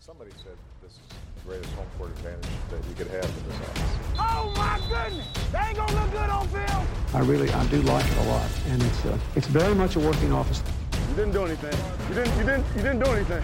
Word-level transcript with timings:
Somebody 0.00 0.30
said 0.42 0.56
this 0.82 0.92
is 0.92 0.98
the 1.08 1.42
greatest 1.46 1.72
home 1.74 1.86
court 1.98 2.10
advantage 2.10 2.48
that 2.70 2.80
you 2.88 2.94
could 2.96 3.08
have 3.08 3.24
in 3.24 3.44
this 3.48 3.60
office. 3.68 3.92
Oh 4.18 4.50
my 4.56 4.80
goodness! 4.88 5.26
They 5.52 5.58
ain't 5.58 5.76
gonna 5.76 5.92
look 5.92 6.10
good 6.10 6.30
on 6.30 6.48
film. 6.48 6.86
I 7.12 7.20
really, 7.20 7.50
I 7.50 7.66
do 7.66 7.82
like 7.82 8.06
it 8.06 8.16
a 8.16 8.22
lot, 8.22 8.50
and 8.70 8.82
it's 8.82 9.04
uh, 9.04 9.18
it's 9.36 9.46
very 9.46 9.74
much 9.74 9.96
a 9.96 10.00
working 10.00 10.32
office. 10.32 10.62
You 11.10 11.16
didn't 11.16 11.32
do 11.32 11.44
anything. 11.44 11.76
You 12.08 12.14
didn't. 12.14 12.38
You 12.38 12.44
didn't. 12.44 12.64
You 12.76 12.82
didn't 12.82 13.00
do 13.00 13.10
anything. 13.10 13.42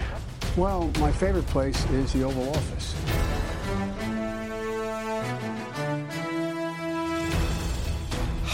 Well, 0.57 0.89
my 0.99 1.11
favorite 1.11 1.45
place 1.45 1.79
is 1.91 2.13
the 2.13 2.23
Oval 2.23 2.49
Office. 2.49 2.95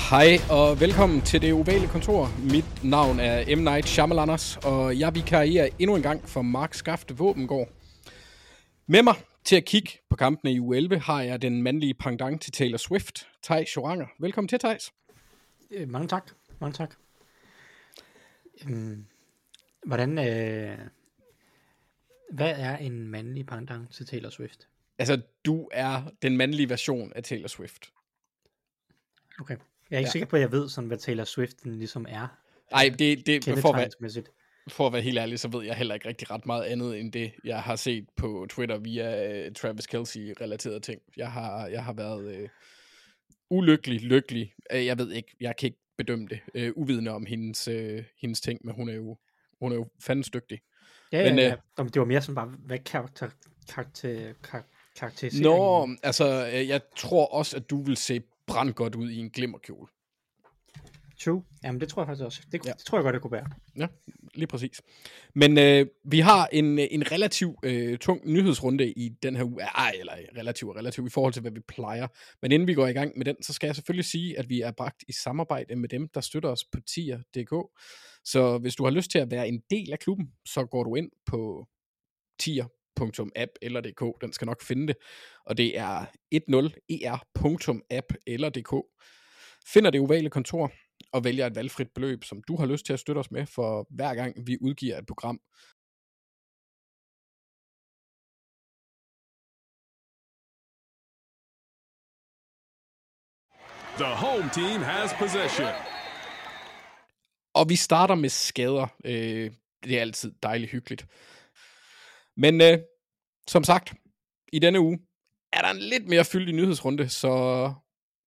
Hej 0.10 0.40
og 0.50 0.80
velkommen 0.80 1.22
til 1.22 1.42
det 1.42 1.54
ovale 1.54 1.88
kontor. 1.88 2.30
Mit 2.52 2.84
navn 2.84 3.20
er 3.20 3.56
M. 3.56 3.60
Night 3.60 3.88
Shyamalaners, 3.88 4.58
og 4.64 5.00
jeg 5.00 5.16
vikarierer 5.16 5.70
endnu 5.80 5.96
en 5.96 6.02
gang 6.02 6.30
for 6.30 6.42
Mark 6.42 6.74
Skafte 6.74 7.18
Våbengård. 7.18 7.68
Med 8.86 9.04
mig 9.04 9.16
til 9.44 9.56
at 9.56 9.66
kigge 9.66 9.90
på 10.10 10.16
kampene 10.16 10.52
i 10.54 10.60
U11 10.60 10.98
har 10.98 11.22
jeg 11.22 11.42
den 11.42 11.64
mandlige 11.64 11.94
pendant 11.94 12.42
til 12.42 12.52
Taylor 12.52 12.78
Swift, 12.78 13.28
Thijs 13.44 13.76
Joranger. 13.76 14.08
Velkommen 14.20 14.48
til, 14.48 14.60
Thijs. 14.60 14.94
Øh, 15.72 15.90
mange 15.90 16.08
tak. 16.08 16.32
Mange 16.60 16.74
tak. 16.74 16.96
Øhm, 18.68 19.06
hvordan, 19.86 20.18
øh, 20.18 20.78
hvad 22.32 22.54
er 22.58 22.78
en 22.78 23.08
mandlig 23.08 23.46
pendant 23.46 23.94
til 23.94 24.06
Taylor 24.06 24.30
Swift? 24.30 24.68
Altså, 24.98 25.22
du 25.46 25.70
er 25.72 26.02
den 26.22 26.38
mandlige 26.38 26.70
version 26.70 27.14
af 27.16 27.24
Taylor 27.24 27.48
Swift. 27.48 27.92
Okay. 29.40 29.58
Jeg 29.90 29.96
er 29.96 30.00
ikke 30.00 30.08
Ja. 30.08 30.12
sikker 30.12 30.26
på, 30.28 30.36
at 30.36 30.42
jeg 30.42 30.52
ved, 30.52 30.70
sådan, 30.70 30.88
hvad 30.88 30.98
Taylor 30.98 31.24
Swift 31.24 31.66
ligesom 31.66 32.06
er. 32.10 32.28
Nej, 32.72 32.96
det, 33.00 33.26
det 33.26 33.60
for. 33.60 33.88
For 34.68 34.88
at 34.88 34.94
være 34.94 35.02
helt 35.02 35.18
ærlig, 35.18 35.40
så 35.40 35.48
ved 35.48 35.66
jeg 35.66 35.76
heller 35.76 35.94
ikke 35.94 36.08
rigtig 36.08 36.32
ret 36.32 36.46
meget 36.46 36.64
andet 36.64 37.00
end 37.00 37.12
det, 37.12 37.32
jeg 37.44 37.62
har 37.62 37.76
set 37.76 38.06
på 38.16 38.48
Twitter 38.50 38.78
via 38.78 39.48
uh, 39.48 39.54
Travis 39.54 39.88
Kelce-relaterede 39.88 40.80
ting. 40.80 41.02
Jeg 41.18 41.32
har, 41.32 41.68
jeg 41.68 41.84
har 41.84 41.94
været 41.94 42.42
uh, 42.42 42.50
ulykkelig, 43.50 44.02
lykkelig. 44.02 44.54
Uh, 44.74 44.86
jeg 44.86 44.98
ved 44.98 45.12
ikke, 45.12 45.36
jeg 45.40 45.56
kan 45.60 45.68
ikke 45.68 45.80
bedømme 45.98 46.28
det. 46.28 46.40
Uh, 46.58 46.82
uvidende 46.84 47.12
om 47.12 47.26
hendes, 47.26 47.68
uh, 47.68 48.04
hendes 48.22 48.42
ting, 48.42 48.60
men 48.64 48.76
hun 48.76 48.90
er 48.90 48.94
jo, 48.94 49.18
hun 49.60 49.72
er 49.72 49.76
jo 49.76 49.88
fandens 50.00 50.30
dygtig. 50.30 50.60
Ja, 51.12 51.30
Men, 51.30 51.40
øh, 51.40 51.44
ja, 51.44 51.56
ja. 51.78 51.84
Det 51.84 52.00
var 52.00 52.06
mere 52.06 52.22
sådan 52.22 52.36
bare, 52.36 52.48
hvad 52.66 52.80
karakter, 52.80 53.30
karakter, 53.70 54.34
karakter, 54.44 54.70
karakteriseringen? 54.96 55.52
Nå, 55.52 55.96
altså, 56.04 56.50
øh, 56.54 56.68
jeg 56.68 56.82
tror 56.98 57.26
også, 57.26 57.58
at 57.58 57.70
du 57.70 57.84
vil 57.84 57.98
se 57.98 58.22
brandgodt 58.48 58.96
ud 58.96 59.10
i 59.10 59.18
en 59.18 59.30
glimmerkjole. 59.30 59.88
True. 61.26 61.44
Jamen, 61.64 61.82
det 61.82 61.90
tror 61.90 62.02
jeg 62.02 62.08
faktisk 62.08 62.26
også. 62.26 62.42
Det, 62.52 62.66
Ja. 62.66 62.72
det 62.72 62.86
tror 62.86 62.98
jeg 62.98 63.04
godt, 63.04 63.14
det 63.14 63.22
kunne 63.22 63.32
være. 63.32 63.46
Ja, 63.78 63.88
lige 64.34 64.48
præcis. 64.48 64.82
Men 65.36 65.58
øh, 65.58 65.86
vi 66.06 66.20
har 66.20 66.48
en, 66.52 66.80
en 66.80 67.12
relativ 67.12 67.56
øh, 67.64 67.98
tung 67.98 68.32
nyhedsrunde 68.32 68.92
i 68.92 69.10
den 69.24 69.36
her 69.36 69.44
uge. 69.44 69.62
Ej, 69.62 69.94
eller 70.00 70.14
relativ 70.38 70.68
og 70.68 70.76
relativ 70.76 71.06
i 71.06 71.10
forhold 71.10 71.34
til, 71.34 71.42
hvad 71.42 71.52
vi 71.52 71.60
plejer. 71.68 72.08
Men 72.42 72.52
inden 72.52 72.68
vi 72.68 72.74
går 72.74 72.88
i 72.88 72.94
gang 72.94 73.18
med 73.18 73.26
den, 73.26 73.44
så 73.44 73.54
skal 73.54 73.68
jeg 73.68 73.76
selvfølgelig 73.76 74.06
sige, 74.06 74.40
at 74.40 74.50
vi 74.50 74.62
er 74.62 74.72
bragt 74.72 75.04
i 75.08 75.12
samarbejde 75.12 75.76
med 75.76 75.90
dem, 75.90 76.08
der 76.14 76.22
støtter 76.22 76.50
os 76.50 76.66
på 76.66 76.80
tier.dk. 76.94 77.54
Så 78.26 78.58
hvis 78.58 78.76
du 78.76 78.84
har 78.84 78.92
lyst 78.92 79.12
til 79.12 79.20
at 79.20 79.32
være 79.32 79.48
en 79.48 79.62
del 79.70 79.92
af 79.92 80.00
klubben, 80.00 80.28
så 80.48 80.66
går 80.66 80.84
du 80.84 80.96
ind 80.96 81.10
på 81.26 81.68
tier.app 82.40 83.52
eller 83.62 83.82
dk. 83.82 84.22
Den 84.22 84.34
skal 84.34 84.46
nok 84.46 84.62
finde 84.64 84.88
det. 84.88 84.96
Og 85.46 85.58
det 85.58 85.78
er 85.80 86.06
10er.app 86.36 88.14
eller 88.28 88.50
dk. 88.50 88.74
Finder 89.74 89.90
det 89.92 90.02
ovale 90.02 90.30
kontor, 90.30 90.72
og 91.14 91.24
vælger 91.24 91.46
et 91.48 91.56
valgfrit 91.56 91.92
beløb, 91.96 92.24
som 92.24 92.42
du 92.48 92.58
har 92.58 92.66
lyst 92.66 92.86
til 92.86 92.94
at 92.94 93.00
støtte 93.00 93.20
os 93.20 93.32
med, 93.32 93.46
for 93.46 93.88
hver 93.90 94.16
gang 94.16 94.48
vi 94.48 94.58
udgiver 94.62 94.98
et 94.98 95.06
program. 95.06 95.40
The 103.98 104.16
home 104.16 104.50
team 104.54 104.82
has 104.82 105.12
possession. 105.20 105.68
Og 107.54 107.70
vi 107.70 107.76
starter 107.76 108.16
med 108.16 108.30
skader. 108.30 108.88
Øh, 109.06 109.52
det 109.84 109.98
er 109.98 110.02
altid 110.02 110.32
dejligt 110.44 110.72
hyggeligt. 110.72 111.06
Men 112.38 112.62
øh, 112.62 112.80
som 113.48 113.64
sagt, 113.64 113.94
i 114.54 114.60
denne 114.60 114.80
uge 114.80 115.00
er 115.54 115.62
der 115.62 115.70
en 115.70 115.80
lidt 115.80 116.08
mere 116.08 116.26
fyldig 116.26 116.56
nyhedsrunde, 116.56 117.10
så 117.10 117.74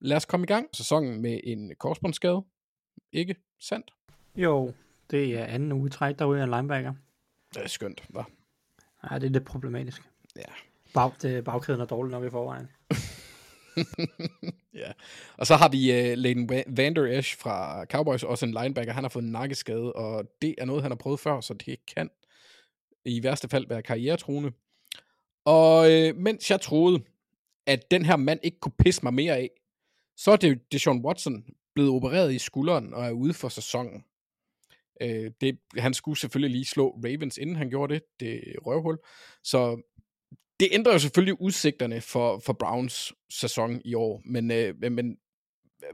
lad 0.01 0.17
os 0.17 0.25
komme 0.25 0.45
i 0.45 0.47
gang. 0.47 0.67
Sæsonen 0.73 1.23
med 1.23 1.41
en 1.45 1.75
korsbåndsskade. 1.79 2.45
Ikke 3.13 3.37
sandt? 3.61 3.91
Jo, 4.37 4.73
det 5.11 5.39
er 5.39 5.45
anden 5.45 5.73
uge 5.73 5.89
træk, 5.89 6.19
derude 6.19 6.41
af 6.41 6.45
en 6.45 6.51
linebacker. 6.51 6.95
Det 7.55 7.63
er 7.63 7.69
skønt, 7.69 8.05
var. 8.09 8.31
Ja, 9.11 9.15
det 9.15 9.25
er 9.27 9.31
lidt 9.31 9.45
problematisk. 9.45 10.03
Ja. 10.37 10.53
Bag, 10.95 11.13
det, 11.23 11.45
bagkæden 11.45 11.81
er 11.81 11.85
dårlig 11.85 12.11
nok 12.11 12.25
i 12.25 12.31
forvejen. 12.31 12.69
ja. 14.83 14.93
Og 15.37 15.47
så 15.47 15.57
har 15.57 15.69
vi 15.69 15.91
uh, 15.91 16.19
Leighton 16.19 16.51
Wa- 16.53 16.65
Vander 16.77 17.19
Esch 17.19 17.39
fra 17.39 17.85
Cowboys, 17.85 18.23
også 18.23 18.47
en 18.47 18.53
linebacker. 18.53 18.93
Han 18.93 19.05
har 19.05 19.09
fået 19.09 19.23
en 19.23 19.33
nakkeskade, 19.33 19.93
og 19.93 20.25
det 20.43 20.55
er 20.59 20.65
noget, 20.65 20.83
han 20.83 20.91
har 20.91 20.97
prøvet 20.97 21.21
før, 21.21 21.41
så 21.41 21.55
det 21.55 21.87
kan 21.87 22.11
i 23.05 23.23
værste 23.23 23.49
fald 23.49 23.69
være 23.69 23.83
karrieretruende. 23.83 24.53
Og 25.45 25.93
øh, 25.93 26.17
mens 26.17 26.51
jeg 26.51 26.61
troede, 26.61 27.03
at 27.67 27.91
den 27.91 28.05
her 28.05 28.17
mand 28.17 28.41
ikke 28.43 28.61
kunne 28.61 28.73
pisse 28.79 29.01
mig 29.03 29.15
mere 29.15 29.37
af, 29.37 29.51
så 30.17 30.31
er 30.31 30.37
det 30.37 30.73
Deshaun 30.73 31.05
Watson 31.05 31.45
blevet 31.77 31.91
opereret 31.91 32.35
i 32.35 32.39
skulderen 32.39 32.95
og 32.95 33.07
er 33.07 33.11
ude 33.11 33.35
for 33.35 33.49
sæsonen. 33.49 34.05
Øh, 35.01 35.31
det, 35.41 35.59
han 35.79 35.95
skulle 35.95 36.19
selvfølgelig 36.19 36.51
lige 36.51 36.65
slå 36.65 37.01
Ravens, 37.05 37.39
inden 37.39 37.57
han 37.57 37.71
gjorde 37.71 37.95
det, 37.95 38.03
det 38.21 38.41
røvhul. 38.67 38.99
Så 39.45 39.83
det 40.61 40.69
ændrer 40.73 40.93
jo 40.93 40.99
selvfølgelig 40.99 41.41
udsigterne 41.41 42.01
for, 42.01 42.39
for 42.39 42.53
Browns 42.53 43.13
sæson 43.31 43.81
i 43.85 43.95
år, 43.95 44.23
men, 44.25 44.51
øh, 44.51 44.75
men- 44.93 45.19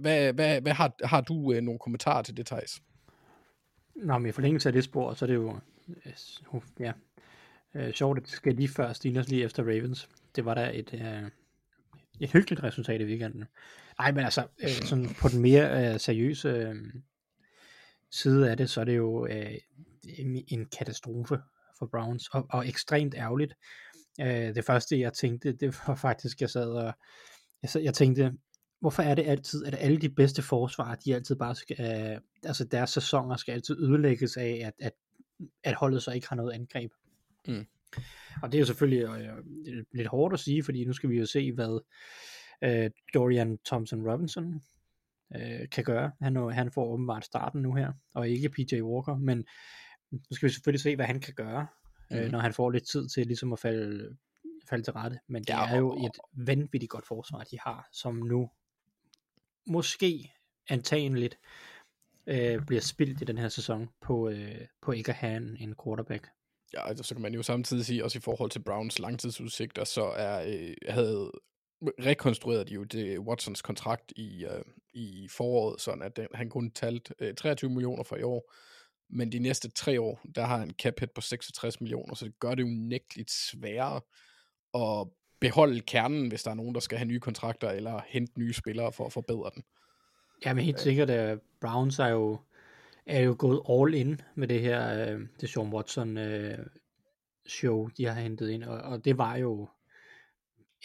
hvad, 0.00 0.32
hvad, 0.32 0.60
hvad 0.60 0.72
har, 0.72 0.92
har 1.04 1.20
du 1.20 1.52
øh, 1.52 1.62
nogle 1.62 1.78
kommentarer 1.78 2.22
til 2.22 2.36
det, 2.36 2.46
Thijs? 2.46 2.82
Nå, 3.94 4.18
men 4.18 4.28
i 4.28 4.32
forlængelse 4.32 4.68
af 4.68 4.72
det 4.72 4.84
spor, 4.84 5.14
så 5.14 5.24
er 5.24 5.26
det 5.26 5.34
jo 5.34 5.58
øh, 6.06 6.62
ja, 6.80 6.92
øh, 7.74 7.92
sjovt, 7.92 8.18
at 8.18 8.22
det 8.24 8.32
skal 8.32 8.54
lige 8.54 8.68
før 8.68 8.92
Steelers 8.92 9.28
lige 9.28 9.44
efter 9.44 9.62
Ravens. 9.62 10.08
Det 10.36 10.44
var 10.44 10.54
da 10.54 10.70
et, 10.74 10.94
øh, 10.94 11.30
et 12.20 12.30
hyggeligt 12.30 12.62
resultat 12.62 13.00
i 13.00 13.04
weekenden. 13.04 13.44
Nej, 13.98 14.12
men 14.12 14.24
altså, 14.24 14.46
øh, 14.62 14.70
sådan 14.70 15.08
på 15.20 15.28
den 15.28 15.42
mere 15.42 15.92
øh, 15.92 16.00
seriøse 16.00 16.48
øh, 16.48 16.74
side 18.10 18.50
af 18.50 18.56
det, 18.56 18.70
så 18.70 18.80
er 18.80 18.84
det 18.84 18.96
jo 18.96 19.26
øh, 19.26 19.54
en, 20.48 20.66
katastrofe 20.78 21.38
for 21.78 21.86
Browns, 21.86 22.28
og, 22.28 22.46
og 22.50 22.68
ekstremt 22.68 23.14
ærgerligt. 23.14 23.54
Øh, 24.20 24.54
det 24.54 24.64
første, 24.64 25.00
jeg 25.00 25.12
tænkte, 25.12 25.52
det 25.52 25.78
var 25.86 25.94
faktisk, 25.94 26.40
jeg 26.40 26.50
sad 26.50 26.70
og 26.70 26.92
jeg, 27.62 27.70
sad, 27.70 27.80
jeg 27.80 27.94
tænkte, 27.94 28.32
hvorfor 28.80 29.02
er 29.02 29.14
det 29.14 29.26
altid, 29.26 29.64
at 29.64 29.74
alle 29.78 29.96
de 29.96 30.08
bedste 30.08 30.42
forsvar, 30.42 30.94
de 30.94 31.14
altid 31.14 31.36
bare 31.36 31.54
skal, 31.54 31.76
øh, 31.80 32.20
altså 32.44 32.64
deres 32.64 32.90
sæsoner 32.90 33.36
skal 33.36 33.52
altid 33.52 33.82
ødelægges 33.82 34.36
af, 34.36 34.62
at, 34.64 34.74
at, 34.86 34.92
at 35.64 35.74
holdet 35.74 36.02
så 36.02 36.10
ikke 36.10 36.28
har 36.28 36.36
noget 36.36 36.52
angreb. 36.52 36.92
Mm. 37.48 37.66
Og 38.42 38.52
det 38.52 38.58
er 38.58 38.60
jo 38.60 38.66
selvfølgelig 38.66 39.02
øh, 39.02 39.84
lidt 39.94 40.08
hårdt 40.08 40.34
at 40.34 40.40
sige, 40.40 40.64
fordi 40.64 40.84
nu 40.84 40.92
skal 40.92 41.10
vi 41.10 41.18
jo 41.18 41.26
se, 41.26 41.52
hvad 41.52 41.80
øh, 42.64 42.90
Dorian 43.14 43.58
Thompson 43.66 44.10
Robinson 44.10 44.62
øh, 45.36 45.68
kan 45.68 45.84
gøre. 45.84 46.12
Han, 46.20 46.36
han 46.52 46.70
får 46.70 46.84
åbenbart 46.86 47.24
starten 47.24 47.62
nu 47.62 47.74
her, 47.74 47.92
og 48.14 48.28
ikke 48.28 48.48
PJ 48.48 48.80
Walker, 48.82 49.16
men 49.16 49.38
nu 50.10 50.20
skal 50.30 50.48
vi 50.48 50.52
selvfølgelig 50.52 50.80
se, 50.82 50.96
hvad 50.96 51.06
han 51.06 51.20
kan 51.20 51.34
gøre, 51.34 51.66
mm. 52.10 52.16
øh, 52.16 52.22
Mhm. 52.22 52.30
når 52.32 52.38
han 52.38 52.52
får 52.52 52.70
lidt 52.70 52.88
tid 52.88 53.08
til 53.08 53.26
ligesom 53.26 53.52
at 53.52 53.58
falde, 53.58 54.16
falde 54.70 54.84
til 54.84 54.92
rette. 54.92 55.18
Men 55.28 55.42
det 55.42 55.48
Ja, 55.48 55.66
er 55.66 55.76
jo 55.78 56.06
et 56.06 56.46
vanvittigt 56.46 56.90
godt 56.90 57.06
forsvar, 57.06 57.44
de 57.44 57.58
har, 57.60 57.88
som 57.92 58.14
nu 58.14 58.50
måske 59.66 60.32
antageligt 60.68 61.38
øh, 62.26 62.66
bliver 62.66 62.80
spildt 62.80 63.20
i 63.22 63.24
den 63.24 63.38
her 63.38 63.48
sæson 63.48 63.88
på, 64.00 64.28
øh, 64.28 64.60
på 64.82 64.92
ikke 64.92 65.10
at 65.10 65.16
have 65.16 65.36
en, 65.36 65.56
en 65.56 65.74
quarterback. 65.84 66.28
Ja, 66.74 66.88
altså, 66.88 67.04
så 67.04 67.14
kan 67.14 67.22
man 67.22 67.34
jo 67.34 67.42
samtidig 67.42 67.84
sige, 67.86 68.04
også 68.04 68.18
i 68.18 68.20
forhold 68.20 68.50
til 68.50 68.62
Browns 68.62 68.98
langtidsudsigter, 68.98 69.84
så 69.84 70.04
er, 70.04 70.44
øh, 70.46 70.74
havde 70.88 71.30
rekonstrueret 71.82 72.68
de 72.68 72.74
jo 72.74 72.84
det 72.84 73.18
Watsons 73.18 73.62
kontrakt 73.62 74.12
i, 74.16 74.44
øh, 74.44 74.64
i 74.92 75.28
foråret, 75.30 75.80
sådan 75.80 76.02
at 76.02 76.16
den, 76.16 76.26
han 76.34 76.48
kun 76.48 76.70
talt 76.70 77.12
øh, 77.18 77.34
23 77.34 77.70
millioner 77.70 78.02
for 78.02 78.16
i 78.16 78.22
år, 78.22 78.52
men 79.10 79.32
de 79.32 79.38
næste 79.38 79.70
tre 79.70 80.00
år, 80.00 80.20
der 80.34 80.44
har 80.44 80.58
han 80.58 80.68
en 80.68 80.74
cap 80.74 81.00
hit 81.00 81.10
på 81.10 81.20
66 81.20 81.80
millioner, 81.80 82.14
så 82.14 82.24
det 82.24 82.38
gør 82.38 82.54
det 82.54 82.62
jo 82.62 82.68
nægteligt 82.68 83.30
sværere 83.30 84.00
at 84.74 85.08
beholde 85.40 85.80
kernen, 85.80 86.28
hvis 86.28 86.42
der 86.42 86.50
er 86.50 86.54
nogen, 86.54 86.74
der 86.74 86.80
skal 86.80 86.98
have 86.98 87.08
nye 87.08 87.20
kontrakter, 87.20 87.70
eller 87.70 88.00
hente 88.06 88.38
nye 88.38 88.52
spillere 88.52 88.92
for 88.92 89.06
at 89.06 89.12
forbedre 89.12 89.50
den. 89.54 89.62
Ja, 90.44 90.54
men 90.54 90.64
helt 90.64 90.80
sikkert, 90.80 91.10
at 91.10 91.38
Browns 91.60 91.98
er 91.98 92.06
jo, 92.06 92.38
er 93.06 93.20
jo 93.20 93.36
gået 93.38 93.60
all 93.70 93.94
in 93.94 94.20
med 94.34 94.48
det 94.48 94.60
her, 94.60 95.08
øh, 95.08 95.20
det 95.40 95.50
Sean 95.50 95.72
Watson 95.72 96.18
øh, 96.18 96.58
show, 97.46 97.88
de 97.96 98.04
har 98.04 98.20
hentet 98.20 98.50
ind, 98.50 98.64
og, 98.64 98.78
og 98.78 99.04
det 99.04 99.18
var 99.18 99.36
jo, 99.36 99.68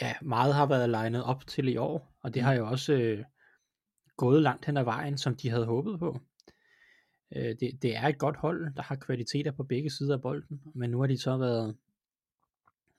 ja, 0.02 0.14
meget 0.22 0.54
har 0.54 0.66
været 0.66 0.90
legnet 0.90 1.24
op 1.24 1.48
til 1.48 1.68
i 1.68 1.78
år, 1.78 2.18
og 2.22 2.34
det 2.34 2.42
har 2.42 2.54
jo 2.54 2.68
også 2.68 2.94
øh, 2.94 3.24
gået 4.18 4.42
langt 4.42 4.66
hen 4.66 4.78
ad 4.78 4.84
vejen, 4.84 5.18
som 5.18 5.36
de 5.36 5.50
havde 5.50 5.66
håbet 5.66 6.00
på. 6.00 6.20
Øh, 7.36 7.56
det, 7.60 7.82
det 7.82 7.96
er 7.96 8.08
et 8.08 8.18
godt 8.18 8.38
hold, 8.38 8.76
der 8.76 8.82
har 8.82 8.96
kvaliteter 8.96 9.52
på 9.52 9.64
begge 9.64 9.90
sider 9.90 10.16
af 10.16 10.22
bolden, 10.22 10.62
men 10.76 10.90
nu 10.90 11.00
har 11.00 11.08
de 11.08 11.18
så 11.18 11.38
været 11.38 11.76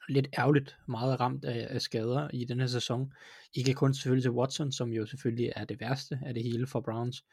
lidt 0.08 0.28
ærgerligt 0.38 0.78
meget 0.88 1.20
ramt 1.20 1.44
af, 1.44 1.66
af 1.70 1.82
skader 1.82 2.28
i 2.32 2.44
den 2.44 2.60
her 2.60 2.66
sæson. 2.66 3.12
Ikke 3.54 3.74
kun 3.74 3.94
selvfølgelig 3.94 4.22
til 4.22 4.30
Watson, 4.30 4.72
som 4.72 4.92
jo 4.92 5.06
selvfølgelig 5.06 5.52
er 5.56 5.64
det 5.64 5.80
værste 5.80 6.20
af 6.26 6.34
det 6.34 6.42
hele 6.42 6.66
for 6.66 6.80
Browns, 6.80 7.24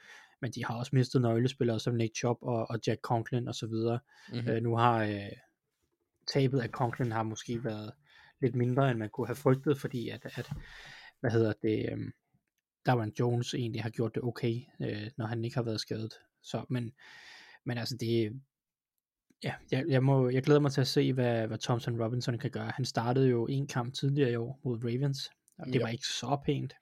men 0.42 0.52
de 0.52 0.66
har 0.66 0.76
også 0.76 0.92
mistet 0.96 1.22
nøglespillere 1.22 1.80
som 1.80 1.96
Nick 1.96 2.16
Chubb 2.16 2.40
og, 2.42 2.70
og 2.70 2.80
Jack 2.88 3.02
Conklin 3.02 3.48
osv. 3.48 3.68
Mm-hmm. 3.68 4.50
Øh, 4.50 4.64
nu 4.64 4.76
har 4.76 5.04
øh, 5.04 5.32
tabet 6.34 6.60
af 6.60 6.70
Conklin 6.70 7.12
har 7.12 7.24
måske 7.24 7.64
været 7.64 7.92
lidt 8.42 8.56
mindre, 8.56 8.92
end 8.92 9.00
man 9.00 9.10
kunne 9.10 9.28
have 9.28 9.36
frygtet, 9.36 9.80
fordi 9.80 10.10
at, 10.10 10.26
at 10.26 10.50
hvad 11.20 11.32
hedder 11.32 11.54
det, 11.62 11.90
øh, 11.92 11.98
Darren 12.86 13.14
Jones 13.20 13.54
egentlig 13.54 13.84
har 13.84 13.90
gjort 13.90 14.16
det 14.16 14.24
okay, 14.24 14.62
øh, 14.82 15.08
når 15.18 15.26
han 15.26 15.46
ikke 15.46 15.56
har 15.56 15.64
været 15.64 15.80
skadet. 15.80 16.14
Så, 16.44 16.66
men, 16.70 16.92
men 17.66 17.78
altså 17.78 17.98
det, 18.00 18.42
ja, 19.44 19.54
jeg, 19.72 19.86
jeg, 19.88 20.04
må, 20.04 20.30
jeg 20.30 20.44
glæder 20.44 20.60
mig 20.60 20.72
til 20.72 20.82
at 20.82 20.88
se, 20.88 21.14
hvad, 21.14 21.48
hvad 21.48 21.58
Thompson 21.58 22.04
Robinson 22.04 22.38
kan 22.38 22.52
gøre. 22.52 22.72
Han 22.76 22.86
startede 22.86 23.30
jo 23.30 23.46
en 23.48 23.68
kamp 23.68 23.94
tidligere 23.94 24.32
i 24.32 24.36
år 24.36 24.60
mod 24.64 24.78
Ravens, 24.84 25.30
og 25.58 25.66
det 25.68 25.76
Ja. 25.76 25.82
var 25.82 25.88
ikke 25.88 26.08
så 26.08 26.38
pænt. 26.46 26.74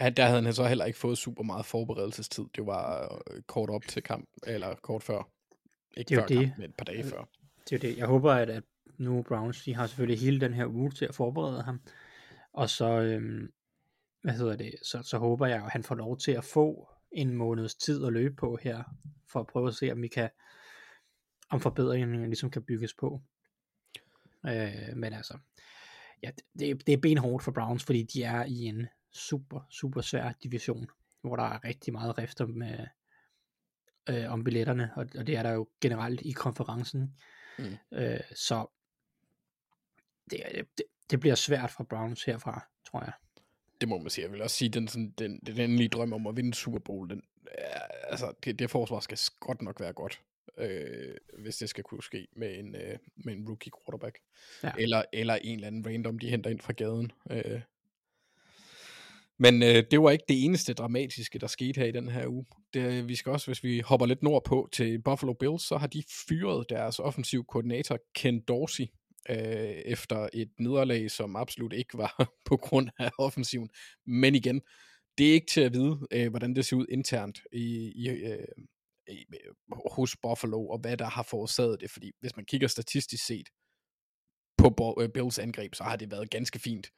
Ja, 0.00 0.10
der 0.10 0.26
havde 0.26 0.42
han 0.42 0.52
så 0.52 0.66
heller 0.66 0.84
ikke 0.84 0.98
fået 0.98 1.18
super 1.18 1.42
meget 1.42 1.66
forberedelsestid. 1.66 2.44
Det 2.56 2.66
var 2.66 3.14
øh, 3.30 3.42
kort 3.42 3.70
op 3.70 3.82
til 3.88 4.02
kamp, 4.02 4.28
eller 4.46 4.74
kort 4.74 5.02
før. 5.02 5.30
Ikke 5.96 6.08
Det 6.08 6.14
er 6.14 6.16
jo 6.16 6.20
før 6.22 6.26
det. 6.26 6.38
kamp, 6.46 6.58
men 6.58 6.70
et 6.70 6.76
par 6.76 6.84
dage 6.84 7.04
før. 7.04 7.28
Det 7.70 7.72
er 7.84 7.88
jo 7.88 7.92
det. 7.92 7.98
Jeg 7.98 8.06
håber, 8.06 8.32
at, 8.32 8.50
at 8.50 8.62
nu 8.98 9.22
Browns, 9.22 9.64
de 9.64 9.74
har 9.74 9.86
selvfølgelig 9.86 10.20
hele 10.20 10.40
den 10.40 10.54
her 10.54 10.66
uge 10.66 10.90
til 10.90 11.04
at 11.04 11.14
forberede 11.14 11.62
ham. 11.62 11.80
Og 12.52 12.70
så, 12.70 13.00
øhm, 13.00 13.52
hvad 14.22 14.34
hedder 14.34 14.56
det, 14.56 14.74
så, 14.82 15.02
så 15.02 15.18
håber 15.18 15.46
jeg, 15.46 15.64
at 15.64 15.70
han 15.70 15.82
får 15.82 15.94
lov 15.94 16.18
til 16.18 16.32
at 16.32 16.44
få 16.44 16.88
en 17.12 17.34
måneds 17.34 17.74
tid 17.74 18.06
at 18.06 18.12
løbe 18.12 18.34
på 18.34 18.58
her, 18.62 18.82
for 19.28 19.40
at 19.40 19.46
prøve 19.46 19.68
at 19.68 19.74
se, 19.74 19.92
om 19.92 20.02
vi 20.02 20.08
kan, 20.08 20.30
om 21.50 21.60
forbedringen 21.60 22.24
ligesom 22.24 22.50
kan 22.50 22.62
bygges 22.62 22.94
på. 22.94 23.22
Øh, 24.46 24.96
men 24.96 25.12
altså, 25.12 25.38
ja, 26.22 26.30
det, 26.58 26.86
det 26.86 26.92
er 26.92 27.00
benhårdt 27.02 27.44
for 27.44 27.52
Browns, 27.52 27.84
fordi 27.84 28.02
de 28.02 28.22
er 28.22 28.44
i 28.44 28.64
en 28.64 28.86
super, 29.12 29.60
super 29.70 30.00
svær 30.00 30.32
division, 30.42 30.86
hvor 31.22 31.36
der 31.36 31.42
er 31.42 31.64
rigtig 31.64 31.92
meget 31.92 32.18
rift 32.18 32.40
om, 32.40 32.62
øh, 32.62 32.86
øh, 34.08 34.32
om 34.32 34.44
billetterne, 34.44 34.90
og, 34.96 35.06
og 35.18 35.26
det 35.26 35.36
er 35.36 35.42
der 35.42 35.50
jo 35.50 35.68
generelt 35.80 36.20
i 36.20 36.32
konferencen. 36.32 37.14
Mm. 37.58 37.76
Øh, 37.92 38.20
så 38.36 38.66
det, 40.30 40.42
det, 40.78 40.84
det 41.10 41.20
bliver 41.20 41.34
svært 41.34 41.70
for 41.70 41.84
Browns 41.84 42.24
herfra, 42.24 42.68
tror 42.90 43.00
jeg. 43.00 43.12
Det 43.80 43.88
må 43.88 43.98
man 43.98 44.10
sige. 44.10 44.24
Jeg 44.24 44.32
vil 44.32 44.42
også 44.42 44.56
sige, 44.56 44.68
den, 44.68 44.88
sådan, 44.88 45.14
den, 45.18 45.40
den 45.46 45.60
endelige 45.60 45.88
drøm 45.88 46.12
om 46.12 46.26
at 46.26 46.36
vinde 46.36 46.54
Super 46.54 46.78
Bowl, 46.78 47.10
den, 47.10 47.22
altså, 48.04 48.32
det, 48.44 48.58
det 48.58 48.70
forsvar 48.70 49.00
skal 49.00 49.18
godt 49.40 49.62
nok 49.62 49.80
være 49.80 49.92
godt, 49.92 50.22
øh, 50.58 51.14
hvis 51.38 51.56
det 51.56 51.68
skal 51.68 51.84
kunne 51.84 52.02
ske 52.02 52.28
med 52.36 52.58
en, 52.58 52.74
øh, 52.76 52.98
med 53.16 53.34
en 53.34 53.48
rookie 53.48 53.72
quarterback. 53.78 54.18
Ja. 54.62 54.72
Eller, 54.78 55.02
eller 55.12 55.34
en 55.34 55.54
eller 55.54 55.66
anden 55.66 55.86
random, 55.86 56.18
de 56.18 56.30
henter 56.30 56.50
ind 56.50 56.60
fra 56.60 56.72
gaden. 56.72 57.12
Øh. 57.30 57.60
Men 59.38 59.62
øh, 59.62 59.84
det 59.90 60.02
var 60.02 60.10
ikke 60.10 60.24
det 60.28 60.44
eneste 60.44 60.74
dramatiske, 60.74 61.38
der 61.38 61.46
skete 61.46 61.80
her 61.80 61.86
i 61.86 61.92
den 61.92 62.08
her 62.08 62.26
uge. 62.26 62.46
Det, 62.74 63.08
vi 63.08 63.14
skal 63.14 63.32
også, 63.32 63.46
hvis 63.46 63.64
vi 63.64 63.80
hopper 63.80 64.06
lidt 64.06 64.22
nordpå 64.22 64.68
til 64.72 65.02
Buffalo 65.02 65.32
Bills, 65.32 65.62
så 65.62 65.76
har 65.76 65.86
de 65.86 66.02
fyret 66.28 66.70
deres 66.70 66.98
offensiv 66.98 67.44
koordinator 67.44 67.98
Ken 68.14 68.40
Dorsey, 68.40 68.84
øh, 69.30 69.36
efter 69.84 70.28
et 70.32 70.50
nederlag, 70.58 71.10
som 71.10 71.36
absolut 71.36 71.72
ikke 71.72 71.98
var 71.98 72.32
på 72.48 72.56
grund 72.56 72.88
af 72.98 73.10
offensiven. 73.18 73.70
Men 74.06 74.34
igen, 74.34 74.60
det 75.18 75.28
er 75.28 75.32
ikke 75.32 75.46
til 75.46 75.60
at 75.60 75.72
vide, 75.72 75.98
øh, 76.10 76.30
hvordan 76.30 76.56
det 76.56 76.64
ser 76.64 76.76
ud 76.76 76.86
internt 76.88 77.40
i, 77.52 77.92
i, 77.94 78.08
øh, 78.08 78.44
i, 79.08 79.24
øh, 79.34 79.78
hos 79.92 80.16
Buffalo, 80.16 80.68
og 80.68 80.78
hvad 80.78 80.96
der 80.96 81.04
har 81.04 81.22
forårsaget 81.22 81.80
det. 81.80 81.90
Fordi 81.90 82.12
hvis 82.20 82.36
man 82.36 82.44
kigger 82.44 82.68
statistisk 82.68 83.26
set 83.26 83.48
på 84.56 84.70
Bo- 84.70 85.02
øh, 85.02 85.08
Bills 85.08 85.38
angreb, 85.38 85.74
så 85.74 85.84
har 85.84 85.96
det 85.96 86.10
været 86.10 86.30
ganske 86.30 86.58
fint 86.58 86.92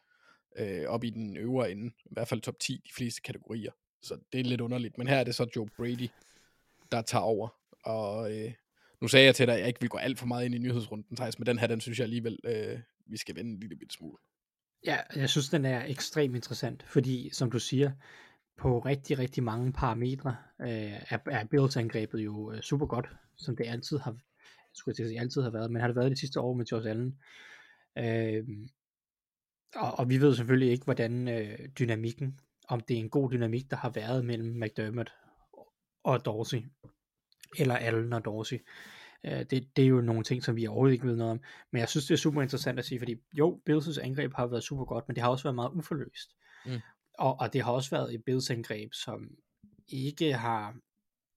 øh, 0.56 0.86
op 0.88 1.04
i 1.04 1.10
den 1.10 1.36
øvre 1.36 1.70
ende. 1.70 1.86
I 2.04 2.08
hvert 2.10 2.28
fald 2.28 2.40
top 2.40 2.58
10 2.60 2.72
de 2.72 2.92
fleste 2.96 3.22
kategorier. 3.22 3.72
Så 4.02 4.18
det 4.32 4.40
er 4.40 4.44
lidt 4.44 4.60
underligt. 4.60 4.98
Men 4.98 5.06
her 5.06 5.16
er 5.16 5.24
det 5.24 5.34
så 5.34 5.46
Joe 5.56 5.68
Brady, 5.76 6.08
der 6.92 7.02
tager 7.02 7.22
over. 7.22 7.48
Og 7.84 8.38
øh, 8.38 8.52
nu 9.00 9.08
sagde 9.08 9.26
jeg 9.26 9.34
til 9.34 9.46
dig, 9.46 9.54
at 9.54 9.60
jeg 9.60 9.68
ikke 9.68 9.80
vil 9.80 9.88
gå 9.88 9.98
alt 9.98 10.18
for 10.18 10.26
meget 10.26 10.44
ind 10.44 10.54
i 10.54 10.58
nyhedsrunden, 10.58 11.16
Thijs, 11.16 11.38
men 11.38 11.46
den 11.46 11.58
her, 11.58 11.66
den 11.66 11.80
synes 11.80 11.98
jeg 11.98 12.04
alligevel, 12.04 12.38
øh, 12.44 12.78
vi 13.06 13.16
skal 13.16 13.36
vende 13.36 13.50
en 13.50 13.60
lille 13.60 13.76
bitte 13.76 13.94
smule. 13.94 14.16
Ja, 14.86 14.98
jeg 15.16 15.30
synes, 15.30 15.48
den 15.48 15.64
er 15.64 15.84
ekstremt 15.84 16.36
interessant, 16.36 16.82
fordi 16.82 17.30
som 17.32 17.50
du 17.50 17.58
siger, 17.58 17.92
på 18.56 18.78
rigtig, 18.78 19.18
rigtig 19.18 19.42
mange 19.42 19.72
parametre 19.72 20.36
øh, 20.60 21.02
er, 21.10 21.18
er 21.26 21.44
Bills-angrebet 21.44 22.18
jo 22.18 22.52
øh, 22.52 22.60
super 22.60 22.86
godt, 22.86 23.08
som 23.36 23.56
det 23.56 23.66
altid 23.66 23.98
har, 23.98 24.10
jeg 24.10 24.20
skulle 24.74 24.94
jeg 24.98 25.08
sige, 25.08 25.20
altid 25.20 25.42
har 25.42 25.50
været, 25.50 25.70
men 25.70 25.80
har 25.80 25.88
det 25.88 25.96
været 25.96 26.10
de 26.10 26.16
sidste 26.16 26.40
år 26.40 26.54
med 26.54 26.66
Josh 26.66 26.88
Allen. 26.88 27.18
Øh, 27.98 28.44
og, 29.76 29.98
og 29.98 30.08
vi 30.08 30.20
ved 30.20 30.34
selvfølgelig 30.34 30.70
ikke, 30.70 30.84
hvordan 30.84 31.28
øh, 31.28 31.68
dynamikken, 31.78 32.38
om 32.68 32.80
det 32.80 32.94
er 32.94 33.00
en 33.00 33.10
god 33.10 33.30
dynamik, 33.30 33.70
der 33.70 33.76
har 33.76 33.90
været 33.90 34.24
mellem 34.24 34.60
McDermott 34.60 35.12
og 36.04 36.24
Dorsey, 36.24 36.58
eller 37.58 37.76
Allen 37.76 38.12
og 38.12 38.24
Dorsey. 38.24 38.58
Øh, 39.24 39.38
det, 39.50 39.76
det 39.76 39.84
er 39.84 39.88
jo 39.88 40.00
nogle 40.00 40.24
ting, 40.24 40.42
som 40.42 40.56
vi 40.56 40.66
overhovedet 40.66 40.92
ikke 40.92 41.06
ved 41.06 41.16
noget 41.16 41.30
om. 41.30 41.40
Men 41.72 41.80
jeg 41.80 41.88
synes, 41.88 42.06
det 42.06 42.14
er 42.14 42.18
super 42.18 42.42
interessant 42.42 42.78
at 42.78 42.84
sige, 42.84 42.98
fordi 42.98 43.14
jo, 43.38 43.60
Bills' 43.70 44.00
angreb 44.00 44.34
har 44.34 44.46
været 44.46 44.64
super 44.64 44.84
godt, 44.84 45.04
men 45.08 45.14
det 45.14 45.22
har 45.22 45.30
også 45.30 45.44
været 45.44 45.54
meget 45.54 45.72
uforløst. 45.74 46.30
Mm. 46.66 46.80
Og, 47.18 47.40
og 47.40 47.52
det 47.52 47.62
har 47.62 47.72
også 47.72 47.90
været 47.90 48.14
et 48.14 48.24
Bills 48.24 48.50
angreb, 48.50 48.92
som 48.92 49.30
ikke 49.88 50.32
har 50.32 50.74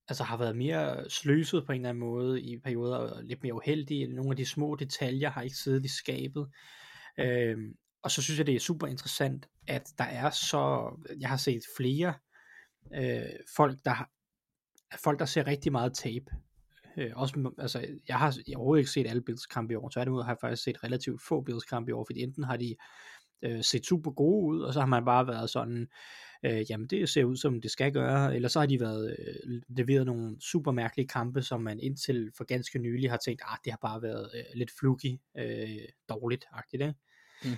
altså 0.10 0.24
har 0.24 0.38
været 0.38 0.58
mere 0.58 1.10
sløset 1.10 1.66
på 1.66 1.72
en 1.72 1.76
eller 1.82 1.90
anden 1.90 2.00
måde 2.00 2.42
i 2.42 2.60
perioder, 2.60 2.98
og 2.98 3.24
lidt 3.24 3.44
mere 3.44 3.54
uheldige. 3.54 4.08
Nogle 4.08 4.32
af 4.32 4.38
de 4.38 4.46
små 4.46 4.76
detaljer 4.76 5.30
har 5.30 5.42
ikke 5.42 5.56
siddet 5.56 5.86
i 5.86 5.88
skabet. 5.88 6.48
Øhm, 7.20 7.76
og 8.04 8.12
så 8.12 8.22
synes 8.22 8.38
jeg, 8.38 8.48
det 8.48 8.56
er 8.56 8.60
super 8.60 8.88
interessant, 8.88 9.50
at 9.68 9.94
der 9.98 10.04
er 10.04 10.30
så, 10.30 10.92
jeg 11.20 11.30
har 11.30 11.38
set 11.38 11.62
flere 11.78 12.14
øh, 12.96 13.22
folk, 13.56 13.78
der 13.86 13.92
har, 13.92 14.10
folk, 14.96 15.20
der 15.20 15.26
ser 15.26 15.48
rigtig 15.48 15.72
meget 15.72 15.94
tape. 15.94 16.26
Øh, 16.98 17.12
også, 17.16 17.52
altså, 17.58 17.80
jeg 18.08 18.20
har 18.20 18.38
jeg 18.48 18.54
har 18.54 18.58
overhovedet 18.58 18.82
ikke 18.82 18.92
set 18.92 19.08
alle 19.08 19.22
Bills 19.22 19.46
kampe 19.46 19.74
i 19.74 19.76
år, 19.76 19.90
tværtimod 19.90 20.24
har 20.24 20.32
jeg 20.32 20.38
faktisk 20.42 20.64
set 20.64 20.84
relativt 20.84 21.22
få 21.22 21.42
Bills 21.42 21.64
kampe 21.64 21.90
i 21.90 21.94
år, 21.94 22.06
fordi 22.06 22.24
enten 22.24 22.44
har 22.44 22.58
de 22.58 22.76
øh, 23.42 23.64
set 23.64 23.86
super 23.86 24.12
gode 24.12 24.46
ud, 24.46 24.62
og 24.62 24.74
så 24.74 24.80
har 24.80 24.88
man 24.88 25.06
bare 25.06 25.28
været 25.28 25.50
sådan, 25.50 25.88
øh, 26.44 26.72
jamen 26.72 26.88
det 26.88 27.10
ser 27.10 27.24
ud 27.24 27.36
som 27.36 27.62
det 27.62 27.72
skal 27.72 27.94
gøre, 27.94 28.36
eller 28.36 28.50
så 28.50 28.60
har 28.60 28.66
de 28.66 28.80
været 28.80 29.16
øh, 29.20 29.62
leveret 29.70 30.06
nogle 30.06 30.42
super 30.42 30.72
mærkelige 30.72 31.08
kampe, 31.08 31.42
som 31.42 31.62
man 31.62 31.80
indtil 31.80 32.32
for 32.38 32.44
ganske 32.44 32.80
nylig 32.80 33.10
har 33.10 33.18
tænkt, 33.18 33.42
ah, 33.46 33.58
det 33.66 33.72
har 33.72 33.80
bare 33.82 34.02
været 34.02 34.30
øh, 34.36 34.44
lidt 34.56 34.72
fluky, 34.80 35.20
øh, 35.38 35.80
dårligt-agtigt, 36.10 36.82
ikke? 36.82 36.96
Mm. 37.44 37.52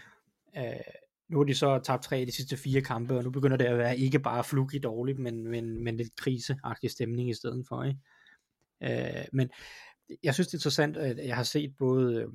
Øh, 0.58 1.09
nu 1.30 1.38
har 1.38 1.44
de 1.44 1.56
så 1.56 1.80
tabt 1.84 2.04
tre 2.04 2.18
af 2.18 2.26
de 2.26 2.32
sidste 2.32 2.58
fire 2.58 2.82
kampe, 2.82 3.18
og 3.18 3.24
nu 3.24 3.30
begynder 3.30 3.58
det 3.58 3.66
at 3.66 3.78
være 3.78 3.98
ikke 3.98 4.20
bare 4.20 4.44
fluky 4.44 4.80
dårligt, 4.84 5.20
men, 5.20 5.48
men, 5.48 5.84
men 5.84 5.98
lidt 5.98 6.16
kriseagtig 6.16 6.92
stemning 6.92 7.30
i 7.30 7.34
stedet 7.34 7.66
for, 7.68 7.84
ikke? 7.84 8.00
Øh, 8.84 9.26
men 9.34 9.50
jeg 10.24 10.34
synes 10.34 10.48
det 10.48 10.54
er 10.54 10.58
interessant, 10.58 10.98
at 10.98 11.28
jeg 11.28 11.36
har 11.36 11.44
set 11.44 11.76
både 11.78 12.16
øh, 12.16 12.28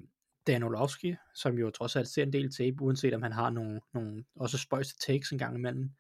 Dan 0.47 0.63
Olofsky, 0.63 1.15
som 1.35 1.59
jo 1.59 1.71
trods 1.71 1.97
alt 1.97 2.09
ser 2.09 2.23
en 2.23 2.33
del 2.33 2.53
tape, 2.57 2.83
uanset 2.83 3.15
om 3.15 3.23
han 3.23 3.33
har 3.33 3.51
nogle, 3.51 3.81
nogle 3.95 4.25
også 4.37 4.59
spøjste 4.59 5.07
takes 5.07 5.31
en 5.31 5.39
gang 5.39 5.57
imellem. 5.57 5.91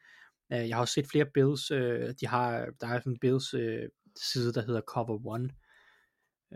Øh, 0.53 0.69
jeg 0.69 0.77
har 0.77 0.81
også 0.81 0.95
set 0.95 1.07
flere 1.07 1.27
Bills, 1.35 1.71
øh, 1.71 2.15
de 2.21 2.27
har, 2.27 2.67
der 2.81 2.87
er 2.87 2.99
sådan 2.99 3.13
en 3.13 3.19
Bills 3.19 3.55
øh, 3.55 3.89
side, 4.33 4.53
der 4.53 4.67
hedder 4.67 4.81
Cover 4.81 5.27
One, 5.27 5.51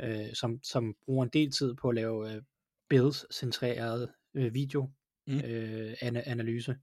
øh, 0.00 0.34
som, 0.34 0.60
som 0.62 0.94
bruger 1.04 1.24
en 1.24 1.30
del 1.32 1.50
tid 1.50 1.74
på 1.74 1.88
at 1.88 1.94
lave 1.94 2.34
øh, 2.34 2.42
Bills-centreret 2.88 4.12
øh, 4.34 4.54
video 4.54 4.90
Mm. 5.28 5.40
øh, 5.40 5.94
an- 6.00 6.16
analyse. 6.16 6.76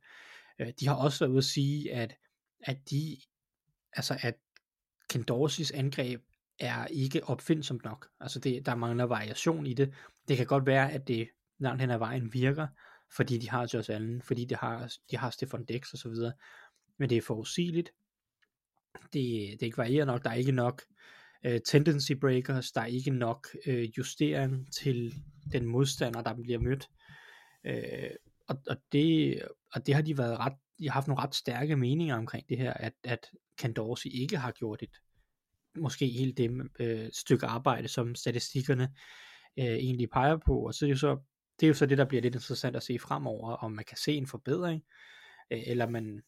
Øh, 0.60 0.74
de 0.80 0.88
har 0.88 0.96
også 0.96 1.20
været 1.20 1.32
ude 1.32 1.38
at 1.38 1.44
sige, 1.44 1.94
at, 1.94 2.16
at 2.64 2.78
de, 2.90 3.18
altså 3.94 4.18
at 4.22 4.36
Ken 5.10 5.24
Dorseys 5.24 5.72
angreb 5.72 6.22
er 6.60 6.88
ikke 6.88 7.24
opfindsomt 7.24 7.84
nok. 7.84 8.08
Altså 8.20 8.40
det, 8.40 8.66
der 8.66 8.76
mangler 8.76 9.04
variation 9.04 9.66
i 9.66 9.74
det. 9.74 9.94
Det 10.28 10.38
kan 10.38 10.46
godt 10.46 10.66
være, 10.66 10.92
at 10.92 11.08
det 11.08 11.30
langt 11.60 11.82
hen 11.82 11.92
ad 11.92 11.98
vejen 11.98 12.34
virker, 12.34 12.68
fordi 13.16 13.38
de 13.38 13.50
har 13.50 13.70
Josh 13.74 13.92
Allen, 13.92 14.22
fordi 14.22 14.46
de 14.46 14.56
har, 14.56 14.94
de 15.12 15.18
har 15.18 15.30
Stefan 15.30 15.66
Dex 15.66 15.94
og 15.94 16.00
så 16.00 16.10
videre. 16.10 16.34
Men 17.00 17.10
det 17.10 17.18
er 17.18 17.22
forudsigeligt. 17.22 17.92
Det, 19.14 19.58
det 19.60 19.62
ikke 19.62 19.78
varierer 19.78 20.06
nok. 20.06 20.24
Der 20.24 20.30
er 20.30 20.34
ikke 20.34 20.52
nok 20.52 20.82
øh, 21.46 21.60
tendency 21.66 22.12
breakers. 22.22 22.72
Der 22.72 22.82
er 22.82 22.86
ikke 22.86 23.12
nok 23.12 23.48
øh, 23.66 23.84
justering 23.98 24.74
til 24.74 25.14
den 25.52 25.66
modstander, 25.66 26.22
der 26.22 26.34
bliver 26.34 26.60
mødt. 26.60 26.90
Øh, 27.66 28.10
og, 28.48 28.58
og, 28.68 28.78
det, 28.92 29.42
og 29.74 29.88
det 29.88 29.96
har 29.96 30.02
de 30.02 30.18
været 30.18 30.40
ret, 30.40 30.54
de 30.80 30.88
har 30.88 30.94
haft 30.94 31.08
nogle 31.08 31.24
ret 31.24 31.36
stærke 31.36 31.76
meninger 31.76 32.18
omkring 32.18 32.50
det 32.50 32.58
her, 32.58 32.74
at, 32.74 32.94
at 33.04 33.32
Ken 33.58 33.74
Dorsey 33.74 34.10
ikke 34.14 34.38
har 34.38 34.52
gjort 34.52 34.84
et 34.84 34.98
måske 35.78 36.08
helt 36.08 36.38
det 36.38 36.70
øh, 36.80 37.10
stykke 37.14 37.46
arbejde, 37.46 37.88
som 37.88 38.16
statistikkerne 38.16 38.94
øh, 39.58 39.66
egentlig 39.66 40.10
peger 40.10 40.38
på, 40.38 40.60
og 40.60 40.74
så 40.74 40.86
er 40.86 40.88
det 40.88 40.94
jo 40.94 41.00
så 41.00 41.18
det 41.60 41.66
er 41.66 41.68
jo 41.68 41.74
så 41.74 41.86
det, 41.86 41.98
der 41.98 42.06
bliver 42.06 42.22
lidt 42.22 42.36
interessant 42.36 42.76
at 42.76 42.84
se 42.84 43.00
fremover, 43.00 43.52
om 43.52 43.72
man 43.72 43.86
kan 43.86 43.98
se 43.98 44.14
en 44.14 44.28
forbedring, 44.28 44.84
øh, 45.52 45.62
eller 45.68 45.90
man 45.90 46.22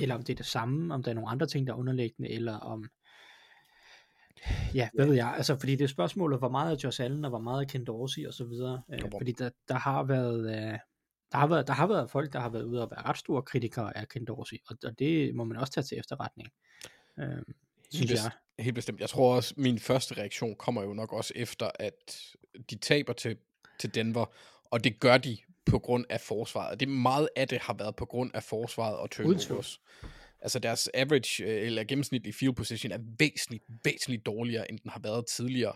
eller 0.00 0.14
om 0.14 0.22
det 0.22 0.32
er 0.32 0.36
det 0.36 0.46
samme, 0.46 0.94
om 0.94 1.02
der 1.02 1.10
er 1.10 1.14
nogle 1.14 1.30
andre 1.30 1.46
ting, 1.46 1.66
der 1.66 1.72
er 1.72 1.76
underliggende, 1.76 2.30
eller 2.30 2.56
om 2.56 2.90
Ja, 4.74 4.88
hvad 4.94 5.06
ved 5.06 5.14
jeg, 5.14 5.34
altså 5.36 5.56
fordi 5.56 5.76
det 5.76 5.84
er 5.84 5.88
spørgsmålet, 5.88 6.38
hvor 6.38 6.48
meget 6.48 6.76
af 6.76 6.84
Josh 6.84 7.02
Allen 7.02 7.24
og 7.24 7.30
hvor 7.30 7.38
meget 7.38 7.60
af 7.60 7.68
Ken 7.68 7.84
Dorsey 7.84 8.26
og 8.26 8.34
så 8.34 8.44
videre, 8.44 8.82
øh, 8.92 9.00
fordi 9.18 9.32
der, 9.32 9.50
der 9.68 9.74
har 9.74 10.02
været, 10.02 10.56
øh, 10.56 10.78
der 11.32 11.38
har 11.38 11.46
været, 11.46 11.66
der 11.66 11.72
har 11.72 11.86
været 11.86 12.10
folk, 12.10 12.32
der 12.32 12.40
har 12.40 12.48
været 12.48 12.64
ude 12.64 12.82
og 12.82 12.90
være 12.90 13.02
ret 13.02 13.18
store 13.18 13.42
kritikere 13.42 13.96
af 13.96 14.08
Ken 14.08 14.24
Dorsey, 14.24 14.56
og, 14.68 14.76
og 14.84 14.98
det 14.98 15.34
må 15.34 15.44
man 15.44 15.56
også 15.56 15.72
tage 15.72 15.84
til 15.84 15.98
efterretning, 15.98 16.48
øh, 17.18 17.28
synes 17.90 18.10
Helt 18.10 18.24
jeg. 18.24 18.30
Helt 18.58 18.74
bestemt. 18.74 19.00
Jeg 19.00 19.08
tror 19.08 19.34
også, 19.34 19.54
min 19.56 19.78
første 19.78 20.14
reaktion 20.14 20.56
kommer 20.56 20.82
jo 20.82 20.94
nok 20.94 21.12
også 21.12 21.32
efter, 21.36 21.70
at 21.74 22.20
de 22.70 22.74
taber 22.78 23.12
til, 23.12 23.36
til 23.78 23.94
Denver, 23.94 24.26
og 24.64 24.84
det 24.84 25.00
gør 25.00 25.18
de 25.18 25.38
på 25.66 25.78
grund 25.78 26.04
af 26.08 26.20
forsvaret. 26.20 26.80
Det 26.80 26.88
meget 26.88 27.28
af 27.36 27.48
det 27.48 27.58
har 27.58 27.74
været 27.74 27.96
på 27.96 28.04
grund 28.04 28.30
af 28.34 28.42
forsvaret 28.42 28.96
og 28.96 29.10
turnovers. 29.10 29.80
Altså 30.40 30.58
deres 30.58 30.88
average, 30.94 31.44
øh, 31.44 31.66
eller 31.66 31.84
gennemsnitlige 31.84 32.32
field 32.32 32.54
position 32.54 32.92
er 32.92 32.98
væsentligt, 33.18 33.64
væsentligt 33.84 34.26
dårligere, 34.26 34.70
end 34.70 34.78
den 34.78 34.90
har 34.90 35.00
været 35.00 35.26
tidligere. 35.26 35.74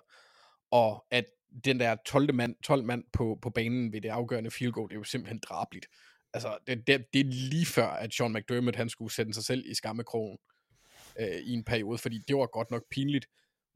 Og 0.71 1.05
at 1.11 1.25
den 1.65 1.81
der 1.81 1.97
12. 2.07 2.35
mand, 2.35 2.55
12 2.65 2.85
mand 2.85 3.05
på, 3.13 3.39
på 3.43 3.51
banen 3.51 3.93
ved 3.93 4.01
det 4.01 4.09
afgørende 4.09 4.51
field 4.51 4.73
goal, 4.73 4.89
det 4.89 4.95
er 4.95 4.99
jo 4.99 5.05
simpelthen 5.05 5.39
drabligt. 5.39 5.87
Altså, 6.33 6.59
det, 6.67 6.87
det, 6.87 7.05
det 7.13 7.21
er 7.21 7.25
lige 7.25 7.67
før, 7.67 7.87
at 7.87 8.15
Sean 8.15 8.33
McDermott, 8.33 8.77
han 8.77 8.89
skulle 8.89 9.13
sætte 9.13 9.33
sig 9.33 9.45
selv 9.45 9.65
i 9.67 9.75
skammekrogen 9.75 10.39
øh, 11.21 11.39
i 11.39 11.53
en 11.53 11.65
periode, 11.65 11.99
fordi 11.99 12.19
det 12.29 12.37
var 12.37 12.47
godt 12.47 12.71
nok 12.71 12.83
pinligt. 12.91 13.27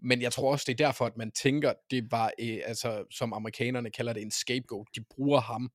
Men 0.03 0.23
jeg 0.23 0.33
tror 0.33 0.53
også, 0.53 0.65
det 0.67 0.81
er 0.81 0.87
derfor, 0.87 1.07
at 1.07 1.17
man 1.17 1.31
tænker, 1.31 1.73
det 1.91 2.11
var, 2.11 2.33
øh, 2.41 2.59
altså, 2.65 3.05
som 3.11 3.33
amerikanerne 3.33 3.91
kalder 3.91 4.13
det, 4.13 4.23
en 4.23 4.31
scapegoat. 4.31 4.87
De 4.95 5.05
bruger 5.11 5.41
ham. 5.41 5.71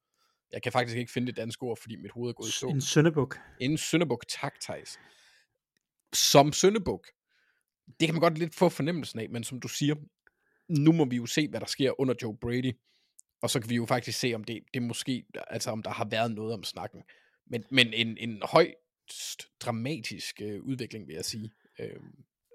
Jeg 0.52 0.62
kan 0.62 0.72
faktisk 0.72 0.98
ikke 0.98 1.12
finde 1.12 1.28
det 1.28 1.38
danske 1.38 1.64
ord, 1.64 1.78
fordi 1.82 1.96
mit 1.96 2.12
hoved 2.12 2.30
er 2.30 2.34
gået 2.34 2.48
i 2.48 2.52
stå. 2.52 2.70
En 2.70 2.82
søndebuk. 2.82 3.40
En 3.60 3.78
Sønderbuk, 3.78 4.26
tak 4.28 4.54
Thijs. 4.62 5.00
Som 6.14 6.54
Søndebuk, 6.54 7.08
det 8.00 8.08
kan 8.08 8.14
man 8.14 8.22
godt 8.22 8.38
lidt 8.38 8.56
få 8.56 8.70
fornemmelsen 8.70 9.20
af, 9.20 9.30
men 9.30 9.44
som 9.44 9.60
du 9.60 9.68
siger, 9.68 9.96
nu 10.70 10.92
må 10.92 11.06
vi 11.06 11.16
jo 11.16 11.26
se, 11.26 11.48
hvad 11.48 11.60
der 11.60 11.66
sker 11.66 12.00
under 12.02 12.14
Joe 12.24 12.38
Brady, 12.42 12.72
og 13.42 13.50
så 13.50 13.60
kan 13.60 13.70
vi 13.70 13.76
jo 13.76 13.86
faktisk 13.86 14.20
se, 14.20 14.34
om 14.34 14.44
det, 14.44 14.60
det 14.74 14.84
måske, 14.84 15.26
altså 15.48 15.72
om 15.72 15.84
der 15.84 15.90
har 15.92 16.08
været 16.12 16.32
noget 16.32 16.54
om 16.54 16.64
snakken. 16.64 17.02
Men, 17.48 17.64
men 17.72 17.94
en, 17.94 18.18
en 18.18 18.42
højst 18.44 19.48
dramatisk 19.60 20.42
øh, 20.42 20.62
udvikling, 20.62 21.08
vil 21.08 21.14
jeg 21.16 21.26
sige, 21.26 21.52
øh, 21.80 21.90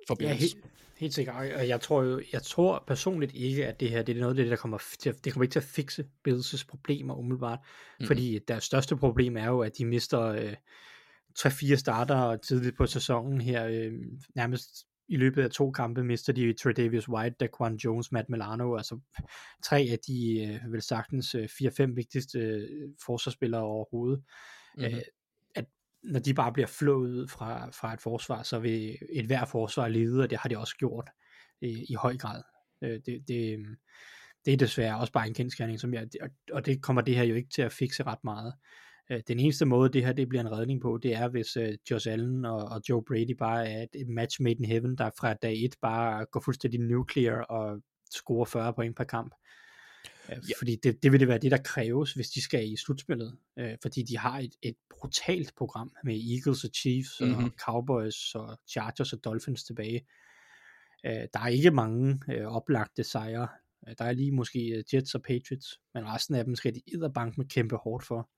for 0.08 0.16
Ja, 0.20 0.28
Bills. 0.28 0.52
helt, 0.52 0.64
helt 0.98 1.14
sikkert. 1.14 1.36
Og- 1.36 1.68
jeg 1.68 1.80
tror 1.80 2.02
jo, 2.02 2.22
jeg 2.32 2.42
tror 2.42 2.84
personligt 2.86 3.34
ikke, 3.34 3.66
at 3.66 3.80
det 3.80 3.90
her 3.90 4.02
det 4.02 4.16
er 4.16 4.20
noget 4.20 4.38
af 4.38 4.44
det, 4.44 4.50
der 4.50 4.56
kommer 4.56 4.78
til 4.98 5.24
det 5.24 5.32
kommer 5.32 5.44
ikke 5.44 5.52
til 5.52 5.58
at 5.58 5.64
fikse 5.64 6.04
Bills' 6.28 6.64
problemer 6.68 7.14
umiddelbart. 7.14 7.58
Mm. 8.00 8.06
Fordi 8.06 8.38
deres 8.48 8.64
største 8.64 8.96
problem 8.96 9.36
er 9.36 9.46
jo, 9.46 9.60
at 9.60 9.78
de 9.78 9.84
mister 9.84 10.20
øh, 10.22 10.54
3-4 11.38 11.76
starter 11.76 12.36
tidligt 12.36 12.76
på 12.76 12.86
sæsonen 12.86 13.40
her. 13.40 13.66
Øh, 13.66 13.92
nærmest 14.34 14.86
i 15.08 15.16
løbet 15.16 15.42
af 15.42 15.50
to 15.50 15.70
kampe 15.70 16.04
mister 16.04 16.32
de 16.32 16.52
Tredavious 16.52 17.08
White, 17.08 17.36
Daquan 17.40 17.74
Jones, 17.74 18.12
Matt 18.12 18.28
Milano, 18.28 18.76
altså 18.76 19.00
tre 19.64 19.88
af 19.90 19.98
de 20.06 20.44
øh, 20.64 20.72
vel 20.72 20.82
sagtens 20.82 21.34
øh, 21.34 21.44
4-5 21.44 21.94
vigtigste 21.94 22.38
øh, 22.38 22.88
forsvarsspillere 23.06 23.62
overhovedet. 23.62 24.24
Mhm. 24.76 24.84
Mm-hmm. 24.84 24.96
Øh, 24.96 25.02
at 25.54 25.66
når 26.02 26.20
de 26.20 26.34
bare 26.34 26.52
bliver 26.52 26.66
flået 26.66 27.10
ud 27.10 27.28
fra, 27.28 27.70
fra 27.70 27.94
et 27.94 28.00
forsvar, 28.00 28.42
så 28.42 28.58
vil 28.58 28.98
et 29.12 29.26
hver 29.26 29.44
forsvar 29.44 29.88
lide, 29.88 30.22
og 30.22 30.30
det 30.30 30.38
har 30.38 30.48
de 30.48 30.58
også 30.58 30.76
gjort 30.76 31.10
i, 31.60 31.86
i 31.88 31.94
høj 31.94 32.16
grad. 32.16 32.42
Øh, 32.82 33.00
det, 33.06 33.28
det, 33.28 33.66
det 34.44 34.52
er 34.52 34.56
desværre 34.56 34.98
også 34.98 35.12
bare 35.12 35.28
en 35.28 35.34
kendskærning, 35.34 35.80
som 35.80 35.94
jeg, 35.94 36.08
og, 36.20 36.28
og 36.52 36.66
det 36.66 36.82
kommer 36.82 37.02
det 37.02 37.16
her 37.16 37.24
jo 37.24 37.34
ikke 37.34 37.50
til 37.54 37.62
at 37.62 37.72
fikse 37.72 38.02
ret 38.02 38.24
meget. 38.24 38.54
Øh, 39.10 39.20
Den 39.28 39.40
eneste 39.40 39.66
måde, 39.66 39.92
det 39.92 40.04
her 40.04 40.12
det 40.12 40.28
bliver 40.28 40.40
en 40.40 40.52
redning 40.52 40.80
på, 40.80 40.98
det 41.02 41.14
er, 41.14 41.28
hvis 41.28 41.56
uh, 41.56 41.64
Josh 41.90 42.12
Allen 42.12 42.44
og, 42.44 42.64
og 42.64 42.80
Joe 42.88 43.04
Brady 43.04 43.36
bare 43.38 43.68
er 43.68 43.86
et, 43.94 44.08
match 44.08 44.42
made 44.42 44.54
in 44.58 44.64
heaven, 44.64 44.98
der 44.98 45.10
fra 45.18 45.34
dag 45.34 45.64
et 45.64 45.74
bare 45.82 46.26
går 46.32 46.40
fuldstændig 46.40 46.80
nuclear 46.80 47.42
og 47.42 47.80
scorer 48.14 48.44
40 48.44 48.74
point 48.74 48.96
per 48.96 49.04
kamp. 49.04 49.34
Ja. 50.28 50.34
Fordi 50.58 50.76
det, 50.82 51.02
det 51.02 51.12
vil 51.12 51.20
det 51.20 51.28
være 51.28 51.38
det, 51.38 51.50
der 51.50 51.58
kræves, 51.64 52.12
hvis 52.12 52.30
de 52.30 52.42
skal 52.42 52.72
i 52.72 52.76
slutspillet. 52.76 53.38
Øh, 53.58 53.76
fordi 53.82 54.02
de 54.02 54.18
har 54.18 54.38
et, 54.38 54.54
et 54.62 54.74
brutalt 54.90 55.52
program 55.56 55.92
med 56.04 56.14
Eagles 56.14 56.64
og 56.64 56.70
Chiefs 56.74 57.20
mm-hmm. 57.20 57.44
og 57.44 57.50
Cowboys 57.64 58.34
og 58.34 58.58
Chargers 58.68 59.12
og 59.12 59.24
Dolphins 59.24 59.64
tilbage. 59.64 60.06
Øh, 61.06 61.12
der 61.12 61.40
er 61.40 61.48
ikke 61.48 61.70
mange 61.70 62.20
øh, 62.32 62.46
oplagte 62.46 63.04
sejre. 63.04 63.48
Øh, 63.88 63.94
Der 63.98 64.04
er 64.04 64.12
lige 64.12 64.32
måske 64.32 64.58
øh, 64.58 64.84
Jets 64.94 65.14
og 65.14 65.22
Patriots, 65.22 65.80
men 65.94 66.06
resten 66.06 66.34
af 66.34 66.44
dem 66.44 66.54
skal 66.54 66.74
de 66.74 66.80
edderbank 66.94 67.38
med 67.38 67.46
kæmpe 67.46 67.76
hårdt 67.76 68.04
for. 68.04 68.30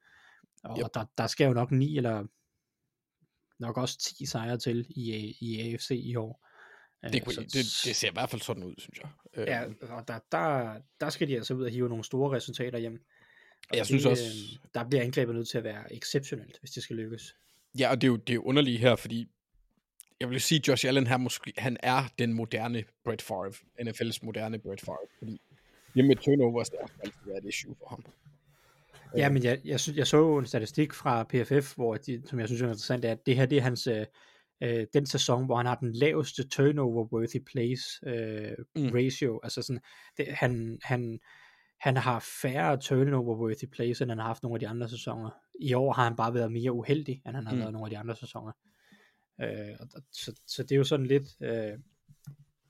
Og 0.62 0.78
Yep. 0.78 0.86
der, 0.94 1.04
der 1.18 1.26
skal 1.26 1.46
jo 1.46 1.52
nok 1.52 1.70
ni 1.70 1.96
eller 1.96 2.26
nok 3.58 3.76
også 3.76 3.98
10 3.98 4.26
sejre 4.26 4.58
til 4.58 4.86
i, 4.88 5.36
i 5.40 5.60
AFC 5.60 5.90
i 5.90 6.16
år. 6.16 6.46
Det, 7.02 7.14
Øh, 7.14 7.20
kunne, 7.20 7.34
så- 7.34 7.40
det, 7.40 7.52
det 7.54 7.96
ser 7.96 8.08
i 8.08 8.12
hvert 8.12 8.30
fald 8.30 8.42
sådan 8.42 8.62
ud, 8.64 8.74
synes 8.78 8.98
jeg. 8.98 9.08
Ja, 9.36 9.64
og 9.94 10.08
der, 10.08 10.18
der, 10.32 10.80
der 11.00 11.10
skal 11.10 11.28
de 11.28 11.36
altså 11.36 11.54
ud 11.54 11.64
og 11.64 11.70
hive 11.70 11.88
nogle 11.88 12.04
store 12.04 12.36
resultater 12.36 12.78
hjem. 12.78 13.04
Og 13.70 13.76
Jeg 13.76 13.86
synes 13.86 14.02
det, 14.02 14.10
også- 14.12 14.24
øh, 14.64 14.70
Der 14.74 14.88
bliver 14.88 15.02
angrebet 15.02 15.34
nødt 15.34 15.48
til 15.48 15.58
at 15.58 15.64
være 15.64 15.94
exceptionelt, 15.94 16.58
hvis 16.60 16.70
det 16.70 16.82
skal 16.82 16.96
lykkes. 16.96 17.36
Ja, 17.78 17.90
og 17.90 18.00
det 18.00 18.06
er 18.06 18.10
jo 18.10 18.16
det 18.16 18.30
er 18.30 18.34
jo 18.34 18.42
underligt 18.42 18.80
her, 18.80 18.96
fordi 18.96 19.28
jeg 20.20 20.30
vil 20.30 20.40
sige, 20.40 20.58
at 20.58 20.68
Josh 20.68 20.86
Allen 20.88 21.06
her 21.06 21.16
måske, 21.16 21.52
han 21.58 21.76
er 21.82 22.04
den 22.18 22.32
moderne 22.32 22.84
Brett 23.04 23.22
Favre, 23.22 23.52
NFL's 23.82 24.18
moderne 24.22 24.58
Brett 24.58 24.80
Favre, 24.80 25.06
fordi 25.18 25.40
det 25.94 26.04
med 26.04 26.16
turnovers, 26.16 26.70
det 26.70 26.78
har 26.80 26.90
altid 27.04 27.18
været 27.26 27.44
et 27.44 27.48
issue 27.48 27.74
for 27.78 27.86
ham. 27.88 28.04
Ja, 29.16 29.28
men 29.30 29.44
jeg, 29.44 29.60
jeg, 29.64 29.80
jeg 29.96 30.06
så 30.06 30.38
en 30.38 30.46
statistik 30.46 30.92
fra 30.92 31.22
PFF, 31.24 31.74
hvor 31.74 31.94
de, 31.96 32.22
som 32.26 32.38
jeg 32.40 32.48
synes 32.48 32.62
er 32.62 32.66
interessant, 32.66 33.04
er, 33.04 33.12
at 33.12 33.26
det 33.26 33.36
her 33.36 33.46
det 33.46 33.58
er 33.58 33.62
hans, 33.62 33.86
øh, 33.86 34.06
øh, 34.62 34.86
den 34.94 35.06
sæson, 35.06 35.44
hvor 35.46 35.56
han 35.56 35.66
har 35.66 35.74
den 35.74 35.92
laveste 35.92 36.42
turnover-worthy 36.42 37.44
plays 37.46 37.82
øh, 38.06 38.52
Mm. 38.76 38.88
ratio. 38.94 39.40
Altså 39.42 39.62
sådan, 39.62 39.80
det, 40.16 40.26
han, 40.28 40.78
han, 40.82 41.18
han 41.80 41.96
har 41.96 42.26
færre 42.42 42.78
turnover-worthy 42.78 43.66
plays, 43.72 44.00
end 44.00 44.10
han 44.10 44.18
har 44.18 44.26
haft 44.26 44.42
nogle 44.42 44.56
af 44.56 44.60
de 44.60 44.68
andre 44.68 44.88
sæsoner. 44.88 45.30
I 45.60 45.72
år 45.74 45.92
har 45.92 46.04
han 46.04 46.16
bare 46.16 46.34
været 46.34 46.52
mere 46.52 46.72
uheldig, 46.72 47.22
end 47.26 47.34
han 47.34 47.46
har 47.46 47.54
Mm. 47.54 47.60
været 47.60 47.72
nogle 47.72 47.86
af 47.86 47.90
de 47.90 47.98
andre 47.98 48.16
sæsoner. 48.16 48.52
Øh, 49.40 49.76
og- 49.80 50.02
så, 50.12 50.40
så 50.46 50.62
det 50.62 50.72
er 50.72 50.76
jo 50.76 50.84
sådan 50.84 51.06
lidt, 51.06 51.28
øh, 51.42 51.78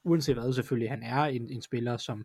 uanset 0.04 0.36
hvad 0.36 0.52
selvfølgelig, 0.52 0.90
han 0.90 1.02
er 1.02 1.22
en, 1.24 1.50
en 1.50 1.62
spiller, 1.62 1.96
som 1.96 2.24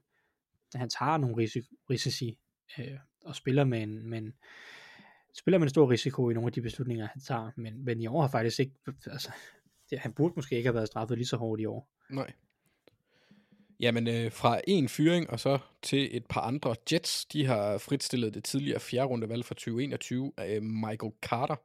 han 0.76 0.90
tager 0.90 1.18
nogle 1.18 1.38
risici, 1.38 1.68
risici 1.90 2.38
øh, 2.80 2.98
og 3.26 3.36
spiller 3.36 3.64
med 3.64 3.82
en, 3.82 4.10
med 4.10 4.18
en, 4.18 4.34
spiller 5.34 5.58
med 5.58 5.66
en 5.66 5.70
stor 5.70 5.92
risiko 5.92 6.30
i 6.30 6.34
nogle 6.34 6.48
af 6.48 6.54
de 6.54 6.62
beslutninger, 6.62 7.08
han 7.08 7.22
tager, 7.22 7.52
men, 7.56 7.86
men 7.86 8.02
i 8.02 8.08
år 8.08 8.22
har 8.22 8.30
faktisk 8.30 8.60
ikke, 8.60 8.74
altså, 9.08 9.32
det, 9.90 10.00
han 10.00 10.14
burde 10.14 10.34
måske 10.36 10.56
ikke 10.56 10.68
have 10.68 10.76
været 10.76 10.88
straffet 10.88 11.18
lige 11.18 11.28
så 11.28 11.38
hårdt 11.38 11.62
i 11.62 11.66
år. 11.66 11.90
Nej. 12.10 12.32
Jamen, 13.80 14.08
øh, 14.08 14.32
fra 14.32 14.62
en 14.68 14.90
fyring 14.90 15.30
og 15.30 15.40
så 15.40 15.60
til 15.82 16.18
et 16.18 16.26
par 16.26 16.42
andre 16.42 16.76
Jets, 16.92 17.26
de 17.26 17.46
har 17.46 17.78
fritstillet 17.78 18.34
det 18.34 18.44
tidligere 18.44 18.80
fjerde 18.80 19.08
rundevalg 19.08 19.46
fra 19.46 19.56
2021 19.56 20.32
af 20.38 20.56
øh, 20.56 20.64
Michael 20.64 21.14
Carter, 21.22 21.56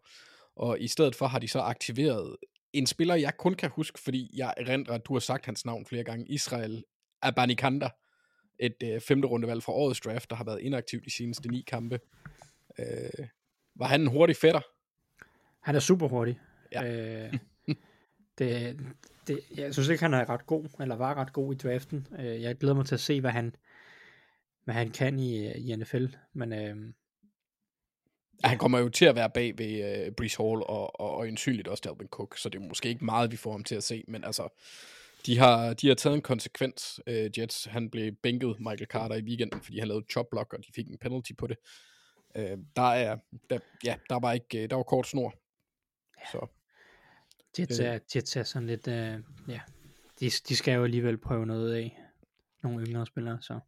og 0.57 0.81
i 0.81 0.89
stedet 0.89 1.15
for 1.15 1.27
har 1.27 1.39
de 1.39 1.49
så 1.49 1.61
aktiveret 1.61 2.37
en 2.73 2.87
spiller, 2.87 3.15
jeg 3.15 3.37
kun 3.37 3.55
kan 3.55 3.71
huske, 3.71 4.01
fordi 4.01 4.31
jeg 4.37 4.55
erindrer, 4.57 4.95
at 4.95 5.07
du 5.07 5.13
har 5.13 5.21
sagt 5.21 5.47
hans 5.47 5.65
navn 5.65 5.87
flere 5.87 6.05
gange, 6.05 6.27
Israel 6.29 6.85
Abanikanda, 7.23 7.89
et 8.61 8.77
øh, 8.83 9.01
femte 9.01 9.29
rundevalg 9.29 9.63
fra 9.63 9.73
årets 9.73 10.01
draft, 10.01 10.31
der 10.31 10.37
har 10.37 10.45
været 10.45 10.61
inaktiv 10.61 11.05
de 11.05 11.11
seneste 11.11 11.49
ni 11.49 11.65
kampe. 11.67 12.01
Øh, 12.79 13.27
var 13.75 13.87
han 13.87 14.01
en 14.01 14.07
hurtig 14.07 14.37
fætter? 14.37 14.61
Han 15.61 15.75
er 15.75 15.81
super 15.81 16.09
hurtig. 16.09 16.41
Ja. 16.73 16.85
Øh, 16.85 17.33
det, 18.39 18.81
det, 19.27 19.41
jeg 19.57 19.73
synes 19.73 19.89
ikke, 19.89 20.03
han 20.03 20.15
er 20.15 20.29
ret 20.29 20.47
god, 20.47 20.69
eller 20.81 20.97
var 20.97 21.15
ret 21.15 21.33
god 21.33 21.55
i 21.55 21.57
draften. 21.57 22.07
Øh, 22.19 22.43
jeg 22.43 22.57
glæder 22.57 22.75
mig 22.75 22.87
til 22.87 22.95
at 22.95 23.01
se, 23.01 23.21
hvad 23.21 23.31
han, 23.31 23.55
hvad 24.65 24.75
han 24.75 24.91
kan 24.91 25.19
i, 25.19 25.53
i 25.53 25.77
NFL, 25.77 26.07
men 26.33 26.53
øh, 26.53 26.77
Han 28.45 28.59
kommer 28.59 28.79
jo 28.79 28.89
til 28.89 29.05
at 29.05 29.17
være 29.17 29.31
bag 29.31 29.59
ved 29.59 30.07
uh, 30.07 30.15
Brees 30.15 30.35
Hall 30.35 30.63
og, 30.63 31.01
og, 31.01 31.11
og 31.11 31.19
øjensynligt 31.19 31.69
også 31.69 31.83
Dalvin 31.85 32.09
Cook, 32.09 32.39
så 32.39 32.49
det 32.49 32.63
er 32.63 32.69
måske 32.69 32.89
ikke 32.89 33.05
meget, 33.05 33.33
vi 33.33 33.37
får 33.37 33.53
ham 33.53 33.65
til 33.65 33.75
at 33.75 33.85
se, 33.85 34.05
men 34.09 34.25
altså, 34.25 34.49
de 35.27 35.39
har, 35.39 35.75
de 35.75 35.89
har 35.89 35.95
taget 35.95 36.15
en 36.17 36.23
konsekvens, 36.23 37.01
uh, 37.07 37.39
Jets. 37.39 37.65
Han 37.65 37.91
blev 37.91 38.13
bænket 38.13 38.57
Michael 38.59 38.87
Carter 38.87 39.17
i 39.17 39.23
weekenden, 39.23 39.61
fordi 39.61 39.79
han 39.79 39.89
lavede 39.89 40.07
chop 40.11 40.27
block, 40.31 40.53
og 40.53 40.59
de 40.59 40.73
fik 40.75 40.89
en 40.89 40.99
penalty 40.99 41.33
på 41.39 41.47
det. 41.47 41.57
Uh, 42.39 42.59
der 42.77 42.83
er, 42.93 43.17
der, 43.51 43.59
ja, 43.85 43.97
der 44.09 44.21
var 44.21 44.33
ikke, 44.33 44.67
der 44.67 44.77
var 44.77 44.83
kort 44.83 45.07
snor. 45.07 45.35
Så, 46.33 46.47
Jets, 47.59 47.81
Øh. 47.81 47.87
er, 47.87 47.99
Jets 48.15 48.37
er 48.37 48.43
sådan 48.43 48.67
lidt, 48.67 48.89
øh, 48.89 49.19
ja, 49.49 49.61
de, 50.21 50.31
de 50.31 50.57
skal 50.57 50.75
jo 50.75 50.85
alligevel 50.85 51.19
prøve 51.19 51.47
noget 51.47 51.75
af, 51.75 51.99
nogle 52.63 52.87
yngre 52.87 53.07
spillere, 53.07 53.39
så 53.43 53.61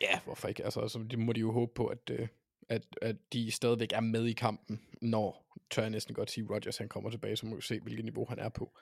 ja, 0.00 0.20
hvorfor 0.24 0.48
ikke? 0.48 0.64
Altså, 0.64 0.80
altså 0.80 1.06
det 1.10 1.18
må 1.18 1.32
de 1.32 1.40
jo 1.40 1.52
håbe 1.52 1.72
på, 1.74 1.86
at, 1.86 2.10
uh, 2.10 2.26
at, 2.68 2.82
at 3.02 3.16
de 3.32 3.50
stadigvæk 3.50 3.92
er 3.92 4.00
med 4.00 4.26
i 4.26 4.32
kampen, 4.32 4.80
når, 5.02 5.56
tør 5.70 5.82
jeg 5.82 5.90
næsten 5.90 6.14
godt 6.14 6.30
sige, 6.30 6.46
Rodgers 6.50 6.78
han 6.78 6.88
kommer 6.88 7.10
tilbage, 7.10 7.36
så 7.36 7.46
må 7.46 7.56
vi 7.56 7.62
se, 7.62 7.80
hvilket 7.80 8.04
niveau 8.04 8.26
han 8.28 8.38
er 8.38 8.48
på. 8.48 8.72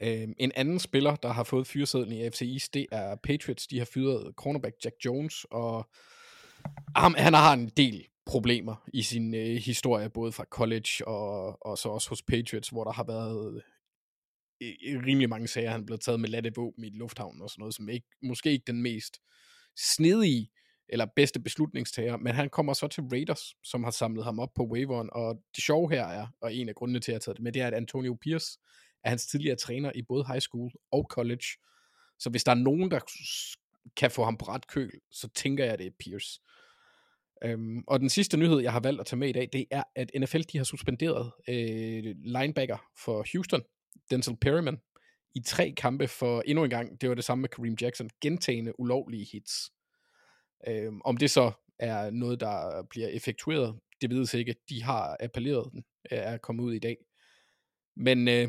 Øhm, 0.00 0.34
en 0.38 0.52
anden 0.56 0.78
spiller, 0.78 1.16
der 1.16 1.28
har 1.28 1.44
fået 1.44 1.66
fyresedlen 1.66 2.12
i 2.12 2.22
AFC 2.22 2.42
East, 2.42 2.74
det 2.74 2.86
er 2.92 3.16
Patriots. 3.16 3.66
De 3.66 3.78
har 3.78 3.84
fyret 3.94 4.34
cornerback 4.36 4.74
Jack 4.84 4.94
Jones, 5.04 5.46
og 5.50 5.88
ham, 6.96 7.14
han 7.18 7.34
har 7.34 7.52
en 7.52 7.68
del 7.68 8.06
problemer 8.26 8.88
i 8.94 9.02
sin 9.02 9.34
øh, 9.34 9.56
historie, 9.56 10.10
både 10.10 10.32
fra 10.32 10.44
college 10.44 11.06
og, 11.06 11.66
og 11.66 11.78
så 11.78 11.88
også 11.88 12.08
hos 12.08 12.22
Patriots, 12.22 12.68
hvor 12.68 12.84
der 12.84 12.92
har 12.92 13.04
været 13.04 13.62
øh, 14.62 14.74
øh 14.86 15.02
rimelig 15.06 15.28
mange 15.28 15.48
sager, 15.48 15.70
han 15.70 15.80
er 15.80 15.86
blevet 15.86 16.00
taget 16.00 16.20
med 16.20 16.28
latte 16.28 16.52
våben 16.56 16.84
i 16.84 16.90
lufthavnen 16.90 17.42
og 17.42 17.50
sådan 17.50 17.60
noget, 17.60 17.74
som 17.74 17.88
ikke, 17.88 18.06
måske 18.22 18.50
ikke 18.50 18.64
den 18.66 18.82
mest 18.82 19.18
snedige 19.76 20.50
eller 20.88 21.06
bedste 21.16 21.40
beslutningstager, 21.40 22.16
men 22.16 22.34
han 22.34 22.50
kommer 22.50 22.72
så 22.72 22.88
til 22.88 23.02
Raiders, 23.02 23.54
som 23.64 23.84
har 23.84 23.90
samlet 23.90 24.24
ham 24.24 24.38
op 24.38 24.54
på 24.54 24.66
waiveren, 24.66 25.08
og 25.12 25.42
det 25.56 25.64
sjove 25.64 25.90
her 25.90 26.04
er, 26.04 26.26
og 26.40 26.54
en 26.54 26.68
af 26.68 26.74
grundene 26.74 27.00
til, 27.00 27.12
at 27.12 27.12
jeg 27.12 27.16
har 27.16 27.20
taget 27.20 27.36
det 27.36 27.42
med, 27.42 27.52
det 27.52 27.62
er, 27.62 27.66
at 27.66 27.74
Antonio 27.74 28.16
Pierce 28.20 28.58
af 29.04 29.10
hans 29.10 29.26
tidligere 29.26 29.56
træner 29.56 29.92
i 29.94 30.02
både 30.02 30.26
high 30.26 30.40
school 30.40 30.70
og 30.92 31.06
college, 31.10 31.46
så 32.18 32.30
hvis 32.30 32.44
der 32.44 32.52
er 32.52 32.56
nogen, 32.56 32.90
der 32.90 33.00
kan 33.96 34.10
få 34.10 34.24
ham 34.24 34.36
på 34.36 34.44
ret 34.44 34.66
køl, 34.66 34.90
så 35.10 35.28
tænker 35.34 35.64
jeg, 35.64 35.78
det 35.78 35.86
er 35.86 35.90
Pierce. 36.00 36.40
Øhm, 37.44 37.84
og 37.86 38.00
den 38.00 38.08
sidste 38.08 38.36
nyhed, 38.36 38.60
jeg 38.60 38.72
har 38.72 38.80
valgt 38.80 39.00
at 39.00 39.06
tage 39.06 39.18
med 39.18 39.28
i 39.28 39.32
dag, 39.32 39.48
det 39.52 39.66
er, 39.70 39.82
at 39.96 40.10
NFL 40.20 40.40
de 40.52 40.58
har 40.58 40.64
suspenderet 40.64 41.32
øh, 41.48 42.14
linebacker 42.24 42.78
for 43.04 43.26
Houston, 43.32 43.62
Denzel 44.10 44.36
Perryman, 44.36 44.78
i 45.34 45.40
tre 45.40 45.74
kampe 45.76 46.08
for 46.08 46.42
endnu 46.46 46.64
en 46.64 46.70
gang, 46.70 47.00
det 47.00 47.08
var 47.08 47.14
det 47.14 47.24
samme 47.24 47.42
med 47.42 47.48
Kareem 47.48 47.76
Jackson, 47.80 48.10
gentagende 48.20 48.80
ulovlige 48.80 49.26
hits. 49.32 49.70
Øhm, 50.68 51.00
om 51.04 51.16
det 51.16 51.30
så 51.30 51.52
er 51.78 52.10
noget, 52.10 52.40
der 52.40 52.82
bliver 52.90 53.08
effektueret, 53.08 53.78
det 54.00 54.10
vides 54.10 54.34
ikke. 54.34 54.54
De 54.68 54.82
har 54.82 55.16
appelleret 55.20 55.66
øh, 55.66 55.72
den, 55.72 55.84
er 56.10 56.38
kommet 56.38 56.64
ud 56.64 56.74
i 56.74 56.78
dag. 56.78 56.96
Men 57.96 58.28
øh, 58.28 58.48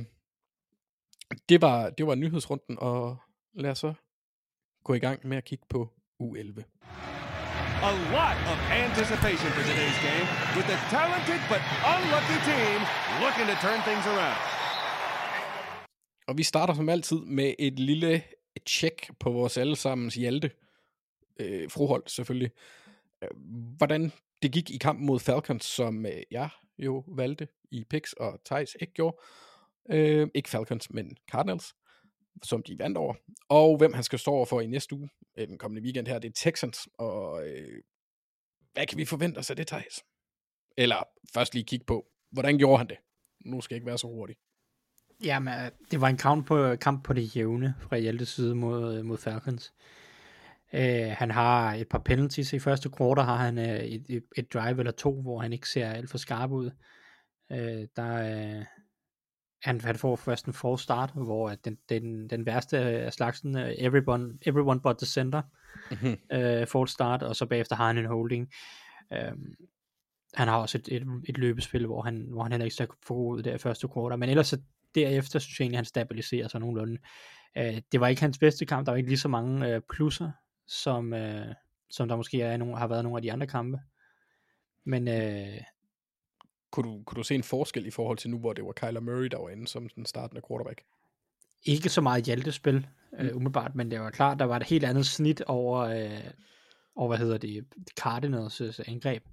det, 1.49 1.61
var, 1.61 1.89
det 1.89 2.07
var 2.07 2.15
nyhedsrunden, 2.15 2.77
og 2.79 3.17
lad 3.53 3.71
os 3.71 3.79
så 3.79 3.93
gå 4.83 4.93
i 4.93 4.99
gang 4.99 5.27
med 5.27 5.37
at 5.37 5.45
kigge 5.45 5.65
på 5.69 5.89
U11. 6.23 6.63
A 7.89 7.91
lot 8.17 8.37
of 8.51 8.57
anticipation 8.85 9.49
for 9.55 9.63
today's 9.69 9.99
game, 10.09 10.27
with 10.55 10.67
the 10.71 10.79
talented 10.97 11.41
but 11.51 11.61
unlucky 11.95 12.39
team 12.49 12.79
looking 13.23 13.47
to 13.51 13.55
turn 13.65 13.79
things 13.87 14.05
around. 14.13 14.39
Og 16.27 16.37
vi 16.37 16.43
starter 16.43 16.73
som 16.73 16.89
altid 16.89 17.19
med 17.19 17.53
et 17.59 17.79
lille 17.79 18.23
tjek 18.65 19.09
på 19.19 19.31
vores 19.31 19.57
allesammens 19.57 20.15
Hjalte. 20.15 20.51
Øh, 21.39 21.69
frohold 21.69 22.03
selvfølgelig. 22.07 22.51
Hvordan 23.77 24.11
det 24.41 24.51
gik 24.51 24.69
i 24.69 24.77
kampen 24.77 25.05
mod 25.05 25.19
Falcons, 25.19 25.65
som 25.65 26.05
øh, 26.05 26.21
jeg 26.31 26.49
jo 26.77 27.03
valgte 27.07 27.47
i 27.71 27.83
picks, 27.89 28.13
og 28.13 28.39
Thijs 28.45 28.77
ikke 28.79 28.93
gjorde. 28.93 29.17
Øh, 29.19 29.48
Øh, 29.89 30.27
ikke 30.33 30.49
Falcons, 30.49 30.89
men 30.89 31.17
Cardinals, 31.31 31.75
som 32.43 32.63
de 32.63 32.79
vandt 32.79 32.97
over. 32.97 33.13
Og 33.49 33.77
hvem 33.77 33.93
han 33.93 34.03
skal 34.03 34.19
stå 34.19 34.31
over 34.31 34.45
for 34.45 34.61
i 34.61 34.67
næste 34.67 34.95
uge, 34.95 35.09
øh, 35.37 35.47
den 35.47 35.57
kommende 35.57 35.83
weekend 35.83 36.07
her, 36.07 36.19
det 36.19 36.29
er 36.29 36.33
Texans. 36.35 36.87
Og 36.97 37.47
øh, 37.47 37.81
hvad 38.73 38.85
kan 38.85 38.97
vi 38.97 39.05
forvente 39.05 39.37
os 39.37 39.49
af 39.49 39.55
det, 39.55 39.67
Thijs? 39.67 40.03
Eller 40.77 41.03
først 41.33 41.53
lige 41.53 41.65
kigge 41.65 41.85
på, 41.85 42.05
hvordan 42.31 42.57
gjorde 42.57 42.77
han 42.77 42.87
det? 42.87 42.97
Nu 43.45 43.61
skal 43.61 43.75
jeg 43.75 43.77
ikke 43.77 43.87
være 43.87 43.97
så 43.97 44.07
hurtig. 44.07 44.35
Jamen, 45.23 45.53
øh, 45.53 45.71
det 45.91 46.01
var 46.01 46.07
en 46.07 46.17
kamp 46.17 46.47
på, 46.47 46.75
kamp 46.75 47.03
på 47.03 47.13
det 47.13 47.35
jævne 47.35 47.75
fra 47.79 47.97
Hjaltes 47.97 48.29
side 48.29 48.55
mod, 48.55 48.97
øh, 48.97 49.05
mod 49.05 49.17
Falcons. 49.17 49.73
Øh, 50.73 51.11
han 51.11 51.31
har 51.31 51.73
et 51.73 51.89
par 51.89 51.99
penalties 51.99 52.53
i 52.53 52.59
første 52.59 52.89
quarter, 52.97 53.23
har 53.23 53.35
han 53.35 53.57
øh, 53.57 53.79
et, 53.79 54.23
et, 54.37 54.53
drive 54.53 54.79
eller 54.79 54.91
to, 54.91 55.21
hvor 55.21 55.39
han 55.39 55.53
ikke 55.53 55.69
ser 55.69 55.89
alt 55.89 56.09
for 56.09 56.17
skarp 56.17 56.51
ud. 56.51 56.71
Øh, 57.51 57.87
der, 57.95 58.59
uh, 58.59 58.65
han, 59.63 59.81
han 59.81 59.95
får 59.95 60.15
først 60.15 60.45
en 60.45 60.53
false 60.53 60.83
start, 60.83 61.11
hvor 61.15 61.49
at 61.49 61.65
den, 61.65 61.77
den, 61.89 62.29
den 62.29 62.45
værste 62.45 62.77
af 62.77 63.13
slagsen, 63.13 63.55
uh, 63.55 63.69
everyone, 63.77 64.37
everyone 64.41 64.81
but 64.81 64.97
the 64.97 65.05
center, 65.05 65.41
uh, 65.91 66.67
false 66.67 66.93
start, 66.93 67.23
og 67.23 67.35
så 67.35 67.45
bagefter 67.45 67.75
har 67.75 67.87
han 67.87 67.97
en 67.97 68.05
holding. 68.05 68.49
Uh, 69.11 69.39
han 70.33 70.47
har 70.47 70.57
også 70.57 70.77
et, 70.77 70.87
et, 70.91 71.07
et 71.29 71.37
løbespil, 71.37 71.85
hvor 71.85 72.01
han, 72.01 72.27
hvor 72.29 72.43
han 72.43 72.51
heller 72.51 72.65
ikke 72.65 72.75
ser 72.75 72.85
for 73.07 73.15
ud 73.15 73.43
der 73.43 73.55
i 73.55 73.57
første 73.57 73.87
quarter, 73.93 74.15
men 74.15 74.29
ellers 74.29 74.47
så 74.47 74.61
derefter 74.95 75.39
synes 75.39 75.59
jeg 75.59 75.63
egentlig, 75.63 75.77
han 75.77 75.85
stabiliserer 75.85 76.47
sig 76.47 76.59
nogenlunde. 76.59 76.97
Uh, 77.59 77.77
det 77.91 77.99
var 77.99 78.07
ikke 78.07 78.21
hans 78.21 78.37
bedste 78.37 78.65
kamp, 78.65 78.85
der 78.85 78.91
var 78.91 78.97
ikke 78.97 79.09
lige 79.09 79.19
så 79.19 79.27
mange 79.29 79.75
uh, 79.75 79.81
plusser, 79.89 80.31
som, 80.67 81.13
uh, 81.13 81.53
som 81.89 82.07
der 82.07 82.15
måske 82.15 82.41
er 82.41 82.57
nogle, 82.57 82.77
har 82.77 82.87
været 82.87 83.03
nogle 83.03 83.17
af 83.17 83.21
de 83.21 83.31
andre 83.31 83.47
kampe. 83.47 83.79
Men 84.85 85.07
uh, 85.07 85.63
Kunne 86.71 86.91
du, 86.91 87.03
kunne 87.03 87.15
du 87.15 87.23
se 87.23 87.35
en 87.35 87.43
forskel 87.43 87.85
i 87.85 87.91
forhold 87.91 88.17
til 88.17 88.29
nu, 88.29 88.39
hvor 88.39 88.53
det 88.53 88.65
var 88.65 88.71
Kyler 88.71 88.99
Murray, 88.99 89.25
der 89.25 89.37
var 89.37 89.49
inde 89.49 89.67
som 89.67 89.89
den 89.89 90.05
startende 90.05 90.41
quarterback? 90.47 90.81
ikke 91.63 91.89
så 91.89 92.01
meget 92.01 92.23
hjaltespil, 92.23 92.87
mm. 93.11 93.25
uh, 93.25 93.35
umiddelbart, 93.35 93.75
men 93.75 93.91
det 93.91 93.99
var 93.99 94.09
klart, 94.09 94.39
der 94.39 94.45
var 94.45 94.55
et 94.55 94.63
helt 94.63 94.83
andet 94.83 95.05
snit 95.05 95.41
over, 95.41 96.05
uh, 96.05 96.31
over 96.95 97.07
hvad 97.07 97.17
hedder 97.17 97.37
det, 97.37 97.65
Cardinals 97.99 98.61
uh, 98.61 98.69
angreb. 98.87 99.23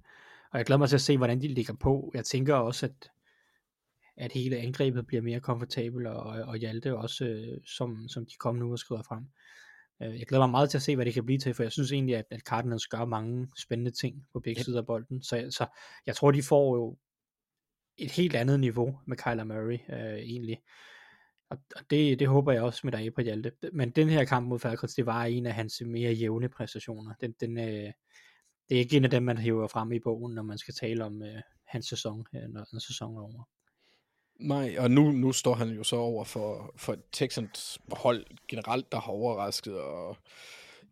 Og 0.51 0.57
jeg 0.57 0.65
glæder 0.65 0.77
mig 0.77 0.89
til 0.89 0.95
at 0.95 1.01
se, 1.01 1.17
hvordan 1.17 1.41
de 1.41 1.47
ligger 1.47 1.73
på. 1.73 2.11
Jeg 2.13 2.25
tænker 2.25 2.55
også, 2.55 2.85
at 2.85 3.11
at 4.17 4.31
hele 4.31 4.57
angrebet 4.57 5.07
bliver 5.07 5.21
mere 5.21 5.39
komfortabel, 5.39 6.07
og, 6.07 6.23
og 6.23 6.57
Hjalte 6.57 6.97
også, 6.97 7.25
øh, 7.25 7.57
som, 7.65 8.07
som 8.07 8.25
de 8.25 8.35
kommer 8.39 8.59
nu 8.59 8.71
og 8.71 8.79
skriver 8.79 9.01
frem. 9.03 9.23
Øh, 10.03 10.19
jeg 10.19 10.27
glæder 10.27 10.43
mig 10.43 10.51
meget 10.51 10.69
til 10.69 10.77
at 10.77 10.81
se, 10.81 10.95
hvad 10.95 11.05
det 11.05 11.13
kan 11.13 11.25
blive 11.25 11.39
til, 11.39 11.53
for 11.53 11.63
jeg 11.63 11.71
synes 11.71 11.91
egentlig, 11.91 12.15
at, 12.15 12.25
at 12.31 12.39
Cardinals 12.39 12.87
gør 12.87 13.05
mange 13.05 13.47
spændende 13.57 13.91
ting 13.91 14.23
på 14.33 14.39
begge 14.39 14.63
sider 14.63 14.79
af 14.79 14.85
bolden, 14.85 15.21
så, 15.23 15.47
så 15.49 15.65
jeg 16.05 16.15
tror, 16.15 16.31
de 16.31 16.43
får 16.43 16.75
jo 16.75 16.97
et 17.97 18.11
helt 18.11 18.35
andet 18.35 18.59
niveau 18.59 18.99
med 19.05 19.17
Kyler 19.17 19.43
Murray, 19.43 19.79
øh, 19.89 20.19
egentlig. 20.19 20.61
Og, 21.49 21.57
og 21.75 21.81
det, 21.89 22.19
det 22.19 22.27
håber 22.27 22.51
jeg 22.51 22.61
også 22.61 22.81
med 22.83 22.91
dig 22.91 23.13
på 23.13 23.21
Hjalte. 23.21 23.51
Men 23.73 23.89
den 23.89 24.09
her 24.09 24.25
kamp 24.25 24.47
mod 24.47 24.59
Falcons, 24.59 24.93
det 24.93 25.05
var 25.05 25.23
en 25.23 25.45
af 25.45 25.53
hans 25.53 25.81
mere 25.85 26.11
jævne 26.11 26.49
præstationer. 26.49 27.13
Den, 27.21 27.33
den, 27.39 27.57
øh, 27.57 27.91
det 28.69 28.75
er 28.75 28.79
ikke 28.79 28.97
en 28.97 29.03
af 29.03 29.09
dem, 29.09 29.23
man 29.23 29.37
hiver 29.37 29.67
frem 29.67 29.91
i 29.91 29.99
bogen, 29.99 30.35
når 30.35 30.43
man 30.43 30.57
skal 30.57 30.73
tale 30.73 31.05
om 31.05 31.23
øh, 31.23 31.41
hans 31.65 31.85
sæson, 31.85 32.25
øh, 32.35 32.41
når, 32.41 32.65
når 32.73 32.79
sæsonen 32.79 33.17
er 33.17 33.21
over. 33.21 33.43
Nej, 34.39 34.75
og 34.79 34.91
nu, 34.91 35.11
nu 35.11 35.31
står 35.31 35.53
han 35.53 35.69
jo 35.69 35.83
så 35.83 35.95
over 35.95 36.23
for, 36.23 36.73
for 36.75 36.97
Texans 37.11 37.79
hold 37.91 38.25
generelt, 38.47 38.91
der 38.91 38.99
har 38.99 39.11
overrasket, 39.11 39.79
og 39.79 40.17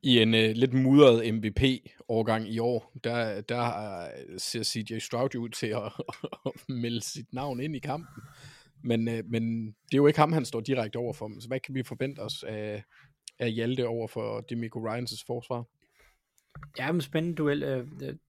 i 0.05 0.21
en 0.21 0.33
uh, 0.33 0.39
lidt 0.39 0.73
mudret 0.73 1.33
MVP-årgang 1.33 2.49
i 2.49 2.59
år, 2.59 2.91
der, 3.03 3.41
der 3.41 3.67
uh, 4.05 4.35
ser 4.37 4.63
CJ 4.63 4.99
Stroud 4.99 5.35
ud 5.35 5.49
til 5.49 5.67
at, 5.67 5.91
at 6.45 6.51
melde 6.69 7.01
sit 7.01 7.33
navn 7.33 7.59
ind 7.59 7.75
i 7.75 7.79
kampen. 7.79 8.23
Men, 8.83 9.07
uh, 9.07 9.13
men 9.25 9.67
det 9.67 9.93
er 9.93 9.97
jo 9.97 10.07
ikke 10.07 10.19
ham, 10.19 10.31
han 10.31 10.45
står 10.45 10.59
direkte 10.59 10.97
over 10.97 11.13
for. 11.13 11.31
Så 11.39 11.47
hvad 11.47 11.59
kan 11.59 11.75
vi 11.75 11.83
forvente 11.83 12.19
os 12.19 12.43
af, 12.43 12.83
af 13.39 13.51
Hjalte 13.51 13.87
over 13.87 14.07
for 14.07 14.41
Demico 14.41 14.79
Ryans' 14.79 15.23
forsvar? 15.27 15.63
Ja, 16.77 16.91
men 16.91 17.01
spændende 17.01 17.35
duel. 17.35 17.61
Det- 17.61 18.19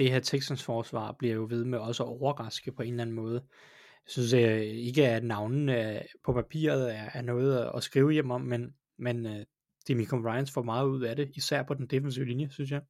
her 0.00 0.20
Texans 0.20 0.62
forsvar 0.62 1.12
bliver 1.18 1.34
jo 1.34 1.46
ved 1.50 1.64
med 1.64 1.78
også 1.78 2.02
at 2.02 2.08
overraske 2.08 2.72
på 2.72 2.82
en 2.82 2.90
eller 2.90 3.02
anden 3.02 3.16
måde. 3.16 3.42
Jeg 4.04 4.10
synes 4.10 4.32
ikke, 4.32 5.08
at 5.08 5.24
navnene 5.24 6.02
på 6.24 6.32
papiret 6.32 6.96
er, 6.96 7.10
er 7.14 7.22
noget 7.22 7.70
at 7.74 7.82
skrive 7.82 8.12
hjem 8.12 8.30
om, 8.30 8.40
men, 8.40 8.74
men 8.98 9.26
øh, 9.90 9.94
Demico 9.96 10.16
Ryans 10.16 10.50
får 10.50 10.62
meget 10.62 10.86
ud 10.86 11.02
af 11.02 11.16
det, 11.16 11.30
især 11.34 11.62
på 11.62 11.74
den 11.74 11.86
defensive 11.86 12.24
linje, 12.26 12.48
synes 12.50 12.70
jeg. 12.70 12.82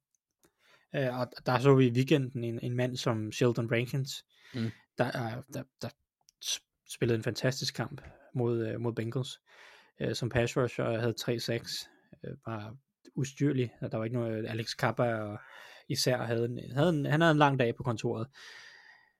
Øh, 0.95 1.19
og 1.19 1.27
der 1.45 1.59
så 1.59 1.75
vi 1.75 1.87
i 1.87 1.91
weekenden 1.91 2.43
en, 2.43 2.59
en 2.63 2.75
mand 2.75 2.97
som 2.97 3.31
Sheldon 3.31 3.71
Rankins, 3.71 4.25
Mm. 4.53 4.71
der, 4.97 5.03
er- 5.05 5.41
der, 5.53 5.63
der 5.81 5.89
spillede 6.89 7.17
en 7.17 7.23
fantastisk 7.23 7.73
kamp 7.73 8.01
mod, 8.35 8.67
øh, 8.67 8.79
mod 8.81 8.93
Bengals, 8.93 9.39
øh, 10.01 10.15
som 10.15 10.29
pass 10.29 10.57
rusher 10.57 10.83
og 10.85 10.99
havde 10.99 11.13
3-6, 11.21 11.89
øh, 12.23 12.33
var 12.45 12.75
ustyrlig, 13.15 13.71
og 13.81 13.91
der 13.91 13.97
var 13.97 14.05
ikke 14.05 14.17
noget, 14.17 14.45
Alex 14.47 14.75
Kappa 14.77 15.13
og 15.15 15.39
især 15.89 16.17
havde, 16.17 16.45
en, 16.45 16.59
havde 16.71 16.89
en, 16.89 17.05
han 17.05 17.21
havde 17.21 17.31
en 17.31 17.37
lang 17.37 17.59
dag 17.59 17.75
på 17.75 17.83
kontoret. 17.83 18.27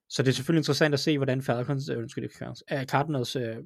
Så 0.10 0.24
det 0.24 0.30
er 0.30 0.34
selvfølgelig 0.34 0.60
interessant 0.60 0.94
at 0.94 1.00
se, 1.00 1.18
hvordan 1.18 1.42
Falcons, 1.42 1.90
øh, 1.90 1.98
undskyld, 1.98 2.24
øh, 2.72 2.86
Cardinals 2.86 3.36
øh, 3.36 3.58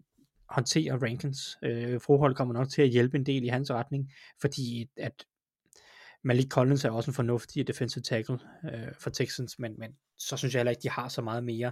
håndterer 0.49 0.97
Rankins. 0.97 1.57
Øh, 1.63 2.01
Frohold 2.01 2.35
kommer 2.35 2.53
nok 2.53 2.69
til 2.69 2.81
at 2.81 2.89
hjælpe 2.89 3.17
en 3.17 3.25
del 3.25 3.43
i 3.43 3.47
hans 3.47 3.71
retning, 3.71 4.13
fordi 4.41 4.89
at 4.97 5.25
Malik 6.23 6.49
Collins 6.49 6.85
er 6.85 6.89
også 6.89 7.11
en 7.11 7.15
fornuftig 7.15 7.67
defensive 7.67 8.01
tackle 8.01 8.39
øh, 8.73 8.95
for 8.99 9.09
Texans, 9.09 9.59
men, 9.59 9.75
men 9.77 9.91
så 10.17 10.37
synes 10.37 10.53
jeg 10.53 10.59
heller 10.59 10.71
ikke, 10.71 10.83
de 10.83 10.89
har 10.89 11.07
så 11.07 11.21
meget 11.21 11.43
mere. 11.43 11.71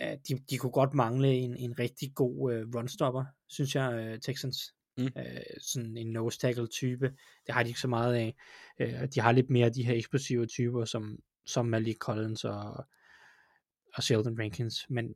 Øh, 0.00 0.16
de, 0.28 0.38
de 0.50 0.58
kunne 0.58 0.72
godt 0.72 0.94
mangle 0.94 1.28
en, 1.28 1.56
en 1.56 1.78
rigtig 1.78 2.14
god 2.14 2.52
øh, 2.52 2.66
runstopper, 2.74 3.24
synes 3.48 3.74
jeg, 3.74 3.92
øh, 3.92 4.20
Texans. 4.20 4.74
Mm. 4.98 5.04
Øh, 5.04 5.40
sådan 5.60 5.96
en 5.96 6.06
nose 6.06 6.38
tackle 6.38 6.66
type, 6.66 7.12
det 7.46 7.54
har 7.54 7.62
de 7.62 7.68
ikke 7.68 7.80
så 7.80 7.88
meget 7.88 8.14
af. 8.14 8.34
Øh, 8.80 9.08
de 9.14 9.20
har 9.20 9.32
lidt 9.32 9.50
mere 9.50 9.66
af 9.66 9.72
de 9.72 9.84
her 9.84 9.94
eksplosive 9.94 10.46
typer, 10.46 10.84
som, 10.84 11.18
som 11.46 11.66
Malik 11.66 11.96
Collins 11.96 12.44
og, 12.44 12.86
og 13.94 14.02
Sheldon 14.02 14.38
Rankins, 14.38 14.86
men 14.88 15.14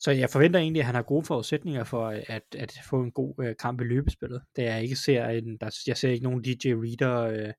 så 0.00 0.10
jeg 0.10 0.30
forventer 0.30 0.60
egentlig, 0.60 0.80
at 0.80 0.86
han 0.86 0.94
har 0.94 1.02
gode 1.02 1.24
forudsætninger 1.24 1.84
for 1.84 2.06
øh, 2.06 2.22
at, 2.26 2.42
at 2.58 2.72
få 2.88 3.00
en 3.00 3.12
god 3.12 3.34
øh, 3.44 3.54
kamp 3.60 3.80
i 3.80 3.84
løbespillet. 3.84 4.42
Da 4.56 4.62
jeg 4.62 4.82
ikke 4.82 4.96
ser 4.96 5.26
en, 5.26 5.56
der, 5.56 5.82
jeg 5.86 5.96
ser 5.96 6.10
ikke 6.10 6.24
nogen 6.24 6.42
DJ 6.42 6.72
Reader 6.72 7.20
øh, 7.22 7.52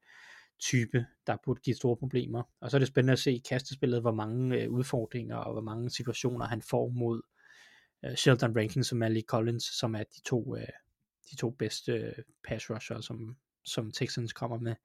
type, 0.60 1.06
der 1.28 1.38
burde 1.45 1.62
give 1.62 1.76
store 1.76 1.97
problemer. 1.97 2.43
Og 2.62 2.71
så 2.71 2.78
er 2.78 2.80
det 2.80 2.88
spændende 2.88 3.13
at 3.13 3.19
se 3.19 3.34
i 3.34 3.43
kastespillet, 3.50 4.02
hvor 4.02 4.13
mange 4.13 4.58
øh, 4.58 4.69
udfordringer 4.69 5.36
og 5.36 5.52
hvor 5.54 5.62
mange 5.62 5.89
situationer 5.89 6.45
han 6.45 6.62
får 6.62 6.89
mod 6.89 7.21
øh, 8.06 8.15
Sheldon 8.15 8.58
Rankins 8.58 8.91
og 8.91 8.97
Malik 8.97 9.26
Collins, 9.26 9.63
som 9.63 9.95
er 9.95 10.04
de 10.04 10.21
to, 10.26 10.56
øh, 10.56 10.67
de 11.32 11.36
to 11.36 11.50
bedste 11.50 11.91
øh, 11.91 12.13
pass 12.47 12.69
rusher, 12.69 13.02
som, 13.02 13.36
som 13.65 13.91
Texans 13.91 14.34
kommer 14.34 14.60
med. 14.60 14.76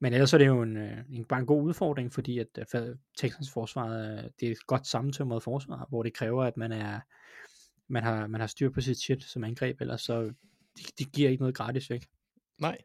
Men 0.00 0.12
ellers 0.12 0.32
er 0.32 0.38
det 0.38 0.46
jo 0.46 0.62
en, 0.62 0.76
øh, 0.76 0.98
en, 1.10 1.24
bare 1.24 1.40
en 1.40 1.46
god 1.46 1.62
udfordring, 1.62 2.12
fordi 2.12 2.38
at 2.38 2.74
øh, 2.74 2.96
Texans 3.18 3.50
forsvar, 3.50 3.86
øh, 3.88 4.24
det 4.40 4.48
er 4.48 4.52
et 4.52 4.66
godt 4.66 4.86
sammentømret 4.86 5.42
forsvar, 5.42 5.86
hvor 5.88 6.02
det 6.02 6.14
kræver, 6.14 6.44
at 6.44 6.56
man 6.56 6.72
er, 6.72 7.00
man 7.88 8.02
har, 8.02 8.26
man 8.26 8.40
har 8.40 8.48
styr 8.48 8.70
på 8.70 8.80
sit 8.80 8.98
shit 8.98 9.22
som 9.22 9.44
angreb, 9.44 9.80
ellers 9.80 10.02
så 10.02 10.22
det, 10.76 10.98
det 10.98 11.12
giver 11.12 11.30
ikke 11.30 11.42
noget 11.42 11.56
gratis 11.56 11.90
væk. 11.90 12.06
Nej. 12.60 12.78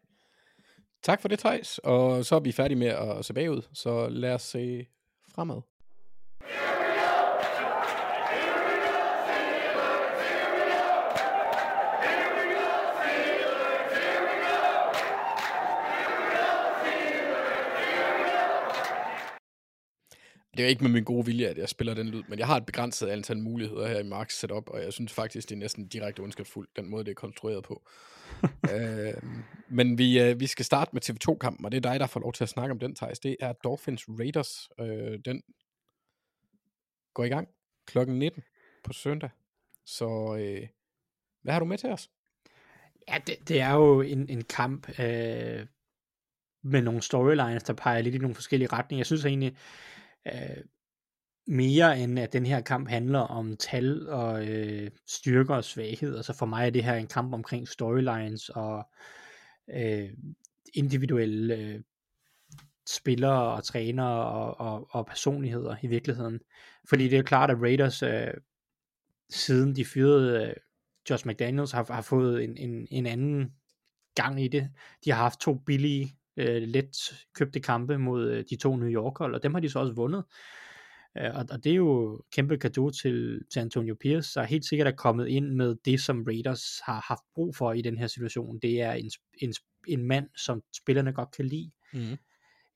Tak 1.04 1.22
for 1.22 1.28
det, 1.28 1.40
Thijs. 1.40 1.78
Og 1.78 2.26
så 2.26 2.36
er 2.36 2.40
vi 2.40 2.52
færdige 2.52 2.80
med 2.80 2.88
at 2.88 3.26
se 3.26 3.34
bagud, 3.34 3.62
så 3.74 4.10
lad 4.10 4.34
os 4.34 4.42
se 4.42 4.86
fremad. 5.30 5.62
Det 20.62 20.66
er 20.66 20.70
ikke 20.70 20.84
med 20.84 20.92
min 20.92 21.04
gode 21.04 21.26
vilje, 21.26 21.48
at 21.48 21.58
jeg 21.58 21.70
spiller 21.70 21.94
den 21.94 22.10
lyd, 22.10 22.24
men 22.28 22.40
jeg 22.40 22.48
har 22.48 22.58
et 22.58 22.66
begrænset 22.66 23.08
antal 23.08 23.38
muligheder 23.38 23.88
her 23.88 24.00
i 24.00 24.04
Marks 24.04 24.40
setup, 24.40 24.70
og 24.70 24.84
jeg 24.84 24.94
synes 24.94 25.14
faktisk, 25.14 25.50
det 25.50 25.56
er 25.56 25.60
næsten 25.60 25.88
direkte 25.88 26.20
ondskabsfuldt, 26.20 26.76
den 26.76 26.90
måde, 26.90 27.04
det 27.04 27.12
er 27.12 27.16
konstrueret 27.16 27.64
på. 27.64 27.90
øh, 28.74 29.14
men 29.70 29.98
vi, 29.98 30.22
øh, 30.22 30.40
vi 30.40 30.48
skal 30.48 30.66
starte 30.66 30.92
med 30.94 31.02
TV2-kampen, 31.10 31.66
og 31.66 31.72
det 31.72 31.78
er 31.78 31.92
dig, 31.92 32.00
der 32.00 32.08
får 32.08 32.20
lov 32.20 32.34
til 32.34 32.44
at 32.44 32.50
snakke 32.50 32.72
om 32.72 32.80
den, 32.80 32.96
Thijs. 32.96 33.20
Det 33.20 33.36
er 33.40 33.54
Dolphins 33.54 34.06
Raiders. 34.10 34.70
Øh, 34.80 35.20
den 35.26 35.42
går 37.14 37.24
i 37.24 37.30
gang 37.30 37.48
klokken 37.86 38.20
19 38.20 38.44
på 38.84 38.94
søndag. 38.94 39.30
Så 39.86 40.36
øh, 40.40 40.68
hvad 41.42 41.54
har 41.54 41.60
du 41.60 41.66
med 41.66 41.78
til 41.78 41.90
os? 41.90 42.10
Ja, 43.10 43.18
det, 43.28 43.36
det 43.48 43.62
er 43.62 43.74
jo 43.74 44.02
en, 44.02 44.30
en 44.30 44.44
kamp 44.44 45.00
øh, 45.00 45.66
med 46.64 46.82
nogle 46.82 47.02
storylines, 47.02 47.64
der 47.64 47.74
peger 47.74 48.02
lidt 48.02 48.16
i 48.16 48.18
nogle 48.18 48.36
forskellige 48.36 48.70
retninger. 48.74 49.00
Jeg 49.00 49.06
synes 49.06 49.26
egentlig, 49.26 49.58
øh, 50.28 50.64
mere 51.48 52.00
end 52.00 52.20
at 52.20 52.34
den 52.34 52.46
her 52.46 52.62
kamp 52.62 52.90
handler 52.90 53.20
om 53.20 53.58
tal 53.58 54.10
og 54.10 54.48
øh, 54.48 54.92
styrker 55.08 55.56
og 55.56 55.64
svaghed. 55.64 56.24
Så 56.24 56.34
for 56.34 56.46
mig 56.46 56.66
er 56.66 56.70
det 56.70 56.84
her 56.84 56.94
en 56.94 57.08
kamp 57.08 57.34
omkring 57.34 57.68
storylines 57.68 58.50
og 58.50 58.90
øh, 59.70 60.10
individuelle 60.74 61.56
øh, 61.56 61.82
spillere 62.88 63.56
og 63.56 63.64
trænere 63.64 64.26
og, 64.26 64.60
og, 64.60 64.88
og 64.92 65.06
personligheder 65.06 65.76
i 65.82 65.88
virkeligheden. 65.88 66.40
Fordi 66.90 67.08
det 67.08 67.20
er 67.20 67.24
klart, 67.24 67.52
at 67.52 67.62
Raiders 67.62 68.04
øh, 68.04 68.34
siden 69.30 69.76
de 69.76 69.86
fyrede 69.86 70.48
øh, 70.48 70.54
Josh 71.10 71.28
McDaniels 71.28 71.72
har, 71.72 71.94
har 71.94 72.02
fået 72.02 72.44
en, 72.44 72.58
en, 72.58 72.88
en 72.92 73.06
anden 73.06 73.54
gang 74.16 74.44
i 74.44 74.48
det. 74.48 74.70
De 75.06 75.12
har 75.12 75.18
haft 75.18 75.40
to 75.40 75.54
billige, 75.54 76.16
øh, 76.38 76.62
let 76.62 77.26
købte 77.36 77.60
kampe 77.60 77.98
mod 77.98 78.30
øh, 78.30 78.44
de 78.50 78.56
to 78.56 78.76
New 78.76 78.90
York-hold, 78.90 79.36
og 79.36 79.44
dem 79.44 79.54
har 79.54 79.62
de 79.62 79.70
så 79.70 79.80
også 79.80 79.94
vundet. 79.94 80.24
Øh, 81.18 81.36
og, 81.36 81.46
og 81.52 81.64
det 81.64 81.72
er 81.72 81.76
jo 81.76 82.22
kæmpe 82.32 82.58
gave 82.58 82.92
til, 82.92 83.42
til 83.54 83.60
Antonio 83.60 83.96
Pierce, 84.00 84.40
der 84.40 84.46
helt 84.46 84.66
sikkert 84.66 84.88
er 84.88 84.92
kommet 84.92 85.28
ind 85.28 85.50
med 85.50 85.76
det, 85.86 86.02
som 86.02 86.24
Raiders 86.28 86.80
har 86.84 87.06
haft 87.08 87.24
brug 87.34 87.56
for 87.56 87.74
i 87.74 87.82
den 87.82 87.98
her 87.98 88.08
situation. 88.08 88.60
Det 88.60 88.82
er 88.82 88.92
en, 88.92 89.12
en, 89.42 89.54
en 89.88 90.04
mand, 90.04 90.30
som 90.38 90.62
spillerne 90.76 91.14
godt 91.14 91.32
kan 91.32 91.46
lide. 91.46 91.72
Mm. 91.94 92.18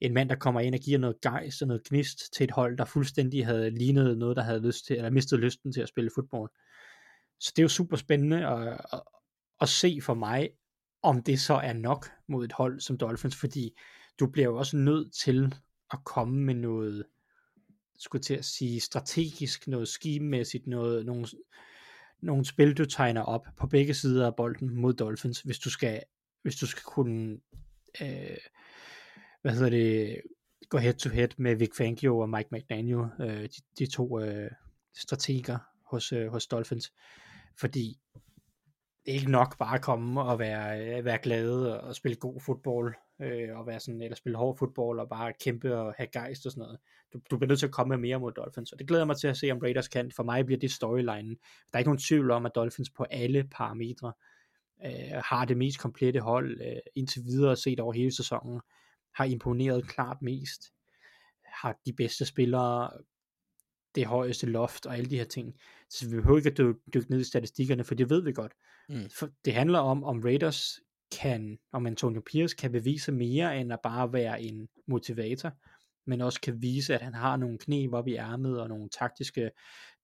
En 0.02 0.13
mand, 0.13 0.30
der 0.30 0.36
kommer 0.36 0.62
ind 0.62 0.76
og 0.76 0.82
giver 0.82 1.00
noget 1.00 1.22
gejst 1.22 1.62
og 1.62 1.68
noget 1.68 1.84
gnist 1.88 2.34
til 2.34 2.44
et 2.44 2.52
hold, 2.52 2.78
der 2.78 2.86
fuldstændig 2.86 3.46
havde 3.46 3.70
lignet 3.70 4.18
noget, 4.18 4.38
der 4.38 4.44
havde 4.44 4.68
lyst 4.68 4.86
til, 4.86 4.96
eller 4.96 5.10
mistet 5.10 5.39
lysten 5.39 5.74
til 5.74 5.82
at 5.82 5.89
spille 5.89 6.12
fodbold. 6.15 6.52
Så 7.39 7.54
det 7.56 7.62
er 7.62 7.63
jo 7.63 7.70
super 7.70 7.98
spændende 7.98 8.48
at, 8.48 8.82
at, 8.94 9.02
at 9.62 9.70
se 9.70 10.00
for 10.02 10.13
mig, 10.13 10.50
om 11.06 11.24
det 11.24 11.41
så 11.41 11.54
er 11.54 11.74
nok 11.74 12.12
mod 12.28 12.46
et 12.46 12.52
hold 12.52 12.80
som 12.80 12.98
Dolphins, 12.98 13.36
fordi 13.36 13.78
du 14.20 14.28
bliver 14.28 14.48
jo 14.48 14.58
også 14.58 14.78
nødt 14.78 15.13
til 15.13 15.56
at 15.91 16.00
komme 16.06 16.39
med 16.39 16.54
noget, 16.54 17.06
skulle 18.00 18.22
til 18.22 18.34
at 18.34 18.46
sige 18.46 18.80
strategisk, 18.80 19.68
noget 19.68 19.88
skimæssigt, 19.88 20.68
noget, 20.68 21.06
nogle, 21.06 21.28
nogle 22.22 22.46
spil, 22.46 22.74
du 22.74 22.86
tegner 22.86 23.22
op 23.22 23.48
på 23.58 23.68
begge 23.68 23.94
sider 23.94 24.28
af 24.28 24.36
bolden 24.36 24.76
mod 24.76 24.94
Dolphins, 24.94 25.41
hvis 25.41 25.60
du 25.60 25.70
skal, 25.70 26.04
hvis 26.41 26.56
du 26.56 26.68
skal 26.68 26.84
kunne, 26.84 27.39
øh, 28.02 28.38
hvad 29.41 29.52
hedder 29.52 29.70
det, 29.70 30.22
gå 30.70 30.78
head 30.78 30.94
to 30.94 31.10
head 31.10 31.30
med 31.38 31.56
Vic 31.56 31.76
Fangio 31.78 32.20
og 32.20 32.30
Mike 32.30 32.50
McDaniel, 32.52 33.06
øh, 33.20 33.44
de, 33.44 33.62
de 33.80 33.86
to 33.86 34.20
øh, 34.20 34.52
strateger 34.98 35.58
hos, 35.91 36.12
øh, 36.12 36.28
hos 36.28 36.48
Dolphins, 36.48 36.94
fordi 37.60 38.00
det 39.06 39.12
er 39.12 39.15
ikke 39.15 39.32
nok 39.32 39.58
bare 39.58 39.76
at 39.76 39.82
komme 39.82 40.22
og 40.22 40.39
være, 40.39 40.98
øh, 40.98 41.06
være 41.06 41.18
glade 41.18 41.82
og 41.82 41.96
spille 41.96 42.15
god 42.15 42.41
fodbold, 42.41 42.96
øh, 43.22 43.58
og 43.58 43.68
være 43.68 43.80
sådan, 43.80 44.02
eller 44.02 44.15
spille 44.15 44.38
hård 44.38 44.58
fodbold 44.58 45.00
og 45.00 45.10
bare 45.10 45.34
kæmpe 45.34 45.78
og 45.78 45.94
have 45.98 46.08
gejst 46.08 46.46
og 46.46 46.52
sådan 46.52 46.62
noget. 46.62 46.80
Du, 47.13 47.20
du 47.32 47.38
bliver 47.38 47.48
nødt 47.48 47.60
til 47.60 47.65
at 47.65 47.72
komme 47.72 47.89
med 47.89 47.98
mere 47.98 48.20
mod 48.20 48.32
Dolphins, 48.32 48.72
og 48.72 48.80
det 48.80 48.88
glæder 48.88 49.06
mig 49.06 49.18
til 49.18 49.28
at 49.28 49.38
se, 49.38 49.52
om 49.52 49.58
Raiders 49.58 49.88
kan. 49.88 50.12
For 50.12 50.24
mig 50.24 50.46
bliver 50.46 50.60
det 50.60 50.72
storyline. 50.72 51.30
Der 51.30 51.74
er 51.74 51.78
ikke 51.78 51.89
nogen 51.89 52.00
tvivl 52.00 52.32
om, 52.32 52.46
at 52.46 52.52
Dolphins 52.56 52.89
på 52.89 53.04
alle 53.04 53.44
parametre 53.52 54.13
øh, 54.86 55.22
har 55.26 55.46
det 55.46 55.58
mest 55.58 55.80
komplette 55.80 56.20
hold 56.20 56.62
øh, 56.62 56.78
indtil 56.96 57.24
videre 57.24 57.56
set 57.56 57.80
over 57.80 57.94
hele 57.94 58.15
sæsonen, 58.15 58.62
har 59.15 59.26
imponeret 59.26 59.88
klart 59.88 60.22
mest, 60.22 60.62
har 61.46 61.80
de 61.86 61.94
bedste 61.94 62.26
spillere, 62.26 62.89
det 63.95 64.05
højeste 64.05 64.47
loft 64.47 64.86
og 64.86 64.97
alle 64.97 65.10
de 65.10 65.17
her 65.17 65.25
ting. 65.25 65.55
Så 65.89 66.10
vi 66.10 66.15
behøver 66.15 66.38
ikke 66.38 66.49
at 66.49 66.58
dykke, 66.58 66.79
dykke 66.93 67.12
ned 67.12 67.19
i 67.19 67.23
statistikkerne, 67.23 67.84
for 67.84 67.95
det 67.95 68.10
ved 68.10 68.23
vi 68.23 68.34
godt. 68.34 68.53
Mm. 68.89 69.10
For 69.10 69.29
det 69.45 69.53
handler 69.53 69.79
om, 69.79 70.03
om 70.03 70.19
Raiders 70.19 70.79
kan, 71.21 71.58
om 71.71 71.86
Antonio 71.86 72.21
Pierce 72.31 72.55
kan 72.55 72.71
bevise 72.71 73.12
mere, 73.12 73.60
end 73.60 73.73
at 73.73 73.79
bare 73.84 74.13
være 74.13 74.41
en 74.41 74.67
motivator, 74.88 75.51
men 76.08 76.21
også 76.21 76.41
kan 76.41 76.62
vise, 76.62 76.93
at 76.93 77.01
han 77.01 77.13
har 77.13 77.38
nogle 77.38 77.58
knæ 77.58 77.88
op 77.93 78.08
i 78.08 78.15
ærmet, 78.15 78.62
og 78.62 78.69
nogle 78.69 78.89
taktiske 78.89 79.51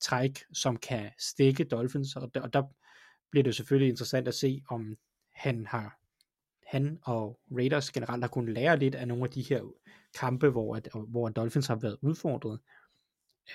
træk, 0.02 0.40
som 0.54 0.78
kan 0.78 1.12
stikke 1.20 1.64
Dolphins, 1.64 2.16
og 2.16 2.32
der, 2.34 2.42
og 2.42 2.54
der 2.54 2.64
bliver 3.32 3.44
det 3.44 3.56
selvfølgelig 3.56 3.90
interessant 3.90 4.28
at 4.28 4.34
se, 4.34 4.62
om 4.70 4.96
han 5.34 5.66
har 5.66 6.02
han 6.72 7.00
og 7.04 7.40
Raiders 7.58 7.92
generelt 7.92 8.24
har 8.24 8.28
kunnet 8.28 8.54
lære 8.54 8.80
lidt 8.80 8.96
af 8.96 9.08
nogle 9.08 9.24
af 9.24 9.30
de 9.30 9.42
her 9.42 9.62
kampe, 10.20 10.50
hvor, 10.50 10.76
at, 10.76 10.90
hvor 11.08 11.30
Dolphins 11.30 11.68
har 11.68 11.76
været 11.76 11.98
udfordret 12.02 12.60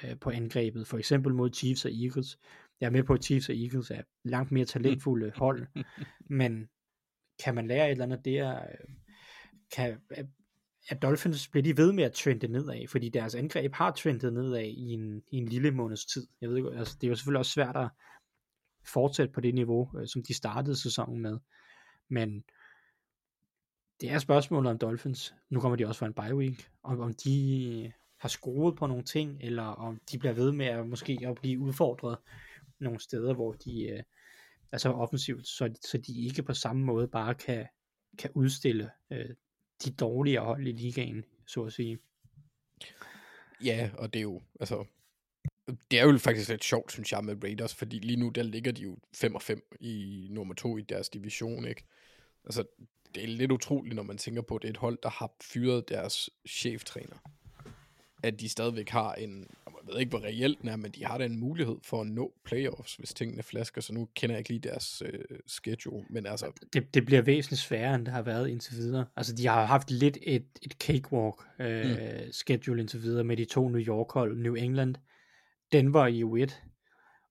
øh, 0.05 0.19
på 0.19 0.31
angrebet, 0.31 0.87
for 0.87 0.99
eksempel 0.99 1.35
mod 1.35 1.51
Chiefs 1.53 1.85
og 1.85 1.91
Eagles. 1.93 2.39
Jeg 2.81 2.87
er 2.87 2.91
med 2.91 3.03
på, 3.03 3.13
at 3.13 3.25
Chiefs 3.25 3.49
og 3.49 3.55
Eagles 3.57 3.91
er 3.91 4.03
langt 4.25 4.53
mere 4.53 4.65
talentfulde 4.65 5.33
hold, 5.37 5.67
men 6.41 6.69
kan 7.45 7.55
man 7.55 7.67
lære 7.67 7.87
et 7.87 7.91
eller 7.91 8.05
andet 8.05 8.25
der, 8.25 8.57
øh, 8.57 8.95
kan, 9.71 9.99
at 10.89 11.03
Dolphins 11.03 11.49
bliver 11.49 11.63
de 11.63 11.77
ved 11.77 11.93
med 11.93 12.05
at 12.05 12.13
trende 12.13 12.49
nedad, 12.49 12.89
fordi 12.89 13.09
deres 13.09 13.35
angreb 13.35 13.75
har 13.75 13.91
trendet 13.91 14.33
nedad 14.33 14.63
i 14.63 14.93
en, 14.93 15.23
i 15.33 15.37
en 15.37 15.49
lille 15.49 15.71
måneds 15.71 16.05
tid. 16.05 16.27
Jeg 16.41 16.49
ved 16.49 16.57
ikke, 16.57 16.71
altså, 16.71 16.97
det 17.01 17.07
er 17.07 17.09
jo 17.09 17.15
selvfølgelig 17.17 17.39
også 17.39 17.53
svært 17.53 17.77
at 17.77 17.89
fortsætte 18.87 19.33
på 19.33 19.41
det 19.41 19.55
niveau, 19.55 19.91
øh, 19.99 20.07
som 20.07 20.23
de 20.23 20.35
startede 20.35 20.77
sæsonen 20.77 21.23
med. 21.23 21.39
Men 22.09 22.45
det 24.01 24.11
er 24.11 24.19
spørgsmålet 24.19 24.71
om 24.71 24.79
Dolphins. 24.79 25.35
Nu 25.51 25.61
kommer 25.61 25.77
de 25.77 25.87
også 25.87 25.99
fra 25.99 26.07
en 26.07 26.15
bye 26.15 26.37
week, 26.37 26.71
om, 26.83 27.01
om 27.01 27.15
de 27.15 27.93
har 28.19 28.29
skruet 28.29 28.77
på 28.77 28.87
nogle 28.87 29.05
ting, 29.05 29.39
eller 29.41 29.63
om 29.63 30.01
de 30.13 30.19
bliver 30.19 30.33
ved 30.33 30.53
med 30.53 30.67
at 30.67 30.87
måske 30.87 31.19
at 31.23 31.35
blive 31.35 31.59
udfordret 31.59 32.19
nogle 32.79 33.01
steder, 33.01 33.35
hvor 33.35 33.53
de 33.53 33.83
øh, 33.83 34.03
altså 34.73 34.93
offensivt, 34.93 35.47
så, 35.47 35.75
så 35.81 35.99
de 35.99 36.25
ikke 36.27 36.43
på 36.43 36.55
samme 36.55 36.85
måde 36.85 37.09
bare 37.09 37.35
kan, 37.35 37.67
kan 38.19 38.31
udstille 38.35 38.91
øh, 39.11 39.29
de 39.85 39.91
dårlige 39.91 40.39
hold 40.39 40.67
i 40.67 40.73
ligaen, 40.73 41.25
så 41.47 41.65
at 41.65 41.73
sige. 41.73 41.99
Ja, 43.65 43.91
og 43.99 44.13
det 44.13 44.19
er 44.19 44.23
jo, 44.23 44.43
altså, 44.61 44.85
det 45.91 46.01
er 46.01 46.05
jo 46.05 46.19
faktisk 46.19 46.49
lidt 46.49 46.65
sjovt, 46.65 46.93
synes 46.93 47.13
jeg, 47.13 47.25
med 47.25 47.45
Raiders, 47.45 47.75
fordi 47.75 47.99
lige 47.99 48.21
nu, 48.21 48.29
der 48.29 48.43
ligger 48.43 48.73
de 48.73 48.83
jo 48.83 48.99
5 49.15 49.35
og 49.35 49.43
5 49.43 49.77
i 49.81 50.27
nummer 50.31 50.55
2 50.55 50.79
i 50.79 50.83
deres 50.83 51.09
division, 51.09 51.67
ikke? 51.69 51.85
Altså, 52.45 52.65
det 53.15 53.25
er 53.25 53.29
lidt 53.29 53.53
utroligt, 53.53 53.97
når 53.97 54.03
man 54.03 54.19
tænker 54.19 54.43
på, 54.43 54.57
at 54.57 54.63
det 54.63 54.69
er 54.69 54.73
et 54.73 54.77
hold, 54.77 54.99
der 55.03 55.11
har 55.11 55.35
fyret 55.43 55.89
deres 55.89 56.31
cheftræner. 56.49 57.17
At 58.27 58.41
de 58.41 58.49
stadigvæk 58.49 58.89
har 58.89 59.15
en, 59.15 59.47
jeg 59.67 59.95
ved 59.95 60.01
ikke, 60.01 60.11
hvor 60.11 60.25
reelt 60.25 60.61
den 60.61 60.69
er, 60.69 60.77
men 60.77 60.91
de 60.91 61.05
har 61.05 61.19
da 61.19 61.25
en 61.25 61.41
mulighed 61.41 61.77
for 61.83 62.01
at 62.01 62.07
nå 62.07 62.33
playoffs, 62.45 62.97
hvis 62.97 63.15
tingene 63.15 63.43
flasker, 63.43 63.81
så 63.81 63.93
nu 63.93 64.09
kender 64.15 64.35
jeg 64.35 64.39
ikke 64.39 64.51
lige 64.51 64.69
deres 64.69 65.03
øh, 65.07 65.39
schedule, 65.47 66.05
men 66.11 66.27
altså... 66.27 66.53
Det, 66.73 66.95
det 66.95 67.07
bliver 67.07 67.23
væsentligt 67.23 67.61
sværere, 67.61 67.95
end 67.95 68.05
det 68.05 68.15
har 68.15 68.23
været 68.23 68.49
indtil 68.49 68.77
videre. 68.77 69.07
Altså, 69.17 69.35
de 69.35 69.47
har 69.47 69.65
haft 69.65 69.91
lidt 69.91 70.19
et, 70.23 70.47
et 70.63 70.73
cakewalk 70.73 71.35
øh, 71.61 71.91
mm. 71.91 72.33
schedule 72.33 72.81
indtil 72.81 73.03
videre 73.03 73.25
med 73.25 73.37
de 73.37 73.45
to 73.45 73.69
New 73.69 73.81
York-hold, 73.81 74.39
New 74.39 74.55
England, 74.55 74.95
Denver 75.73 76.07
i 76.07 76.23
U1, 76.23 76.53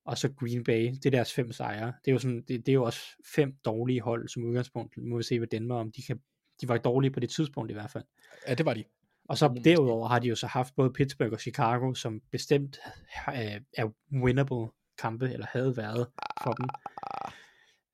og 0.05 0.17
så 0.17 0.29
Green 0.39 0.63
Bay, 0.63 0.91
det 0.91 1.05
er 1.05 1.11
deres 1.11 1.33
fem 1.33 1.51
sejre. 1.51 1.93
Det 2.05 2.11
er 2.11 2.11
jo, 2.11 2.19
sådan, 2.19 2.43
det, 2.47 2.65
det 2.65 2.69
er 2.69 2.73
jo 2.73 2.83
også 2.83 2.99
fem 3.35 3.53
dårlige 3.65 4.01
hold 4.01 4.29
som 4.29 4.43
udgangspunkt. 4.43 4.97
Nu 4.97 5.09
må 5.09 5.17
vi 5.17 5.23
se, 5.23 5.39
hvad 5.39 5.47
Denver, 5.47 5.75
om 5.75 5.91
de 5.91 6.01
kan, 6.01 6.19
de 6.61 6.67
var 6.67 6.77
dårlige 6.77 7.11
på 7.11 7.19
det 7.19 7.29
tidspunkt 7.29 7.71
i 7.71 7.73
hvert 7.73 7.91
fald. 7.91 8.03
Ja, 8.47 8.53
det 8.53 8.65
var 8.65 8.73
de. 8.73 8.83
Og 9.29 9.37
så 9.37 9.61
derudover 9.63 10.07
har 10.07 10.19
de 10.19 10.27
jo 10.27 10.35
så 10.35 10.47
haft 10.47 10.75
både 10.75 10.93
Pittsburgh 10.93 11.31
og 11.31 11.39
Chicago, 11.39 11.93
som 11.93 12.21
bestemt 12.31 12.79
er, 13.27 13.59
er 13.77 13.89
winnable 14.23 14.67
kampe, 14.97 15.33
eller 15.33 15.45
havde 15.49 15.77
været 15.77 16.07
for 16.43 16.51
dem. 16.51 16.69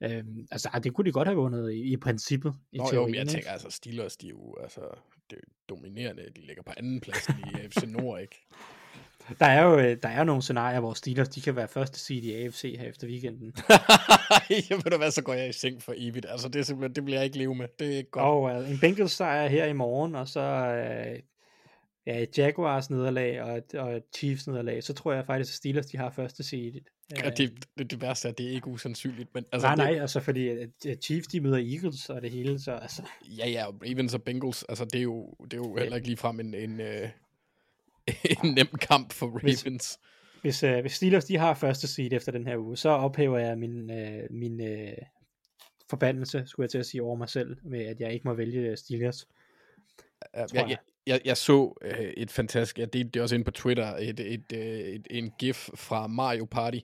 Øhm, 0.03 0.47
altså, 0.51 0.79
det 0.83 0.93
kunne 0.93 1.05
de 1.05 1.11
godt 1.11 1.27
have 1.27 1.37
vundet 1.37 1.73
i, 1.73 1.93
i 1.93 1.97
princippet. 1.97 2.53
I 2.71 2.77
Nå, 2.77 2.83
teorien, 2.83 2.99
jo, 2.99 3.05
men 3.05 3.15
jeg 3.15 3.27
tænker, 3.27 3.51
altså 3.51 3.69
Steelers, 3.69 4.17
de 4.17 4.27
er 4.27 4.29
jo 4.29 4.57
altså, 4.63 4.81
det 5.29 5.37
er 5.37 5.41
jo 5.47 5.75
dominerende. 5.75 6.23
De 6.35 6.45
ligger 6.45 6.63
på 6.63 6.71
anden 6.77 7.01
plads 7.01 7.29
i 7.29 7.69
FC 7.69 7.83
Nord, 7.87 8.21
ikke? 8.21 8.47
Der 9.39 9.45
er 9.45 9.63
jo 9.63 9.79
øh, 9.79 9.97
der 10.03 10.09
er 10.09 10.23
nogle 10.23 10.41
scenarier, 10.41 10.79
hvor 10.79 10.93
Steelers 10.93 11.29
de 11.29 11.41
kan 11.41 11.55
være 11.55 11.67
første 11.67 11.99
seed 11.99 12.23
i 12.23 12.33
AFC 12.33 12.75
her 12.79 12.89
efter 12.89 13.07
weekenden. 13.07 13.53
jeg 14.69 14.77
ved 14.77 14.91
du 14.91 14.97
hvad, 14.97 15.11
så 15.11 15.21
går 15.21 15.33
jeg 15.33 15.49
i 15.49 15.53
seng 15.53 15.81
for 15.81 15.93
evigt. 15.97 16.25
Altså, 16.29 16.49
det, 16.49 16.59
er 16.59 16.63
simpelthen, 16.63 16.95
det 16.95 17.05
bliver 17.05 17.17
jeg 17.17 17.25
ikke 17.25 17.37
leve 17.37 17.55
med. 17.55 17.67
Det 17.79 17.93
er 17.93 17.97
ikke 17.97 18.11
godt. 18.11 18.23
Og 18.23 18.41
uh, 18.41 18.71
en 18.71 18.79
Bengals 18.79 19.11
sejr 19.11 19.47
her 19.47 19.65
i 19.65 19.73
morgen, 19.73 20.15
og 20.15 20.27
så 20.27 20.39
uh, 20.39 21.19
ja, 22.07 22.25
Jaguars 22.37 22.89
nederlag 22.89 23.41
og 23.41 23.63
og 23.73 24.01
Chiefs 24.15 24.47
nederlag, 24.47 24.83
så 24.83 24.93
tror 24.93 25.13
jeg 25.13 25.25
faktisk, 25.25 25.51
at 25.51 25.55
Steelers 25.55 25.85
de 25.85 25.97
har 25.97 26.09
første 26.09 26.43
seed. 26.43 26.73
Ja, 27.23 27.29
det, 27.29 27.67
det, 27.77 27.91
det 27.91 28.01
værste 28.01 28.27
er, 28.27 28.31
at 28.31 28.37
det 28.37 28.45
er 28.45 28.51
ikke 28.51 28.67
usandsynligt. 28.67 29.29
Men, 29.33 29.45
altså, 29.51 29.67
nej, 29.67 29.75
det, 29.75 29.85
nej, 29.85 30.01
altså 30.01 30.19
fordi 30.19 30.49
Chiefs 31.01 31.27
de 31.27 31.39
møder 31.39 31.57
Eagles 31.57 32.09
og 32.09 32.21
det 32.21 32.31
hele, 32.31 32.59
så 32.59 32.71
altså... 32.71 33.01
Ja, 33.37 33.49
ja, 33.49 33.65
Ravens 33.65 34.13
og 34.13 34.23
Bengals, 34.23 34.63
altså 34.63 34.85
det 34.85 34.95
er 34.95 35.03
jo, 35.03 35.35
det 35.43 35.53
er 35.53 35.57
jo 35.57 35.75
heller 35.77 35.95
ikke 35.95 36.07
ligefrem 36.07 36.39
en, 36.39 36.53
en, 36.53 36.81
en 38.43 38.53
nem 38.53 38.67
kamp 38.67 39.13
for 39.13 39.27
Ravens. 39.27 39.61
Hvis, 39.61 39.99
hvis, 40.41 40.63
uh, 40.63 40.79
hvis 40.79 40.91
Steelers 40.91 41.25
de 41.25 41.37
har 41.37 41.53
første 41.53 41.87
seed 41.87 42.13
efter 42.13 42.31
den 42.31 42.47
her 42.47 42.57
uge, 42.57 42.77
så 42.77 42.89
ophæver 42.89 43.37
jeg 43.37 43.57
min, 43.57 43.89
uh, 43.89 44.35
min 44.35 44.61
uh, 44.61 45.05
forbandelse, 45.89 46.43
skulle 46.45 46.63
jeg 46.63 46.69
til 46.69 46.77
at 46.77 46.85
sige, 46.85 47.03
over 47.03 47.15
mig 47.15 47.29
selv, 47.29 47.57
med 47.63 47.85
at 47.85 47.99
jeg 47.99 48.13
ikke 48.13 48.27
må 48.27 48.33
vælge 48.33 48.77
Steelers. 48.77 49.27
Ja, 50.35 50.45
jeg, 50.53 50.69
jeg, 50.69 50.77
jeg, 51.07 51.21
jeg 51.25 51.37
så 51.37 51.73
øh, 51.81 52.13
et 52.17 52.31
fantastisk, 52.31 52.79
jeg 52.79 52.93
delte 52.93 53.09
det 53.09 53.21
også 53.21 53.35
ind 53.35 53.45
på 53.45 53.51
Twitter, 53.51 53.95
et, 53.95 54.19
et, 54.19 54.39
et, 54.51 54.95
et, 54.95 55.07
en 55.09 55.31
gif 55.39 55.69
fra 55.75 56.07
Mario 56.07 56.45
Party, 56.45 56.79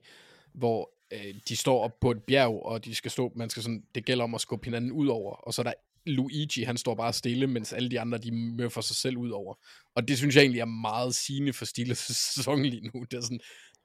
hvor 0.53 0.91
øh, 1.13 1.35
de 1.49 1.55
står 1.55 1.83
op 1.83 1.99
på 1.99 2.11
et 2.11 2.23
bjerg, 2.23 2.65
og 2.65 2.85
de 2.85 2.95
skal 2.95 3.11
stå, 3.11 3.31
man 3.35 3.49
skal 3.49 3.63
sådan, 3.63 3.83
det 3.95 4.05
gælder 4.05 4.23
om 4.23 4.35
at 4.35 4.41
skubbe 4.41 4.65
hinanden 4.65 4.91
ud 4.91 5.07
over, 5.07 5.31
og 5.31 5.53
så 5.53 5.61
er 5.61 5.63
der 5.63 5.73
Luigi, 6.07 6.63
han 6.63 6.77
står 6.77 6.95
bare 6.95 7.13
stille, 7.13 7.47
mens 7.47 7.73
alle 7.73 7.89
de 7.89 7.99
andre, 7.99 8.17
de 8.17 8.31
møffer 8.31 8.81
sig 8.81 8.95
selv 8.95 9.17
ud 9.17 9.29
over. 9.29 9.55
Og 9.95 10.07
det 10.07 10.17
synes 10.17 10.35
jeg 10.35 10.41
egentlig 10.41 10.61
er 10.61 10.65
meget 10.65 11.15
sigende 11.15 11.53
for 11.53 11.65
Steelers 11.65 11.97
sæson 12.35 12.63
lige 12.63 12.89
nu. 12.93 13.05
Det 13.11 13.17
er 13.17 13.21
sådan, 13.21 13.39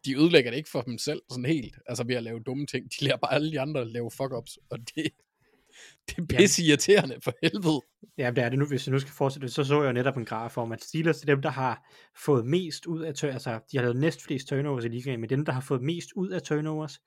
de 0.04 0.16
ødelægger 0.16 0.50
det 0.50 0.58
ikke 0.58 0.70
for 0.70 0.80
dem 0.80 0.98
selv, 0.98 1.22
sådan 1.30 1.44
helt, 1.44 1.78
altså 1.86 2.04
ved 2.04 2.14
at 2.14 2.22
lave 2.22 2.40
dumme 2.40 2.66
ting. 2.66 2.84
De 2.84 3.04
lærer 3.04 3.16
bare 3.16 3.34
alle 3.34 3.52
de 3.52 3.60
andre 3.60 3.80
at 3.80 3.86
lave 3.86 4.10
fuck-ups, 4.10 4.56
og 4.70 4.78
det, 4.78 4.94
det 6.08 6.18
er 6.18 6.38
pisse 6.38 6.64
irriterende 6.64 7.20
for 7.20 7.32
helvede. 7.42 7.80
Ja, 8.18 8.30
det 8.30 8.44
er 8.44 8.48
det 8.48 8.58
nu. 8.58 8.66
Hvis 8.66 8.86
jeg 8.86 8.92
nu 8.92 8.98
skal 8.98 9.12
fortsætte, 9.12 9.48
så 9.48 9.64
så 9.64 9.82
jeg 9.82 9.88
jo 9.88 9.92
netop 9.92 10.16
en 10.16 10.24
graf 10.24 10.58
om, 10.58 10.72
at 10.72 10.82
Steelers 10.82 11.22
er 11.22 11.26
dem, 11.26 11.42
der 11.42 11.50
har 11.50 11.82
fået 12.24 12.46
mest 12.46 12.86
ud 12.86 13.00
af 13.02 13.14
turnovers. 13.14 13.34
Altså, 13.46 13.60
de 13.72 13.76
har 13.76 13.82
lavet 13.82 14.00
næst 14.00 14.22
flest 14.22 14.48
turnovers 14.48 14.84
i 14.84 14.88
ligaen, 14.88 15.20
men 15.20 15.30
dem, 15.30 15.44
der 15.44 15.52
har 15.52 15.60
fået 15.60 15.82
mest 15.82 16.08
ud 16.16 16.30
af 16.30 16.42
turnovers, 16.42 16.98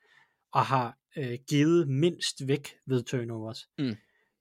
og 0.53 0.65
har 0.65 0.97
øh, 1.17 1.37
givet 1.49 1.87
mindst 1.87 2.47
væk 2.47 2.69
ved 2.87 3.03
turnovers. 3.03 3.67
Mm. 3.77 3.95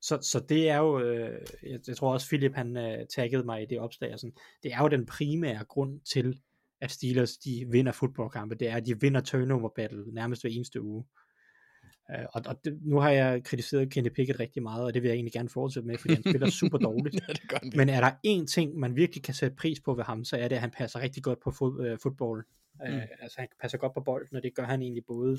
Så, 0.04 0.18
så 0.22 0.40
det 0.48 0.68
er 0.68 0.76
jo, 0.76 1.00
øh, 1.00 1.40
jeg, 1.62 1.80
jeg 1.88 1.96
tror 1.96 2.12
også 2.12 2.28
Philip 2.28 2.54
han 2.54 2.76
øh, 2.76 3.06
taggede 3.14 3.44
mig 3.44 3.62
i 3.62 3.66
det 3.66 3.80
opslag, 3.80 4.12
og 4.12 4.18
sådan, 4.18 4.36
det 4.62 4.72
er 4.72 4.82
jo 4.82 4.88
den 4.88 5.06
primære 5.06 5.64
grund 5.64 6.00
til, 6.00 6.40
at 6.80 6.90
Steelers 6.90 7.36
de 7.36 7.66
vinder 7.70 7.92
fodboldkampe, 7.92 8.54
det 8.54 8.68
er, 8.68 8.76
at 8.76 8.86
de 8.86 9.00
vinder 9.00 9.20
turnover 9.20 9.68
battle 9.76 10.14
nærmest 10.14 10.42
hver 10.42 10.50
eneste 10.50 10.82
uge. 10.82 11.04
Uh, 12.14 12.24
og, 12.32 12.42
og 12.46 12.64
det, 12.64 12.78
nu 12.82 12.98
har 12.98 13.10
jeg 13.10 13.44
kritiseret 13.44 13.90
Kenny 13.90 14.08
Pickett 14.08 14.40
rigtig 14.40 14.62
meget, 14.62 14.84
og 14.84 14.94
det 14.94 15.02
vil 15.02 15.08
jeg 15.08 15.14
egentlig 15.14 15.32
gerne 15.32 15.48
fortsætte 15.48 15.86
med, 15.86 15.98
fordi 15.98 16.14
han 16.14 16.22
spiller 16.22 16.50
super 16.50 16.78
dårligt. 16.78 17.14
ja, 17.28 17.32
det 17.32 17.48
gør 17.48 17.56
han 17.62 17.72
Men 17.76 17.88
er 17.88 18.00
der 18.00 18.10
én 18.26 18.46
ting, 18.46 18.78
man 18.78 18.96
virkelig 18.96 19.22
kan 19.24 19.34
sætte 19.34 19.56
pris 19.56 19.80
på 19.80 19.94
ved 19.94 20.04
ham, 20.04 20.24
så 20.24 20.36
er 20.36 20.48
det, 20.48 20.56
at 20.56 20.60
han 20.60 20.70
passer 20.70 21.00
rigtig 21.00 21.22
godt 21.22 21.38
på 21.44 21.50
fod, 21.50 21.92
uh, 21.92 21.98
fodbold. 22.02 22.44
Mm. 22.74 22.94
Uh, 22.94 23.02
altså 23.20 23.40
han 23.40 23.48
passer 23.60 23.78
godt 23.78 23.94
på 23.94 24.00
bolden, 24.00 24.36
og 24.36 24.42
det 24.42 24.54
gør 24.54 24.64
han 24.64 24.82
egentlig 24.82 25.04
både 25.06 25.38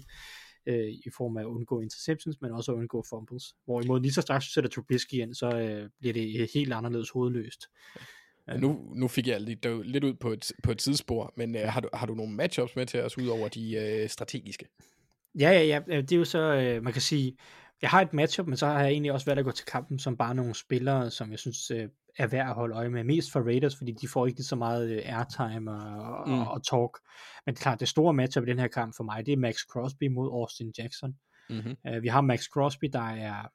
uh, 0.70 0.76
i 0.76 1.10
form 1.18 1.38
af 1.38 1.42
at 1.42 1.46
undgå 1.46 1.82
interceptions, 1.82 2.42
men 2.42 2.52
også 2.52 2.72
at 2.72 2.76
undgå 2.76 3.04
fumbles. 3.10 3.56
Hvorimod 3.66 4.02
lige 4.02 4.14
så 4.14 4.22
straks 4.22 4.46
du 4.46 4.52
sætter 4.52 4.70
Trubisky 4.70 5.14
ind, 5.14 5.34
så 5.34 5.48
uh, 5.48 5.90
bliver 6.00 6.14
det 6.14 6.50
helt 6.54 6.74
anderledes 6.74 7.10
hovedløst. 7.10 7.66
Ja. 8.48 8.58
Nu, 8.58 8.94
nu 8.96 9.08
fik 9.08 9.28
jeg 9.28 9.42
lidt, 9.42 9.66
lidt 9.86 10.04
ud 10.04 10.14
på 10.14 10.32
et, 10.32 10.52
på 10.64 10.72
et 10.72 10.78
tidsspor, 10.78 11.34
men 11.38 11.56
uh, 11.56 11.62
har, 11.62 11.82
du, 11.82 11.90
har 11.94 12.06
du 12.06 12.16
nogle 12.16 12.34
matchups 12.34 12.76
med 12.76 12.86
til 12.86 13.02
os, 13.02 13.18
ud 13.18 13.28
over 13.28 13.48
de 13.48 14.02
uh, 14.04 14.10
strategiske? 14.10 14.66
Ja, 15.40 15.52
ja, 15.52 15.82
ja, 15.88 16.02
det 16.02 16.12
er 16.12 16.18
jo 16.18 16.26
så, 16.26 16.40
øh, 16.40 16.84
man 16.84 16.94
kan 16.94 17.02
sige, 17.02 17.38
jeg 17.82 17.90
har 17.90 18.02
et 18.02 18.14
matchup, 18.14 18.48
men 18.48 18.58
så 18.58 18.66
har 18.66 18.82
jeg 18.82 18.92
egentlig 18.92 19.12
også 19.12 19.26
været 19.26 19.40
at 19.40 19.46
gå 19.46 19.52
til 19.52 19.66
kampen 19.66 20.00
som 20.00 20.18
bare 20.18 20.36
nogle 20.36 20.56
spillere, 20.56 21.12
som 21.12 21.32
jeg 21.32 21.40
synes 21.40 21.72
øh, 21.72 21.90
er 22.18 22.28
værd 22.28 22.48
at 22.48 22.54
holde 22.54 22.76
øje 22.76 22.90
med. 22.90 23.04
Mest 23.04 23.32
for 23.32 23.40
Raiders, 23.40 23.76
fordi 23.78 23.92
de 23.92 24.08
får 24.08 24.28
ikke 24.28 24.44
så 24.44 24.56
meget 24.56 24.92
øh, 24.92 25.02
airtime 25.06 25.72
og, 25.72 26.30
mm. 26.30 26.34
og, 26.34 26.48
og 26.48 26.64
talk. 26.64 26.98
Men 27.46 27.56
det 27.56 27.60
er 27.60 27.64
klart, 27.64 27.80
det 27.80 27.88
store 27.88 28.14
matchup 28.14 28.44
i 28.44 28.50
den 28.50 28.60
her 28.60 28.68
kamp 28.68 28.94
for 28.98 29.04
mig, 29.04 29.26
det 29.26 29.32
er 29.32 29.38
Max 29.38 29.56
Crosby 29.56 30.08
mod 30.08 30.32
Austin 30.32 30.74
Jackson. 30.78 31.16
Mm-hmm. 31.50 31.76
Uh, 31.90 32.04
vi 32.04 32.08
har 32.08 32.22
Max 32.22 32.44
Crosby, 32.44 32.86
der 32.94 33.10
er 33.10 33.48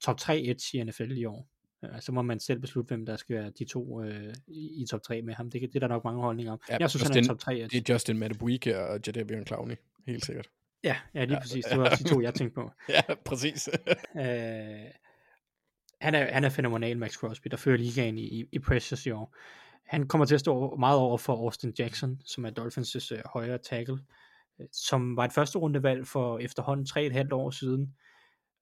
top 0.00 0.18
3 0.18 0.42
edge 0.42 0.78
i 0.78 0.84
NFL 0.84 1.12
i 1.12 1.24
år. 1.24 1.48
Uh, 1.82 2.00
så 2.00 2.12
må 2.12 2.22
man 2.22 2.40
selv 2.40 2.60
beslutte, 2.60 2.88
hvem 2.88 3.06
der 3.06 3.16
skal 3.16 3.36
være 3.36 3.50
de 3.58 3.64
to 3.64 4.00
uh, 4.00 4.06
i, 4.46 4.82
i 4.82 4.86
top 4.90 5.02
3 5.02 5.22
med 5.22 5.34
ham. 5.34 5.50
Det, 5.50 5.60
det 5.60 5.76
er 5.76 5.80
der 5.80 5.88
nok 5.88 6.04
mange 6.04 6.20
holdninger 6.20 6.52
om. 6.52 6.60
Ja, 6.70 6.76
jeg 6.80 6.90
synes, 6.90 7.02
Justin, 7.02 7.14
han 7.16 7.24
er 7.24 7.28
top 7.28 7.38
3 7.38 7.54
edge. 7.54 7.68
Det 7.68 7.90
er 7.90 7.94
Justin 7.94 8.18
Matabuike 8.18 8.78
og 8.78 9.00
Jadavion 9.06 9.46
Clowney, 9.46 9.76
helt 10.06 10.24
sikkert. 10.24 10.48
Ja, 10.84 10.96
ja 11.14 11.24
lige 11.24 11.34
ja, 11.34 11.40
præcis. 11.40 11.64
Det 11.64 11.78
var 11.78 11.90
også 11.90 12.04
de 12.04 12.08
to, 12.08 12.20
jeg 12.20 12.34
tænkte 12.34 12.54
på. 12.54 12.70
ja, 12.88 13.00
præcis. 13.24 13.68
øh, 14.16 14.24
han, 16.00 16.14
er, 16.14 16.32
han 16.32 16.44
er 16.44 16.48
fænomenal, 16.48 16.98
Max 16.98 17.14
Crosby, 17.14 17.48
der 17.50 17.56
fører 17.56 17.76
ligaen 17.76 18.18
i, 18.18 18.40
i, 18.40 18.44
i 18.52 18.58
pressures 18.58 19.06
i 19.06 19.10
år. 19.10 19.36
Han 19.86 20.08
kommer 20.08 20.24
til 20.24 20.34
at 20.34 20.40
stå 20.40 20.76
meget 20.76 20.98
over 20.98 21.18
for 21.18 21.36
Austin 21.36 21.74
Jackson, 21.78 22.20
som 22.24 22.44
er 22.44 22.50
Dolphins' 22.50 23.14
øh, 23.16 23.22
højre 23.32 23.58
tackle, 23.58 23.98
øh, 24.60 24.66
som 24.72 25.16
var 25.16 25.24
et 25.24 25.32
første 25.32 25.58
rundevalg 25.58 26.06
for 26.06 26.38
efterhånden 26.38 26.86
3,5 27.26 27.28
år 27.32 27.50
siden, 27.50 27.94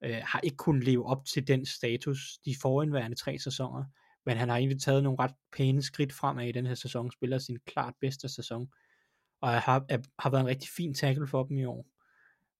øh, 0.03 0.21
har 0.23 0.39
ikke 0.39 0.57
kunnet 0.57 0.83
leve 0.83 1.05
op 1.05 1.25
til 1.25 1.47
den 1.47 1.65
status 1.65 2.37
de 2.45 2.55
forindværende 2.61 3.17
tre 3.17 3.39
sæsoner, 3.39 3.85
men 4.25 4.37
han 4.37 4.49
har 4.49 4.57
egentlig 4.57 4.81
taget 4.81 5.03
nogle 5.03 5.19
ret 5.19 5.33
pæne 5.53 5.81
skridt 5.81 6.13
fremad 6.13 6.47
i 6.47 6.51
den 6.51 6.65
her 6.65 6.75
sæson, 6.75 7.11
spiller 7.11 7.37
sin 7.37 7.57
klart 7.65 7.93
bedste 8.01 8.29
sæson, 8.29 8.67
og 9.41 9.61
har, 9.61 9.85
er, 9.89 9.97
har 10.19 10.29
været 10.29 10.41
en 10.41 10.47
rigtig 10.47 10.69
fin 10.69 10.93
tackle 10.93 11.27
for 11.27 11.43
dem 11.43 11.57
i 11.57 11.65
år. 11.65 11.85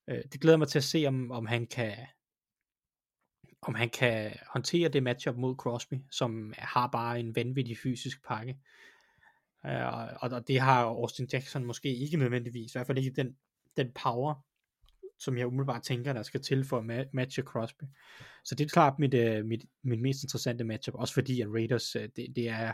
Øh, 0.10 0.24
det 0.34 0.42
glæder 0.42 0.58
mig 0.58 0.68
til 0.68 0.80
at 0.80 0.84
se, 0.84 1.06
om, 1.08 1.32
om 1.32 1.46
han 1.46 1.68
kan 1.68 1.94
om 3.62 3.76
han 3.76 3.90
kan 3.90 4.32
håndtere 4.48 4.90
det 4.90 5.04
matchup 5.04 5.36
mod 5.36 5.56
Crosby, 5.56 5.96
som 6.12 6.54
har 6.58 6.88
bare 6.88 7.20
en 7.20 7.36
vanvittig 7.36 7.78
fysisk 7.78 8.26
pakke. 8.28 8.58
Øh, 9.66 9.94
og, 9.94 10.32
og 10.32 10.48
det 10.48 10.60
har 10.60 10.84
Austin 10.84 11.28
Jackson 11.34 11.66
måske 11.66 11.96
ikke 11.96 12.18
nødvendigvis, 12.18 12.72
i 12.72 12.74
hvert 12.74 12.88
fald 12.88 12.98
ikke 12.98 13.12
den, 13.12 13.36
den 13.78 13.92
power, 14.04 14.46
som 15.20 15.38
jeg 15.38 15.48
umiddelbart 15.48 15.84
tænker, 15.84 16.14
der 16.14 16.24
skal 16.24 16.42
til 16.42 16.66
for 16.66 16.78
at 16.78 17.08
matche 17.14 17.44
Crosby. 17.44 17.84
Så 18.44 18.56
det 18.56 18.66
er 18.66 18.70
klart 18.70 19.00
mit, 19.00 19.14
uh, 19.14 19.46
mit, 19.46 19.66
mit 19.84 20.02
mest 20.02 20.24
interessante 20.24 20.64
matchup, 20.64 20.96
også 20.96 21.14
fordi 21.14 21.42
at 21.42 21.48
Raiders, 21.48 21.96
uh, 21.96 22.02
det, 22.02 22.28
det 22.36 22.50
er 22.50 22.74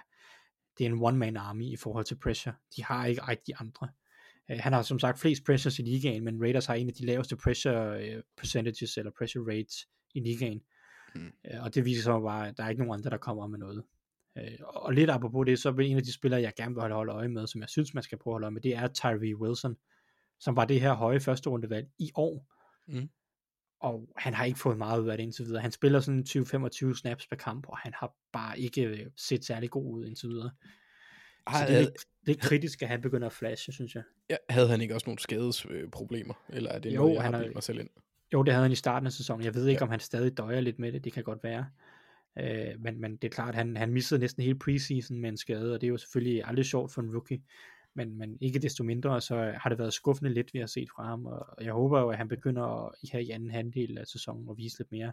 det 0.78 0.86
er 0.86 0.90
en 0.90 1.04
one-man 1.04 1.38
army 1.38 1.66
i 1.66 1.76
forhold 1.76 2.06
til 2.06 2.16
pressure. 2.16 2.54
De 2.76 2.84
har 2.84 3.06
ikke 3.06 3.22
rigtig 3.22 3.54
andre. 3.60 3.90
Uh, 4.52 4.58
han 4.60 4.74
har 4.74 4.82
som 4.82 5.00
sagt 5.00 5.20
flest 5.20 5.46
pressures 5.46 5.80
i 5.80 5.82
ligaen, 5.82 6.24
men 6.24 6.42
Raiders 6.42 6.66
har 6.66 6.76
en 6.76 6.88
af 6.88 6.94
de 6.94 7.06
laveste 7.06 7.36
pressure 7.36 8.22
percentages, 8.38 8.98
eller 8.98 9.12
pressure 9.18 9.58
rates 9.58 9.88
i 10.14 10.20
ligaen. 10.20 10.62
Mm. 11.16 11.32
Uh, 11.54 11.64
og 11.64 11.76
det 11.76 11.86
viser 11.86 12.04
så 12.04 12.20
bare, 12.20 12.48
at 12.48 12.58
der 12.58 12.64
er 12.64 12.70
ikke 12.70 12.84
nogen 12.84 13.00
andre, 13.00 13.10
der 13.10 13.18
kommer 13.18 13.48
med 13.48 13.60
noget. 13.60 13.84
Uh, 14.36 14.44
og 14.60 14.94
lidt 14.94 15.10
apropos 15.10 15.46
det, 15.46 15.60
så 15.60 15.72
vil 15.72 15.92
en 15.92 15.98
af 15.98 16.04
de 16.04 16.14
spillere, 16.14 16.42
jeg 16.42 16.54
gerne 16.58 16.76
vil 16.76 16.82
holde 16.82 17.14
øje 17.14 17.28
med, 17.28 17.48
som 17.48 17.62
jeg 17.62 17.70
synes, 17.70 17.94
man 17.94 18.04
skal 18.04 18.18
prøve 18.18 18.32
at 18.32 18.36
holde 18.36 18.46
øje 18.46 18.52
med, 18.52 18.62
det 18.62 18.76
er 18.76 18.88
Tyree 18.88 19.38
Wilson, 19.38 19.76
som 20.40 20.56
var 20.56 20.66
det 20.66 20.82
her 20.82 20.94
høje 20.94 21.20
første 21.20 21.50
rundevalg 21.50 21.88
i 22.00 22.12
år. 22.16 22.48
Mm. 22.88 23.10
Og 23.80 24.10
han 24.18 24.34
har 24.34 24.46
ikke 24.46 24.60
fået 24.60 24.78
meget 24.78 25.02
ud 25.02 25.10
af 25.10 25.18
det 25.18 25.24
indtil 25.24 25.46
videre. 25.46 25.62
Han 25.62 25.72
spiller 25.72 26.00
sådan 26.00 26.26
20-25 26.30 26.94
snaps 26.94 27.28
per 27.28 27.36
kamp, 27.36 27.68
og 27.68 27.78
han 27.78 27.94
har 27.96 28.14
bare 28.34 28.60
ikke 28.60 29.12
set 29.18 29.46
særlig 29.46 29.70
god 29.70 29.94
ud 29.94 30.06
indtil 30.06 30.30
videre. 30.30 30.52
Så 31.50 31.66
det 31.68 31.76
er, 31.76 31.80
lidt, 31.80 32.06
det 32.26 32.38
er 32.38 32.40
kritisk, 32.40 32.82
at 32.82 32.88
han 32.88 33.02
begynder 33.02 33.28
at 33.28 33.34
flashe, 33.34 33.72
synes 33.72 33.96
jeg. 33.96 34.04
Ja, 34.30 34.36
havde 34.50 34.68
han 34.68 34.82
ikke 34.82 34.96
også 34.96 35.06
nogle 35.08 35.20
skadesproblemer? 35.20 36.34
Eller 36.50 36.70
er 36.70 36.80
det 36.80 36.96
jo, 36.96 37.02
noget, 37.02 37.14
jeg 37.14 37.24
han 37.24 37.34
har 37.34 37.44
har, 37.44 37.52
mig 37.54 37.64
selv 37.64 37.80
ind? 37.80 37.90
Jo, 38.34 38.44
det 38.44 38.54
havde 38.54 38.64
han 38.64 38.72
i 38.72 38.76
starten 38.76 39.08
af 39.08 39.14
sæsonen. 39.14 39.46
Jeg 39.46 39.56
ved 39.56 39.68
ikke, 39.68 39.80
ja. 39.80 39.84
om 39.84 39.90
han 39.90 40.00
stadig 40.00 40.38
døjer 40.38 40.60
lidt 40.60 40.80
med 40.80 40.92
det. 40.92 41.04
Det 41.04 41.14
kan 41.14 41.24
godt 41.24 41.44
være. 41.44 41.66
Øh, 42.40 42.80
men, 42.80 43.02
men 43.02 43.16
det 43.16 43.24
er 43.24 43.32
klart, 43.32 43.56
han, 43.56 43.78
han 43.78 43.92
missede 43.94 44.20
næsten 44.20 44.44
hele 44.44 44.60
preseason 44.60 45.20
med 45.20 45.30
en 45.30 45.38
skade, 45.38 45.74
og 45.74 45.82
det 45.82 45.88
er 45.88 45.92
jo 45.92 45.98
selvfølgelig 45.98 46.44
aldrig 46.46 46.66
sjovt 46.66 46.92
for 46.92 47.02
en 47.02 47.12
rookie 47.12 47.42
men, 47.96 48.18
men 48.18 48.38
ikke 48.42 48.60
desto 48.60 48.84
mindre, 48.84 49.22
så 49.22 49.54
har 49.56 49.70
det 49.70 49.80
været 49.80 49.94
skuffende 49.94 50.34
lidt, 50.34 50.54
vi 50.54 50.60
har 50.60 50.66
set 50.66 50.90
fra 50.96 51.04
ham, 51.04 51.26
og 51.26 51.46
jeg 51.62 51.74
håber 51.74 52.00
jo, 52.00 52.10
at 52.10 52.18
han 52.18 52.28
begynder 52.28 52.64
at, 52.64 53.10
her 53.12 53.20
i 53.20 53.30
anden 53.30 53.52
halvdel 53.52 53.98
af 53.98 54.08
sæsonen 54.08 54.50
at 54.50 54.58
vise 54.58 54.80
lidt 54.80 54.92
mere. 54.92 55.12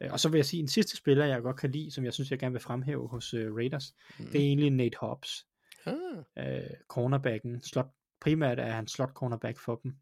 Øh, 0.00 0.12
og 0.12 0.20
så 0.20 0.28
vil 0.28 0.38
jeg 0.38 0.46
sige, 0.46 0.60
en 0.60 0.68
sidste 0.68 0.96
spiller, 0.96 1.24
jeg 1.24 1.42
godt 1.42 1.56
kan 1.56 1.70
lide, 1.70 1.90
som 1.90 2.04
jeg 2.04 2.12
synes, 2.12 2.30
jeg 2.30 2.38
gerne 2.38 2.52
vil 2.52 2.60
fremhæve 2.60 3.08
hos 3.08 3.34
uh, 3.34 3.56
Raiders, 3.56 3.94
mm. 4.18 4.26
det 4.26 4.40
er 4.40 4.44
egentlig 4.44 4.70
Nate 4.70 4.98
Hobbs. 5.00 5.46
Ah. 5.86 5.94
Uh, 6.36 6.70
cornerbacken, 6.88 7.60
slot, 7.60 7.90
primært 8.20 8.58
er 8.58 8.70
han 8.70 8.86
slot 8.86 9.12
cornerback 9.12 9.58
for 9.58 9.80
dem. 9.82 9.94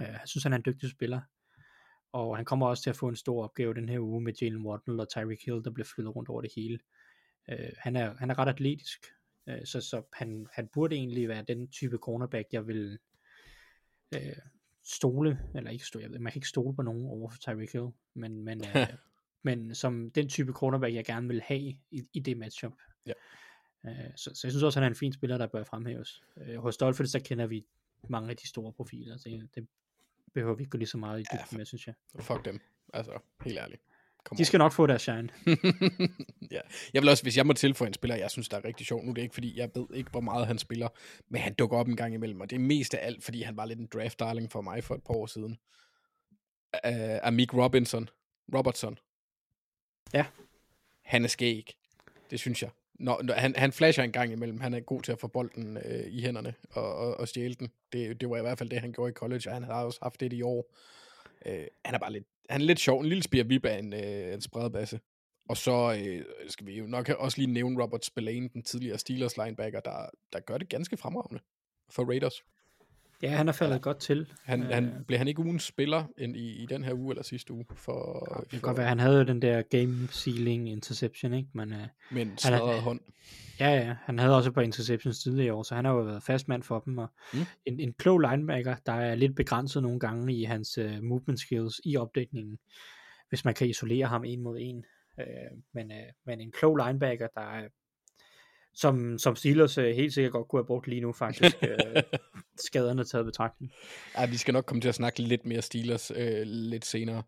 Uh, 0.00 0.06
jeg 0.06 0.20
synes, 0.24 0.42
han 0.42 0.52
er 0.52 0.56
en 0.56 0.64
dygtig 0.66 0.90
spiller. 0.90 1.20
Og 2.12 2.36
han 2.36 2.44
kommer 2.44 2.66
også 2.66 2.82
til 2.82 2.90
at 2.90 2.96
få 2.96 3.08
en 3.08 3.16
stor 3.16 3.44
opgave 3.44 3.74
den 3.74 3.88
her 3.88 3.98
uge 3.98 4.20
med 4.20 4.32
Jalen 4.42 4.66
Waddle 4.66 5.02
og 5.02 5.08
Tyreek 5.08 5.44
Hill, 5.44 5.64
der 5.64 5.70
bliver 5.70 5.86
flyttet 5.94 6.16
rundt 6.16 6.28
over 6.28 6.40
det 6.40 6.52
hele. 6.56 6.78
Uh, 7.48 7.68
han, 7.78 7.96
er, 7.96 8.14
han 8.18 8.30
er 8.30 8.38
ret 8.38 8.48
atletisk, 8.48 9.06
Øh, 9.48 9.64
så 9.64 9.80
så 9.80 10.02
han, 10.12 10.46
han 10.52 10.68
burde 10.68 10.96
egentlig 10.96 11.28
være 11.28 11.44
den 11.48 11.68
type 11.68 11.96
cornerback, 11.96 12.48
jeg 12.52 12.66
vil 12.66 12.98
øh, 14.14 14.36
stole, 14.82 15.40
eller 15.54 15.70
ikke 15.70 15.84
stole, 15.84 16.08
man 16.08 16.32
kan 16.32 16.38
ikke 16.38 16.48
stole 16.48 16.76
på 16.76 16.82
nogen 16.82 17.06
over 17.06 17.30
for 17.30 17.38
Tyreek 17.38 17.72
Hill, 17.72 17.88
men, 18.14 18.44
men, 18.44 18.62
øh, 18.76 18.88
men 19.42 19.74
som 19.74 20.10
den 20.10 20.28
type 20.28 20.52
cornerback, 20.52 20.94
jeg 20.94 21.04
gerne 21.04 21.28
vil 21.28 21.42
have 21.42 21.60
i, 21.60 22.02
i 22.12 22.20
det 22.20 22.36
matchup. 22.36 22.72
Ja. 23.06 23.12
Øh, 23.86 24.10
så, 24.16 24.30
så 24.34 24.40
jeg 24.46 24.52
synes 24.52 24.62
også, 24.62 24.78
han 24.78 24.84
er 24.84 24.88
en 24.88 24.96
fin 24.96 25.12
spiller, 25.12 25.38
der 25.38 25.46
bør 25.46 25.64
fremhæves. 25.64 26.22
Øh, 26.36 26.56
hos 26.56 26.76
Dolphins, 26.76 27.12
der 27.12 27.18
kender 27.18 27.46
vi 27.46 27.66
mange 28.08 28.30
af 28.30 28.36
de 28.36 28.48
store 28.48 28.72
profiler, 28.72 29.16
så 29.16 29.48
det 29.54 29.68
behøver 30.34 30.54
vi 30.54 30.62
ikke 30.62 30.70
gå 30.70 30.78
lige 30.78 30.88
så 30.88 30.98
meget 30.98 31.20
i 31.20 31.24
dybden 31.32 31.58
med, 31.58 31.66
synes 31.66 31.86
jeg. 31.86 31.94
Fuck 32.20 32.44
dem. 32.44 32.60
Altså, 32.94 33.18
helt 33.44 33.58
ærligt. 33.58 33.82
Come 34.24 34.38
De 34.38 34.44
skal 34.44 34.58
nok 34.58 34.72
få 34.72 34.86
deres 34.86 35.02
shine. 35.02 35.28
ja. 36.56 36.60
Jeg 36.94 37.02
vil 37.02 37.08
også, 37.08 37.22
hvis 37.22 37.36
jeg 37.36 37.46
må 37.46 37.52
tilføje 37.52 37.88
en 37.88 37.94
spiller, 37.94 38.16
jeg 38.16 38.30
synes, 38.30 38.48
der 38.48 38.56
er 38.56 38.64
rigtig 38.64 38.86
sjov. 38.86 39.02
Nu 39.02 39.10
er 39.10 39.14
det 39.14 39.22
ikke, 39.22 39.34
fordi 39.34 39.58
jeg 39.58 39.70
ved 39.74 39.86
ikke, 39.94 40.10
hvor 40.10 40.20
meget 40.20 40.46
han 40.46 40.58
spiller, 40.58 40.88
men 41.28 41.40
han 41.40 41.54
dukker 41.54 41.76
op 41.76 41.88
en 41.88 41.96
gang 41.96 42.14
imellem, 42.14 42.40
og 42.40 42.50
det 42.50 42.56
er 42.56 42.60
mest 42.60 42.94
af 42.94 43.06
alt, 43.06 43.24
fordi 43.24 43.42
han 43.42 43.56
var 43.56 43.64
lidt 43.64 43.78
en 43.78 43.88
draft 43.92 44.20
darling 44.20 44.52
for 44.52 44.60
mig 44.60 44.84
for 44.84 44.94
et 44.94 45.04
par 45.04 45.14
år 45.14 45.26
siden. 45.26 45.58
Uh, 46.86 47.28
Amik 47.28 47.54
Robinson. 47.54 48.08
Robertson. 48.54 48.98
Ja. 50.12 50.26
Han 51.02 51.24
er 51.24 51.28
skæg. 51.28 51.76
Det 52.30 52.40
synes 52.40 52.62
jeg. 52.62 52.70
Nå, 52.94 53.22
han, 53.36 53.54
han 53.56 53.72
flasher 53.72 54.04
en 54.04 54.12
gang 54.12 54.32
imellem. 54.32 54.60
Han 54.60 54.74
er 54.74 54.80
god 54.80 55.02
til 55.02 55.12
at 55.12 55.18
få 55.18 55.26
bolden 55.28 55.76
øh, 55.76 56.06
i 56.06 56.22
hænderne 56.22 56.54
og, 56.70 56.94
og, 56.94 57.16
og 57.20 57.28
stjæle 57.28 57.54
den. 57.54 57.68
Det, 57.92 58.20
det 58.20 58.30
var 58.30 58.36
i 58.36 58.40
hvert 58.40 58.58
fald 58.58 58.68
det, 58.70 58.80
han 58.80 58.92
gjorde 58.92 59.10
i 59.10 59.14
college, 59.14 59.42
og 59.46 59.54
han 59.54 59.62
har 59.62 59.84
også 59.84 59.98
haft 60.02 60.20
det 60.20 60.32
i 60.32 60.42
år. 60.42 60.74
Øh, 61.46 61.66
han 61.84 61.94
er 61.94 61.98
bare 61.98 62.12
lidt, 62.12 62.24
han 62.50 62.60
er 62.60 62.64
lidt 62.64 62.80
sjov. 62.80 63.00
En 63.00 63.06
lille 63.06 63.22
spire 63.22 63.46
vip 63.46 63.64
af 63.64 63.78
en, 63.78 63.92
øh, 63.92 64.34
en 64.34 64.40
spredbasse. 64.40 65.00
Og 65.48 65.56
så 65.56 66.02
øh, 66.04 66.24
skal 66.48 66.66
vi 66.66 66.78
jo 66.78 66.86
nok 66.86 67.08
også 67.08 67.38
lige 67.38 67.52
nævne 67.52 67.82
Robert 67.82 68.04
Spillane, 68.04 68.48
den 68.48 68.62
tidligere 68.62 68.98
Steelers 68.98 69.36
linebacker, 69.36 69.80
der, 69.80 70.06
der 70.32 70.40
gør 70.40 70.58
det 70.58 70.68
ganske 70.68 70.96
fremragende 70.96 71.42
for 71.90 72.04
Raiders. 72.04 72.42
Ja, 73.22 73.30
han 73.30 73.48
er 73.48 73.52
faldet 73.52 73.74
ja. 73.74 73.80
godt 73.80 73.98
til. 73.98 74.32
Han, 74.44 74.62
øh, 74.62 74.68
han, 74.68 75.04
blev 75.06 75.18
han 75.18 75.28
ikke 75.28 75.40
ugens 75.40 75.62
spiller 75.62 76.04
end 76.18 76.36
i, 76.36 76.62
i 76.62 76.66
den 76.66 76.84
her 76.84 76.94
uge 76.94 77.12
eller 77.12 77.22
sidste 77.22 77.52
uge? 77.52 77.64
For, 77.74 78.28
ja, 78.30 78.40
det 78.40 78.50
kan 78.50 78.60
for, 78.60 78.66
godt 78.66 78.78
være, 78.78 78.88
han 78.88 78.98
havde 78.98 79.26
den 79.26 79.42
der 79.42 79.62
game 79.62 80.08
sealing 80.10 80.70
interception, 80.70 81.34
ikke? 81.34 81.48
Men, 81.52 81.72
øh, 81.72 81.86
med 82.10 82.22
en 82.22 82.38
smadret 82.38 82.80
hånd. 82.82 83.00
Ja, 83.60 83.70
ja. 83.70 83.96
Han 84.02 84.18
havde 84.18 84.36
også 84.36 84.50
et 84.50 84.54
par 84.54 84.62
interceptions 84.62 85.18
tidligere 85.18 85.46
i 85.46 85.50
år, 85.50 85.62
så 85.62 85.74
han 85.74 85.84
har 85.84 85.92
jo 85.92 86.00
været 86.00 86.22
fast 86.22 86.48
mand 86.48 86.62
for 86.62 86.80
dem. 86.80 86.98
Og 86.98 87.08
mm. 87.32 87.38
en, 87.66 87.80
en 87.80 87.92
klog 87.92 88.18
linebacker, 88.18 88.76
der 88.86 88.92
er 88.92 89.14
lidt 89.14 89.36
begrænset 89.36 89.82
nogle 89.82 90.00
gange 90.00 90.34
i 90.34 90.44
hans 90.44 90.78
uh, 90.78 91.02
movement 91.02 91.40
skills 91.40 91.80
i 91.84 91.96
opdækningen, 91.96 92.58
hvis 93.28 93.44
man 93.44 93.54
kan 93.54 93.68
isolere 93.68 94.06
ham 94.06 94.24
en 94.24 94.42
mod 94.42 94.58
en. 94.60 94.84
Uh, 95.18 95.58
men, 95.74 95.90
uh, 95.90 95.96
men 96.26 96.40
en 96.40 96.52
klog 96.52 96.76
linebacker, 96.76 97.26
der 97.34 97.40
er 97.40 97.68
som, 98.74 99.18
som 99.18 99.36
Steelers 99.36 99.78
uh, 99.78 99.84
helt 99.84 100.14
sikkert 100.14 100.32
godt 100.32 100.48
kunne 100.48 100.60
have 100.60 100.66
brugt 100.66 100.86
lige 100.86 101.00
nu 101.00 101.12
faktisk, 101.12 101.56
uh, 101.62 102.02
skaderne 102.56 103.04
taget 103.04 103.26
betragtning. 103.26 103.72
Ja, 104.18 104.26
vi 104.26 104.36
skal 104.36 104.54
nok 104.54 104.64
komme 104.64 104.80
til 104.80 104.88
at 104.88 104.94
snakke 104.94 105.22
lidt 105.22 105.46
mere 105.46 105.62
Steelers 105.62 106.10
uh, 106.10 106.42
lidt 106.44 106.84
senere. 106.84 107.22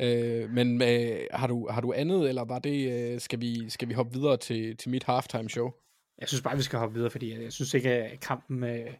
Øh, 0.00 0.50
men 0.50 0.82
øh, 0.82 1.26
har, 1.30 1.46
du, 1.46 1.68
har 1.70 1.80
du 1.80 1.92
andet, 1.92 2.28
eller 2.28 2.44
var 2.44 2.58
det, 2.58 2.92
øh, 2.92 3.20
skal, 3.20 3.40
vi, 3.40 3.70
skal 3.70 3.88
vi 3.88 3.94
hoppe 3.94 4.12
videre 4.12 4.36
til, 4.36 4.76
til 4.76 4.90
mit 4.90 5.04
halftime 5.04 5.50
show? 5.50 5.70
Jeg 6.18 6.28
synes 6.28 6.42
bare, 6.42 6.56
vi 6.56 6.62
skal 6.62 6.78
hoppe 6.78 6.94
videre, 6.94 7.10
fordi 7.10 7.42
jeg 7.42 7.52
synes 7.52 7.74
ikke, 7.74 7.90
at 7.90 8.20
kampen, 8.20 8.64
øh, 8.64 8.94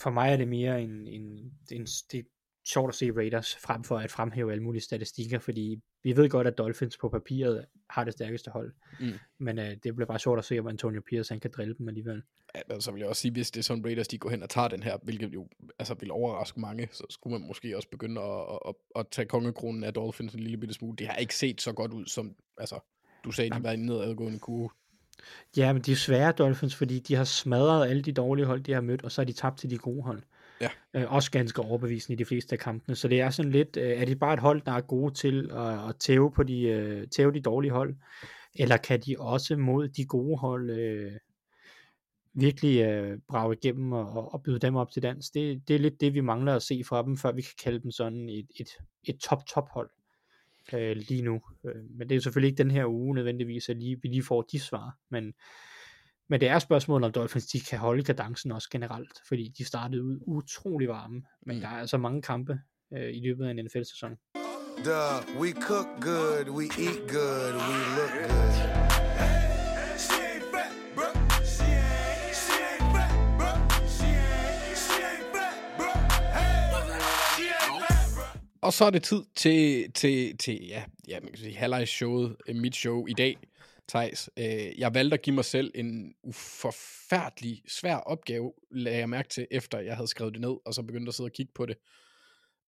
for 0.00 0.10
mig 0.10 0.32
er 0.32 0.36
det 0.36 0.48
mere 0.48 0.82
en, 0.82 1.08
en, 1.08 1.22
en 1.70 1.86
det 2.12 2.18
er 2.18 2.22
sjovt 2.66 2.88
at 2.88 2.94
se 2.94 3.12
Raiders, 3.16 3.56
frem 3.56 3.84
for 3.84 3.98
at 3.98 4.10
fremhæve 4.10 4.52
alle 4.52 4.64
mulige 4.64 4.82
statistikker, 4.82 5.38
fordi 5.38 5.80
vi 6.04 6.16
ved 6.16 6.28
godt, 6.28 6.46
at 6.46 6.58
Dolphins 6.58 6.96
på 6.96 7.08
papiret 7.08 7.64
har 7.90 8.04
det 8.04 8.12
stærkeste 8.12 8.50
hold, 8.50 8.72
mm. 9.00 9.12
men 9.38 9.58
øh, 9.58 9.70
det 9.84 9.94
bliver 9.94 10.06
bare 10.06 10.18
sjovt 10.18 10.38
at 10.38 10.44
se, 10.44 10.58
om 10.58 10.66
Antonio 10.66 11.02
Pierce 11.08 11.32
han 11.32 11.40
kan 11.40 11.50
drille 11.56 11.74
dem 11.78 11.88
alligevel. 11.88 12.22
Ja, 12.54 12.80
så 12.80 12.92
vil 12.92 13.00
jeg 13.00 13.08
også 13.08 13.22
sige, 13.22 13.32
hvis 13.32 13.50
det 13.50 13.60
er 13.60 13.64
sådan 13.64 13.84
Raiders, 13.84 14.08
de 14.08 14.18
går 14.18 14.30
hen 14.30 14.42
og 14.42 14.50
tager 14.50 14.68
den 14.68 14.82
her, 14.82 14.98
hvilket 15.02 15.34
jo 15.34 15.48
altså, 15.78 15.94
vil 16.00 16.10
overraske 16.10 16.60
mange, 16.60 16.88
så 16.92 17.06
skulle 17.10 17.38
man 17.38 17.48
måske 17.48 17.76
også 17.76 17.88
begynde 17.88 18.20
at, 18.20 18.40
at, 18.40 18.58
at, 18.68 18.74
at 18.96 19.06
tage 19.10 19.26
kongekronen 19.26 19.84
af 19.84 19.94
Dolphins 19.94 20.34
en 20.34 20.40
lille 20.40 20.56
bitte 20.56 20.74
smule. 20.74 20.96
Det 20.96 21.06
har 21.06 21.16
ikke 21.16 21.34
set 21.34 21.60
så 21.60 21.72
godt 21.72 21.92
ud, 21.92 22.06
som 22.06 22.34
altså, 22.58 22.78
du 23.24 23.30
sagde, 23.30 23.50
de 23.50 23.62
var 23.62 23.70
en 23.70 23.86
nedadgående 23.86 24.38
kurve. 24.38 24.70
Ja, 25.56 25.72
men 25.72 25.82
de 25.82 25.92
er 25.92 25.96
svære 25.96 26.32
Dolphins, 26.32 26.74
fordi 26.74 26.98
de 26.98 27.14
har 27.14 27.24
smadret 27.24 27.88
alle 27.88 28.02
de 28.02 28.12
dårlige 28.12 28.46
hold, 28.46 28.60
de 28.60 28.72
har 28.72 28.80
mødt, 28.80 29.02
og 29.02 29.12
så 29.12 29.20
har 29.20 29.26
de 29.26 29.32
tabt 29.32 29.58
til 29.58 29.70
de 29.70 29.78
gode 29.78 30.02
hold. 30.02 30.22
Ja. 30.64 31.00
Øh, 31.00 31.12
også 31.12 31.30
ganske 31.30 31.62
overbevisende 31.62 32.14
i 32.14 32.16
de 32.16 32.24
fleste 32.24 32.52
af 32.52 32.58
kampene. 32.58 32.96
Så 32.96 33.08
det 33.08 33.20
er 33.20 33.30
sådan 33.30 33.50
lidt, 33.50 33.76
øh, 33.76 33.90
er 33.90 34.04
det 34.04 34.18
bare 34.18 34.34
et 34.34 34.40
hold, 34.40 34.62
der 34.66 34.72
er 34.72 34.80
gode 34.80 35.14
til 35.14 35.50
at, 35.52 35.88
at 35.88 35.96
tæve, 36.00 36.32
på 36.32 36.42
de, 36.42 36.62
øh, 36.62 37.06
tæve 37.08 37.32
de 37.32 37.40
dårlige 37.40 37.72
hold? 37.72 37.94
Eller 38.54 38.76
kan 38.76 39.00
de 39.00 39.16
også 39.18 39.56
mod 39.56 39.88
de 39.88 40.04
gode 40.04 40.38
hold 40.38 40.70
øh, 40.70 41.12
virkelig 42.34 42.82
øh, 42.82 43.18
brage 43.28 43.56
igennem 43.62 43.92
og, 43.92 44.34
og 44.34 44.42
byde 44.42 44.58
dem 44.58 44.76
op 44.76 44.90
til 44.90 45.02
dans? 45.02 45.30
Det, 45.30 45.68
det 45.68 45.76
er 45.76 45.80
lidt 45.80 46.00
det, 46.00 46.14
vi 46.14 46.20
mangler 46.20 46.54
at 46.54 46.62
se 46.62 46.82
fra 46.88 47.02
dem, 47.02 47.16
før 47.16 47.32
vi 47.32 47.42
kan 47.42 47.54
kalde 47.62 47.82
dem 47.82 47.90
sådan 47.90 48.28
et, 48.28 48.46
et, 48.60 48.68
et 49.04 49.18
top-top 49.18 49.68
hold 49.70 49.90
øh, 50.72 50.96
lige 50.96 51.22
nu. 51.22 51.40
Øh, 51.66 51.84
men 51.90 52.08
det 52.08 52.16
er 52.16 52.20
selvfølgelig 52.20 52.48
ikke 52.48 52.62
den 52.62 52.70
her 52.70 52.86
uge 52.86 53.14
nødvendigvis, 53.14 53.68
at 53.68 53.76
lige, 53.76 54.02
vi 54.02 54.08
lige 54.08 54.22
får 54.22 54.42
de 54.42 54.60
svar. 54.60 54.98
Men 55.10 55.34
men 56.30 56.40
det 56.40 56.48
er 56.48 56.58
spørgsmålet, 56.58 57.06
om 57.06 57.12
Dolphins 57.12 57.46
de 57.46 57.60
kan 57.60 57.78
holde 57.78 58.04
kadencen 58.04 58.52
også 58.52 58.68
generelt, 58.70 59.18
fordi 59.28 59.52
de 59.58 59.64
startede 59.64 60.04
ud 60.04 60.18
utrolig 60.26 60.88
varme, 60.88 61.22
men 61.46 61.56
mm. 61.56 61.60
der 61.60 61.68
er 61.68 61.78
altså 61.78 61.98
mange 61.98 62.22
kampe 62.22 62.58
øh, 62.94 63.16
i 63.16 63.20
løbet 63.20 63.46
af 63.46 63.50
en 63.50 63.64
NFL-sæson. 63.64 64.10
Duh, 64.84 65.40
we 65.40 65.52
cook 65.52 65.86
good, 66.00 66.48
we 66.48 66.64
eat 66.64 67.00
good, 67.08 67.54
we 67.54 67.76
look 67.96 68.28
good. 68.28 68.84
Og 78.62 78.72
så 78.72 78.84
er 78.84 78.90
det 78.90 79.02
tid 79.02 79.22
til, 79.36 79.92
til, 79.92 80.38
til 80.38 80.66
ja, 80.66 80.82
ja, 81.08 81.20
man 81.20 81.28
kan 81.28 81.38
sige, 81.38 81.56
halvlejs-showet, 81.56 82.36
mit 82.54 82.76
show 82.76 83.06
i 83.06 83.12
dag. 83.12 83.36
Thijs. 83.88 84.30
Øh, 84.38 84.78
jeg 84.78 84.94
valgte 84.94 85.14
at 85.14 85.22
give 85.22 85.34
mig 85.34 85.44
selv 85.44 85.72
en 85.74 86.14
forfærdelig 86.32 87.62
svær 87.68 87.96
opgave, 87.96 88.52
lagde 88.70 88.98
jeg 88.98 89.08
mærke 89.08 89.28
til, 89.28 89.46
efter 89.50 89.78
jeg 89.78 89.96
havde 89.96 90.08
skrevet 90.08 90.34
det 90.34 90.40
ned, 90.40 90.56
og 90.66 90.74
så 90.74 90.82
begyndte 90.82 91.10
at 91.10 91.14
sidde 91.14 91.28
og 91.28 91.32
kigge 91.32 91.52
på 91.54 91.66
det. 91.66 91.76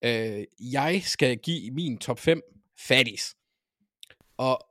Øh, 0.05 0.45
jeg 0.73 1.03
skal 1.05 1.39
give 1.39 1.71
min 1.71 1.99
top 1.99 2.19
5 2.19 2.41
fatties. 2.79 3.37
Og 4.37 4.67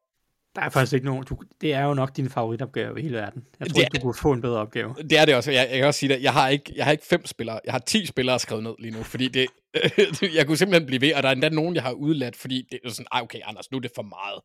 der 0.55 0.61
er 0.61 0.69
faktisk 0.69 0.93
ikke 0.93 1.05
nogen. 1.05 1.25
Du, 1.25 1.37
det 1.61 1.73
er 1.73 1.83
jo 1.83 1.93
nok 1.93 2.17
din 2.17 2.29
favoritopgave 2.29 2.99
i 2.99 3.01
hele 3.01 3.17
verden. 3.17 3.45
Jeg 3.59 3.67
tror 3.67 3.73
det 3.73 3.81
ikke, 3.81 3.97
du 3.97 4.01
kunne 4.01 4.13
få 4.13 4.31
en 4.31 4.41
bedre 4.41 4.59
opgave. 4.59 4.95
Det 5.09 5.17
er 5.17 5.25
det 5.25 5.35
også. 5.35 5.51
Jeg, 5.51 5.67
jeg 5.69 5.77
kan 5.77 5.87
også 5.87 5.99
sige 5.99 6.13
det. 6.13 6.23
Jeg 6.23 6.33
har 6.33 6.49
ikke, 6.49 6.73
jeg 6.75 6.85
har 6.85 6.91
ikke 6.91 7.05
fem 7.05 7.25
spillere. 7.25 7.59
Jeg 7.65 7.73
har 7.73 7.79
ti 7.79 8.05
spillere 8.05 8.39
skrevet 8.39 8.63
ned 8.63 8.75
lige 8.79 8.91
nu, 8.91 9.03
fordi 9.03 9.27
det, 9.27 9.47
jeg 10.37 10.47
kunne 10.47 10.57
simpelthen 10.57 10.85
blive 10.85 11.01
ved, 11.01 11.13
og 11.13 11.23
der 11.23 11.29
er 11.29 11.33
endda 11.33 11.49
nogen, 11.49 11.75
jeg 11.75 11.83
har 11.83 11.91
udladt, 11.91 12.35
fordi 12.35 12.67
det 12.71 12.79
er 12.83 12.89
sådan, 12.89 13.05
okay, 13.11 13.39
Anders, 13.43 13.71
nu 13.71 13.77
er 13.77 13.81
det 13.81 13.91
for 13.95 14.01
meget. 14.01 14.41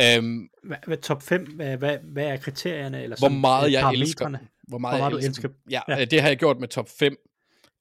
Øhm, 0.00 0.48
hvad, 0.62 0.76
hvad, 0.86 0.96
top 0.96 1.22
5, 1.22 1.54
hvad, 1.54 1.76
hvad, 1.76 1.98
hvad 2.12 2.26
er 2.26 2.36
kriterierne? 2.36 3.02
Eller 3.02 3.16
hvor 3.18 3.28
meget 3.28 3.72
jeg 3.72 3.92
elsker. 3.92 4.28
Hvor 4.28 4.38
meget, 4.38 4.48
hvor 4.68 4.78
meget 4.78 5.22
jeg 5.22 5.28
elsker. 5.28 5.48
elsker. 5.48 5.48
Ja, 5.70 5.80
ja, 5.98 6.04
det 6.04 6.20
har 6.20 6.28
jeg 6.28 6.36
gjort 6.36 6.60
med 6.60 6.68
top 6.68 6.88
5. 6.88 7.16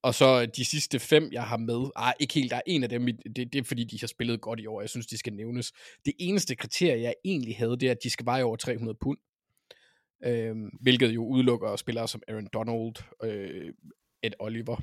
Og 0.02 0.16
så 0.16 0.46
de 0.46 0.66
sidste 0.66 1.00
fem, 1.00 1.30
jeg 1.32 1.44
har 1.44 1.58
med, 1.58 1.90
ah, 1.96 2.14
ikke 2.20 2.34
helt, 2.34 2.52
der 2.52 2.58
er 2.58 2.62
en 2.66 2.84
af 2.84 2.90
dem, 2.90 3.06
det, 3.06 3.36
det 3.36 3.56
er 3.56 3.64
fordi, 3.64 3.84
de 3.84 4.00
har 4.00 4.08
spillet 4.08 4.42
godt 4.42 4.60
i 4.60 4.66
år, 4.66 4.82
jeg 4.82 4.90
synes, 4.90 5.08
de 5.08 5.18
skal 5.18 5.34
nævnes. 5.34 5.72
Det 6.06 6.14
eneste 6.20 6.56
kriterie, 6.56 7.02
jeg 7.02 7.14
egentlig 7.26 7.58
havde, 7.58 7.80
det 7.80 7.88
er, 7.88 7.92
at 7.92 8.04
de 8.04 8.10
skal 8.10 8.26
veje 8.26 8.44
over 8.44 8.56
300 8.56 8.98
pund. 9.02 9.18
Øhm, 10.26 10.70
hvilket 10.82 11.10
jo 11.16 11.26
udelukker 11.26 11.76
spillere 11.76 12.08
som 12.08 12.22
Aaron 12.28 12.48
Donald, 12.54 12.96
øh, 13.24 13.74
Ed 14.24 14.32
Oliver. 14.40 14.82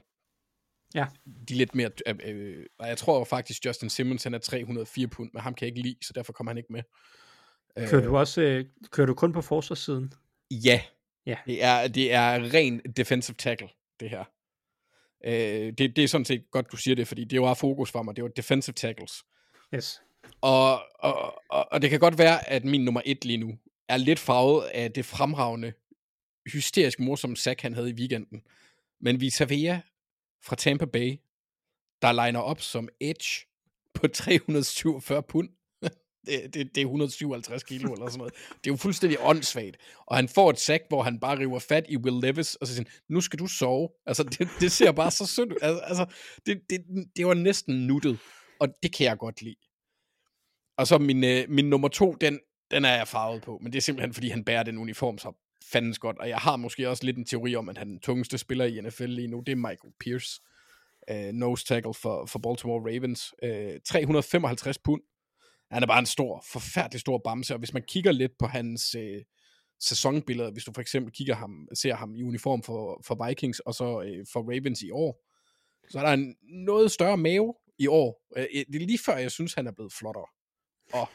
Ja. 0.96 1.06
De 1.48 1.54
lidt 1.54 1.74
mere, 1.74 1.90
øh, 2.06 2.14
øh, 2.24 2.66
og 2.78 2.88
jeg 2.88 2.98
tror 2.98 3.24
faktisk, 3.24 3.66
Justin 3.66 3.90
Simmons, 3.90 4.24
han 4.24 4.35
er 4.35 4.38
304 4.38 5.09
pund, 5.09 5.30
men 5.32 5.42
ham 5.42 5.54
kan 5.54 5.66
jeg 5.66 5.76
ikke 5.76 5.88
lide, 5.88 5.96
så 6.02 6.12
derfor 6.12 6.32
kommer 6.32 6.50
han 6.50 6.59
ikke 6.59 6.72
med. 6.72 6.82
Kører 7.88 8.04
du 8.04 8.16
også 8.16 8.40
øh, 8.40 8.64
kører 8.90 9.06
du 9.06 9.14
kun 9.14 9.32
på 9.32 9.42
forsvarssiden? 9.42 10.12
Ja. 10.50 10.80
ja. 11.26 11.37
Det, 11.46 11.64
er, 11.64 11.88
det 11.88 12.12
er 12.12 12.54
ren 12.54 12.80
defensive 12.96 13.35
tackle, 13.35 13.68
det 14.00 14.11
her. 14.11 14.24
Øh, 15.24 15.72
det, 15.78 15.96
det 15.96 15.98
er 15.98 16.09
sådan 16.09 16.24
set 16.24 16.50
godt, 16.50 16.72
du 16.72 16.76
siger 16.76 16.94
det, 16.94 17.09
fordi 17.09 17.24
det 17.24 17.40
var 17.40 17.54
fokus 17.54 17.90
for 17.90 18.02
mig. 18.02 18.16
Det 18.16 18.24
var 18.24 18.30
defensive 18.30 18.74
tackles. 18.74 19.24
Yes. 19.74 20.02
Og, 20.40 20.80
og, 20.98 21.42
og, 21.50 21.72
og 21.72 21.82
det 21.82 21.90
kan 21.90 22.00
godt 22.00 22.18
være, 22.18 22.50
at 22.50 22.64
min 22.64 22.85
nummer 22.85 23.00
et 23.04 23.24
lige 23.24 23.37
nu 23.37 23.59
er 23.88 23.96
lidt 23.96 24.18
farvet 24.18 24.64
af 24.64 24.92
det 24.92 25.04
fremragende, 25.04 25.72
hysterisk 26.52 27.00
morsomme 27.00 27.37
sack, 27.37 27.61
han 27.61 27.74
havde 27.74 27.90
i 27.90 27.94
weekenden. 27.94 28.42
Men 29.00 29.20
vi 29.20 29.32
Via 29.48 29.80
fra 30.46 30.56
Tampa 30.56 30.85
Bay, 30.85 31.16
der 32.02 32.26
liner 32.26 32.40
op 32.40 32.61
som 32.61 32.88
edge 33.00 33.46
på 33.94 34.09
347 34.09 35.23
pund 35.23 35.48
det, 36.27 36.54
det, 36.54 36.75
det 36.75 36.81
er 36.81 36.85
157 36.85 37.62
kilo 37.62 37.92
eller 37.92 38.06
sådan 38.06 38.18
noget. 38.18 38.35
Det 38.35 38.71
er 38.71 38.73
jo 38.73 38.77
fuldstændig 38.77 39.18
åndssvagt. 39.21 39.77
Og 40.06 40.16
han 40.16 40.29
får 40.29 40.50
et 40.50 40.58
sack, 40.58 40.83
hvor 40.88 41.02
han 41.02 41.21
bare 41.21 41.38
river 41.38 41.58
fat 41.58 41.87
i 41.88 41.96
Will 41.96 42.21
Levis, 42.21 42.54
og 42.54 42.66
så 42.66 42.75
siger 42.75 42.88
nu 43.08 43.21
skal 43.21 43.38
du 43.38 43.46
sove. 43.46 43.88
Altså, 44.06 44.23
det, 44.23 44.48
det 44.60 44.73
ser 44.73 44.92
bare 44.92 45.10
så 45.10 45.27
sødt 45.27 45.52
ud. 45.52 45.58
Altså, 45.62 45.81
altså 45.81 46.06
det, 46.46 46.60
det, 46.71 46.85
det 47.16 47.27
var 47.27 47.35
næsten 47.35 47.87
nuttet, 47.87 48.18
og 48.60 48.68
det 48.83 48.94
kan 48.94 49.06
jeg 49.06 49.18
godt 49.18 49.42
lide. 49.42 49.56
Og 50.79 50.87
så 50.87 50.98
min, 50.98 51.25
øh, 51.25 51.44
min 51.48 51.71
nummer 51.71 51.88
to, 51.88 52.12
den, 52.12 52.40
den 52.71 52.85
er 52.85 52.96
jeg 52.96 53.08
farvet 53.08 53.42
på, 53.42 53.58
men 53.62 53.73
det 53.73 53.79
er 53.79 53.83
simpelthen, 53.83 54.14
fordi 54.14 54.29
han 54.29 54.44
bærer 54.44 54.62
den 54.62 54.79
uniform 54.79 55.18
så 55.18 55.46
fandens 55.73 55.98
godt. 55.98 56.19
Og 56.19 56.29
jeg 56.29 56.38
har 56.38 56.56
måske 56.56 56.88
også 56.88 57.04
lidt 57.04 57.17
en 57.17 57.25
teori 57.25 57.56
om, 57.56 57.69
at 57.69 57.79
han 57.79 57.88
er 57.88 57.92
den 57.92 58.00
tungeste 58.00 58.38
spiller 58.38 58.64
i 58.64 58.81
NFL 58.81 59.06
lige 59.06 59.29
nu. 59.29 59.40
Det 59.40 59.52
er 59.52 59.56
Michael 59.56 59.94
Pierce. 60.00 60.40
øh, 61.10 61.33
nose 61.33 61.64
tackle 61.64 61.94
for, 61.94 62.27
for 62.27 62.38
Baltimore 62.38 62.81
Ravens. 62.81 63.35
Øh, 63.42 63.81
355 63.85 64.79
pund 64.79 65.02
han 65.71 65.83
er 65.83 65.87
bare 65.87 65.98
en 65.98 66.06
stor, 66.06 66.44
forfærdelig 66.52 67.00
stor 67.00 67.19
bamse, 67.19 67.54
og 67.54 67.58
hvis 67.58 67.73
man 67.73 67.83
kigger 67.83 68.12
lidt 68.12 68.33
på 68.38 68.46
hans, 68.46 68.94
øh, 68.94 69.23
sæsonbilleder, 69.81 70.50
hvis 70.50 70.64
du 70.64 70.73
for 70.75 70.81
eksempel 70.81 71.12
kigger 71.12 71.35
ham, 71.35 71.69
ser 71.75 71.94
ham 71.94 72.14
i 72.14 72.23
uniform 72.23 72.62
for, 72.62 73.02
for 73.04 73.27
Vikings, 73.27 73.60
og 73.60 73.75
så 73.75 74.02
øh, 74.02 74.27
for 74.33 74.40
Ravens 74.40 74.83
i 74.83 74.90
år, 74.90 75.23
så 75.90 75.98
er 75.98 76.02
der 76.02 76.12
en 76.12 76.37
noget 76.42 76.90
større 76.90 77.17
mave 77.17 77.54
i 77.79 77.87
år. 77.87 78.23
Øh, 78.37 78.46
øh 78.54 78.64
det 78.73 78.83
er 78.83 78.87
lige 78.87 78.98
før, 79.06 79.17
jeg 79.17 79.31
synes, 79.31 79.54
han 79.54 79.67
er 79.67 79.73
blevet 79.73 79.92
flottere. 79.92 80.27
Og, 80.92 81.08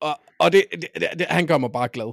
og, 0.00 0.20
og 0.38 0.52
det, 0.52 0.64
det, 0.72 0.88
det, 0.94 1.08
det, 1.18 1.26
han 1.26 1.46
gør 1.46 1.58
mig 1.58 1.72
bare 1.72 1.88
glad. 1.88 2.12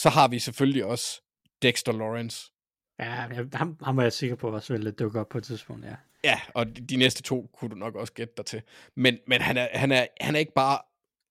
Så 0.00 0.08
har 0.08 0.28
vi 0.28 0.38
selvfølgelig 0.38 0.84
også 0.84 1.22
Dexter 1.62 1.92
Lawrence. 1.92 2.52
Ja, 2.98 3.26
ham, 3.54 3.78
ham 3.82 3.98
er 3.98 4.02
jeg 4.02 4.12
sikker 4.12 4.36
på 4.36 4.50
også 4.50 4.72
vil 4.72 4.92
dukke 4.92 5.20
op 5.20 5.28
på 5.28 5.38
et 5.38 5.44
tidspunkt, 5.44 5.84
ja. 5.84 5.96
Ja, 6.24 6.40
og 6.54 6.66
de, 6.90 6.96
næste 6.96 7.22
to 7.22 7.50
kunne 7.54 7.70
du 7.70 7.74
nok 7.74 7.94
også 7.94 8.12
gætte 8.12 8.34
dig 8.36 8.46
til. 8.46 8.62
Men, 8.94 9.18
men 9.26 9.40
han, 9.40 9.56
er, 9.56 9.68
han, 9.72 9.92
er, 9.92 10.06
han 10.20 10.34
er 10.34 10.38
ikke 10.38 10.54
bare 10.54 10.78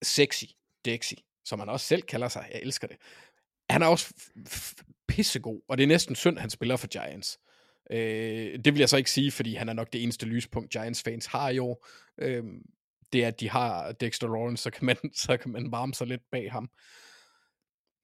sexy, 0.01 0.43
dexy, 0.85 1.13
som 1.45 1.59
han 1.59 1.69
også 1.69 1.85
selv 1.85 2.01
kalder 2.01 2.27
sig. 2.27 2.49
Jeg 2.53 2.61
elsker 2.63 2.87
det. 2.87 2.97
Han 3.69 3.81
er 3.81 3.87
også 3.87 4.13
pissegod, 5.07 5.61
og 5.67 5.77
det 5.77 5.83
er 5.83 5.87
næsten 5.87 6.15
synd, 6.15 6.37
han 6.37 6.49
spiller 6.49 6.77
for 6.77 6.87
Giants. 6.87 7.39
Øh, 7.91 8.59
det 8.65 8.73
vil 8.73 8.79
jeg 8.79 8.89
så 8.89 8.97
ikke 8.97 9.11
sige, 9.11 9.31
fordi 9.31 9.55
han 9.55 9.69
er 9.69 9.73
nok 9.73 9.93
det 9.93 10.03
eneste 10.03 10.25
lyspunkt, 10.25 10.69
Giants 10.71 11.03
fans 11.03 11.25
har 11.25 11.49
i 11.49 11.59
år. 11.59 11.87
Øh, 12.17 12.43
det 13.13 13.23
er, 13.23 13.27
at 13.27 13.39
de 13.39 13.49
har 13.49 13.91
Dexter 13.91 14.27
Lawrence, 14.27 14.63
så 14.63 14.69
kan 14.69 14.85
man, 14.85 14.97
så 15.13 15.37
kan 15.37 15.51
man 15.51 15.71
varme 15.71 15.93
sig 15.93 16.07
lidt 16.07 16.21
bag 16.31 16.51
ham. 16.51 16.69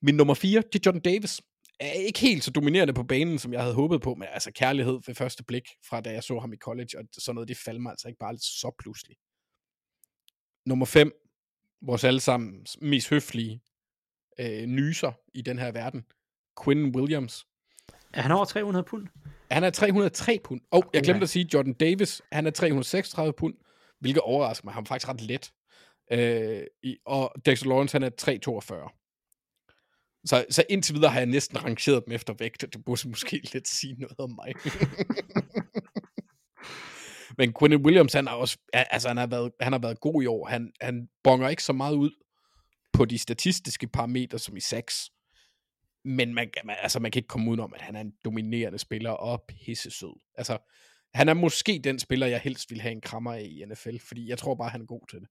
Min 0.06 0.16
nummer 0.16 0.34
4, 0.34 0.62
det 0.74 0.76
er 0.76 0.80
Jordan 0.86 1.02
Davis. 1.02 1.42
Er 1.80 1.92
ikke 1.92 2.20
helt 2.20 2.44
så 2.44 2.52
dominerende 2.52 2.94
på 2.94 3.04
banen, 3.04 3.40
som 3.40 3.54
jeg 3.54 3.62
havde 3.62 3.76
håbet 3.76 4.02
på, 4.02 4.16
men 4.16 4.28
altså 4.32 4.52
kærlighed 4.52 5.00
ved 5.08 5.16
første 5.16 5.44
blik, 5.44 5.64
fra 5.90 6.02
da 6.02 6.12
jeg 6.12 6.24
så 6.24 6.40
ham 6.40 6.54
i 6.54 6.58
college, 6.58 6.90
og 6.98 7.06
sådan 7.18 7.36
noget, 7.36 7.48
det 7.48 7.58
faldt 7.58 7.82
mig 7.82 7.90
altså 7.90 8.08
ikke 8.08 8.20
bare 8.20 8.38
så 8.38 8.72
pludselig. 8.80 9.18
Nummer 10.66 10.86
5, 10.86 11.12
vores 11.82 12.04
allesammen 12.04 12.66
mest 12.82 13.10
høflige 13.10 13.62
øh, 14.40 14.66
nyser 14.66 15.12
i 15.34 15.42
den 15.42 15.60
her 15.60 15.72
verden, 15.72 16.06
Quinn 16.64 16.96
Williams. 16.96 17.46
Er 18.14 18.22
han 18.22 18.32
over 18.32 18.46
300 18.46 18.84
pund? 18.84 19.08
Han 19.52 19.64
er 19.64 19.70
303 19.70 20.40
pund. 20.44 20.62
Og 20.72 20.78
oh, 20.78 20.84
jeg 20.94 21.04
glemte 21.04 21.24
at 21.24 21.30
sige, 21.30 21.50
Jordan 21.54 21.74
Davis, 21.74 22.22
han 22.32 22.48
er 22.48 22.52
336 22.52 23.34
pund, 23.34 23.54
hvilket 24.00 24.22
overrasker 24.22 24.66
mig. 24.66 24.74
Han 24.74 24.84
er 24.84 24.88
faktisk 24.88 25.10
ret 25.10 25.22
let. 25.22 25.54
Øh, 26.12 26.64
og 27.06 27.34
Dexter 27.46 27.68
Lawrence, 27.68 27.96
han 27.96 28.04
er 28.04 28.10
342. 28.10 28.90
Så, 30.26 30.46
så 30.50 30.64
indtil 30.70 30.96
videre 30.96 31.12
har 31.12 31.20
jeg 31.20 31.26
næsten 31.26 31.64
rangeret 31.64 32.04
dem 32.06 32.14
efter 32.14 32.34
vægt, 32.40 32.64
og 32.64 32.74
det 32.74 32.86
burde 32.86 33.10
måske 33.10 33.42
lidt 33.54 33.68
sige 33.68 33.94
noget 33.94 34.20
om 34.20 34.30
mig. 34.30 34.54
Men 37.38 37.54
Quentin 37.60 37.86
Williams, 37.86 38.14
han 38.14 38.28
har 38.28 38.36
også, 38.36 38.58
altså 38.74 39.08
han 39.08 39.18
har 39.18 39.28
været, 39.28 39.52
han 39.62 39.72
har 39.72 39.80
været 39.80 40.00
god 40.00 40.24
i 40.24 40.26
år. 40.26 40.48
Han, 40.48 40.72
han 40.82 41.10
bonger 41.24 41.50
ikke 41.50 41.64
så 41.64 41.74
meget 41.74 41.96
ud 41.96 42.12
på 42.94 43.06
de 43.06 43.18
statistiske 43.18 43.88
parametre 43.88 44.40
som 44.40 44.58
i 44.58 44.60
6. 44.60 45.10
Men 46.06 46.34
man, 46.34 46.50
altså, 46.68 47.00
man 47.00 47.12
kan 47.12 47.20
ikke 47.20 47.28
komme 47.28 47.52
ud 47.52 47.60
om, 47.60 47.74
at 47.74 47.82
han 47.82 47.96
er 47.96 48.02
en 48.02 48.14
dominerende 48.26 48.80
spiller 48.80 49.12
og 49.12 49.44
pisse 49.48 49.92
sød. 49.92 50.20
Altså, 50.36 50.58
han 51.14 51.30
er 51.30 51.34
måske 51.34 51.82
den 51.84 52.00
spiller, 52.00 52.28
jeg 52.28 52.40
helst 52.40 52.72
vil 52.72 52.82
have 52.82 52.92
en 52.92 53.02
krammer 53.02 53.34
af 53.34 53.42
i 53.42 53.66
NFL, 53.66 53.98
fordi 54.08 54.30
jeg 54.30 54.38
tror 54.38 54.56
bare, 54.56 54.70
han 54.70 54.82
er 54.82 54.86
god 54.86 55.08
til 55.10 55.20
det. 55.20 55.28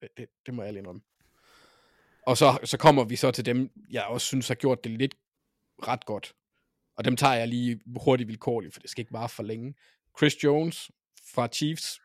Det, 0.00 0.08
det, 0.16 0.26
det 0.46 0.54
må 0.54 0.62
jeg 0.62 0.72
lige 0.72 0.80
indrømme. 0.80 1.02
Og 2.28 2.36
så, 2.36 2.58
så 2.64 2.78
kommer 2.78 3.04
vi 3.04 3.16
så 3.16 3.30
til 3.30 3.46
dem, 3.46 3.70
jeg 3.90 4.04
også 4.04 4.26
synes 4.26 4.48
har 4.48 4.54
gjort 4.54 4.84
det 4.84 4.92
lidt 4.92 5.14
ret 5.82 6.06
godt. 6.06 6.34
Og 6.96 7.04
dem 7.04 7.16
tager 7.16 7.34
jeg 7.34 7.48
lige 7.48 7.80
hurtigt 7.96 8.28
vilkårligt, 8.28 8.74
for 8.74 8.80
det 8.80 8.90
skal 8.90 9.02
ikke 9.02 9.12
bare 9.12 9.28
for 9.28 9.42
længe. 9.42 9.74
Chris 10.18 10.44
Jones 10.44 10.90
fra 11.34 11.48
Chiefs, 11.52 12.00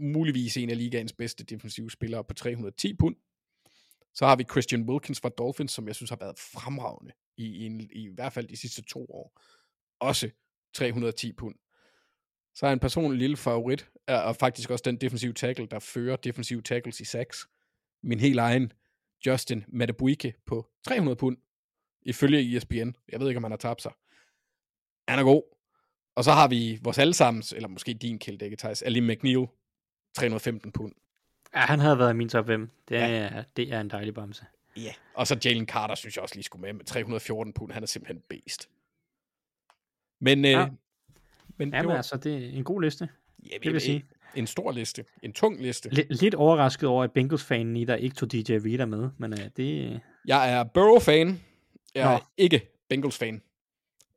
muligvis 0.00 0.56
en 0.56 0.70
af 0.70 0.78
ligaens 0.78 1.12
bedste 1.12 1.44
defensive 1.44 1.90
spillere 1.90 2.24
på 2.24 2.34
310 2.34 2.94
pund. 2.94 3.16
Så 4.14 4.26
har 4.26 4.36
vi 4.36 4.44
Christian 4.50 4.88
Wilkins 4.88 5.20
fra 5.20 5.28
Dolphins, 5.28 5.72
som 5.72 5.86
jeg 5.86 5.94
synes 5.94 6.10
har 6.10 6.18
været 6.20 6.38
fremragende 6.38 7.12
i, 7.36 7.44
i, 7.44 7.66
en, 7.66 7.80
i 7.92 8.08
hvert 8.14 8.32
fald 8.32 8.48
de 8.48 8.56
sidste 8.56 8.82
to 8.82 9.06
år. 9.10 9.42
Også 10.00 10.30
310 10.74 11.32
pund. 11.32 11.54
Så 12.54 12.66
er 12.66 12.72
en 12.72 12.78
personlig 12.78 13.18
lille 13.18 13.36
favorit, 13.36 13.90
er, 14.06 14.18
og 14.20 14.36
faktisk 14.36 14.70
også 14.70 14.82
den 14.82 14.96
defensive 14.96 15.32
tackle, 15.32 15.66
der 15.66 15.78
fører 15.78 16.16
defensive 16.16 16.62
tackles 16.62 17.00
i 17.00 17.04
6. 17.04 17.46
Min 18.02 18.20
helt 18.20 18.38
egen 18.38 18.72
Justin 19.26 19.64
Matabuike 19.68 20.34
på 20.46 20.66
300 20.86 21.16
pund, 21.16 21.36
ifølge 22.02 22.56
ESPN. 22.56 22.90
Jeg 23.08 23.20
ved 23.20 23.28
ikke, 23.28 23.36
om 23.36 23.44
han 23.44 23.52
har 23.52 23.56
tabt 23.56 23.82
sig. 23.82 23.92
Han 25.08 25.18
er 25.18 25.22
god. 25.22 25.42
Og 26.14 26.24
så 26.24 26.32
har 26.32 26.48
vi 26.48 26.78
vores 26.82 26.98
allesammens, 26.98 27.52
eller 27.52 27.68
måske 27.68 27.94
din 27.94 28.18
kældække, 28.18 28.56
Thijs, 28.56 28.82
Ali 28.82 29.00
McNeil, 29.00 29.46
315 30.14 30.72
pund. 30.72 30.92
Ja, 31.54 31.60
han 31.60 31.78
havde 31.80 31.98
været 31.98 32.16
min 32.16 32.28
top 32.28 32.46
5. 32.46 32.70
Det 32.88 32.96
er, 32.96 33.06
ja. 33.06 33.42
det 33.56 33.72
er 33.72 33.80
en 33.80 33.90
dejlig 33.90 34.14
bamse. 34.14 34.44
Ja, 34.76 34.92
og 35.14 35.26
så 35.26 35.38
Jalen 35.44 35.66
Carter, 35.66 35.94
synes 35.94 36.16
jeg 36.16 36.22
også 36.22 36.34
lige 36.34 36.44
skulle 36.44 36.62
med, 36.62 36.72
med 36.72 36.84
314 36.84 37.52
pund. 37.52 37.72
Han 37.72 37.82
er 37.82 37.86
simpelthen 37.86 38.22
beast. 38.28 38.68
Men, 40.20 40.44
ja. 40.44 40.60
øh, 40.60 40.70
men 41.56 41.68
Jamen, 41.68 41.72
det 41.72 41.88
var... 41.88 41.96
altså, 41.96 42.16
det 42.16 42.44
er 42.44 42.48
en 42.48 42.64
god 42.64 42.82
liste. 42.82 43.08
Ja, 43.50 43.54
det 43.54 43.64
vil 43.64 43.72
jeg 43.72 43.82
sige. 43.82 44.04
En 44.34 44.46
stor 44.46 44.72
liste. 44.72 45.04
En 45.22 45.32
tung 45.32 45.60
liste. 45.60 45.88
L- 45.88 46.06
lidt 46.10 46.34
overrasket 46.34 46.88
over, 46.88 47.04
at 47.04 47.12
Bengals-fanen 47.12 47.76
i 47.76 47.84
der 47.84 47.96
ikke 47.96 48.16
tog 48.16 48.32
DJ 48.32 48.52
Reader 48.52 48.86
med, 48.86 49.08
men 49.18 49.32
uh, 49.32 49.38
det... 49.56 50.00
Jeg 50.26 50.52
er 50.52 50.64
Burrow-fan. 50.64 51.40
Jeg 51.94 52.14
er 52.14 52.18
Nå. 52.18 52.24
ikke 52.36 52.68
Bengals-fan. 52.88 53.42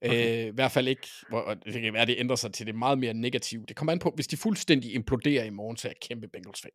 Okay. 0.05 0.43
Øh, 0.43 0.47
I 0.47 0.49
hvert 0.49 0.71
fald 0.71 0.87
ikke, 0.87 1.07
hvor, 1.29 1.53
det 1.65 1.81
kan 1.81 1.93
være, 1.93 2.05
det 2.05 2.15
ændrer 2.17 2.35
sig 2.35 2.53
til 2.53 2.67
det 2.67 2.75
meget 2.75 2.99
mere 2.99 3.13
negativt. 3.13 3.69
Det 3.69 3.75
kommer 3.75 3.91
an 3.91 3.99
på, 3.99 4.11
hvis 4.15 4.27
de 4.27 4.37
fuldstændig 4.37 4.93
imploderer 4.93 5.43
i 5.43 5.49
morgen, 5.49 5.77
så 5.77 5.87
er 5.87 5.89
jeg 5.89 6.07
kæmpe 6.07 6.27
Bengals-fan. 6.27 6.71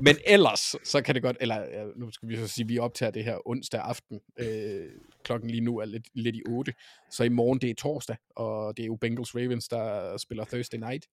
Men 0.00 0.16
ellers, 0.34 0.74
så 0.84 1.02
kan 1.02 1.14
det 1.14 1.22
godt, 1.22 1.36
eller 1.40 1.64
nu 1.96 2.10
skal 2.10 2.28
vi 2.28 2.36
så 2.36 2.48
sige, 2.48 2.64
at 2.64 2.68
vi 2.68 2.78
optager 2.78 3.10
det 3.10 3.24
her 3.24 3.48
onsdag 3.48 3.80
aften. 3.80 4.20
Øh, 4.38 4.84
klokken 5.24 5.50
lige 5.50 5.60
nu 5.60 5.78
er 5.78 5.84
lidt, 5.84 6.08
lidt 6.14 6.36
i 6.36 6.42
8. 6.48 6.72
Så 7.10 7.24
i 7.24 7.28
morgen, 7.28 7.58
det 7.58 7.70
er 7.70 7.74
torsdag, 7.74 8.16
og 8.36 8.76
det 8.76 8.82
er 8.82 8.86
jo 8.86 8.98
Bengals-Ravens, 9.04 9.66
der 9.70 10.16
spiller 10.16 10.44
Thursday 10.44 10.78
Night. 10.78 11.06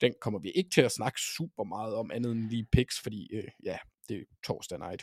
Den 0.00 0.14
kommer 0.20 0.40
vi 0.40 0.50
ikke 0.50 0.70
til 0.70 0.80
at 0.80 0.92
snakke 0.92 1.20
super 1.20 1.64
meget 1.64 1.94
om, 1.94 2.10
andet 2.10 2.32
end 2.32 2.50
lige 2.50 2.66
picks, 2.72 3.00
fordi 3.00 3.34
øh, 3.34 3.44
ja, 3.64 3.76
det 4.08 4.16
er 4.16 4.24
torsdag 4.44 4.78
night. 4.78 5.02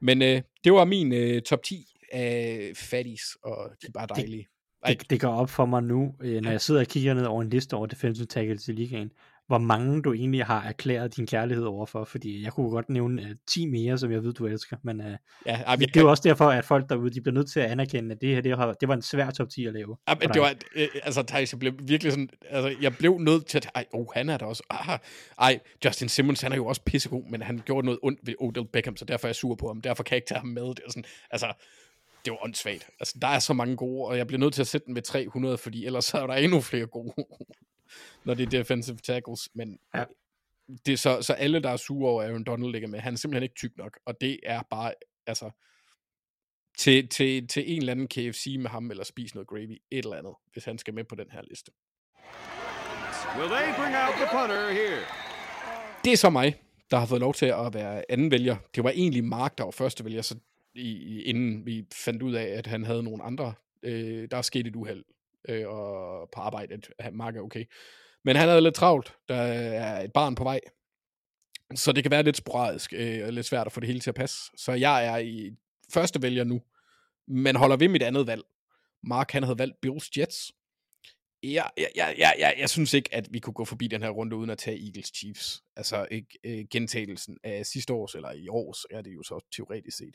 Men 0.00 0.22
øh, 0.22 0.42
det 0.64 0.72
var 0.72 0.84
min 0.84 1.12
øh, 1.12 1.42
top 1.42 1.62
10 1.62 1.86
af 2.12 2.72
fatties, 2.76 3.36
og 3.42 3.70
de 3.82 3.86
er 3.86 3.92
bare 3.92 4.06
dejlige. 4.06 4.48
Det, 4.86 5.10
det 5.10 5.20
går 5.20 5.28
op 5.28 5.50
for 5.50 5.66
mig 5.66 5.82
nu, 5.82 6.14
øh, 6.20 6.40
når 6.40 6.50
jeg 6.50 6.60
sidder 6.60 6.80
og 6.80 6.86
kigger 6.86 7.14
ned 7.14 7.24
over 7.24 7.42
en 7.42 7.50
liste 7.50 7.74
over 7.74 7.86
defensive 7.86 8.26
tackles 8.26 8.68
i 8.68 8.72
ligaen, 8.72 9.12
hvor 9.46 9.58
mange 9.58 10.02
du 10.02 10.12
egentlig 10.12 10.44
har 10.44 10.62
erklæret 10.62 11.16
din 11.16 11.26
kærlighed 11.26 11.64
overfor, 11.64 12.04
fordi 12.04 12.44
jeg 12.44 12.52
kunne 12.52 12.70
godt 12.70 12.88
nævne 12.88 13.22
uh, 13.22 13.28
øh, 13.28 13.36
10 13.46 13.66
mere, 13.66 13.98
som 13.98 14.12
jeg 14.12 14.22
ved, 14.22 14.32
du 14.32 14.46
elsker, 14.46 14.76
men 14.82 15.00
uh, 15.00 15.06
ja, 15.46 15.62
ej, 15.62 15.76
det, 15.76 15.96
er 15.96 16.00
jo 16.00 16.10
også 16.10 16.22
derfor, 16.26 16.44
at 16.44 16.64
folk 16.64 16.88
derude, 16.88 17.10
de 17.10 17.20
bliver 17.20 17.34
nødt 17.34 17.50
til 17.50 17.60
at 17.60 17.70
anerkende, 17.70 18.14
at 18.14 18.20
det 18.20 18.34
her, 18.34 18.40
det, 18.40 18.56
har, 18.56 18.72
det 18.72 18.88
var 18.88 18.94
en 18.94 19.02
svær 19.02 19.30
top 19.30 19.48
10 19.48 19.66
at 19.66 19.72
lave. 19.72 19.96
Ja, 20.08 20.14
men 20.20 20.28
det 20.28 20.42
var, 20.42 20.54
øh, 20.74 20.88
altså 21.02 21.22
Thijs, 21.22 21.52
jeg 21.52 21.58
blev 21.58 21.72
virkelig 21.82 22.12
sådan, 22.12 22.28
altså 22.50 22.76
jeg 22.80 22.96
blev 22.96 23.18
nødt 23.18 23.46
til 23.46 23.58
at, 23.58 23.70
ej, 23.74 23.84
oh, 23.92 24.06
han 24.14 24.28
er 24.28 24.36
der 24.36 24.46
også, 24.46 24.62
ah, 24.70 24.98
ej, 25.38 25.58
Justin 25.84 26.08
Simmons, 26.08 26.40
han 26.40 26.52
er 26.52 26.56
jo 26.56 26.66
også 26.66 26.82
pissegod, 26.82 27.30
men 27.30 27.42
han 27.42 27.62
gjorde 27.66 27.84
noget 27.84 27.98
ondt 28.02 28.20
ved 28.22 28.34
Odell 28.40 28.66
Beckham, 28.72 28.96
så 28.96 29.04
derfor 29.04 29.26
er 29.26 29.28
jeg 29.28 29.36
sur 29.36 29.54
på 29.54 29.66
ham, 29.66 29.80
derfor 29.80 30.02
kan 30.02 30.14
jeg 30.14 30.16
ikke 30.16 30.28
tage 30.28 30.38
ham 30.38 30.48
med, 30.48 30.62
det 30.62 30.80
er 30.86 30.90
sådan, 30.90 31.04
altså, 31.30 31.52
det 32.24 32.30
var 32.30 32.44
åndssvagt. 32.44 32.86
Altså, 33.00 33.18
der 33.22 33.28
er 33.28 33.38
så 33.38 33.52
mange 33.52 33.76
gode, 33.76 34.06
og 34.06 34.18
jeg 34.18 34.26
bliver 34.26 34.40
nødt 34.40 34.54
til 34.54 34.60
at 34.60 34.66
sætte 34.66 34.84
den 34.84 34.94
med 34.94 35.02
300, 35.02 35.58
fordi 35.58 35.86
ellers 35.86 36.14
er 36.14 36.26
der 36.26 36.34
endnu 36.34 36.60
flere 36.60 36.86
gode, 36.86 37.14
når 38.24 38.34
det 38.34 38.46
er 38.46 38.50
defensive 38.50 38.96
tackles. 38.96 39.48
Men 39.54 39.78
ja. 39.94 40.04
det 40.86 40.92
er 40.92 40.96
så, 40.96 41.22
så 41.22 41.32
alle, 41.32 41.62
der 41.62 41.70
er 41.70 41.76
sure 41.76 42.10
over 42.10 42.22
Aaron 42.22 42.44
Donald 42.44 42.72
ligger 42.72 42.88
med, 42.88 43.00
han 43.00 43.12
er 43.12 43.18
simpelthen 43.18 43.42
ikke 43.42 43.54
tyk 43.54 43.76
nok, 43.76 43.98
og 44.06 44.20
det 44.20 44.40
er 44.42 44.62
bare, 44.70 44.94
altså, 45.26 45.50
til, 46.78 47.08
til, 47.08 47.48
til 47.48 47.72
en 47.72 47.78
eller 47.78 47.92
anden 47.92 48.08
KFC 48.08 48.56
med 48.58 48.70
ham, 48.70 48.90
eller 48.90 49.04
spise 49.04 49.34
noget 49.34 49.48
gravy, 49.48 49.78
et 49.90 50.04
eller 50.04 50.16
andet, 50.16 50.34
hvis 50.52 50.64
han 50.64 50.78
skal 50.78 50.94
med 50.94 51.04
på 51.04 51.14
den 51.14 51.30
her 51.30 51.42
liste. 51.50 51.72
Will 53.38 53.48
they 53.48 53.74
bring 53.78 53.94
out 53.96 54.14
the 54.14 54.28
punter 54.32 54.70
here? 54.70 55.00
Det 56.04 56.12
er 56.12 56.16
så 56.16 56.30
mig, 56.30 56.54
der 56.90 56.96
har 56.96 57.06
fået 57.06 57.20
lov 57.20 57.34
til 57.34 57.46
at 57.46 57.74
være 57.74 58.10
anden 58.10 58.30
vælger. 58.30 58.56
Det 58.74 58.84
var 58.84 58.90
egentlig 58.90 59.24
Mark, 59.24 59.58
der 59.58 59.64
var 59.64 59.70
første 59.70 60.04
vælger, 60.04 60.22
så 60.22 60.36
i, 60.74 61.22
inden 61.22 61.66
vi 61.66 61.86
fandt 61.92 62.22
ud 62.22 62.34
af, 62.34 62.44
at 62.44 62.66
han 62.66 62.84
havde 62.84 63.02
nogle 63.02 63.22
andre. 63.22 63.54
Øh, 63.82 64.28
der 64.30 64.36
er 64.36 64.42
sket 64.42 64.66
et 64.66 64.76
uheld 64.76 65.04
øh, 65.48 65.68
og 65.68 66.28
på 66.32 66.40
arbejdet. 66.40 66.90
Mark 67.12 67.36
er 67.36 67.40
okay. 67.40 67.64
Men 68.24 68.36
han 68.36 68.48
havde 68.48 68.60
lidt 68.60 68.74
travlt. 68.74 69.14
Der 69.28 69.36
er 69.36 70.02
et 70.02 70.12
barn 70.12 70.34
på 70.34 70.44
vej. 70.44 70.60
Så 71.74 71.92
det 71.92 72.04
kan 72.04 72.10
være 72.10 72.22
lidt 72.22 72.36
sporadisk 72.36 72.92
øh, 72.92 73.26
og 73.26 73.32
lidt 73.32 73.46
svært 73.46 73.66
at 73.66 73.72
få 73.72 73.80
det 73.80 73.86
hele 73.86 74.00
til 74.00 74.10
at 74.10 74.14
passe. 74.14 74.38
Så 74.56 74.72
jeg 74.72 75.06
er 75.06 75.16
i 75.16 75.50
første 75.92 76.22
vælger 76.22 76.44
nu, 76.44 76.62
men 77.28 77.56
holder 77.56 77.76
ved 77.76 77.88
mit 77.88 78.02
andet 78.02 78.26
valg. 78.26 78.42
Mark 79.02 79.30
han 79.30 79.42
havde 79.42 79.58
valgt 79.58 79.80
Bills 79.82 80.16
Jets. 80.18 80.52
Jeg, 81.42 81.70
jeg, 81.76 81.88
jeg, 81.96 82.14
jeg, 82.18 82.34
jeg, 82.38 82.54
jeg 82.58 82.70
synes 82.70 82.94
ikke, 82.94 83.14
at 83.14 83.28
vi 83.30 83.38
kunne 83.38 83.54
gå 83.54 83.64
forbi 83.64 83.86
den 83.86 84.02
her 84.02 84.10
runde 84.10 84.36
uden 84.36 84.50
at 84.50 84.58
tage 84.58 84.86
Eagles 84.86 85.12
Chiefs. 85.16 85.62
Altså 85.76 86.06
ikke 86.10 86.38
øh, 86.44 86.64
gentagelsen 86.70 87.38
af 87.44 87.66
sidste 87.66 87.92
års, 87.92 88.14
eller 88.14 88.32
i 88.32 88.48
års, 88.48 88.84
er 88.90 89.02
det 89.02 89.14
jo 89.14 89.22
så 89.22 89.46
teoretisk 89.56 89.96
set 89.96 90.14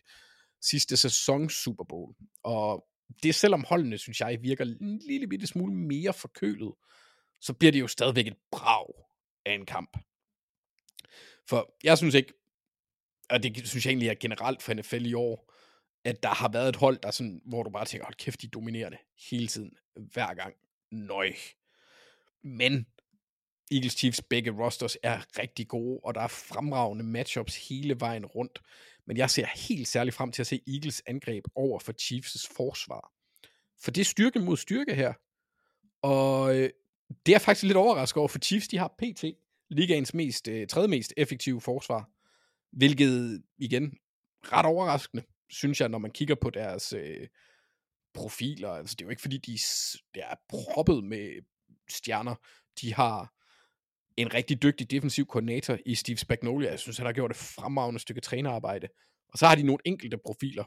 sidste 0.61 0.97
sæson 0.97 1.49
Super 1.49 1.83
Bowl. 1.83 2.15
Og 2.43 2.85
det 3.23 3.35
selvom 3.35 3.65
holdene, 3.67 3.97
synes 3.97 4.19
jeg, 4.19 4.37
virker 4.41 4.65
en 4.65 5.01
lille 5.07 5.27
bitte 5.27 5.47
smule 5.47 5.73
mere 5.73 6.13
forkølet, 6.13 6.73
så 7.41 7.53
bliver 7.53 7.71
det 7.71 7.79
jo 7.79 7.87
stadigvæk 7.87 8.27
et 8.27 8.37
brag 8.51 8.85
af 9.45 9.53
en 9.53 9.65
kamp. 9.65 9.97
For 11.49 11.75
jeg 11.83 11.97
synes 11.97 12.15
ikke, 12.15 12.33
og 13.29 13.43
det 13.43 13.67
synes 13.67 13.85
jeg 13.85 13.91
egentlig 13.91 14.09
er 14.09 14.15
generelt 14.19 14.61
for 14.61 14.73
NFL 14.73 15.05
i 15.05 15.13
år, 15.13 15.53
at 16.03 16.23
der 16.23 16.29
har 16.29 16.49
været 16.49 16.69
et 16.69 16.75
hold, 16.75 16.97
der 17.03 17.11
sådan, 17.11 17.41
hvor 17.45 17.63
du 17.63 17.69
bare 17.69 17.85
tænker, 17.85 18.05
hold 18.05 18.15
kæft, 18.15 18.41
de 18.41 18.47
dominerer 18.47 18.89
det 18.89 18.99
hele 19.29 19.47
tiden, 19.47 19.71
hver 19.95 20.33
gang. 20.33 20.53
Nøj. 20.91 21.33
Men 22.43 22.85
Eagles 23.71 23.93
Chiefs 23.93 24.21
begge 24.21 24.51
rosters 24.51 24.97
er 25.03 25.39
rigtig 25.39 25.67
gode, 25.67 25.99
og 26.03 26.15
der 26.15 26.21
er 26.21 26.27
fremragende 26.27 27.03
matchups 27.03 27.67
hele 27.67 27.99
vejen 27.99 28.25
rundt. 28.25 28.61
Men 29.11 29.17
jeg 29.17 29.29
ser 29.29 29.45
helt 29.55 29.87
særligt 29.87 30.15
frem 30.15 30.31
til 30.31 30.41
at 30.41 30.47
se 30.47 30.61
Eagles 30.67 31.01
angreb 31.05 31.45
over 31.55 31.79
for 31.79 31.93
Chiefs' 32.01 32.53
forsvar. 32.55 33.11
For 33.83 33.91
det 33.91 34.01
er 34.01 34.05
styrke 34.05 34.39
mod 34.39 34.57
styrke 34.57 34.95
her. 34.95 35.13
Og 36.01 36.57
øh, 36.57 36.69
det 37.25 37.35
er 37.35 37.39
faktisk 37.39 37.63
lidt 37.63 37.77
overrasket 37.77 38.17
over, 38.17 38.27
for 38.27 38.39
Chiefs 38.39 38.67
de 38.67 38.77
har 38.77 38.95
PT, 38.97 39.23
ligaens 39.69 40.13
mest, 40.13 40.47
øh, 40.47 40.67
tredje 40.67 40.87
mest 40.87 41.13
effektive 41.17 41.61
forsvar. 41.61 42.09
Hvilket, 42.71 43.43
igen, 43.57 43.97
ret 44.43 44.65
overraskende, 44.65 45.23
synes 45.49 45.81
jeg, 45.81 45.89
når 45.89 45.97
man 45.97 46.11
kigger 46.11 46.35
på 46.35 46.49
deres 46.49 46.93
øh, 46.93 47.27
profiler. 48.13 48.69
Altså, 48.69 48.95
det 48.95 49.01
er 49.01 49.05
jo 49.05 49.09
ikke 49.09 49.21
fordi, 49.21 49.37
de 49.37 49.59
er 50.15 50.35
proppet 50.49 51.03
med 51.03 51.45
stjerner. 51.89 52.35
De 52.81 52.93
har 52.93 53.33
en 54.21 54.33
rigtig 54.33 54.61
dygtig 54.61 54.91
defensiv 54.91 55.25
koordinator 55.25 55.77
i 55.85 55.95
Steve 55.95 56.17
Spagnuolo. 56.17 56.67
Jeg 56.67 56.79
synes, 56.79 56.97
han 56.97 57.05
har 57.05 57.13
gjort 57.13 57.31
et 57.31 57.37
fremragende 57.37 57.99
stykke 57.99 58.21
trænerarbejde. 58.21 58.87
Og 59.29 59.37
så 59.37 59.47
har 59.47 59.55
de 59.55 59.63
nogle 59.63 59.79
enkelte 59.85 60.17
profiler, 60.17 60.63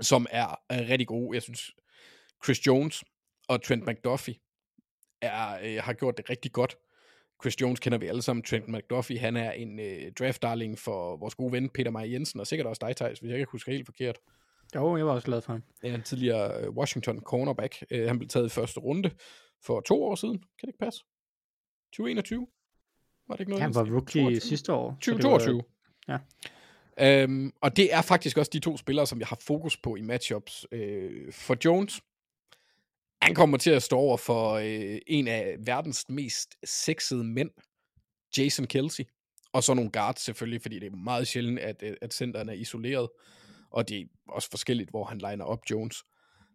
som 0.00 0.26
er, 0.30 0.60
er 0.68 0.88
rigtig 0.88 1.06
gode. 1.06 1.34
Jeg 1.34 1.42
synes, 1.42 1.70
Chris 2.44 2.66
Jones 2.66 3.04
og 3.48 3.62
Trent 3.62 3.86
McDuffie 3.86 4.34
er, 5.22 5.58
øh, 5.62 5.82
har 5.82 5.92
gjort 5.92 6.16
det 6.16 6.30
rigtig 6.30 6.52
godt. 6.52 6.76
Chris 7.42 7.60
Jones 7.60 7.80
kender 7.80 7.98
vi 7.98 8.06
alle 8.06 8.22
sammen. 8.22 8.42
Trent 8.42 8.68
McDuffie, 8.68 9.18
han 9.18 9.36
er 9.36 9.52
en 9.52 9.80
øh, 9.80 10.12
draft 10.18 10.42
darling 10.42 10.78
for 10.78 11.16
vores 11.16 11.34
gode 11.34 11.52
ven 11.52 11.68
Peter 11.68 11.90
Meyer 11.90 12.06
Jensen, 12.06 12.40
og 12.40 12.46
sikkert 12.46 12.66
også 12.66 12.86
dig, 12.86 12.96
Thijs, 12.96 13.18
hvis 13.18 13.30
jeg 13.30 13.38
ikke 13.38 13.52
husker 13.52 13.72
helt 13.72 13.86
forkert. 13.86 14.18
Jo, 14.74 14.96
jeg 14.96 15.06
var 15.06 15.12
også 15.12 15.26
glad 15.26 15.40
for 15.40 15.52
ham. 15.52 15.62
Ja, 15.82 15.94
en 15.94 16.02
tidligere 16.02 16.60
øh, 16.60 16.70
Washington 16.70 17.20
cornerback. 17.20 17.84
Øh, 17.90 18.06
han 18.06 18.18
blev 18.18 18.28
taget 18.28 18.46
i 18.46 18.48
første 18.48 18.80
runde 18.80 19.10
for 19.64 19.80
to 19.80 20.04
år 20.04 20.14
siden. 20.14 20.38
Kan 20.38 20.48
det 20.60 20.68
ikke 20.68 20.78
passe? 20.78 21.04
2021? 21.92 22.46
Var 23.28 23.36
det 23.36 23.40
ikke 23.40 23.50
noget? 23.50 23.62
Han 23.62 23.74
var 23.74 23.84
rookie 23.84 24.22
22? 24.22 24.40
sidste 24.40 24.72
år. 24.72 24.98
så 25.00 25.10
det 25.10 25.20
2022. 25.22 25.62
Ja. 26.08 26.18
Øhm, 27.00 27.52
og 27.60 27.76
det 27.76 27.94
er 27.94 28.02
faktisk 28.02 28.38
også 28.38 28.50
de 28.52 28.60
to 28.60 28.76
spillere, 28.76 29.06
som 29.06 29.18
jeg 29.18 29.26
har 29.26 29.38
fokus 29.40 29.76
på 29.76 29.96
i 29.96 30.00
matchups. 30.00 30.66
Øh, 30.72 31.32
for 31.32 31.56
Jones, 31.64 32.00
han 33.22 33.34
kommer 33.34 33.58
til 33.58 33.70
at 33.70 33.82
stå 33.82 33.96
over 33.96 34.16
for 34.16 34.52
øh, 34.52 34.98
en 35.06 35.28
af 35.28 35.56
verdens 35.58 36.08
mest 36.08 36.56
sexede 36.64 37.24
mænd, 37.24 37.50
Jason 38.38 38.66
Kelsey. 38.66 39.04
Og 39.52 39.62
så 39.62 39.74
nogle 39.74 39.90
guards 39.90 40.20
selvfølgelig, 40.20 40.62
fordi 40.62 40.78
det 40.78 40.86
er 40.92 40.96
meget 40.96 41.28
sjældent, 41.28 41.58
at, 41.58 41.82
øh, 41.82 41.96
at 42.00 42.14
centeren 42.14 42.48
er 42.48 42.52
isoleret. 42.52 43.08
Og 43.70 43.88
det 43.88 44.00
er 44.00 44.04
også 44.28 44.50
forskelligt, 44.50 44.90
hvor 44.90 45.04
han 45.04 45.18
liner 45.18 45.44
op 45.44 45.60
Jones. 45.70 46.04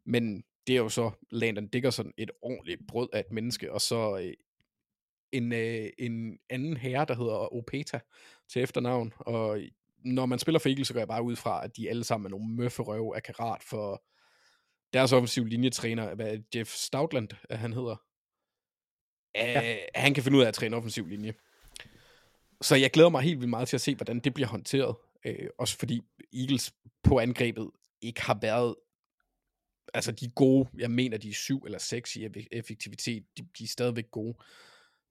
Men 0.06 0.44
det 0.68 0.74
er 0.74 0.80
jo 0.80 0.90
så 0.90 1.12
Landon 1.32 1.68
Dickerson, 1.68 2.12
et 2.18 2.32
ordentligt 2.42 2.82
brød 2.88 3.10
af 3.14 3.20
et 3.20 3.32
menneske, 3.32 3.72
og 3.72 3.82
så 3.82 4.18
øh, 4.18 4.34
en, 5.38 5.54
øh, 5.54 5.90
en 5.98 6.40
anden 6.50 6.78
herre, 6.78 7.06
der 7.06 7.16
hedder 7.16 7.54
Opeta 7.54 8.00
til 8.50 8.62
efternavn. 8.62 9.14
Og 9.20 9.60
når 9.98 10.26
man 10.26 10.40
spiller 10.40 10.60
for 10.60 10.70
Eagles, 10.70 10.88
så 10.88 10.94
går 10.94 11.00
jeg 11.00 11.08
bare 11.08 11.24
ud 11.24 11.36
fra, 11.36 11.64
at 11.64 11.78
de 11.78 11.90
alle 11.90 12.04
sammen 12.04 12.26
er 12.26 12.30
nogle 12.30 12.56
møfferøve 12.56 13.16
af 13.16 13.24
karat 13.24 13.64
for 13.64 14.04
deres 14.94 15.12
offensiv 15.12 15.46
linjetræner, 15.46 16.16
hvad 16.16 16.38
Jeff 16.56 16.70
Stoutland, 16.70 17.30
han 17.50 17.74
hedder. 17.74 17.96
Ja. 19.36 19.78
han 19.96 20.14
kan 20.14 20.24
finde 20.24 20.38
ud 20.38 20.44
af 20.44 20.48
at 20.48 20.54
træne 20.54 20.76
offensiv 20.76 21.08
linje. 21.08 21.34
Så 22.62 22.76
jeg 22.76 22.92
glæder 22.92 23.10
mig 23.10 23.22
helt 23.22 23.40
vildt 23.40 23.50
meget 23.50 23.68
til 23.68 23.78
at 23.78 23.82
se, 23.82 23.96
hvordan 23.96 24.20
det 24.20 24.34
bliver 24.34 24.48
håndteret. 24.48 24.96
Øh, 25.26 25.50
også 25.58 25.78
fordi 25.78 26.02
Eagles 26.34 26.74
på 27.04 27.20
angrebet 27.20 27.72
ikke 28.02 28.22
har 28.22 28.38
været 28.42 28.76
altså 29.96 30.12
de 30.12 30.26
er 30.26 30.30
gode, 30.30 30.70
jeg 30.78 30.92
mener 30.92 31.18
de 31.18 31.30
er 31.30 31.34
syv 31.34 31.64
eller 31.66 31.78
seks 31.78 32.16
i 32.16 32.28
effektivitet, 32.52 33.24
de, 33.38 33.48
de 33.60 33.64
er 33.64 33.68
stadigvæk 33.68 34.12
gode. 34.12 34.38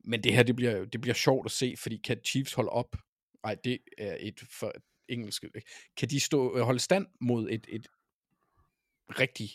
Men 0.04 0.24
det 0.24 0.34
her, 0.34 0.42
det 0.42 0.56
bliver, 0.56 0.84
det 0.84 1.00
bliver 1.00 1.14
sjovt 1.14 1.46
at 1.46 1.52
se, 1.52 1.74
fordi 1.78 1.96
kan 1.96 2.20
Chiefs 2.24 2.52
holde 2.52 2.70
op? 2.70 2.96
Nej, 3.42 3.54
det 3.64 3.78
er 3.98 4.16
et 4.20 4.40
for 4.50 4.72
engelsk. 5.08 5.44
Øh, 5.44 5.62
kan 5.96 6.10
de 6.10 6.20
stå, 6.20 6.56
øh, 6.56 6.62
holde 6.62 6.80
stand 6.80 7.06
mod 7.20 7.48
et, 7.50 7.66
et 7.68 7.88
rigtig 9.10 9.50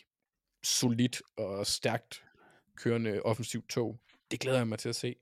solidt 0.63 1.21
og 1.37 1.67
stærkt 1.67 2.23
kørende 2.75 3.21
offensivt 3.21 3.69
tog? 3.69 3.99
Det 4.31 4.39
glæder 4.39 4.57
jeg 4.57 4.67
mig 4.67 4.79
til 4.79 4.89
at 4.89 4.95
se. 4.95 5.15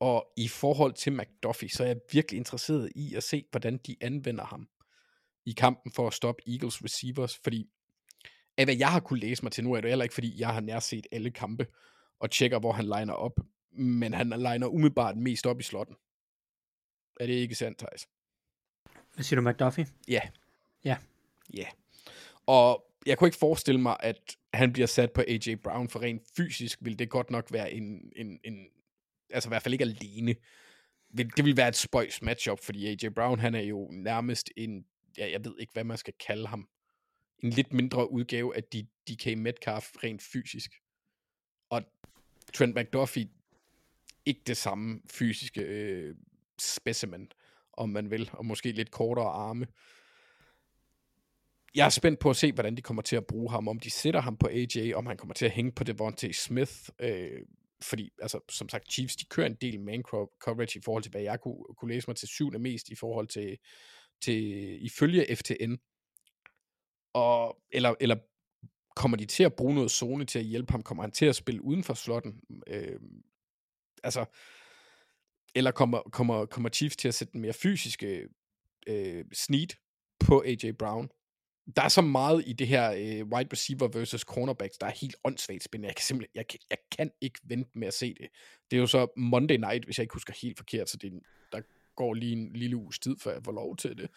Og 0.00 0.32
i 0.36 0.48
forhold 0.48 0.92
til 0.92 1.12
McDuffie, 1.12 1.68
så 1.68 1.82
er 1.82 1.86
jeg 1.86 2.00
virkelig 2.12 2.38
interesseret 2.38 2.92
i 2.94 3.14
at 3.14 3.22
se, 3.22 3.44
hvordan 3.50 3.78
de 3.86 3.96
anvender 4.00 4.44
ham 4.44 4.68
i 5.46 5.52
kampen 5.52 5.92
for 5.92 6.06
at 6.06 6.14
stoppe 6.14 6.42
Eagles 6.46 6.84
receivers, 6.84 7.36
fordi 7.44 7.70
af 8.56 8.64
hvad 8.64 8.76
jeg 8.76 8.92
har 8.92 9.00
kunne 9.00 9.20
læse 9.20 9.42
mig 9.42 9.52
til, 9.52 9.64
nu 9.64 9.72
er 9.72 9.80
det 9.80 9.90
heller 9.90 10.02
ikke, 10.02 10.14
fordi 10.14 10.40
jeg 10.40 10.48
har 10.48 10.60
nærset 10.60 11.06
alle 11.12 11.30
kampe, 11.30 11.66
og 12.20 12.30
tjekker, 12.30 12.58
hvor 12.58 12.72
han 12.72 12.84
liner 12.84 13.12
op, 13.12 13.40
men 13.74 14.14
han 14.14 14.28
liner 14.28 14.66
umiddelbart 14.66 15.16
mest 15.16 15.46
op 15.46 15.60
i 15.60 15.62
slotten. 15.62 15.96
Er 17.20 17.26
det 17.26 17.34
ikke 17.34 17.54
sandt, 17.54 17.78
Thijs? 17.78 18.08
Hvad 19.14 19.24
siger 19.24 19.40
du, 19.40 19.48
McDuffie? 19.48 19.86
Ja. 20.08 20.20
Ja. 20.84 20.96
Ja. 21.54 21.66
Og 22.46 22.86
jeg 23.06 23.18
kunne 23.18 23.28
ikke 23.28 23.38
forestille 23.38 23.80
mig, 23.80 23.96
at 24.00 24.36
han 24.54 24.72
bliver 24.72 24.86
sat 24.86 25.12
på 25.12 25.22
AJ 25.28 25.54
Brown, 25.54 25.88
for 25.88 26.02
rent 26.02 26.22
fysisk 26.36 26.78
vil 26.82 26.98
det 26.98 27.10
godt 27.10 27.30
nok 27.30 27.52
være 27.52 27.72
en, 27.72 28.12
en, 28.16 28.40
en 28.44 28.66
altså 29.30 29.48
i 29.48 29.50
hvert 29.50 29.62
fald 29.62 29.74
ikke 29.74 29.84
alene. 29.84 30.34
Det 31.16 31.44
vil 31.44 31.56
være 31.56 31.68
et 31.68 31.76
spøjs 31.76 32.22
matchup, 32.22 32.60
fordi 32.60 32.86
AJ 32.86 33.08
Brown, 33.08 33.38
han 33.38 33.54
er 33.54 33.60
jo 33.60 33.88
nærmest 33.92 34.50
en, 34.56 34.84
ja, 35.18 35.30
jeg 35.30 35.44
ved 35.44 35.54
ikke, 35.58 35.72
hvad 35.72 35.84
man 35.84 35.98
skal 35.98 36.14
kalde 36.26 36.46
ham, 36.46 36.68
en 37.42 37.50
lidt 37.50 37.72
mindre 37.72 38.10
udgave 38.10 38.56
af 38.56 38.62
DK 39.08 39.38
Metcalf 39.38 39.90
rent 40.04 40.22
fysisk. 40.22 40.72
Og 41.70 41.82
Trent 42.54 42.76
McDuffie, 42.76 43.28
ikke 44.26 44.40
det 44.46 44.56
samme 44.56 45.00
fysiske 45.10 45.60
øh, 45.60 46.14
specimen, 46.58 47.28
om 47.72 47.88
man 47.88 48.10
vil, 48.10 48.30
og 48.32 48.46
måske 48.46 48.72
lidt 48.72 48.90
kortere 48.90 49.32
arme. 49.32 49.66
Jeg 51.74 51.86
er 51.86 51.90
spændt 51.90 52.20
på 52.20 52.30
at 52.30 52.36
se, 52.36 52.52
hvordan 52.52 52.76
de 52.76 52.82
kommer 52.82 53.02
til 53.02 53.16
at 53.16 53.26
bruge 53.26 53.50
ham, 53.50 53.68
om 53.68 53.80
de 53.80 53.90
sætter 53.90 54.20
ham 54.20 54.36
på 54.36 54.48
AJ, 54.48 54.92
om 54.94 55.06
han 55.06 55.16
kommer 55.16 55.34
til 55.34 55.44
at 55.44 55.50
hænge 55.50 55.72
på 55.72 55.84
Devontae 55.84 56.32
Smith, 56.32 56.72
øh, 56.98 57.40
fordi, 57.82 58.10
altså, 58.22 58.40
som 58.50 58.68
sagt, 58.68 58.92
Chiefs, 58.92 59.16
de 59.16 59.24
kører 59.24 59.46
en 59.46 59.56
del 59.60 59.80
man 59.80 60.02
coverage 60.40 60.78
i 60.78 60.82
forhold 60.84 61.02
til, 61.02 61.10
hvad 61.10 61.22
jeg 61.22 61.40
kunne, 61.40 61.64
kunne 61.76 61.94
læse 61.94 62.06
mig 62.08 62.16
til 62.16 62.28
syvende 62.28 62.58
mest 62.58 62.88
i 62.88 62.94
forhold 62.94 63.28
til, 63.28 63.58
til 64.22 64.78
ifølge 64.84 65.36
FTN. 65.36 65.74
Og, 67.12 67.58
eller, 67.72 67.94
eller 68.00 68.16
kommer 68.96 69.16
de 69.16 69.24
til 69.24 69.44
at 69.44 69.54
bruge 69.54 69.74
noget 69.74 69.90
zone 69.90 70.24
til 70.24 70.38
at 70.38 70.44
hjælpe 70.44 70.72
ham? 70.72 70.82
Kommer 70.82 71.02
han 71.02 71.12
til 71.12 71.26
at 71.26 71.36
spille 71.36 71.62
uden 71.62 71.84
for 71.84 71.94
slotten? 71.94 72.40
Øh, 72.66 73.00
altså, 74.04 74.24
eller 75.54 75.70
kommer, 75.70 76.02
kommer, 76.12 76.46
kommer 76.46 76.68
Chiefs 76.68 76.96
til 76.96 77.08
at 77.08 77.14
sætte 77.14 77.32
den 77.32 77.40
mere 77.40 77.52
fysiske 77.52 78.28
øh, 78.86 79.24
snit 79.32 79.76
på 80.20 80.42
AJ 80.46 80.72
Brown? 80.78 81.08
Der 81.76 81.82
er 81.82 81.88
så 81.88 82.00
meget 82.00 82.44
i 82.46 82.52
det 82.52 82.66
her 82.66 82.92
øh, 82.92 83.26
wide 83.26 83.48
receiver 83.52 83.88
versus 83.88 84.20
cornerbacks, 84.20 84.78
der 84.78 84.86
er 84.86 84.90
helt 84.90 85.16
åndssvagt 85.24 85.64
spændende. 85.64 85.86
Jeg 85.86 85.96
kan 85.96 86.04
simpelthen, 86.04 86.30
jeg, 86.34 86.46
kan, 86.46 86.58
jeg 86.70 86.78
kan 86.90 87.10
ikke 87.20 87.40
vente 87.44 87.70
med 87.74 87.88
at 87.88 87.94
se 87.94 88.14
det. 88.14 88.28
Det 88.70 88.76
er 88.76 88.80
jo 88.80 88.86
så 88.86 89.06
Monday 89.16 89.56
night, 89.56 89.84
hvis 89.84 89.98
jeg 89.98 90.02
ikke 90.02 90.12
husker 90.12 90.34
helt 90.42 90.58
forkert, 90.58 90.90
så 90.90 90.96
det, 90.96 91.12
der 91.52 91.60
går 91.96 92.14
lige 92.14 92.32
en 92.32 92.52
lille 92.52 92.76
uges 92.76 92.98
tid, 92.98 93.16
før 93.18 93.32
jeg 93.32 93.44
får 93.44 93.52
lov 93.52 93.76
til 93.76 93.98
det. 93.98 94.10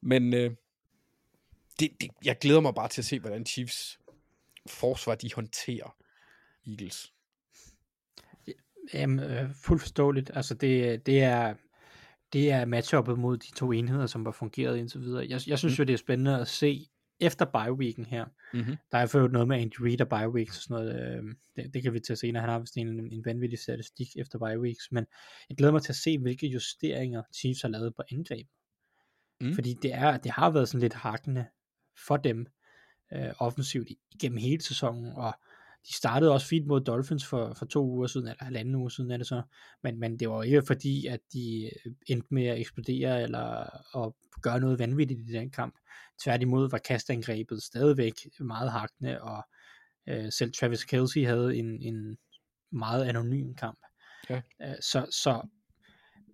Men 0.00 0.34
øh, 0.34 0.50
det, 1.80 1.90
det, 2.00 2.10
jeg 2.24 2.38
glæder 2.38 2.60
mig 2.60 2.74
bare 2.74 2.88
til 2.88 3.00
at 3.00 3.04
se, 3.04 3.20
hvordan 3.20 3.46
Chiefs 3.46 3.98
forsvar, 4.68 5.14
de 5.14 5.34
håndterer 5.34 5.96
Eagles. 6.66 7.12
Jamen, 8.94 9.20
øh, 9.20 9.50
fuldt 9.64 9.82
forståeligt. 9.82 10.30
Altså, 10.34 10.54
det, 10.54 11.06
det 11.06 11.22
er 11.22 11.54
det 12.32 12.50
er 12.50 12.64
matchuppet 12.64 13.18
mod 13.18 13.36
de 13.36 13.50
to 13.50 13.72
enheder, 13.72 14.06
som 14.06 14.24
har 14.24 14.32
fungeret 14.32 14.78
indtil 14.78 15.00
videre. 15.00 15.26
Jeg, 15.28 15.40
jeg 15.46 15.58
synes 15.58 15.78
mm. 15.78 15.82
jo, 15.82 15.84
det 15.84 15.92
er 15.92 15.98
spændende 15.98 16.40
at 16.40 16.48
se 16.48 16.88
efter 17.20 17.46
bye-weeken 17.46 18.04
her. 18.08 18.24
Mm-hmm. 18.52 18.76
Der 18.92 18.98
er 18.98 19.10
jo 19.14 19.28
noget 19.28 19.48
med 19.48 19.56
Andy 19.56 19.80
Reid 19.80 20.00
og 20.00 20.06
bye-weeks 20.12 20.56
og 20.56 20.62
sådan 20.62 20.84
noget. 20.84 21.18
Øh, 21.18 21.34
det, 21.56 21.74
det, 21.74 21.82
kan 21.82 21.92
vi 21.92 22.00
tage 22.00 22.16
senere. 22.16 22.40
Han 22.40 22.50
har 22.50 22.58
vist 22.58 22.76
en, 22.76 23.12
en 23.12 23.24
vanvittig 23.24 23.58
statistik 23.58 24.08
efter 24.16 24.38
bye-weeks. 24.38 24.88
Men 24.90 25.06
jeg 25.48 25.56
glæder 25.56 25.72
mig 25.72 25.82
til 25.82 25.92
at 25.92 25.96
se, 25.96 26.18
hvilke 26.18 26.46
justeringer 26.46 27.22
Chiefs 27.34 27.62
har 27.62 27.68
lavet 27.68 27.94
på 27.94 28.02
angrebet. 28.12 28.52
Mm. 29.40 29.54
Fordi 29.54 29.74
det, 29.82 29.94
er, 29.94 30.16
det 30.16 30.30
har 30.30 30.50
været 30.50 30.68
sådan 30.68 30.80
lidt 30.80 30.94
hakkende 30.94 31.46
for 32.06 32.16
dem 32.16 32.46
øh, 33.12 33.30
offensivt 33.38 33.88
igennem 34.10 34.38
hele 34.38 34.62
sæsonen. 34.62 35.12
Og 35.12 35.34
de 35.88 35.92
startede 35.92 36.32
også 36.32 36.46
fint 36.46 36.66
mod 36.66 36.80
Dolphins 36.80 37.26
for, 37.26 37.54
for 37.54 37.66
to 37.66 37.86
uger 37.86 38.06
siden, 38.06 38.28
eller 38.28 38.44
halvanden 38.44 38.74
uge 38.74 38.90
siden 38.90 39.10
er 39.10 39.16
det 39.16 39.26
så, 39.26 39.42
men, 39.82 40.00
men 40.00 40.18
det 40.18 40.30
var 40.30 40.42
ikke 40.42 40.62
fordi, 40.66 41.06
at 41.06 41.20
de 41.32 41.70
øh, 41.86 41.92
endte 42.06 42.28
med 42.30 42.46
at 42.46 42.60
eksplodere, 42.60 43.22
eller 43.22 43.38
at 44.06 44.12
gøre 44.42 44.60
noget 44.60 44.78
vanvittigt 44.78 45.20
i 45.20 45.32
den 45.32 45.50
kamp. 45.50 45.74
Tværtimod 46.24 46.70
var 46.70 46.78
kastangrebet 46.78 47.62
stadigvæk 47.62 48.14
meget 48.40 48.72
hakkende, 48.72 49.22
og 49.22 49.42
øh, 50.08 50.32
selv 50.32 50.52
Travis 50.52 50.84
Kelsey 50.84 51.26
havde 51.26 51.56
en, 51.56 51.82
en 51.82 52.18
meget 52.72 53.04
anonym 53.04 53.54
kamp. 53.54 53.78
Ja. 54.30 54.40
Øh, 54.62 54.74
så, 54.80 55.06
så 55.10 55.48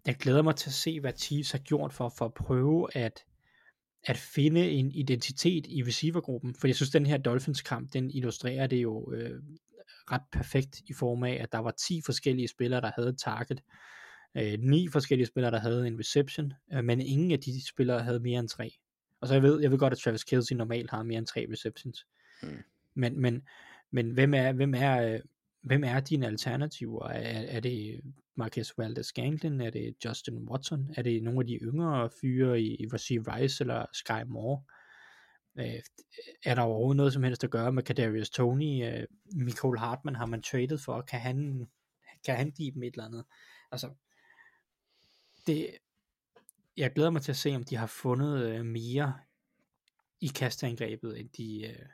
jeg 0.06 0.16
glæder 0.16 0.42
mig 0.42 0.56
til 0.56 0.70
at 0.70 0.74
se, 0.74 1.00
hvad 1.00 1.12
Chiefs 1.16 1.52
har 1.52 1.58
gjort 1.58 1.92
for, 1.92 2.08
for 2.08 2.24
at 2.24 2.34
prøve 2.34 2.96
at 2.96 3.24
at 4.04 4.16
finde 4.16 4.70
en 4.70 4.92
identitet 4.92 5.66
i 5.66 5.82
receivergruppen, 5.82 6.54
for 6.54 6.66
jeg 6.68 6.76
synes, 6.76 6.90
den 6.90 7.06
her 7.06 7.18
Dolphins-kamp, 7.18 7.92
den 7.92 8.10
illustrerer 8.10 8.66
det 8.66 8.82
jo 8.82 9.12
øh, 9.12 9.42
ret 10.12 10.22
perfekt 10.32 10.80
i 10.86 10.92
form 10.92 11.22
af, 11.22 11.38
at 11.42 11.52
der 11.52 11.58
var 11.58 11.70
10 11.70 12.00
forskellige 12.06 12.48
spillere, 12.48 12.80
der 12.80 12.90
havde 12.96 13.08
et 13.08 13.18
target, 13.18 13.62
øh, 14.36 14.58
9 14.58 14.88
forskellige 14.88 15.26
spillere, 15.26 15.52
der 15.52 15.58
havde 15.60 15.86
en 15.86 15.98
reception, 15.98 16.52
øh, 16.72 16.84
men 16.84 17.00
ingen 17.00 17.30
af 17.30 17.40
de 17.40 17.68
spillere 17.68 18.02
havde 18.02 18.20
mere 18.20 18.40
end 18.40 18.48
3. 18.48 18.70
Og 19.20 19.28
så 19.28 19.34
jeg 19.34 19.42
ved, 19.42 19.60
jeg 19.60 19.70
ved 19.70 19.78
godt, 19.78 19.92
at 19.92 19.98
Travis 19.98 20.24
Kelce 20.24 20.54
normalt 20.54 20.90
har 20.90 21.02
mere 21.02 21.18
end 21.18 21.26
3 21.26 21.46
receptions. 21.52 22.06
Mm. 22.42 22.48
Men, 22.94 23.20
men, 23.20 23.42
men 23.90 24.10
hvem 24.10 24.34
er, 24.34 24.52
hvem 24.52 24.74
er, 24.76 25.12
øh, 25.12 25.20
hvem 25.62 25.84
er 25.84 26.00
dine 26.00 26.26
alternativer? 26.26 27.08
Er, 27.08 27.56
er 27.56 27.60
det 27.60 28.00
Marcus 28.36 28.78
Valdez 28.78 29.12
Ganglin, 29.12 29.60
Er 29.60 29.70
det 29.70 29.94
Justin 30.04 30.48
Watson? 30.48 30.90
Er 30.96 31.02
det 31.02 31.22
nogle 31.22 31.40
af 31.40 31.46
de 31.46 31.54
yngre 31.54 32.10
fyre 32.20 32.60
i, 32.60 32.76
i 32.82 32.86
Rasheed 32.92 33.28
Rice 33.28 33.64
eller 33.64 33.86
Sky 33.92 34.22
Moore? 34.26 34.62
Øh, 35.58 35.80
er 36.44 36.54
der 36.54 36.62
overhovedet 36.62 36.96
noget 36.96 37.12
som 37.12 37.22
helst 37.22 37.44
at 37.44 37.50
gøre 37.50 37.72
med 37.72 37.82
Kadarius 37.82 38.30
Tony? 38.30 38.84
Øh, 38.84 39.06
Michael 39.32 39.78
Hartman 39.78 40.14
har 40.14 40.26
man 40.26 40.42
traded 40.42 40.78
for. 40.78 41.00
Kan 41.00 41.20
han, 41.20 41.66
kan 42.26 42.36
han 42.36 42.50
give 42.50 42.70
dem 42.70 42.82
et 42.82 42.94
eller 42.94 43.04
andet? 43.04 43.24
Altså, 43.72 43.90
det, 45.46 45.70
jeg 46.76 46.92
glæder 46.92 47.10
mig 47.10 47.22
til 47.22 47.32
at 47.32 47.36
se, 47.36 47.56
om 47.56 47.64
de 47.64 47.76
har 47.76 47.86
fundet 47.86 48.46
øh, 48.46 48.64
mere 48.64 49.14
i 50.20 50.26
kastangrebet, 50.26 51.20
end 51.20 51.28
de, 51.28 51.66
øh, 51.66 51.86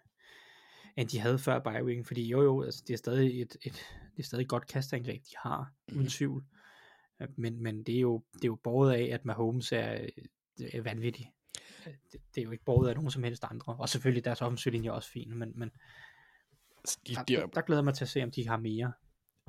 end 0.97 1.09
de 1.09 1.19
havde 1.19 1.39
før 1.39 1.59
bye 1.59 2.05
fordi 2.05 2.29
jo 2.29 2.43
jo, 2.43 2.63
altså, 2.63 2.85
det 2.87 2.95
er 2.95 2.99
stadig 2.99 3.43
et, 3.43 3.57
et, 3.63 3.73
det 4.17 4.19
er 4.19 4.23
stadig 4.23 4.43
et 4.43 4.49
godt 4.49 4.67
kastangreb, 4.67 5.23
de 5.23 5.35
har, 5.43 5.73
uden 5.95 6.09
tvivl. 6.09 6.45
Øh, 7.23 7.29
Men, 7.37 7.63
men 7.63 7.83
det, 7.83 7.97
er 7.97 8.01
jo, 8.01 8.25
det 8.33 8.45
er 8.45 8.49
jo 8.49 8.59
båret 8.65 8.93
af, 8.93 9.09
at 9.15 9.25
Mahomes 9.25 9.73
er, 9.73 10.07
er 10.73 10.83
vanvittig. 10.83 11.33
Øh, 11.87 11.93
Det, 12.13 12.21
det, 12.35 12.41
er 12.41 12.45
jo 12.45 12.51
ikke 12.51 12.65
båret 12.65 12.89
af 12.89 12.95
nogen 12.95 13.11
som 13.11 13.23
helst 13.23 13.45
andre. 13.51 13.77
Og 13.77 13.89
selvfølgelig 13.89 14.25
deres 14.25 14.43
offensiv 14.43 14.73
linje 14.73 14.89
er 14.89 14.93
også 14.93 15.11
fin, 15.11 15.39
men, 15.39 15.53
men 15.55 15.71
Altså, 16.79 16.99
De, 17.07 17.15
der, 17.15 17.25
de, 17.25 17.35
der, 17.35 17.47
der 17.47 17.61
glæder 17.61 17.81
jeg 17.81 17.85
mig 17.85 17.95
til 17.95 18.05
at 18.05 18.09
se, 18.09 18.23
om 18.23 18.31
de 18.31 18.49
har 18.49 18.57
mere 18.57 18.93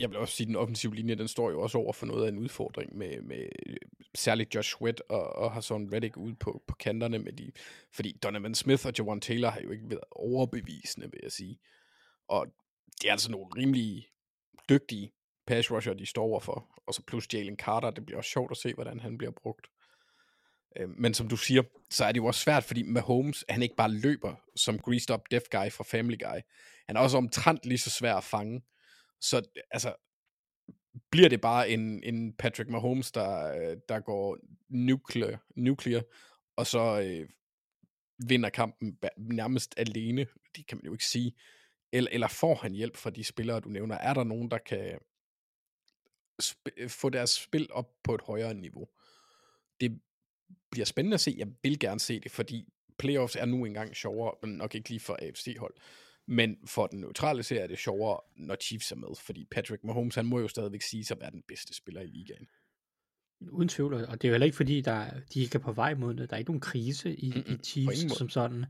jeg 0.01 0.09
vil 0.09 0.17
også 0.17 0.35
sige, 0.35 0.45
at 0.45 0.47
den 0.47 0.55
offensive 0.55 0.95
linje, 0.95 1.15
den 1.15 1.27
står 1.27 1.51
jo 1.51 1.61
også 1.61 1.77
over 1.77 1.93
for 1.93 2.05
noget 2.05 2.25
af 2.25 2.29
en 2.29 2.37
udfordring 2.37 2.97
med, 2.97 3.21
med 3.21 3.49
øh, 3.65 3.75
særligt 4.15 4.55
Josh 4.55 4.77
Sweat 4.77 5.01
og, 5.09 5.35
og 5.35 5.51
Hassan 5.51 5.93
Reddick 5.93 6.17
ude 6.17 6.35
på, 6.35 6.63
på 6.67 6.75
kanterne 6.75 7.19
med 7.19 7.33
de, 7.33 7.51
fordi 7.93 8.11
Donovan 8.23 8.55
Smith 8.55 8.85
og 8.85 8.93
Jawan 8.97 9.21
Taylor 9.21 9.49
har 9.49 9.61
jo 9.61 9.71
ikke 9.71 9.89
været 9.89 10.03
overbevisende, 10.11 11.11
vil 11.11 11.19
jeg 11.23 11.31
sige. 11.31 11.59
Og 12.27 12.47
det 13.01 13.07
er 13.07 13.11
altså 13.11 13.31
nogle 13.31 13.47
rimelig 13.57 14.07
dygtige 14.69 15.11
pass 15.47 15.71
rusher, 15.71 15.93
de 15.93 16.05
står 16.05 16.23
overfor. 16.23 16.81
Og 16.87 16.93
så 16.93 17.03
plus 17.07 17.33
Jalen 17.33 17.57
Carter, 17.57 17.89
det 17.89 18.05
bliver 18.05 18.17
også 18.17 18.29
sjovt 18.29 18.51
at 18.51 18.57
se, 18.57 18.73
hvordan 18.73 18.99
han 18.99 19.17
bliver 19.17 19.31
brugt. 19.31 19.67
Øh, 20.77 20.89
men 20.89 21.13
som 21.13 21.27
du 21.27 21.37
siger, 21.37 21.63
så 21.89 22.05
er 22.05 22.11
det 22.11 22.19
jo 22.19 22.25
også 22.25 22.41
svært, 22.41 22.63
fordi 22.63 22.83
Mahomes, 22.83 23.45
han 23.49 23.63
ikke 23.63 23.75
bare 23.75 23.91
løber 23.91 24.35
som 24.55 24.79
greased 24.79 25.15
up 25.15 25.21
deaf 25.31 25.43
guy 25.51 25.71
fra 25.71 25.83
Family 25.83 26.17
Guy. 26.19 26.39
Han 26.87 26.95
er 26.95 26.99
også 26.99 27.17
omtrent 27.17 27.65
lige 27.65 27.77
så 27.77 27.89
svær 27.89 28.15
at 28.15 28.23
fange. 28.23 28.61
Så 29.21 29.41
altså, 29.71 29.95
bliver 31.11 31.29
det 31.29 31.41
bare 31.41 31.69
en, 31.69 32.03
en 32.03 32.33
Patrick 32.33 32.69
Mahomes, 32.69 33.11
der, 33.11 33.55
øh, 33.55 33.77
der 33.89 33.99
går 33.99 34.37
nuclear, 34.69 35.43
nuclear 35.55 36.03
og 36.55 36.67
så 36.67 37.01
øh, 37.01 37.29
vinder 38.27 38.49
kampen 38.49 38.97
nærmest 39.17 39.73
alene, 39.77 40.27
det 40.55 40.67
kan 40.67 40.77
man 40.77 40.85
jo 40.85 40.91
ikke 40.91 41.05
sige, 41.05 41.33
eller, 41.91 42.09
eller 42.13 42.27
får 42.27 42.55
han 42.55 42.73
hjælp 42.73 42.97
fra 42.97 43.09
de 43.09 43.23
spillere, 43.23 43.59
du 43.59 43.69
nævner? 43.69 43.95
Er 43.95 44.13
der 44.13 44.23
nogen, 44.23 44.51
der 44.51 44.57
kan 44.57 44.99
sp- 46.43 46.73
øh, 46.77 46.89
få 46.89 47.09
deres 47.09 47.29
spil 47.29 47.67
op 47.71 48.03
på 48.03 48.15
et 48.15 48.21
højere 48.21 48.53
niveau? 48.53 48.87
Det 49.81 50.01
bliver 50.71 50.85
spændende 50.85 51.15
at 51.15 51.21
se. 51.21 51.35
Jeg 51.37 51.47
vil 51.63 51.79
gerne 51.79 51.99
se 51.99 52.19
det, 52.19 52.31
fordi 52.31 52.67
playoffs 52.97 53.35
er 53.35 53.45
nu 53.45 53.65
engang 53.65 53.95
sjovere, 53.95 54.35
men 54.41 54.51
nok 54.51 54.75
ikke 54.75 54.89
lige 54.89 54.99
for 54.99 55.17
AFC-hold. 55.21 55.73
Men 56.31 56.57
for 56.65 56.87
den 56.87 56.99
neutrale 56.99 57.43
serie 57.43 57.61
er 57.61 57.67
det 57.67 57.79
sjovere, 57.79 58.19
når 58.35 58.55
Chiefs 58.55 58.91
er 58.91 58.95
med, 58.95 59.07
fordi 59.25 59.45
Patrick 59.45 59.83
Mahomes, 59.83 60.15
han 60.15 60.25
må 60.25 60.39
jo 60.39 60.47
stadigvæk 60.47 60.81
sige 60.81 61.05
sig 61.05 61.15
at 61.15 61.21
være 61.21 61.31
den 61.31 61.43
bedste 61.47 61.73
spiller 61.73 62.01
i 62.01 62.05
ligaen. 62.07 62.47
Uden 63.51 63.69
tvivl, 63.69 63.93
og 63.93 64.21
det 64.21 64.27
er 64.27 64.29
jo 64.29 64.33
heller 64.33 64.45
ikke 64.45 64.57
fordi, 64.57 64.81
der, 64.81 65.19
de 65.33 65.41
ikke 65.41 65.55
er 65.55 65.59
på 65.59 65.71
vej 65.71 65.93
mod 65.93 66.13
det. 66.13 66.29
Der 66.29 66.35
er 66.35 66.37
ikke 66.37 66.51
nogen 66.51 66.61
krise 66.61 67.15
i, 67.15 67.33
Mm-mm, 67.35 67.53
i 67.53 67.57
Chiefs 67.63 68.17
som 68.17 68.29
sådan. 68.29 68.65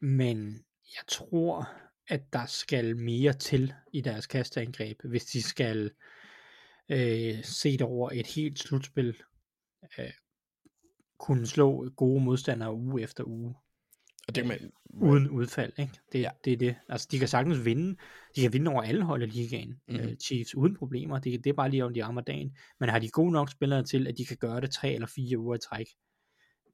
Men 0.00 0.64
jeg 0.96 1.04
tror, 1.08 1.68
at 2.08 2.32
der 2.32 2.46
skal 2.46 2.96
mere 2.96 3.32
til 3.32 3.74
i 3.92 4.00
deres 4.00 4.26
kasteangreb, 4.26 5.00
hvis 5.04 5.24
de 5.24 5.42
skal 5.42 5.90
øh, 6.88 7.44
se 7.44 7.72
det 7.72 7.82
over 7.82 8.10
et 8.10 8.26
helt 8.26 8.58
slutspil, 8.58 9.16
øh, 9.98 10.12
kunne 11.18 11.46
slå 11.46 11.90
gode 11.90 12.24
modstandere 12.24 12.74
uge 12.74 13.02
efter 13.02 13.24
uge, 13.24 13.54
Og 14.28 14.34
det 14.34 14.46
man, 14.46 14.72
uden 14.90 15.30
udfald. 15.30 15.72
Ikke? 15.78 15.92
Det, 16.12 16.20
Ja. 16.20 16.30
det 16.44 16.52
er 16.52 16.56
det. 16.56 16.76
Altså, 16.88 17.08
de 17.10 17.18
kan 17.18 17.28
sagtens 17.28 17.64
vinde. 17.64 17.96
De 18.36 18.40
kan 18.40 18.52
vinde 18.52 18.70
over 18.70 18.82
alle 18.82 19.02
hold 19.04 19.22
i 19.22 19.26
ligaen, 19.26 19.68
Mhm. 19.88 19.96
mm-hmm. 19.96 20.20
Chiefs, 20.20 20.54
uden 20.54 20.76
problemer. 20.76 21.18
Det, 21.18 21.44
det 21.44 21.50
er 21.50 21.54
bare 21.54 21.70
lige 21.70 21.84
om 21.84 21.94
de 21.94 22.04
rammer 22.04 22.20
dagen. 22.22 22.56
Men 22.80 22.88
har 22.88 22.98
de 22.98 23.08
gode 23.10 23.32
nok 23.32 23.50
spillere 23.50 23.84
til, 23.84 24.06
at 24.06 24.18
de 24.18 24.24
kan 24.26 24.36
gøre 24.36 24.60
det 24.60 24.70
tre 24.70 24.92
eller 24.94 25.06
fire 25.06 25.38
uger 25.38 25.54
i 25.54 25.58
træk? 25.58 25.86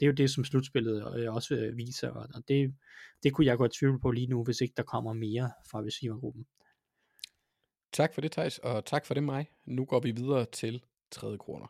Det 0.01 0.07
er 0.07 0.11
jo 0.11 0.13
det, 0.13 0.31
som 0.31 0.45
slutspillet 0.45 1.17
øh, 1.19 1.35
også 1.35 1.55
øh, 1.55 1.77
viser, 1.77 2.09
og 2.11 2.29
og 2.35 2.43
det, 2.49 2.75
det 3.23 3.33
kunne 3.33 3.47
jeg 3.47 3.57
godt 3.59 3.73
tvivle 3.81 4.01
på 4.01 4.11
lige 4.11 4.27
nu, 4.27 4.45
hvis 4.45 4.61
ikke 4.61 4.75
der 4.77 4.83
kommer 4.83 5.13
mere 5.13 5.51
fra 5.71 5.81
receivergruppen. 5.81 6.47
tak 7.93 8.15
for 8.15 8.21
det, 8.21 8.33
Thijs, 8.33 8.59
og 8.59 8.85
tak 8.85 9.07
for 9.07 9.15
det, 9.15 9.23
mig. 9.23 9.47
Nu 9.67 9.85
går 9.85 10.01
vi 10.01 10.11
videre 10.11 10.45
til 10.53 10.83
tredje 11.11 11.37
corner. 11.37 11.67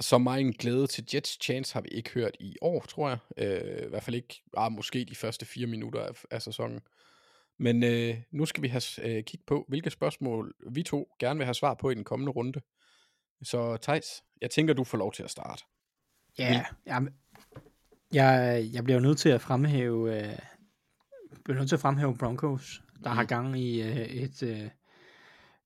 Så 0.00 0.18
meget 0.18 0.58
glæde 0.58 0.86
til 0.86 1.04
Jets 1.14 1.38
chance 1.42 1.74
har 1.74 1.80
vi 1.80 1.88
ikke 1.88 2.10
hørt 2.10 2.36
i 2.40 2.56
år, 2.60 2.80
tror 2.80 3.08
jeg. 3.08 3.18
Øh, 3.36 3.86
I 3.86 3.88
hvert 3.88 4.02
fald 4.02 4.16
ikke, 4.16 4.42
ah, 4.56 4.72
måske 4.72 5.04
de 5.04 5.14
første 5.14 5.46
fire 5.46 5.66
minutter 5.66 6.00
af, 6.00 6.24
af 6.30 6.42
sæsonen. 6.42 6.80
Men 7.58 7.84
øh, 7.84 8.16
nu 8.30 8.46
skal 8.46 8.62
vi 8.62 8.68
have 8.68 8.82
øh, 9.02 9.24
kigge 9.24 9.44
på, 9.46 9.64
hvilke 9.68 9.90
spørgsmål 9.90 10.54
vi 10.70 10.82
to 10.82 11.08
gerne 11.18 11.38
vil 11.38 11.44
have 11.44 11.54
svar 11.54 11.74
på 11.74 11.90
i 11.90 11.94
den 11.94 12.04
kommende 12.04 12.32
runde. 12.32 12.60
Så 13.42 13.76
Thijs, 13.82 14.24
jeg 14.40 14.50
tænker, 14.50 14.74
du 14.74 14.84
får 14.84 14.98
lov 14.98 15.12
til 15.12 15.22
at 15.22 15.30
starte. 15.30 15.64
Ja, 16.38 16.64
jamen, 16.86 17.14
jeg, 18.12 18.64
jeg 18.72 18.84
bliver 18.84 18.98
jo 18.98 19.06
nødt 19.06 19.18
til 19.18 19.28
at 19.28 19.40
fremhæve, 19.40 20.18
øh, 20.18 20.38
bliver 21.44 21.58
nødt 21.58 21.68
til 21.68 21.76
at 21.76 21.80
fremhæve 21.80 22.16
Broncos, 22.18 22.82
der 23.04 23.10
mm. 23.10 23.16
har 23.16 23.24
gang 23.24 23.60
i 23.60 23.82
øh, 23.82 23.96
et, 23.96 24.42
øh, 24.42 24.68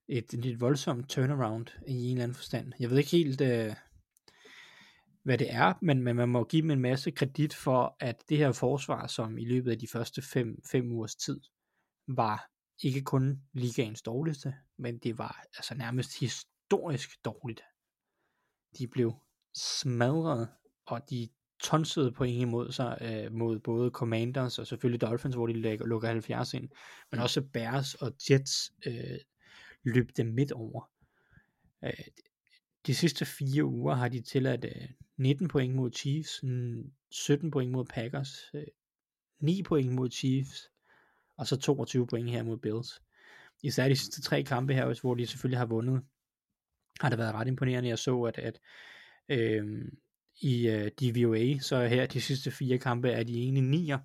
et 0.09 0.33
lidt 0.33 0.61
voldsomt 0.61 1.09
turnaround 1.09 1.67
i 1.87 2.05
en 2.05 2.11
eller 2.11 2.23
anden 2.23 2.35
forstand. 2.35 2.73
Jeg 2.81 2.91
ved 2.91 2.99
ikke 2.99 3.11
helt, 3.11 3.41
øh, 3.41 3.75
hvad 5.29 5.39
det 5.39 5.53
er, 5.53 5.75
men, 5.83 6.03
men 6.03 6.17
man 6.17 6.29
må 6.29 6.45
give 6.45 6.63
dem 6.63 6.71
en 6.71 6.81
masse 6.81 7.11
kredit 7.11 7.55
for, 7.55 7.97
at 8.01 8.23
det 8.29 8.39
her 8.39 8.53
forsvar, 8.53 9.07
som 9.07 9.39
i 9.39 9.45
løbet 9.45 9.71
af 9.71 9.79
de 9.79 9.89
første 9.89 10.23
fem, 10.23 10.63
fem 10.71 10.93
ugers 10.93 11.15
tid, 11.15 11.41
var 12.07 12.51
ikke 12.83 13.03
kun 13.03 13.43
ligaens 13.53 14.03
dårligste, 14.03 14.55
men 14.79 14.99
det 14.99 15.19
var 15.19 15.45
altså 15.57 15.75
nærmest 15.75 16.21
historisk 16.21 17.25
dårligt. 17.25 17.63
De 18.79 18.89
blev 18.89 19.15
smadret, 19.55 20.49
og 20.87 21.11
de 21.11 21.29
tonsede 21.63 22.13
point 22.13 22.43
imod 22.43 22.73
sig 22.73 22.99
øh, 23.01 23.33
mod 23.33 23.59
både 23.59 23.91
Commanders 23.91 24.59
og 24.59 24.67
selvfølgelig 24.67 25.01
Dolphins, 25.01 25.35
hvor 25.35 25.47
de 25.47 25.61
lægger, 25.61 25.87
lukker 25.87 26.09
70 26.09 26.55
ind, 26.55 26.69
men 27.11 27.21
også 27.21 27.43
Bears 27.53 27.95
og 27.95 28.13
Jets 28.31 28.73
øh, 28.87 29.19
løb 29.85 30.11
dem 30.17 30.27
midt 30.27 30.53
over. 30.53 30.91
Øh, 31.85 32.07
de 32.87 32.95
sidste 32.95 33.25
fire 33.25 33.65
uger 33.65 33.95
har 33.95 34.09
de 34.09 34.21
tilladt 34.21 34.65
øh, 34.65 34.89
19 35.19 35.49
point 35.49 35.75
mod 35.75 35.93
Chiefs, 35.93 36.43
mm, 36.43 36.93
17 37.11 37.51
point 37.51 37.73
mod 37.73 37.85
Packers, 37.85 38.51
øh, 38.55 38.65
9 39.41 39.63
point 39.63 39.93
mod 39.93 40.11
Chiefs, 40.11 40.71
og 41.37 41.47
så 41.47 41.57
22 41.57 42.07
point 42.07 42.31
her 42.31 42.43
mod 42.43 42.57
Bills. 42.59 43.03
Især 43.63 43.89
de 43.89 43.97
sidste 43.97 44.23
tre 44.23 44.43
kampe 44.43 44.75
her, 44.75 45.01
hvor 45.01 45.15
de 45.15 45.27
selvfølgelig 45.27 45.59
har 45.59 45.67
vundet, 45.67 46.03
har 47.01 47.09
det 47.09 47.19
været 47.19 47.35
ret 47.35 47.49
imponerende. 47.49 47.89
Jeg 47.89 47.99
så, 47.99 48.23
at, 48.23 48.39
at 48.39 48.61
øh, 49.29 49.93
i 50.41 50.69
øh, 50.69 50.91
DVOA, 51.01 51.59
så 51.59 51.87
her 51.87 52.07
de 52.07 52.21
sidste 52.21 52.51
fire 52.51 52.79
kampe 52.79 53.11
er 53.11 53.23
de 53.23 53.39
egentlig 53.39 53.63
nier 53.63 53.99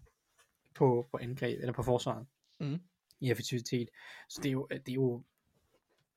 på, 0.76 1.08
på 1.12 1.18
angreb, 1.22 1.60
eller 1.60 1.74
på 1.74 1.84
forsvaret 1.84 2.28
Mm. 2.60 2.80
i 3.20 3.32
effektivitet. 3.32 3.90
Så 4.30 4.40
det 4.44 4.50
er 4.50 4.54
jo, 4.54 4.68
det 4.72 4.90
er 4.90 4.94
jo 4.94 5.24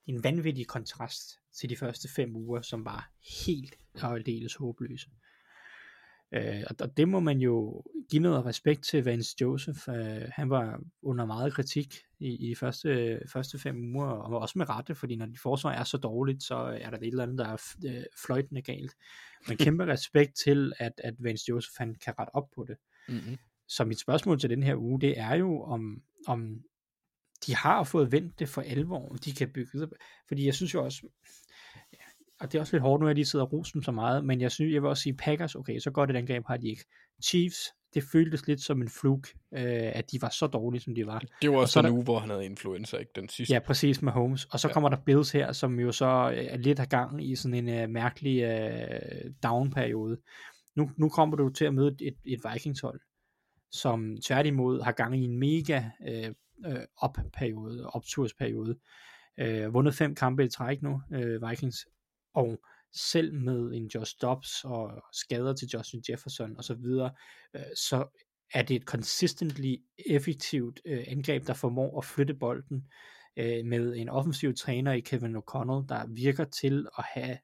en 0.07 0.25
vanvittig 0.25 0.67
kontrast 0.67 1.31
til 1.61 1.71
de 1.71 1.77
første 1.77 2.09
fem 2.09 2.37
uger, 2.37 2.61
som 2.63 2.85
var 2.85 3.11
helt 3.47 3.75
og 4.03 4.15
aldeles 4.15 4.55
håbløse. 4.55 5.11
Øh, 6.33 6.63
og- 6.81 6.97
det 6.97 7.09
må 7.09 7.21
man 7.21 7.39
jo 7.41 7.83
give 8.11 8.23
noget 8.23 8.45
respekt 8.45 8.85
til 8.85 9.05
Vance 9.05 9.37
Joseph. 9.41 9.89
Øh, 9.89 10.23
han 10.33 10.51
var 10.51 10.81
under 11.03 11.25
meget 11.27 11.53
kritik 11.53 11.95
i, 12.19 12.47
i 12.47 12.51
de 12.51 12.57
første, 12.57 13.21
første 13.33 13.59
fem 13.59 13.97
uger, 13.97 14.07
og 14.07 14.41
også 14.41 14.59
med 14.59 14.69
rette, 14.69 14.95
fordi 14.95 15.17
når 15.17 15.27
de 15.27 15.39
forsvar 15.39 15.73
er 15.73 15.85
så 15.85 15.97
dårligt, 15.99 16.43
så 16.43 16.55
er 16.55 16.91
der 16.91 16.99
et 16.99 17.07
eller 17.07 17.23
andet, 17.23 17.39
der 17.39 17.47
er 17.49 17.73
øh, 17.87 18.03
fløjtende 18.27 18.63
galt. 18.63 18.95
Men 19.49 19.57
kæmpe 19.57 19.87
respekt 19.93 20.37
til, 20.45 20.73
at, 20.79 20.93
at 21.05 21.15
Vance 21.19 21.45
Joseph 21.49 21.75
han 21.79 21.95
kan 21.95 22.15
rette 22.19 22.35
op 22.35 22.51
på 22.55 22.65
det 22.69 22.77
Mm-hmm. 23.09 23.37
så 23.69 23.85
mit 23.85 24.01
spørgsmål 24.01 24.41
til 24.41 24.51
den 24.51 24.63
her 24.63 24.77
uge, 24.77 25.01
det 25.01 25.19
er 25.19 25.35
jo, 25.35 25.63
om, 25.63 26.03
om 26.27 26.63
de 27.47 27.55
har 27.55 27.85
fået 27.85 28.13
vendt 28.13 28.39
det 28.39 28.49
for 28.49 28.63
alvor, 28.63 29.09
de 29.25 29.33
kan 29.33 29.49
bygge 29.55 29.87
på- 29.87 29.95
Fordi 30.29 30.47
jeg 30.47 30.55
synes 30.55 30.75
jo 30.75 30.85
også, 30.85 31.07
og 32.41 32.53
det 32.53 32.59
er 32.59 32.61
også 32.63 32.77
lidt 32.77 32.83
hårdt 32.83 33.01
nu, 33.01 33.07
at 33.07 33.09
jeg 33.11 33.15
lige 33.15 33.25
sidder 33.27 33.45
og 33.45 33.53
roser 33.53 33.73
dem 33.73 33.83
så 33.83 33.93
meget, 33.93 34.25
men 34.25 34.41
jeg 34.41 34.53
synes, 34.53 34.75
jeg 34.75 34.83
vil 34.83 34.89
også 34.91 35.03
sige, 35.03 35.17
Packers, 35.17 35.55
okay, 35.55 35.79
så 35.79 35.91
godt 35.91 36.11
et 36.11 36.17
angreb 36.17 36.45
har 36.47 36.57
de 36.57 36.69
ikke. 36.69 36.85
Chiefs, 37.25 37.57
det 37.95 38.05
føltes 38.13 38.47
lidt 38.47 38.61
som 38.63 38.83
en 38.83 38.89
fluk, 38.89 39.29
øh, 39.55 39.63
at 39.95 40.11
de 40.13 40.23
var 40.23 40.29
så 40.29 40.47
dårlige, 40.47 40.81
som 40.83 40.95
de 40.95 41.07
var. 41.07 41.19
Det 41.43 41.51
var 41.51 41.57
Og 41.57 41.61
også 41.63 41.73
så 41.73 41.79
er 41.79 41.83
den 41.83 41.91
der- 41.91 41.95
uge, 41.97 42.05
hvor 42.05 42.19
han 42.19 42.31
havde 42.31 42.45
influenza, 42.45 42.97
ikke? 42.97 43.13
Den 43.17 43.29
sidste. 43.29 43.55
Ja, 43.55 43.59
præcis 43.59 44.03
med 44.03 44.13
Holmes. 44.13 44.45
Og 44.45 44.61
så 44.61 44.69
Ja. 44.69 44.73
kommer 44.75 44.89
der 44.89 44.97
Bills 45.07 45.31
her, 45.33 45.53
som 45.53 45.81
jo 45.81 45.93
så 45.93 46.33
øh, 46.37 46.45
er 46.45 46.57
lidt 46.57 46.79
af 46.81 46.89
gang 46.89 47.25
i 47.31 47.37
sådan 47.37 47.69
en 47.69 47.83
uh, 47.85 47.91
mærkelig 47.91 48.45
uh, 48.45 49.31
down-periode. 49.43 50.17
Nu, 50.77 50.91
nu 50.97 51.09
kommer 51.09 51.37
du 51.37 51.49
til 51.49 51.65
at 51.65 51.75
møde 51.75 51.97
et, 52.01 52.17
et 52.25 52.41
Vikings-hold, 52.53 53.01
som 53.73 54.17
tværtimod 54.27 54.83
har 54.83 54.93
gang 54.93 55.17
i 55.23 55.25
en 55.25 55.39
mega 55.39 55.83
øh, 56.09 56.35
øh, 56.67 56.83
op-periode, 56.97 57.91
optursperiode. 57.91 58.79
Øh, 59.41 59.75
vundet 59.75 59.95
fem 59.95 60.15
kampe 60.15 60.45
i 60.45 60.49
træk 60.49 60.83
nu, 60.83 61.03
øh, 61.13 61.49
Vikings, 61.49 61.87
og 62.35 62.61
selv 62.95 63.35
med 63.35 63.73
en 63.73 63.87
Josh 63.95 64.17
Dobbs 64.23 64.65
og 64.65 65.03
skader 65.13 65.55
til 65.55 65.69
Justin 65.75 66.03
Jefferson 66.11 66.57
og 66.57 66.65
så 66.65 66.75
videre, 66.75 67.15
øh, 67.57 67.63
så 67.77 68.07
er 68.55 68.63
det 68.63 68.77
et 68.77 68.83
consistently 68.83 69.77
effektivt 70.07 70.81
øh, 70.85 71.05
angreb, 71.09 71.47
der 71.47 71.55
formår 71.55 71.99
at 71.99 72.05
flytte 72.05 72.35
bolden 72.35 72.89
øh, 73.37 73.65
med 73.65 73.97
en 73.97 74.09
offensiv 74.09 74.55
træner 74.55 74.93
i 74.93 75.01
Kevin 75.01 75.37
O'Connell, 75.37 75.87
der 75.89 76.07
virker 76.15 76.45
til 76.45 76.87
at 76.99 77.05
have 77.15 77.39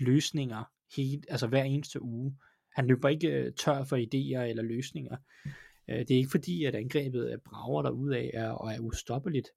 løsninger 0.00 0.64
helt, 0.96 1.26
altså 1.28 1.46
hver 1.46 1.62
eneste 1.62 2.02
uge. 2.02 2.36
Han 2.74 2.86
løber 2.86 3.08
ikke 3.08 3.28
øh, 3.28 3.52
tør 3.52 3.84
for 3.84 3.96
idéer 3.96 4.48
eller 4.48 4.62
løsninger. 4.62 5.16
Øh, 5.90 5.98
det 5.98 6.10
er 6.10 6.16
ikke 6.16 6.30
fordi, 6.30 6.64
at 6.64 6.74
angrebet 6.74 7.32
er 7.32 7.36
brager 7.44 7.90
ud 7.90 8.12
af 8.12 8.30
er, 8.34 8.50
og 8.50 8.72
er 8.72 8.78
ustoppeligt, 8.78 9.48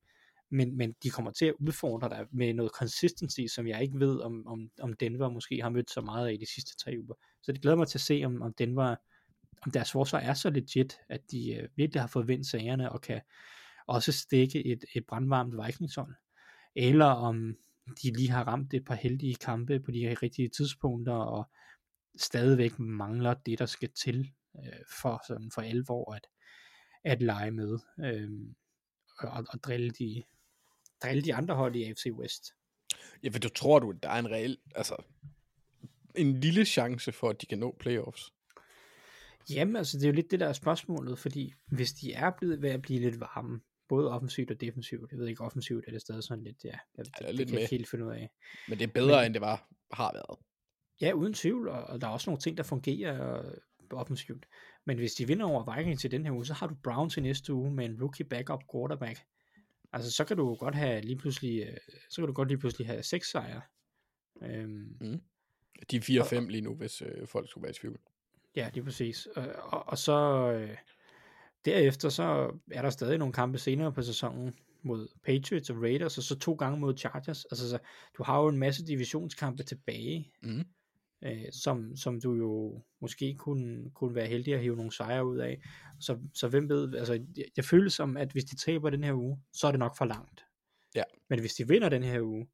men, 0.52 0.78
men 0.78 0.96
de 1.04 1.10
kommer 1.10 1.32
til 1.32 1.46
at 1.46 1.54
udfordre 1.60 2.10
dig 2.10 2.26
med 2.32 2.54
noget 2.54 2.72
consistency, 2.72 3.42
som 3.56 3.68
jeg 3.68 3.82
ikke 3.82 4.00
ved, 4.00 4.20
om, 4.20 4.48
om, 4.48 4.70
om 4.82 4.94
Denver 4.94 5.30
måske 5.30 5.62
har 5.62 5.70
mødt 5.70 5.92
så 5.92 6.02
meget 6.02 6.28
af 6.28 6.34
i 6.34 6.38
de 6.38 6.54
sidste 6.54 6.78
tre 6.78 6.96
uger. 7.04 7.16
Så 7.44 7.52
det 7.52 7.62
glæder 7.62 7.78
mig 7.78 7.88
til 7.88 7.98
at 7.98 8.02
se, 8.02 8.22
om, 8.26 8.42
om 8.42 8.54
Denver, 8.54 8.96
om 9.62 9.72
deres 9.72 9.92
forsvar 9.92 10.20
er 10.20 10.34
så 10.34 10.50
legit, 10.50 10.98
at 11.10 11.22
de 11.32 11.54
øh, 11.54 11.70
virkelig 11.76 12.02
har 12.02 12.08
fået 12.08 12.28
vendt 12.28 12.48
sagerne, 12.48 12.92
og 12.92 13.02
kan 13.02 13.22
også 13.88 14.12
stikke 14.12 14.66
et, 14.66 14.86
et 14.96 15.06
brandvarmt 15.06 15.66
Vikingshold. 15.66 16.14
Eller 16.76 17.06
om 17.06 17.56
de 18.04 18.12
lige 18.12 18.30
har 18.30 18.44
ramt 18.44 18.74
et 18.74 18.86
par 18.86 18.96
heldige 18.96 19.36
kampe 19.36 19.80
på 19.80 19.92
de 19.92 20.16
rigtige 20.22 20.50
tidspunkter, 20.50 21.14
og 21.14 21.50
stadigvæk 22.18 22.80
mangler 22.80 23.34
det, 23.34 23.60
der 23.60 23.66
skal 23.66 23.90
til 24.04 24.32
øh, 24.60 24.80
for, 25.02 25.24
sådan 25.28 25.52
for 25.52 25.62
alvor 25.62 26.14
at, 26.14 26.28
at 27.04 27.22
lege 27.22 27.52
med 27.52 27.80
øh, 28.00 28.30
og, 29.20 29.46
og 29.50 29.64
drille, 29.64 29.90
de, 29.90 30.24
drille 31.04 31.24
de 31.24 31.34
andre 31.34 31.56
hold 31.56 31.76
i 31.76 31.84
AFC 31.84 32.06
West. 32.12 32.54
Ja, 33.24 33.30
for 33.30 33.40
du 33.40 33.50
tror 33.50 33.80
du, 33.80 33.92
der 33.92 34.10
er 34.10 34.20
en 34.20 34.32
reel, 34.32 34.58
altså, 34.76 34.96
en 36.16 36.40
lille 36.40 36.66
chance 36.66 37.12
for, 37.12 37.30
at 37.30 37.42
de 37.42 37.46
kan 37.46 37.60
nå 37.60 37.76
playoffs? 37.80 38.34
Jamen, 39.50 39.76
altså 39.76 39.98
det 39.98 40.04
er 40.04 40.08
jo 40.08 40.16
lidt 40.16 40.32
det 40.32 40.40
der 40.40 40.48
er 40.48 40.54
spørgsmålet, 40.54 41.20
fordi 41.20 41.54
hvis 41.66 41.94
de 41.94 42.14
er 42.14 42.32
blevet 42.38 42.62
ved 42.62 42.70
at 42.70 42.82
blive 42.82 43.00
lidt 43.00 43.20
varme, 43.20 43.62
både 43.90 44.12
offensivt 44.12 44.52
og 44.52 44.62
defensivt, 44.62 45.12
jeg 45.12 45.20
ved 45.20 45.28
ikke, 45.28 45.42
offensivt 45.42 45.86
er 45.88 45.92
det 45.92 46.02
stadig 46.02 46.24
sådan 46.24 46.44
lidt, 46.44 46.64
ja, 46.64 46.70
jeg, 46.70 46.80
Ja, 46.98 47.04
det, 47.04 47.28
det 47.28 47.36
lidt 47.36 47.50
kan 47.50 47.54
jeg 47.54 47.62
ikke 47.62 47.76
helt 47.76 47.90
finde 47.90 48.06
ud 48.06 48.12
af. 48.12 48.30
Men 48.68 48.80
det 48.80 48.90
er 48.90 48.94
bedre, 48.94 49.18
Men... 49.18 49.26
end 49.26 49.34
det 49.34 49.42
var, 49.42 49.68
har 49.94 50.12
været. 50.14 50.40
Ja, 51.02 51.12
uden 51.12 51.34
tvivl, 51.34 51.68
og, 51.68 51.84
og 51.84 52.02
der 52.02 52.08
er 52.08 52.12
også 52.12 52.30
nogle 52.30 52.42
ting, 52.42 52.58
der 52.58 52.64
fungerer 52.64 53.46
øh, 53.46 53.54
offensivt. 53.94 54.46
Men 54.86 54.98
hvis 54.98 55.14
de 55.14 55.28
vinder 55.28 55.46
over 55.46 55.76
Vikings 55.78 56.02
til 56.02 56.12
den 56.12 56.26
her 56.26 56.32
uge, 56.32 56.46
så 56.46 56.54
har 56.54 56.68
du 56.68 56.76
Browns 56.84 57.18
i 57.18 57.22
næste 57.22 57.54
uge 57.54 57.72
med 57.72 57.86
en 57.86 58.02
rookie 58.02 58.26
backup 58.26 58.60
quarterback. 58.74 59.20
Altså, 59.94 60.12
så 60.12 60.24
kan 60.26 60.38
du 60.38 60.56
godt 60.56 60.76
have 60.76 61.02
lige 61.02 61.18
pludselig, 61.18 61.62
øh, 61.62 61.78
så 62.10 62.22
kan 62.22 62.28
du 62.28 62.34
godt 62.34 62.48
lige 62.48 62.58
pludselig 62.58 62.88
have 62.88 63.04
seks 63.04 63.32
sejre. 63.32 63.62
Øhm, 64.42 64.98
De 65.92 65.96
er 65.96 66.02
4-5 66.02 66.48
lige 66.50 66.62
nu, 66.62 66.76
hvis 66.76 67.02
øh, 67.02 67.28
folk 67.28 67.50
skulle 67.50 67.62
være 67.64 67.72
i 67.72 67.74
tvivl. 67.74 68.00
Ja, 68.56 68.70
lige 68.74 68.84
præcis. 68.84 69.26
Og, 69.26 69.48
og, 69.56 69.88
og 69.88 69.98
så 69.98 70.52
øh, 70.52 70.78
derefter, 71.66 72.10
så 72.10 72.52
er 72.72 72.82
der 72.82 72.90
stadig 72.90 73.18
nogle 73.18 73.34
kampe 73.34 73.58
senere 73.58 73.94
på 73.94 74.02
sæsonen 74.02 74.54
mod 74.82 75.08
Patriots 75.26 75.70
og 75.70 75.82
Raiders, 75.82 76.18
og 76.18 76.24
så 76.24 76.40
to 76.40 76.54
gange 76.54 76.80
mod 76.80 76.98
Chargers. 76.98 77.46
Altså, 77.46 77.70
så, 77.70 77.80
du 78.18 78.24
har 78.24 78.42
jo 78.42 78.48
en 78.48 78.58
masse 78.58 78.86
divisionskampe 78.88 79.64
tilbage, 79.64 80.32
Mhm. 80.42 80.64
Øh, 81.26 81.46
som, 81.52 81.96
som 81.96 82.22
du 82.22 82.34
jo 82.34 82.82
måske 83.02 83.36
kunne, 83.36 83.92
kunne 83.94 84.16
være 84.16 84.28
heldig 84.28 84.54
at 84.54 84.62
hive 84.62 84.76
nogle 84.76 84.92
sejre 84.92 85.26
ud 85.26 85.38
af. 85.38 85.62
Så, 86.00 86.18
så 86.34 86.48
hvem 86.48 86.70
ved, 86.70 86.96
altså, 86.96 87.14
jeg, 87.14 87.46
jeg 87.58 87.66
føler 87.66 87.90
som, 87.90 88.18
at 88.18 88.32
hvis 88.32 88.46
de 88.46 88.56
taber 88.56 88.90
den 88.90 89.04
her 89.04 89.14
uge, 89.14 89.40
så 89.54 89.68
er 89.68 89.72
det 89.72 89.80
nok 89.80 89.98
for 89.98 90.06
langt. 90.06 90.42
Ja. 90.96 91.04
Men 91.30 91.40
hvis 91.40 91.54
de 91.54 91.68
vinder 91.68 91.90
den 91.90 92.04
her 92.04 92.22
uge, 92.22 92.48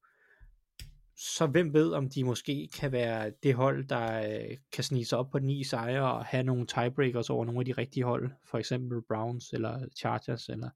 så 1.15 1.47
hvem 1.47 1.73
ved, 1.73 1.91
om 1.91 2.09
de 2.09 2.23
måske 2.23 2.69
kan 2.73 2.91
være 2.91 3.31
det 3.43 3.53
hold, 3.53 3.87
der 3.87 4.29
øh, 4.29 4.57
kan 4.71 4.83
snige 4.83 5.05
sig 5.05 5.17
op 5.17 5.29
på 5.31 5.39
ni 5.39 5.63
sejre 5.63 6.13
og 6.13 6.25
have 6.25 6.43
nogle 6.43 6.67
tiebreakers 6.67 7.29
over 7.29 7.45
nogle 7.45 7.59
af 7.59 7.65
de 7.65 7.71
rigtige 7.71 8.03
hold, 8.03 8.31
for 8.45 8.57
eksempel 8.57 9.01
Browns 9.07 9.53
eller 9.53 9.87
Chargers 9.97 10.49
eller 10.49 10.69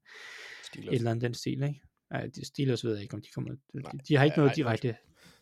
Steelers. 0.64 0.92
et 0.92 0.96
eller 0.96 1.10
andet 1.10 1.22
den 1.22 1.34
stil, 1.34 1.62
ikke? 1.62 1.80
De 2.34 2.46
Steelers 2.46 2.84
ved 2.84 2.92
jeg 2.92 3.02
ikke, 3.02 3.14
om 3.14 3.22
de 3.22 3.28
kommer, 3.34 3.50
de, 3.50 3.58
Nej. 3.74 3.92
de 4.08 4.16
har 4.16 4.24
ikke 4.24 4.34
Ej, 4.34 4.40
noget 4.40 4.56
direkte. 4.56 4.96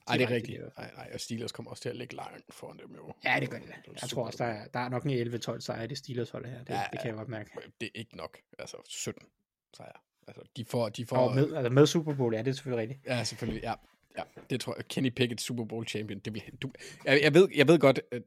Ej, 0.09 0.17
det 0.17 0.25
er 0.25 0.31
rigtigt. 0.31 0.61
Nej, 0.79 0.91
nej, 0.97 1.11
og 1.15 1.21
Steelers 1.21 1.53
kommer 1.53 1.71
også 1.71 1.83
til 1.83 1.89
at 1.89 1.97
ligge 1.97 2.17
langt 2.17 2.55
foran 2.55 2.79
dem 2.79 2.95
jo. 2.97 3.13
Ja, 3.25 3.37
det 3.41 3.51
gør 3.51 3.59
de. 3.59 3.67
da. 3.67 3.73
Jeg 4.03 4.09
tror 4.11 4.27
også, 4.27 4.45
der 4.45 4.51
er, 4.51 4.67
der 4.67 4.81
er 4.81 4.89
nok 4.89 5.05
en 5.05 5.35
11-12 5.35 5.61
sejre 5.61 5.85
i 5.85 5.87
det 5.87 5.99
Steelers 5.99 6.31
hold 6.31 6.47
her. 6.47 6.59
Det, 6.59 6.71
Ja, 6.71 6.83
det 6.93 7.01
kan 7.01 7.09
jeg 7.09 7.17
godt 7.17 7.29
mærke. 7.29 7.51
Det 7.81 7.87
er 7.87 7.91
ikke 8.01 8.17
nok. 8.17 8.39
Altså, 8.59 8.77
17 8.89 9.23
sejre. 9.77 9.93
Altså, 10.27 10.43
de 10.57 10.65
får, 10.65 10.89
de 10.89 11.07
får, 11.07 11.17
Og 11.17 11.35
med, 11.35 11.55
altså 11.55 11.71
med 11.71 11.87
Super 11.87 12.15
Bowl, 12.15 12.35
ja, 12.35 12.39
det 12.43 12.49
er 12.49 12.53
selvfølgelig 12.53 12.83
rigtigt. 12.83 13.07
Ja, 13.07 13.25
selvfølgelig. 13.25 13.63
Ja, 13.63 13.75
ja. 14.19 14.23
Det 14.51 14.61
tror 14.61 14.75
jeg. 14.77 14.89
Kenny 14.89 15.11
Pickett, 15.11 15.41
Super 15.41 15.65
Bowl 15.65 15.87
champion. 15.87 16.21
Det 16.21 16.35
vil, 16.35 16.43
du, 16.63 16.71
jeg, 17.05 17.23
jeg, 17.23 17.35
ved, 17.35 17.49
jeg 17.55 17.69
ved 17.69 17.79
godt, 17.79 18.01
at, 18.13 18.23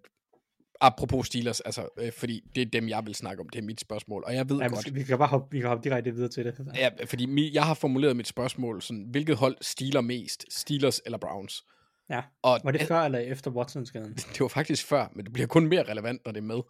apropos 0.82 1.28
Steelers, 1.28 1.62
altså, 1.62 1.90
øh, 1.98 2.12
fordi 2.12 2.44
det 2.56 2.62
er 2.62 2.66
dem, 2.66 2.90
jeg 2.90 3.06
vil 3.06 3.16
snakke 3.16 3.42
om. 3.42 3.50
Det 3.50 3.60
er 3.60 3.64
mit 3.64 3.82
spørgsmål. 3.82 4.24
Og 4.26 4.36
jeg 4.36 4.50
ved 4.50 4.58
Ja, 4.58 4.68
godt, 4.68 4.96
vi, 4.96 5.04
kan 5.04 5.18
bare 5.18 5.28
hoppe, 5.28 5.48
vi 5.52 5.60
kan 5.60 5.70
hoppe 5.70 5.84
direkte 5.90 6.12
videre 6.14 6.30
til 6.30 6.46
det. 6.46 6.68
ja, 6.76 6.90
fordi 7.06 7.26
mi, 7.26 7.54
jeg 7.54 7.64
har 7.64 7.74
formuleret 7.74 8.16
mit 8.16 8.28
spørgsmål 8.28 8.82
sådan, 8.82 9.08
hvilket 9.12 9.36
hold 9.36 9.58
stealer 9.62 10.02
mest? 10.02 10.46
Steelers 10.50 11.02
eller 11.06 11.18
Browns? 11.18 11.64
Ja. 12.10 12.22
Og 12.42 12.60
Var 12.64 12.72
det 12.72 12.82
før 12.82 13.02
eller 13.02 13.20
efter 13.20 13.52
Watson-skaden? 13.52 14.14
det 14.34 14.40
var 14.40 14.48
faktisk 14.48 14.86
før, 14.86 15.08
men 15.16 15.26
det 15.26 15.34
bliver 15.34 15.48
kun 15.48 15.68
mere 15.68 15.84
relevant, 15.84 16.22
når 16.26 16.32
det 16.32 16.40
er 16.40 16.46
med. 16.46 16.62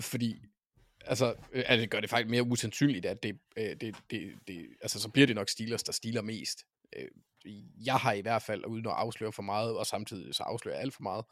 Fordi, 0.00 0.36
altså, 1.04 1.34
øh, 1.52 1.64
altså 1.66 1.80
det 1.80 1.90
gør 1.90 2.00
det 2.00 2.10
faktisk 2.10 2.30
mere 2.30 2.42
usandsynligt, 2.42 3.06
at 3.06 3.22
det, 3.22 3.38
øh, 3.56 3.64
det, 3.80 3.96
det, 4.10 4.32
det, 4.48 4.66
altså 4.82 5.00
så 5.00 5.08
bliver 5.08 5.26
det 5.26 5.36
nok 5.36 5.48
Steelers, 5.48 5.82
der 5.82 5.92
stiler 5.92 6.22
mest. 6.22 6.58
Øh, 6.96 7.08
jeg 7.84 7.94
har 7.94 8.12
i 8.12 8.20
hvert 8.20 8.42
fald, 8.42 8.66
uden 8.66 8.86
at 8.86 8.92
afsløre 8.92 9.32
for 9.32 9.42
meget, 9.42 9.76
og 9.76 9.86
samtidig 9.86 10.34
så 10.34 10.42
afslører 10.42 10.76
jeg 10.76 10.82
alt 10.82 10.94
for 10.94 11.02
meget, 11.02 11.24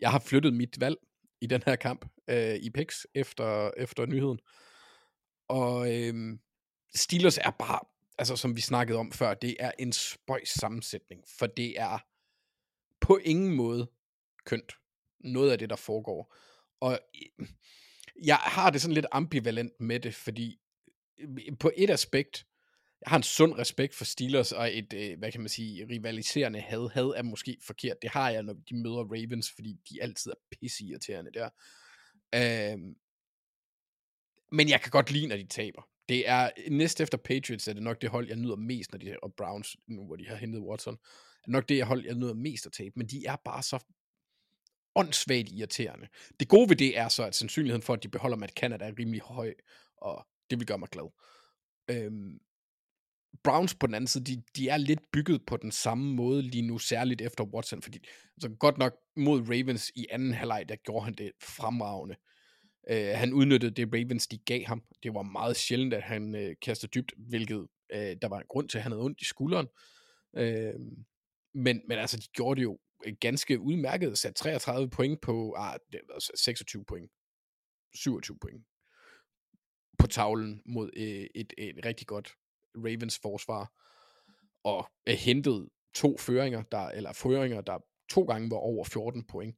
jeg 0.00 0.10
har 0.10 0.18
flyttet 0.18 0.54
mit 0.54 0.80
valg 0.80 0.96
i 1.40 1.46
den 1.46 1.62
her 1.66 1.76
kamp 1.76 2.06
øh, 2.28 2.54
i 2.54 2.70
PIX 2.70 3.04
efter, 3.14 3.70
efter 3.76 4.06
nyheden. 4.06 4.38
Og 5.48 5.94
øh, 5.94 6.38
Steelers 6.94 7.38
er 7.38 7.50
bare, 7.50 7.80
altså 8.18 8.36
som 8.36 8.56
vi 8.56 8.60
snakkede 8.60 8.98
om 8.98 9.12
før, 9.12 9.34
det 9.34 9.56
er 9.58 9.72
en 9.78 9.92
spøjs 9.92 10.48
sammensætning, 10.48 11.24
for 11.38 11.46
det 11.46 11.80
er 11.80 11.98
på 13.00 13.16
ingen 13.16 13.54
måde 13.54 13.90
kønt, 14.44 14.72
noget 15.20 15.50
af 15.50 15.58
det, 15.58 15.70
der 15.70 15.76
foregår. 15.76 16.34
Og 16.80 16.98
øh, 17.38 17.48
jeg 18.24 18.36
har 18.36 18.70
det 18.70 18.80
sådan 18.80 18.94
lidt 18.94 19.06
ambivalent 19.12 19.72
med 19.80 20.00
det, 20.00 20.14
fordi 20.14 20.60
øh, 21.18 21.58
på 21.60 21.70
et 21.76 21.90
aspekt, 21.90 22.46
jeg 23.00 23.10
har 23.10 23.16
en 23.16 23.22
sund 23.22 23.58
respekt 23.58 23.94
for 23.94 24.04
Steelers, 24.04 24.52
og 24.52 24.76
et, 24.76 24.92
øh, 24.92 25.18
hvad 25.18 25.32
kan 25.32 25.40
man 25.40 25.48
sige, 25.48 25.86
rivaliserende 25.90 26.60
had. 26.60 26.90
Had 26.92 27.04
er 27.16 27.22
måske 27.22 27.56
forkert. 27.62 28.02
Det 28.02 28.10
har 28.10 28.30
jeg, 28.30 28.42
når 28.42 28.52
de 28.52 28.76
møder 28.76 29.04
Ravens, 29.04 29.50
fordi 29.54 29.76
de 29.90 30.02
altid 30.02 30.30
er 30.30 30.56
pisseirriterende 30.60 31.30
der. 31.34 31.48
Øhm, 32.34 32.94
men 34.52 34.68
jeg 34.68 34.80
kan 34.80 34.90
godt 34.90 35.10
lide, 35.10 35.26
når 35.26 35.36
de 35.36 35.46
taber. 35.46 35.82
Det 36.08 36.28
er, 36.28 36.50
næst 36.70 37.00
efter 37.00 37.18
Patriots 37.18 37.68
er 37.68 37.72
det 37.72 37.82
nok 37.82 38.02
det 38.02 38.10
hold, 38.10 38.28
jeg 38.28 38.36
nyder 38.36 38.56
mest, 38.56 38.92
når 38.92 38.98
de 38.98 39.16
og 39.22 39.34
Browns, 39.34 39.76
nu 39.86 40.06
hvor 40.06 40.16
de 40.16 40.28
har 40.28 40.36
hentet 40.36 40.60
Watson, 40.60 40.98
er 41.46 41.50
nok 41.50 41.68
det 41.68 41.84
hold, 41.84 42.04
jeg 42.04 42.14
nyder 42.14 42.34
mest 42.34 42.66
at 42.66 42.72
tabe, 42.72 42.92
men 42.96 43.06
de 43.06 43.26
er 43.26 43.36
bare 43.44 43.62
så 43.62 43.84
åndssvagt 44.94 45.48
irriterende. 45.48 46.08
Det 46.40 46.48
gode 46.48 46.68
ved 46.68 46.76
det 46.76 46.98
er 46.98 47.08
så, 47.08 47.24
at 47.24 47.34
sandsynligheden 47.34 47.82
for, 47.82 47.94
at 47.94 48.02
de 48.02 48.08
beholder 48.08 48.36
Matt 48.36 48.52
Canada 48.52 48.84
er 48.84 48.92
rimelig 48.98 49.20
høj, 49.20 49.54
og 49.96 50.26
det 50.50 50.58
vil 50.58 50.66
gøre 50.66 50.78
mig 50.78 50.88
glad. 50.88 51.12
Øhm, 51.90 52.40
Browns 53.44 53.74
på 53.74 53.86
den 53.86 53.94
anden 53.94 54.08
side, 54.08 54.24
de, 54.24 54.42
de 54.56 54.68
er 54.68 54.76
lidt 54.76 55.00
bygget 55.12 55.46
på 55.46 55.56
den 55.56 55.72
samme 55.72 56.14
måde 56.14 56.42
lige 56.42 56.66
nu, 56.66 56.78
særligt 56.78 57.20
efter 57.20 57.44
Watson, 57.44 57.82
fordi 57.82 57.98
altså 58.36 58.56
godt 58.60 58.78
nok 58.78 58.92
mod 59.16 59.40
Ravens 59.40 59.92
i 59.96 60.06
anden 60.10 60.32
halvleg, 60.32 60.68
der 60.68 60.76
gjorde 60.76 61.04
han 61.04 61.14
det 61.14 61.32
fremragende. 61.42 62.16
Uh, 62.90 63.18
han 63.18 63.32
udnyttede 63.32 63.74
det 63.74 63.88
Ravens, 63.94 64.26
de 64.26 64.38
gav 64.38 64.64
ham. 64.64 64.82
Det 65.02 65.14
var 65.14 65.22
meget 65.22 65.56
sjældent, 65.56 65.94
at 65.94 66.02
han 66.02 66.34
uh, 66.34 66.52
kastede 66.62 66.90
dybt, 66.90 67.12
hvilket 67.16 67.56
uh, 67.56 67.68
der 68.22 68.28
var 68.28 68.38
en 68.38 68.46
grund 68.48 68.68
til, 68.68 68.78
at 68.78 68.82
han 68.82 68.92
havde 68.92 69.04
ondt 69.04 69.20
i 69.20 69.24
skulderen. 69.24 69.66
Uh, 70.32 70.80
men, 71.54 71.82
men 71.88 71.98
altså, 71.98 72.16
de 72.16 72.28
gjorde 72.32 72.58
det 72.58 72.64
jo 72.64 72.78
ganske 73.20 73.60
udmærket, 73.60 74.18
sat 74.18 74.34
33 74.34 74.90
point 74.90 75.20
på, 75.20 75.54
ah, 75.56 75.78
det 75.92 76.00
var 76.08 76.14
altså 76.14 76.32
26 76.36 76.84
point, 76.84 77.10
27 77.94 78.38
point 78.38 78.64
på 79.98 80.06
tavlen 80.06 80.62
mod 80.66 80.90
uh, 80.96 81.02
et, 81.02 81.52
et 81.58 81.86
rigtig 81.86 82.06
godt 82.06 82.34
Ravens 82.84 83.18
forsvar, 83.18 83.72
og 84.64 84.90
øh, 85.08 85.14
hentet 85.14 85.68
to 85.94 86.18
føringer, 86.18 86.62
der, 86.62 86.88
eller 86.88 87.12
føringer, 87.12 87.60
der 87.60 87.78
to 88.10 88.22
gange 88.22 88.50
var 88.50 88.56
over 88.56 88.84
14 88.84 89.24
point. 89.26 89.56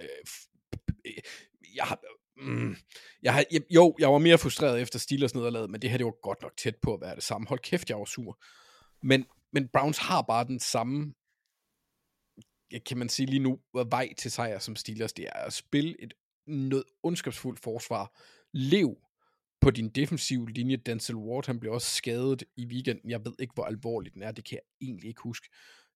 Øh, 0.00 1.12
jeg 1.74 1.84
har, 1.84 2.00
mm, 2.36 2.76
jeg 3.22 3.34
har, 3.34 3.44
jeg, 3.52 3.62
jo, 3.70 3.96
jeg 3.98 4.12
var 4.12 4.18
mere 4.18 4.38
frustreret 4.38 4.80
efter 4.80 4.98
Steelers 4.98 5.34
nederlaget, 5.34 5.70
men 5.70 5.82
det 5.82 5.90
her, 5.90 5.96
det 5.96 6.06
var 6.06 6.20
godt 6.22 6.42
nok 6.42 6.56
tæt 6.56 6.76
på 6.82 6.94
at 6.94 7.00
være 7.00 7.14
det 7.14 7.22
samme. 7.22 7.46
Hold 7.48 7.60
kæft, 7.60 7.90
jeg 7.90 7.98
var 7.98 8.04
sur. 8.04 8.38
Men, 9.02 9.26
men 9.52 9.68
Browns 9.68 9.98
har 9.98 10.22
bare 10.22 10.44
den 10.44 10.60
samme, 10.60 11.14
kan 12.86 12.98
man 12.98 13.08
sige 13.08 13.26
lige 13.26 13.42
nu, 13.42 13.58
vej 13.90 14.14
til 14.18 14.30
sejr 14.30 14.58
som 14.58 14.76
Steelers. 14.76 15.12
Det 15.12 15.24
er 15.24 15.32
at 15.32 15.52
spille 15.52 16.02
et 16.02 16.14
noget 16.46 16.84
ondskabsfuldt 17.02 17.60
forsvar. 17.60 18.20
Lev 18.52 18.96
på 19.66 19.70
din 19.70 19.88
defensive 19.88 20.50
linje. 20.50 20.76
Denzel 20.76 21.16
Ward, 21.16 21.46
han 21.46 21.60
blev 21.60 21.72
også 21.72 21.94
skadet 21.94 22.44
i 22.56 22.66
weekenden. 22.66 23.10
Jeg 23.10 23.24
ved 23.24 23.32
ikke, 23.38 23.54
hvor 23.54 23.64
alvorlig 23.64 24.14
den 24.14 24.22
er. 24.22 24.32
Det 24.32 24.44
kan 24.44 24.54
jeg 24.54 24.86
egentlig 24.88 25.08
ikke 25.08 25.20
huske. 25.20 25.48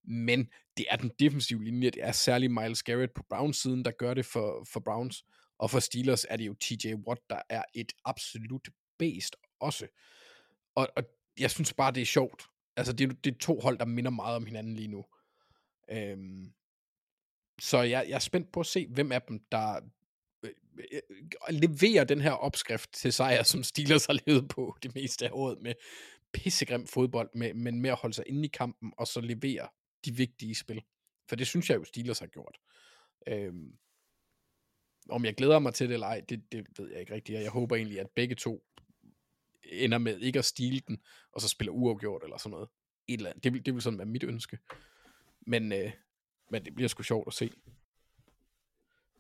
Men 0.05 0.49
det 0.77 0.87
er 0.91 0.97
den 0.97 1.11
defensive 1.19 1.65
linje. 1.65 1.91
Det 1.91 2.05
er 2.05 2.13
særligt 2.13 2.53
Miles 2.53 2.83
Garrett 2.83 3.15
på 3.15 3.23
Browns 3.31 3.57
siden, 3.57 3.85
der 3.85 3.91
gør 3.91 4.15
det 4.15 4.27
for, 4.27 4.65
for 4.73 4.81
Browns. 4.81 5.25
Og 5.59 5.71
for 5.71 5.79
Steelers 5.79 6.27
er 6.31 6.37
det 6.37 6.47
jo 6.47 6.55
TJ 6.55 6.95
Watt, 6.95 7.21
der 7.31 7.41
er 7.49 7.63
et 7.75 7.93
absolut 8.05 8.69
based 8.99 9.33
også. 9.61 9.87
Og, 10.75 10.89
og 10.97 11.03
jeg 11.39 11.51
synes 11.51 11.73
bare, 11.73 11.93
det 11.93 12.01
er 12.01 12.07
sjovt. 12.07 12.43
Altså, 12.77 12.93
det, 12.93 13.11
er, 13.11 13.15
det 13.25 13.35
er 13.35 13.39
to 13.39 13.61
hold, 13.61 13.79
der 13.79 13.85
minder 13.85 14.11
meget 14.11 14.37
om 14.37 14.47
hinanden 14.47 14.75
lige 14.75 14.89
nu. 14.89 15.05
Øhm, 15.91 16.53
så 17.61 17.79
jeg, 17.79 18.05
jeg 18.09 18.15
er 18.15 18.19
spændt 18.19 18.53
på 18.53 18.61
at 18.61 18.67
se, 18.67 18.87
hvem 18.87 19.13
af 19.13 19.23
dem, 19.23 19.41
der 19.53 19.81
leverer 21.51 22.05
den 22.05 22.21
her 22.21 22.33
opskrift 22.33 22.93
til 22.93 23.13
sejr, 23.13 23.43
som 23.43 23.63
Steelers 23.63 24.07
har 24.07 24.21
levet 24.27 24.49
på 24.49 24.77
det 24.83 24.95
meste 24.95 25.27
af 25.27 25.31
året 25.33 25.59
med 25.63 25.75
pissegrim 26.33 26.87
fodbold, 26.87 27.31
med, 27.35 27.55
men 27.55 27.81
med 27.81 27.91
at 27.91 27.97
holde 27.97 28.15
sig 28.15 28.25
inde 28.27 28.45
i 28.45 28.49
kampen, 28.49 28.93
og 28.99 29.07
så 29.07 29.21
levere 29.21 29.69
de 30.05 30.17
vigtige 30.17 30.55
spil. 30.55 30.83
For 31.29 31.37
det 31.37 31.47
synes 31.47 31.71
jeg 31.71 31.77
jo, 31.77 31.85
Steelers 31.85 32.19
har 32.19 32.27
gjort. 32.27 32.59
Øhm, 33.29 33.79
om 35.09 35.25
jeg 35.25 35.35
glæder 35.35 35.59
mig 35.59 35.75
til 35.75 35.89
det 35.89 35.95
eller 35.95 36.07
ej, 36.07 36.21
det, 36.29 36.53
det 36.53 36.67
ved 36.79 36.91
jeg 36.91 37.01
ikke 37.01 37.15
rigtigt. 37.15 37.41
Jeg 37.41 37.51
håber 37.51 37.77
egentlig, 37.77 38.01
at 38.01 38.11
begge 38.11 38.35
to 38.35 38.65
ender 39.63 39.99
med 39.99 40.19
ikke 40.19 40.39
at 40.39 40.45
stile 40.45 40.81
den, 40.81 41.03
og 41.33 41.41
så 41.41 41.49
spiller 41.49 41.73
uafgjort 41.73 42.23
eller 42.23 42.37
sådan 42.37 42.51
noget. 42.51 42.69
Et 43.09 43.17
eller 43.17 43.31
andet. 43.31 43.45
Det, 43.45 43.53
vil, 43.53 43.67
det 43.67 43.75
vil 43.75 43.83
sådan 43.83 43.99
være 43.99 44.07
mit 44.07 44.25
ønske. 44.25 44.59
Men, 45.41 45.73
øh, 45.73 45.93
men 46.51 46.65
det 46.65 46.75
bliver 46.75 46.89
sgu 46.89 47.03
sjovt 47.03 47.27
at 47.27 47.33
se. 47.33 47.51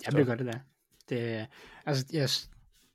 Ja, 0.06 0.10
det 0.10 0.26
gør 0.26 0.34
det 0.34 0.46
da. 0.46 0.60
Øh, 1.12 1.46
altså, 1.86 2.04
det, 2.04 2.20
altså, 2.20 2.46
yes, 2.46 2.50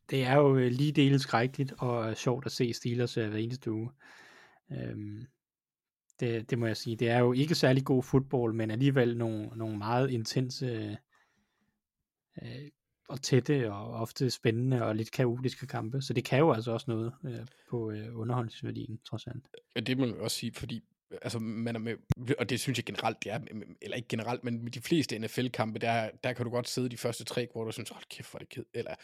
det 0.09 0.23
er 0.23 0.35
jo 0.35 0.57
øh, 0.57 0.71
lige 0.71 0.91
dele 0.91 1.19
skrækkeligt 1.19 1.73
og 1.77 2.09
øh, 2.09 2.15
sjovt 2.15 2.45
at 2.45 2.51
se 2.51 2.73
Steelers 2.73 3.13
hver 3.13 3.35
eneste 3.35 3.71
uge. 3.71 3.89
Øhm, 4.71 5.25
det, 6.19 6.49
det 6.49 6.59
må 6.59 6.65
jeg 6.65 6.77
sige. 6.77 6.95
Det 6.95 7.09
er 7.09 7.19
jo 7.19 7.33
ikke 7.33 7.55
særlig 7.55 7.85
god 7.85 8.03
fodbold, 8.03 8.53
men 8.53 8.71
alligevel 8.71 9.17
nogle, 9.17 9.47
nogle 9.55 9.77
meget 9.77 10.09
intense 10.11 10.97
øh, 12.41 12.69
og 13.09 13.21
tætte 13.21 13.73
og 13.73 13.93
ofte 13.93 14.29
spændende 14.29 14.83
og 14.83 14.95
lidt 14.95 15.11
kaotiske 15.11 15.67
kampe. 15.67 16.01
Så 16.01 16.13
det 16.13 16.25
kan 16.25 16.39
jo 16.39 16.51
altså 16.51 16.71
også 16.71 16.85
noget 16.87 17.13
øh, 17.25 17.47
på 17.69 17.91
øh, 17.91 18.19
underholdningsværdien, 18.19 18.97
trods 18.97 19.27
alt. 19.27 19.47
Ja, 19.75 19.79
det 19.79 19.97
må 19.97 20.05
man 20.05 20.19
også 20.19 20.37
sige, 20.37 20.53
fordi 20.53 20.83
altså 21.11 21.39
man 21.39 21.75
er 21.75 21.79
med, 21.79 21.95
og 22.39 22.49
det 22.49 22.59
synes 22.59 22.77
jeg 22.77 22.85
generelt, 22.85 23.23
det 23.23 23.31
er, 23.31 23.39
eller 23.81 23.97
ikke 23.97 24.07
generelt, 24.07 24.43
men 24.43 24.63
med 24.63 24.71
de 24.71 24.81
fleste 24.81 25.19
NFL-kampe, 25.19 25.79
der, 25.79 26.09
der 26.23 26.33
kan 26.33 26.45
du 26.45 26.51
godt 26.51 26.69
sidde 26.69 26.89
de 26.89 26.97
første 26.97 27.23
tre, 27.23 27.47
hvor 27.51 27.63
du 27.63 27.71
synes, 27.71 27.89
hold 27.89 28.03
kæft, 28.09 28.31
hvor 28.31 28.37
er 28.37 28.43
det 28.43 28.49
ked, 28.49 28.65
eller 28.73 28.95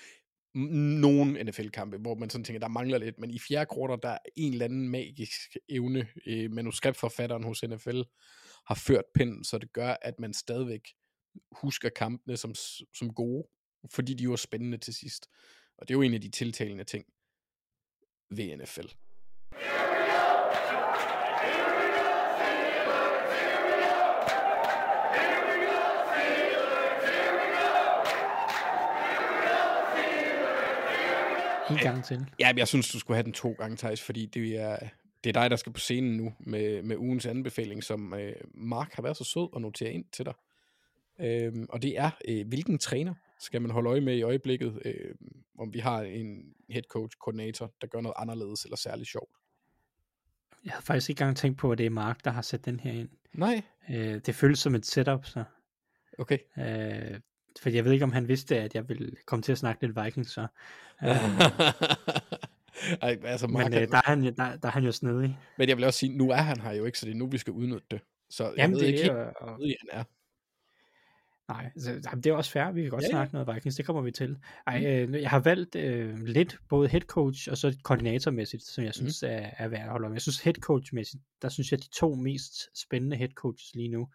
nogen 0.54 1.46
NFL-kampe, 1.46 1.98
hvor 1.98 2.16
man 2.16 2.30
sådan 2.30 2.46
tænker, 2.46 2.60
der 2.60 2.68
mangler 2.68 2.98
lidt, 2.98 3.20
men 3.20 3.32
i 3.32 3.40
fjerde 3.40 3.66
kvartal, 3.74 4.00
der 4.04 4.10
er 4.10 4.18
en 4.36 4.54
eller 4.54 4.66
anden 4.66 4.90
magisk 4.90 5.58
evne, 5.70 6.08
øh, 6.26 6.52
manuskriptforfatteren 6.52 7.44
hos 7.44 7.64
NFL 7.64 8.02
har 8.68 8.76
ført 8.76 9.06
pinden, 9.16 9.44
så 9.44 9.58
det 9.58 9.74
gør, 9.74 9.96
at 10.02 10.20
man 10.20 10.34
stadigvæk 10.34 10.88
husker 11.52 11.90
kampene 11.90 12.38
som, 12.38 12.56
som 12.94 13.14
gode, 13.14 13.48
fordi 13.92 14.14
de 14.14 14.30
var 14.30 14.36
spændende 14.36 14.78
til 14.78 14.94
sidst. 14.94 15.28
Og 15.78 15.88
det 15.88 15.94
er 15.94 15.98
jo 15.98 16.02
en 16.02 16.14
af 16.14 16.22
de 16.22 16.30
tiltalende 16.30 16.84
ting 16.84 17.06
ved 18.30 18.58
NFL. 18.58 18.88
En 31.78 31.84
gang 31.84 32.06
til. 32.06 32.26
Ja, 32.40 32.52
jeg 32.58 32.68
synes, 32.68 32.92
du 32.92 33.00
skulle 33.00 33.16
have 33.16 33.24
den 33.24 33.34
to 33.34 33.52
gange, 33.52 33.78
Thijs, 33.78 34.02
fordi 34.02 34.26
det 34.26 34.60
er, 34.60 34.78
det 35.24 35.30
er 35.30 35.42
dig, 35.42 35.50
der 35.50 35.56
skal 35.56 35.74
på 35.74 35.80
scenen 35.80 36.18
nu 36.18 36.34
med, 36.40 36.84
med 36.84 36.98
ugens 36.98 37.26
anbefaling, 37.26 37.84
som 37.84 38.14
øh, 38.14 38.36
Mark 38.54 38.94
har 38.94 39.02
været 39.02 39.18
så 39.18 39.24
sød 39.24 39.48
at 39.56 39.62
notere 39.62 39.94
ind 39.94 40.06
til 40.12 40.26
dig. 40.26 40.34
Øhm, 41.20 41.66
og 41.70 41.82
det 41.82 41.98
er, 41.98 42.10
øh, 42.28 42.48
hvilken 42.48 42.78
træner 42.78 43.14
skal 43.40 43.62
man 43.62 43.72
holde 43.72 43.90
øje 43.90 44.02
med 44.02 44.18
i 44.18 44.22
øjeblikket, 44.22 44.82
øh, 44.86 45.16
om 45.60 45.74
vi 45.74 45.80
har 45.80 46.02
en 46.02 46.54
head 46.70 46.84
coach, 46.84 47.18
koordinator, 47.18 47.74
der 47.82 47.88
gør 47.88 48.02
noget 48.02 48.14
anderledes 48.18 48.64
eller 48.64 48.78
særligt 48.78 49.10
sjovt. 49.10 49.32
Jeg 50.66 50.74
har 50.74 50.82
faktisk 50.82 51.10
ikke 51.10 51.22
engang 51.22 51.38
tænkt 51.38 51.58
på, 51.58 51.72
at 51.72 51.78
det 51.78 51.86
er 51.86 51.90
Mark, 51.90 52.26
der 52.26 52.32
har 52.32 52.42
sat 52.42 52.66
den 52.66 52.80
her 52.80 52.92
ind. 52.92 53.10
Nej. 53.34 53.62
Øh, 53.90 54.22
det 54.26 54.36
føles 54.36 54.60
som 54.60 54.76
et 54.76 54.86
setup, 54.86 55.26
så. 55.26 55.44
Okay. 56.20 56.38
Øh, 56.58 57.20
for 57.62 57.70
jeg 57.70 57.86
ved 57.86 57.92
ikke, 57.92 58.06
om 58.06 58.12
han 58.12 58.28
vidste, 58.28 58.60
at 58.60 58.76
jeg 58.76 58.90
ville 58.90 59.12
komme 59.26 59.44
til 59.44 59.52
at 59.52 59.58
snakke 59.58 59.88
lidt 59.88 60.04
Vikings, 60.06 60.32
så. 60.32 60.48
Øh, 62.84 62.98
Ej, 63.02 63.18
altså 63.24 63.48
Mark, 63.48 63.72
men 63.72 63.82
øh, 63.82 63.88
der, 63.88 63.98
er 63.98 64.02
han, 64.06 64.24
der, 64.24 64.32
der 64.34 64.68
er 64.68 64.72
han 64.72 64.84
jo 64.84 64.92
snedig. 64.92 65.38
men 65.58 65.70
jeg 65.70 65.78
vil 65.78 65.86
også 65.86 66.00
sige, 66.00 66.18
nu 66.18 66.30
er 66.30 66.36
han 66.36 66.62
her 66.62 66.72
jo 66.72 66.86
ikke, 66.86 67.00
så 67.00 67.06
det 67.06 67.12
er 67.12 67.16
nu, 67.16 67.28
vi 67.28 67.38
skal 67.38 67.54
udnytte 67.54 67.88
det. 67.92 68.02
Så 68.30 68.44
jeg 68.44 68.54
Jamen, 68.58 68.76
ved 68.76 68.82
det 68.82 68.88
ikke 68.88 69.02
er, 69.02 69.26
helt, 69.26 69.38
og, 69.38 69.50
han 69.60 70.00
er. 70.00 70.04
nej, 71.54 71.72
så, 71.78 72.16
det 72.16 72.26
er 72.26 72.34
også 72.34 72.52
fair, 72.52 72.72
vi 72.72 72.82
kan 72.82 72.90
godt 72.90 73.02
Ja, 73.02 73.08
ja, 73.08 73.18
ja. 73.18 73.26
snakke 73.26 73.34
noget 73.34 73.56
Vikings, 73.56 73.76
det 73.76 73.86
kommer 73.86 74.02
vi 74.02 74.12
til. 74.12 74.38
Ej, 74.68 74.86
øh, 74.86 75.22
jeg 75.22 75.30
har 75.30 75.40
valgt 75.40 75.76
øh, 75.76 76.24
lidt 76.24 76.58
både 76.70 76.88
head 76.88 77.02
coach 77.02 77.50
og 77.52 77.58
så 77.58 77.78
koordinatormæssigt, 77.84 78.64
som 78.64 78.84
jeg 78.84 78.94
synes 78.94 79.24
mm. 79.24 79.30
er, 79.30 79.50
er 79.58 79.68
værd 79.68 79.82
at 79.82 79.90
holde 79.90 80.06
om. 80.06 80.14
Jeg 80.14 80.22
synes 80.22 80.40
head 80.42 80.56
coach-mæssigt, 80.56 81.24
der 81.42 81.50
synes 81.50 81.72
jeg, 81.72 81.80
de 81.80 81.90
to 81.90 82.16
mest 82.16 82.80
spændende 82.82 83.18
head 83.18 83.30
coaches 83.30 83.76
lige 83.76 83.90
nu, 83.90 84.08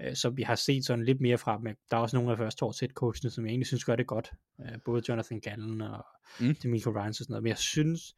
øh, 0.00 0.16
som 0.16 0.36
vi 0.36 0.42
har 0.42 0.54
set 0.54 0.84
sådan 0.84 1.04
lidt 1.04 1.20
mere 1.20 1.38
fra 1.38 1.58
dem. 1.58 1.76
Der 1.90 1.96
er 1.96 2.00
også 2.00 2.16
nogle 2.16 2.32
af 2.32 2.38
første 2.38 2.64
års 2.64 2.80
head 2.80 2.90
coachene, 2.90 3.30
som 3.30 3.44
jeg 3.44 3.50
egentlig 3.50 3.66
synes 3.66 3.84
gør 3.84 3.96
det 3.96 4.06
godt. 4.06 4.32
Øh, 4.60 4.78
både 4.84 5.02
Jonathan 5.08 5.40
Gallen 5.40 5.80
og 5.80 6.04
Mm. 6.40 6.54
Demico 6.54 6.90
Ryans 6.90 7.20
og 7.20 7.24
sådan 7.24 7.32
noget. 7.32 7.42
Men 7.42 7.48
jeg 7.48 7.58
synes, 7.58 8.16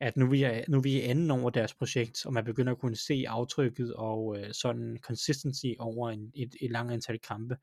at 0.00 0.16
nu 0.16 0.30
vi 0.30 0.42
er, 0.42 0.64
nu 0.68 0.80
vi 0.80 1.00
er 1.00 1.10
enden 1.10 1.30
over 1.30 1.50
deres 1.50 1.74
projekt, 1.74 2.26
og 2.26 2.32
man 2.32 2.44
begynder 2.44 2.72
at 2.72 2.78
kunne 2.78 2.96
se 2.96 3.24
aftrykket 3.28 3.94
og 3.94 4.38
øh, 4.38 4.52
sådan 4.52 4.98
consistency 5.02 5.66
over 5.78 6.10
en, 6.10 6.32
et, 6.34 6.54
et 6.60 6.70
langt 6.70 6.92
antal 6.92 7.18
kampe, 7.18 7.56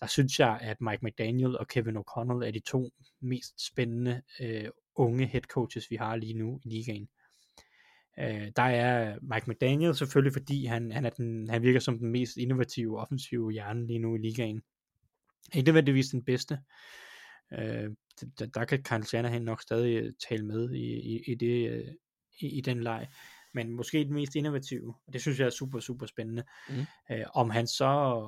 der 0.00 0.06
synes 0.06 0.38
jeg, 0.38 0.58
at 0.60 0.80
Mike 0.80 1.06
McDaniel 1.06 1.58
og 1.58 1.68
Kevin 1.68 1.96
O'Connell 1.96 2.46
er 2.46 2.50
de 2.50 2.60
to 2.60 2.90
mest 3.20 3.66
spændende 3.66 4.22
øh, 4.40 4.68
unge 4.96 5.26
head 5.26 5.42
coaches, 5.42 5.90
vi 5.90 5.96
har 5.96 6.16
lige 6.16 6.34
nu 6.34 6.60
i 6.64 6.68
ligaen. 6.68 7.08
Øh, 8.18 8.52
der 8.56 8.62
er 8.62 9.18
Mike 9.22 9.50
McDaniel 9.50 9.94
selvfølgelig, 9.94 10.32
fordi 10.32 10.64
han, 10.64 10.92
han, 10.92 11.04
er 11.04 11.10
den, 11.10 11.50
han 11.50 11.62
virker 11.62 11.80
som 11.80 11.98
den 11.98 12.12
mest 12.12 12.36
innovative 12.36 13.00
offensive 13.00 13.52
hjerne 13.52 13.86
lige 13.86 13.98
nu 13.98 14.14
i 14.14 14.18
ligaen. 14.18 14.62
Ikke 15.54 15.66
nødvendigvis 15.66 16.08
den 16.08 16.24
bedste. 16.24 16.58
Øh, 17.52 17.90
der, 18.38 18.46
der 18.46 18.64
kan 18.64 18.82
Kyle 18.82 19.04
Shanahan 19.04 19.42
nok 19.42 19.62
stadig 19.62 20.12
tale 20.28 20.46
med 20.46 20.70
i, 20.70 21.14
i, 21.14 21.22
i, 21.26 21.34
det, 21.34 21.70
øh, 21.70 21.88
i, 22.40 22.58
i 22.58 22.60
den 22.60 22.82
leg. 22.82 23.08
Men 23.54 23.70
måske 23.70 24.04
den 24.04 24.14
mest 24.14 24.34
innovative, 24.34 24.94
og 25.06 25.12
det 25.12 25.20
synes 25.20 25.40
jeg 25.40 25.46
er 25.46 25.50
super, 25.50 25.80
super 25.80 26.06
spændende. 26.06 26.44
Mm. 26.68 26.84
Øh, 27.10 27.24
om 27.34 27.50
han 27.50 27.66
så 27.66 28.24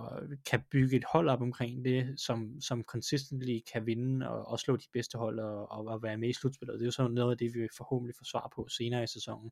kan 0.50 0.62
bygge 0.70 0.96
et 0.96 1.04
hold 1.12 1.28
op 1.28 1.40
omkring 1.40 1.84
det, 1.84 2.20
som, 2.20 2.60
som 2.60 2.82
consistently 2.82 3.58
kan 3.72 3.86
vinde 3.86 4.28
og, 4.28 4.48
og 4.48 4.58
slå 4.58 4.76
de 4.76 4.86
bedste 4.92 5.18
hold 5.18 5.38
og, 5.38 5.70
og, 5.70 5.86
og 5.86 6.02
være 6.02 6.16
med 6.16 6.28
i 6.28 6.32
slutspillet. 6.32 6.74
Det 6.74 6.82
er 6.82 6.86
jo 6.86 6.90
sådan 6.90 7.12
noget 7.12 7.30
af 7.30 7.38
det, 7.38 7.54
vi 7.54 7.68
forhåbentlig 7.76 8.14
får 8.18 8.24
svar 8.24 8.52
på 8.54 8.68
senere 8.68 9.02
i 9.02 9.06
sæsonen. 9.06 9.50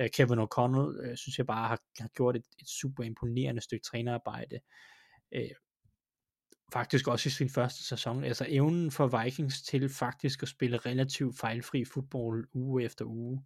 Øh, 0.00 0.10
Kevin 0.10 0.38
O'Connell 0.38 1.02
øh, 1.02 1.16
synes 1.16 1.38
jeg 1.38 1.46
bare 1.46 1.68
har, 1.68 1.80
har 2.00 2.08
gjort 2.08 2.36
et, 2.36 2.46
et 2.58 2.68
super 2.68 3.04
imponerende 3.04 3.60
stykke 3.60 3.84
trænerarbejde. 3.84 4.60
Øh, 5.34 5.50
faktisk 6.72 7.08
også 7.08 7.28
i 7.28 7.30
sin 7.30 7.50
første 7.50 7.84
sæson. 7.84 8.24
Altså 8.24 8.46
evnen 8.48 8.90
for 8.90 9.22
Vikings 9.22 9.62
til 9.62 9.88
faktisk 9.88 10.42
at 10.42 10.48
spille 10.48 10.76
relativt 10.76 11.38
fejlfri 11.38 11.84
fodbold 11.84 12.48
uge 12.52 12.84
efter 12.84 13.04
uge. 13.04 13.36
Øh, 13.36 13.42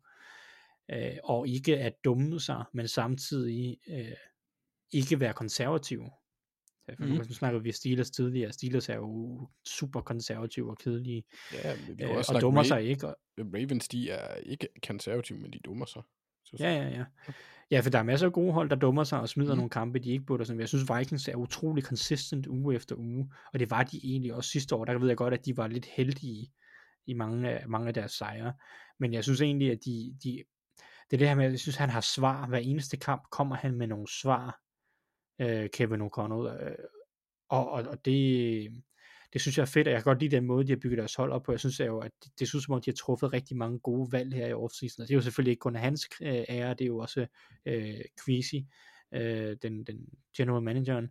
og 1.25 1.49
ikke 1.49 1.79
at 1.79 1.93
dumme 2.05 2.41
sig, 2.41 2.65
men 2.75 2.89
samtidig 2.89 3.79
øh, 3.91 4.07
ikke 4.93 5.21
være 5.21 5.33
konservativ. 5.33 6.03
For 6.89 7.03
Mhm. 7.05 7.11
mm. 7.11 7.17
Nu 7.17 7.25
snakker 7.35 7.61
vi 7.61 7.73
Steelers 7.73 8.11
tidligere. 8.11 8.53
Steelers 8.53 8.89
er 8.89 8.95
jo 8.97 9.49
super 9.67 10.01
konservative 10.01 10.71
og 10.71 10.79
kedelige. 10.79 11.25
Ja, 11.53 11.75
vi 11.75 12.03
Øh, 12.05 12.17
og 12.35 12.41
dummer 12.41 12.63
Ra- 12.63 12.67
sig 12.69 12.83
ikke. 12.85 13.07
Og, 13.09 13.17
Ravens, 13.39 13.89
de 13.89 14.11
er 14.11 14.35
ikke 14.35 14.69
konservative, 14.87 15.39
men 15.39 15.53
de 15.53 15.59
dummer 15.65 15.87
sig. 15.87 16.03
Så, 16.45 16.57
Ja, 16.61 16.71
ja, 16.75 16.89
ja. 16.89 17.05
Ja, 17.71 17.81
for 17.81 17.91
der 17.91 17.99
er 17.99 18.03
masser 18.03 18.27
af 18.27 18.33
gode 18.33 18.53
hold, 18.53 18.71
der 18.71 18.77
dummer 18.77 19.05
sig 19.05 19.21
og 19.21 19.29
smider 19.29 19.55
mm. 19.55 19.57
nogle 19.57 19.71
kampe, 19.71 19.99
de 19.99 20.11
ikke 20.11 20.25
burde. 20.25 20.45
Sådan. 20.45 20.61
Jeg 20.61 20.69
synes, 20.69 20.85
Vikings 20.99 21.29
er 21.29 21.35
utrolig 21.37 21.85
consistent 21.85 22.47
uge 22.47 22.75
efter 22.75 22.97
uge, 22.97 23.33
og 23.53 23.59
det 23.61 23.71
var 23.71 23.83
de 23.83 24.01
egentlig 24.05 24.35
også 24.35 24.51
sidste 24.51 24.75
år. 24.75 24.85
Der 24.85 24.99
ved 24.99 25.09
jeg 25.09 25.17
godt, 25.17 25.35
at 25.35 25.47
de 25.47 25.57
var 25.57 25.67
lidt 25.69 25.87
heldige 25.87 26.53
i 27.07 27.13
mange 27.15 27.51
af, 27.51 27.69
mange 27.69 27.89
af 27.89 27.95
deres 27.95 28.13
sejre. 28.13 28.53
Men 29.01 29.13
jeg 29.13 29.25
synes 29.25 29.41
egentlig, 29.41 29.71
at 29.71 29.79
de, 29.85 30.17
de 30.25 30.43
det 31.13 31.17
er 31.17 31.19
det 31.19 31.29
her 31.29 31.35
med, 31.35 31.45
at 31.45 31.51
jeg 31.51 31.61
synes, 31.61 31.77
han 31.77 31.91
har 31.91 32.01
svar. 32.01 32.47
Hver 32.47 32.59
eneste 32.59 32.97
kamp 32.97 33.23
kommer 33.31 33.57
han 33.57 33.75
med 33.75 33.87
nogle 33.87 34.09
svar, 34.09 34.61
øh, 35.41 35.71
Kevin 35.71 36.01
O'Connell. 36.01 36.65
Øh, 36.65 36.75
og, 37.49 37.71
og, 37.71 37.83
og 37.83 38.05
det, 38.05 38.71
det 39.33 39.41
synes 39.41 39.59
jeg 39.59 39.63
er 39.63 39.67
fedt, 39.67 39.89
og 39.89 39.93
jeg 39.93 40.01
kan 40.03 40.11
godt 40.11 40.21
lide 40.21 40.37
den 40.37 40.45
måde, 40.45 40.67
de 40.67 40.73
har 40.73 40.77
bygget 40.77 40.99
deres 40.99 41.15
hold 41.15 41.33
op 41.33 41.43
på. 41.43 41.53
Jeg 41.53 41.61
synes 41.61 41.81
jo, 41.81 41.99
at 41.99 42.11
det, 42.25 42.33
det 42.39 42.49
synes 42.49 42.65
som 42.65 42.75
om, 42.75 42.81
de 42.81 42.91
har 42.91 42.95
truffet 42.95 43.33
rigtig 43.33 43.57
mange 43.57 43.79
gode 43.79 44.13
valg 44.13 44.35
her 44.35 44.47
i 44.47 44.53
offseason, 44.53 45.03
og 45.03 45.09
det 45.09 45.15
er 45.15 45.17
jo 45.17 45.23
selvfølgelig 45.23 45.51
ikke 45.51 45.61
kun 45.61 45.77
hans 45.77 46.09
øh, 46.23 46.45
ære, 46.49 46.75
det 46.75 46.81
er 46.81 46.87
jo 46.87 46.99
også 46.99 47.27
øh, 47.67 48.01
Queasy, 48.25 48.55
øh, 49.15 49.57
den, 49.63 49.85
den 49.85 49.97
general 50.37 50.63
manageren, 50.63 51.09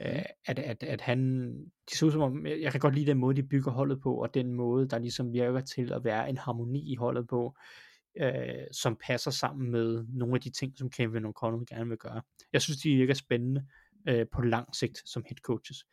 øh, 0.00 0.22
at, 0.46 0.58
at, 0.58 0.82
at 0.82 1.00
han, 1.00 1.50
det 1.90 1.98
ser 1.98 2.06
ud 2.06 2.12
som 2.12 2.22
om, 2.22 2.46
jeg 2.46 2.72
kan 2.72 2.80
godt 2.80 2.94
lide 2.94 3.06
den 3.06 3.18
måde, 3.18 3.36
de 3.36 3.48
bygger 3.48 3.70
holdet 3.70 4.00
på, 4.00 4.14
og 4.14 4.34
den 4.34 4.52
måde, 4.52 4.88
der 4.88 4.98
ligesom 4.98 5.32
virker 5.32 5.60
til 5.60 5.92
at 5.92 6.04
være 6.04 6.30
en 6.30 6.38
harmoni 6.38 6.92
i 6.92 6.94
holdet 6.94 7.26
på, 7.28 7.56
øh, 8.20 8.66
som 8.72 8.96
passer 9.06 9.30
sammen 9.30 9.70
med 9.70 10.04
nogle 10.08 10.34
af 10.34 10.40
de 10.40 10.50
ting, 10.50 10.78
som 10.78 10.90
Kevin 10.90 11.26
O'Connell 11.26 11.64
gerne 11.64 11.88
vil 11.88 11.98
gøre. 11.98 12.22
Jeg 12.52 12.62
synes, 12.62 12.80
de 12.80 12.96
virker 12.96 13.14
spændende 13.14 13.66
øh, 14.08 14.26
på 14.32 14.42
lang 14.42 14.74
sigt 14.74 15.02
som 15.08 15.24
head 15.28 15.36
coaches. 15.36 15.84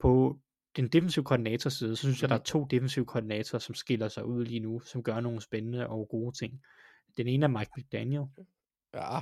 På 0.00 0.38
den 0.76 0.88
defensive 0.88 1.24
koordinator 1.24 1.70
side, 1.70 1.96
så 1.96 2.02
synes 2.02 2.22
jeg, 2.22 2.28
der 2.30 2.34
er 2.34 2.42
to 2.42 2.64
defensive 2.64 3.06
koordinatorer, 3.06 3.60
som 3.60 3.74
skiller 3.74 4.08
sig 4.08 4.24
ud 4.24 4.44
lige 4.44 4.60
nu, 4.60 4.80
som 4.80 5.02
gør 5.02 5.20
nogle 5.20 5.40
spændende 5.40 5.88
og 5.88 6.08
gode 6.10 6.38
ting. 6.38 6.60
Den 7.16 7.28
ene 7.28 7.44
er 7.44 7.48
Mike 7.48 7.70
McDaniel 7.76 8.24
Ja, 8.94 9.20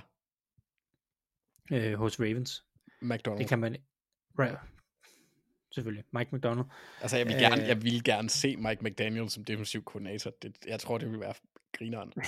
øh, 1.72 1.94
hos 1.94 2.20
Ravens. 2.20 2.64
McDonald. 3.02 3.38
Det 3.38 3.48
kan 3.48 3.58
man... 3.58 3.76
Selvfølgelig. 5.74 6.04
Mike 6.12 6.36
McDonald. 6.36 6.66
Altså, 7.02 7.16
jeg 7.16 7.26
vil, 7.26 7.34
Øh. 7.34 7.40
gerne, 7.40 7.62
jeg 7.62 7.82
vil 7.82 8.04
gerne 8.04 8.30
se 8.30 8.56
Mike 8.56 8.84
McDaniel 8.84 9.30
som 9.30 9.44
defensiv 9.44 9.82
koordinator. 9.84 10.30
Det, 10.42 10.56
jeg 10.66 10.80
tror, 10.80 10.98
det 10.98 11.10
vil 11.10 11.20
være 11.20 11.34
grineren. 11.78 12.12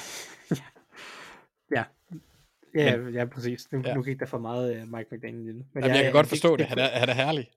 Ja. 1.75 1.85
Ja, 2.75 3.09
ja, 3.09 3.25
præcis. 3.25 3.73
Nu, 3.73 3.83
Ja. 3.87 3.95
nu 3.95 4.03
gik 4.03 4.21
der 4.21 4.27
for 4.27 4.39
meget 4.39 4.83
uh, 4.83 4.89
Mike 4.93 5.09
McDaniel 5.17 5.45
i 5.45 5.49
det. 5.59 5.67
Men 5.75 5.83
Jamen, 5.85 5.97
jeg 5.97 6.05
kan 6.05 6.13
godt 6.13 6.27
forstå 6.27 6.57
det. 6.57 6.67
Han 6.67 6.79
er, 6.79 6.89
han 6.99 7.09
er 7.09 7.15
herlig. 7.15 7.51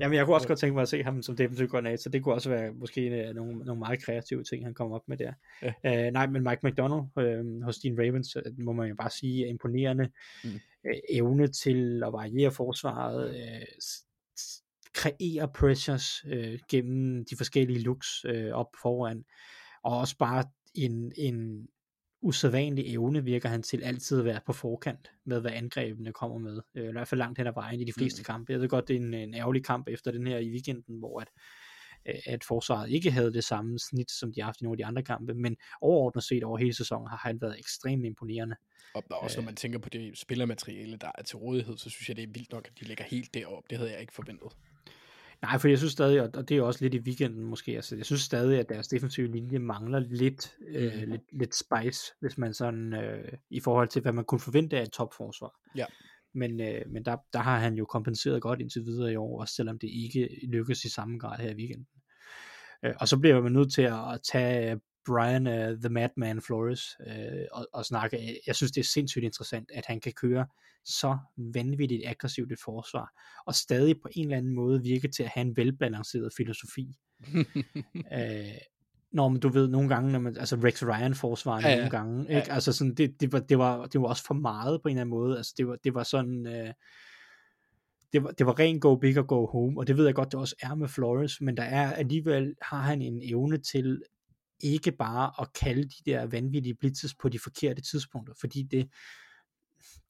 Jamen, 0.00 0.16
jeg 0.16 0.24
kunne 0.26 0.36
også 0.36 0.48
godt 0.48 0.58
tænke 0.58 0.74
mig 0.74 0.82
at 0.82 0.88
se 0.88 1.02
ham 1.02 1.22
som 1.22 1.36
defensiv 1.36 1.68
koordinator, 1.68 1.96
så 1.96 2.08
det 2.08 2.22
kunne 2.22 2.34
også 2.34 2.48
være 2.50 2.72
måske 2.72 3.00
af 3.00 3.34
nogle, 3.34 3.58
nogle 3.64 3.78
meget 3.78 4.02
kreative 4.04 4.44
ting, 4.44 4.64
han 4.64 4.74
kommer 4.74 4.96
op 4.96 5.08
med 5.08 5.16
der. 5.16 5.32
Ja. 5.62 6.06
Uh, 6.08 6.12
nej, 6.12 6.26
men 6.26 6.42
Mike 6.42 6.60
McDonald 6.62 7.00
uh, 7.16 7.62
hos 7.64 7.78
Dean 7.78 7.98
Ravens, 7.98 8.36
uh, 8.36 8.42
må 8.64 8.72
man 8.72 8.88
jo 8.88 8.94
bare 8.94 9.10
sige, 9.10 9.44
er 9.44 9.48
imponerende 9.50 10.10
Mm. 10.44 10.50
uh, 10.84 10.90
evne 11.10 11.46
til 11.48 12.02
at 12.06 12.12
variere 12.12 12.50
forsvaret, 12.52 13.30
uh, 13.30 13.62
kreere 14.94 15.48
pressures 15.54 16.24
uh, 16.24 16.58
gennem 16.70 17.24
de 17.24 17.36
forskellige 17.36 17.82
looks 17.82 18.24
uh, 18.24 18.52
op 18.52 18.68
foran, 18.82 19.24
og 19.82 19.98
også 19.98 20.16
bare 20.18 20.44
en, 20.74 21.12
en 21.16 21.68
usædvanlig 22.22 22.94
evne 22.94 23.24
virker 23.24 23.48
han 23.48 23.62
til 23.62 23.82
altid 23.82 24.18
at 24.18 24.24
være 24.24 24.40
på 24.46 24.52
forkant 24.52 25.10
med, 25.24 25.40
hvad 25.40 25.50
angrebene 25.50 26.12
kommer 26.12 26.38
med. 26.38 26.60
Øh, 26.74 26.88
I 26.88 26.92
hvert 26.92 27.08
fald 27.08 27.18
langt 27.18 27.38
hen 27.38 27.46
ad 27.46 27.52
vejen 27.54 27.80
i 27.80 27.84
de 27.84 27.92
fleste 27.92 28.20
mm. 28.20 28.24
kampe. 28.24 28.52
Jeg 28.52 28.60
ved 28.60 28.68
godt, 28.68 28.88
det 28.88 28.96
er 28.96 29.00
en, 29.00 29.14
en 29.14 29.34
ærgerlig 29.34 29.64
kamp 29.64 29.88
efter 29.88 30.10
den 30.10 30.26
her 30.26 30.38
i 30.38 30.50
weekenden, 30.50 30.98
hvor 30.98 31.20
at, 31.20 31.28
øh, 32.06 32.14
at 32.26 32.44
forsvaret 32.44 32.90
ikke 32.90 33.10
havde 33.10 33.32
det 33.32 33.44
samme 33.44 33.78
snit, 33.78 34.10
som 34.10 34.32
de 34.32 34.40
har 34.40 34.46
haft 34.46 34.60
i 34.60 34.64
nogle 34.64 34.74
af 34.74 34.78
de 34.78 34.86
andre 34.86 35.02
kampe, 35.02 35.34
men 35.34 35.56
overordnet 35.80 36.24
set 36.24 36.44
over 36.44 36.58
hele 36.58 36.74
sæsonen 36.74 37.08
har 37.08 37.16
han 37.16 37.40
været 37.40 37.58
ekstremt 37.58 38.04
imponerende. 38.04 38.56
Og 38.94 39.04
også 39.10 39.40
når 39.40 39.44
man 39.44 39.56
tænker 39.56 39.78
på 39.78 39.88
det 39.88 40.18
spillermateriale, 40.18 40.96
der 40.96 41.10
er 41.18 41.22
til 41.22 41.36
rådighed, 41.36 41.78
så 41.78 41.90
synes 41.90 42.08
jeg, 42.08 42.16
det 42.16 42.22
er 42.22 42.32
vildt 42.34 42.52
nok, 42.52 42.66
at 42.66 42.80
de 42.80 42.84
ligger 42.84 43.04
helt 43.04 43.34
derop. 43.34 43.62
Det 43.70 43.78
havde 43.78 43.90
jeg 43.90 44.00
ikke 44.00 44.12
forventet. 44.14 44.52
Nej, 45.42 45.58
for 45.58 45.68
jeg 45.68 45.78
synes 45.78 45.92
stadig, 45.92 46.22
og 46.36 46.48
det 46.48 46.56
er 46.56 46.62
også 46.62 46.84
lidt 46.84 46.94
i 46.94 46.98
weekenden 47.00 47.44
måske, 47.44 47.72
altså 47.72 47.96
jeg 47.96 48.04
synes 48.06 48.20
stadig, 48.20 48.58
at 48.58 48.68
deres 48.68 48.88
defensive 48.88 49.26
linje 49.26 49.58
mangler 49.58 49.98
lidt, 49.98 50.54
øh, 50.68 50.92
Mhm. 51.00 51.10
lidt, 51.10 51.22
lidt 51.32 51.54
spice, 51.54 52.12
hvis 52.20 52.38
man 52.38 52.54
sådan, 52.54 52.94
øh, 52.94 53.32
i 53.50 53.60
forhold 53.60 53.88
til, 53.88 54.02
hvad 54.02 54.12
man 54.12 54.24
kunne 54.24 54.40
forvente 54.40 54.78
af 54.78 54.82
et 54.82 54.92
topforsvar. 54.92 55.60
Ja. 55.76 55.84
Men, 56.34 56.60
øh, 56.60 56.82
men 56.88 57.04
der, 57.04 57.16
der 57.32 57.38
har 57.38 57.58
han 57.58 57.74
jo 57.74 57.84
kompenseret 57.84 58.42
godt 58.42 58.60
indtil 58.60 58.82
videre 58.84 59.12
i 59.12 59.16
år, 59.16 59.40
også 59.40 59.54
selvom 59.54 59.78
det 59.78 59.88
ikke 59.88 60.28
lykkes 60.48 60.84
i 60.84 60.88
samme 60.88 61.18
grad 61.18 61.38
her 61.38 61.50
i 61.50 61.54
weekenden. 61.54 61.86
Øh, 62.84 62.94
og 63.00 63.08
så 63.08 63.18
bliver 63.18 63.40
man 63.40 63.52
nødt 63.52 63.72
til 63.72 63.82
at, 63.82 64.12
at 64.14 64.20
tage 64.32 64.80
Brian 65.10 65.46
uh, 65.46 65.78
The 65.80 65.88
Madman 65.88 66.42
Flores 66.42 66.82
øh, 67.06 67.46
og, 67.52 67.66
og 67.72 67.84
snakke. 67.84 68.40
Jeg 68.46 68.56
synes, 68.56 68.72
det 68.72 68.80
er 68.80 68.84
sindssygt 68.84 69.24
interessant, 69.24 69.70
at 69.74 69.86
han 69.86 70.00
kan 70.00 70.12
køre 70.12 70.46
så 70.84 71.18
vanvittigt 71.36 72.02
aggressivt 72.06 72.52
et 72.52 72.58
forsvar, 72.64 73.12
og 73.46 73.54
stadig 73.54 74.00
på 74.02 74.08
en 74.12 74.24
eller 74.24 74.36
anden 74.36 74.54
måde 74.54 74.82
virke 74.82 75.08
til 75.08 75.22
at 75.22 75.28
have 75.28 75.46
en 75.46 75.56
velbalanceret 75.56 76.32
filosofi. 76.36 76.96
øh, 78.18 78.54
når 79.12 79.28
man, 79.28 79.40
du 79.40 79.48
ved, 79.48 79.68
nogle 79.68 79.88
gange, 79.88 80.12
når 80.12 80.18
man, 80.18 80.36
altså 80.38 80.56
Rex 80.56 80.82
Ryan 80.82 81.14
forsvarer 81.14 81.60
Ja, 81.60 81.68
ja. 81.68 81.76
nogle 81.76 81.90
gange, 81.90 82.22
ikke? 82.22 82.34
Ja. 82.34 82.54
Altså 82.54 82.72
sådan, 82.72 82.94
det, 82.94 83.20
det, 83.20 83.32
var, 83.32 83.40
det, 83.40 83.58
var, 83.58 83.86
det 83.86 84.00
var 84.00 84.08
også 84.08 84.24
for 84.24 84.34
meget 84.34 84.82
på 84.82 84.88
en 84.88 84.92
eller 84.92 85.00
anden 85.00 85.10
måde, 85.10 85.36
altså 85.36 85.54
det 85.56 85.68
var, 85.68 85.76
det 85.84 85.94
var 85.94 86.02
sådan, 86.02 86.46
øh, 86.46 86.72
det 88.12 88.22
var, 88.24 88.30
det 88.30 88.46
var 88.46 88.58
ren 88.58 88.80
go 88.80 88.94
big 88.94 89.18
og 89.18 89.26
go 89.26 89.46
home, 89.46 89.80
og 89.80 89.86
det 89.86 89.96
ved 89.96 90.04
jeg 90.04 90.14
godt, 90.14 90.32
det 90.32 90.40
også 90.40 90.56
er 90.62 90.74
med 90.74 90.88
Flores, 90.88 91.40
men 91.40 91.56
der 91.56 91.62
er 91.62 91.92
alligevel, 91.92 92.54
har 92.62 92.80
han 92.80 93.02
en 93.02 93.22
evne 93.22 93.58
til 93.58 94.02
ikke 94.62 94.92
bare 94.92 95.32
at 95.40 95.52
kalde 95.52 95.82
de 95.82 96.10
der 96.10 96.26
vanvittige 96.26 96.74
blitzes 96.74 97.14
på 97.14 97.28
de 97.28 97.38
forkerte 97.38 97.82
tidspunkter, 97.82 98.34
fordi 98.40 98.62
det, 98.62 98.88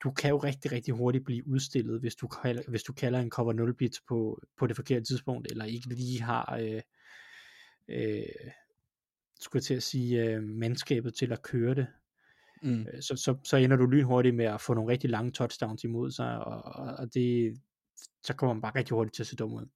du 0.05 0.11
kan 0.11 0.31
jo 0.31 0.37
rigtig, 0.39 0.73
rigtig 0.73 0.95
hurtigt 0.95 1.25
blive 1.25 1.49
udstillet, 1.49 2.01
hvis 2.01 2.15
du 2.15 2.29
kalder, 2.29 2.63
hvis 2.69 2.83
du 2.83 2.93
kalder 2.93 3.21
en 3.21 3.31
cover 3.31 3.53
0 3.53 3.75
blitz 3.75 3.99
på, 4.09 4.43
på 4.59 4.67
det 4.67 4.77
forkerte 4.77 5.05
tidspunkt, 5.05 5.51
eller 5.51 5.65
ikke 5.65 5.89
lige 5.89 6.23
har, 6.23 6.59
øh, 6.61 6.83
øh, 7.89 8.23
skulle 9.41 9.63
til 9.63 9.75
at 9.75 9.83
sige, 9.83 10.25
øh, 10.25 10.43
mandskabet 10.43 11.15
til 11.15 11.33
at 11.33 11.43
køre 11.43 11.75
det. 11.75 11.87
Mm. 12.63 12.81
Øh, 12.81 13.03
Så, 13.03 13.17
så, 13.17 13.37
så 13.45 13.57
ender 13.57 13.77
du 13.77 13.87
lynhurtigt 13.87 14.37
med 14.37 14.45
at 14.45 14.61
få 14.61 14.75
nogle 14.75 14.93
rigtig 14.93 15.11
lange 15.11 15.31
touchdowns 15.33 15.85
imod 15.85 16.11
sig, 16.11 16.39
og, 16.45 16.63
og 16.65 16.97
og 16.97 17.15
det, 17.15 17.61
så 18.23 18.35
kommer 18.35 18.55
man 18.55 18.63
bare 18.63 18.75
rigtig 18.75 18.95
hurtigt 18.95 19.15
til 19.15 19.23
at 19.23 19.27
se 19.27 19.37
dum 19.37 19.53
ud. 19.53 19.67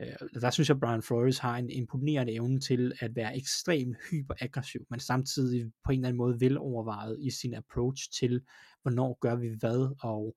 Øh, 0.00 0.40
der 0.40 0.50
synes 0.50 0.68
jeg, 0.68 0.80
Brian 0.80 1.02
Flores 1.02 1.38
har 1.38 1.56
en 1.56 1.70
imponerende 1.70 2.32
evne 2.32 2.60
til 2.60 2.92
at 3.00 3.16
være 3.16 3.36
ekstremt 3.36 3.96
hyperaggressiv, 4.10 4.86
men 4.90 5.00
samtidig 5.00 5.72
på 5.84 5.92
en 5.92 5.98
eller 5.98 6.08
anden 6.08 6.18
måde 6.18 6.40
velovervejet 6.40 7.18
i 7.20 7.30
sin 7.30 7.54
approach 7.54 8.10
til, 8.18 8.42
hvornår 8.82 9.18
gør 9.20 9.36
vi 9.36 9.48
hvad, 9.60 9.96
og 10.00 10.36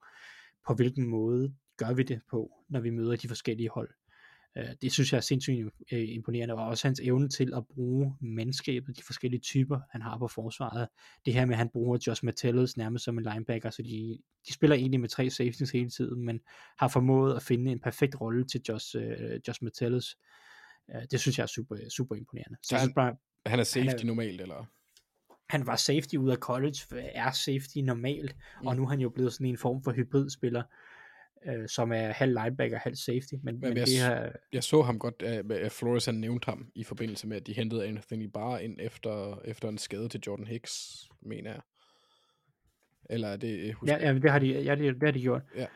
på 0.68 0.74
hvilken 0.74 1.08
måde 1.08 1.56
gør 1.78 1.94
vi 1.94 2.04
det 2.04 2.22
på, 2.30 2.52
når 2.70 2.80
vi 2.80 2.90
møder 2.90 3.16
de 3.16 3.28
forskellige 3.28 3.70
hold. 3.70 3.90
Øh, 4.58 4.68
Det 4.82 4.92
synes 4.92 5.12
jeg 5.12 5.18
er 5.18 5.22
sindssygt 5.22 5.66
øh, 5.92 6.10
imponerende, 6.10 6.54
og 6.56 6.66
også 6.68 6.88
hans 6.88 7.00
evne 7.00 7.30
til 7.30 7.54
at 7.56 7.64
bruge 7.68 8.16
mandskabet, 8.22 8.98
de 8.98 9.04
forskellige 9.04 9.40
typer, 9.42 9.80
han 9.92 10.02
har 10.02 10.18
på 10.18 10.28
forsvaret. 10.28 10.88
Det 11.26 11.34
her 11.34 11.46
med, 11.46 11.54
at 11.54 11.58
han 11.58 11.70
bruger 11.70 11.98
Josh 12.08 12.26
Metellus 12.26 12.78
nærmest 12.78 13.06
som 13.06 13.18
en 13.18 13.24
linebacker, 13.34 13.70
så 13.70 13.82
de, 13.84 14.18
de 14.48 14.54
spiller 14.54 14.76
egentlig 14.76 15.00
med 15.00 15.10
tre 15.10 15.30
safeties 15.30 15.72
hele 15.72 15.90
tiden, 15.90 16.26
men 16.26 16.40
har 16.80 16.88
formået 16.88 17.36
at 17.36 17.42
finde 17.44 17.72
en 17.72 17.80
perfekt 17.80 18.22
rolle 18.22 18.46
til 18.46 18.62
Josh, 18.70 18.96
øh, 19.00 19.40
Josh 19.48 19.64
Metellus. 19.64 20.18
Øh, 20.96 21.02
Det 21.12 21.20
synes 21.20 21.38
jeg 21.38 21.44
er 21.44 21.48
super, 21.48 21.76
super 21.90 22.16
imponerende. 22.16 22.58
Så 22.64 22.70
Så 22.70 22.78
han- 22.78 22.94
bare, 22.94 23.16
Han 23.46 23.60
er 23.60 23.64
safety 23.64 23.88
Han 23.90 24.00
er- 24.00 24.06
normalt, 24.06 24.42
eller? 24.42 24.66
han 25.50 25.68
var 25.68 25.76
safety 25.76 26.16
ud 26.16 26.30
af 26.30 26.38
college, 26.38 26.78
er 26.92 27.32
safety 27.32 27.78
normalt, 27.78 28.36
mm. 28.62 28.68
og 28.68 28.76
nu 28.76 28.84
er 28.84 28.90
han 28.90 29.00
jo 29.00 29.10
blevet 29.10 29.34
sådan 29.34 29.48
en 29.48 29.58
form 29.58 29.84
for 29.84 29.92
hybridspiller, 29.92 30.64
øh, 31.46 31.68
som 31.70 31.92
er 31.92 32.12
halv 32.12 32.38
linebacker, 32.44 32.78
halv 32.78 32.96
safety, 32.96 33.34
men, 33.44 33.60
men 33.60 33.78
jeg 33.78 33.88
det 33.88 34.02
her, 34.02 34.32
Jeg 34.54 34.64
så 34.64 34.82
ham 34.82 35.00
godt, 35.00 35.24
at 35.24 35.72
Flores 35.72 36.06
han 36.06 36.16
nævnte 36.16 36.46
ham 36.46 36.72
i 36.76 36.84
forbindelse 36.84 37.28
med, 37.28 37.38
at 37.38 37.48
de 37.48 37.54
hentede 37.54 37.86
Anthony 37.86 38.30
Barr 38.34 38.58
ind 38.58 38.78
efter, 38.80 39.42
efter 39.46 39.70
en 39.70 39.78
skade 39.78 40.10
til 40.10 40.22
Jordan 40.28 40.48
Hicks, 40.48 41.06
mener 41.22 41.52
jeg. 41.52 41.62
Eller 43.10 43.28
er 43.28 43.38
det... 43.38 43.74
Husker... 43.74 43.98
ja, 43.98 44.08
ja, 44.08 44.14
det 44.14 44.32
har 44.32 44.40
de, 44.40 44.62
ja, 44.62 44.76
det, 44.76 44.94
det 44.94 45.04
har 45.04 45.12
de 45.12 45.22
gjort. 45.22 45.42
Ja. 45.56 45.68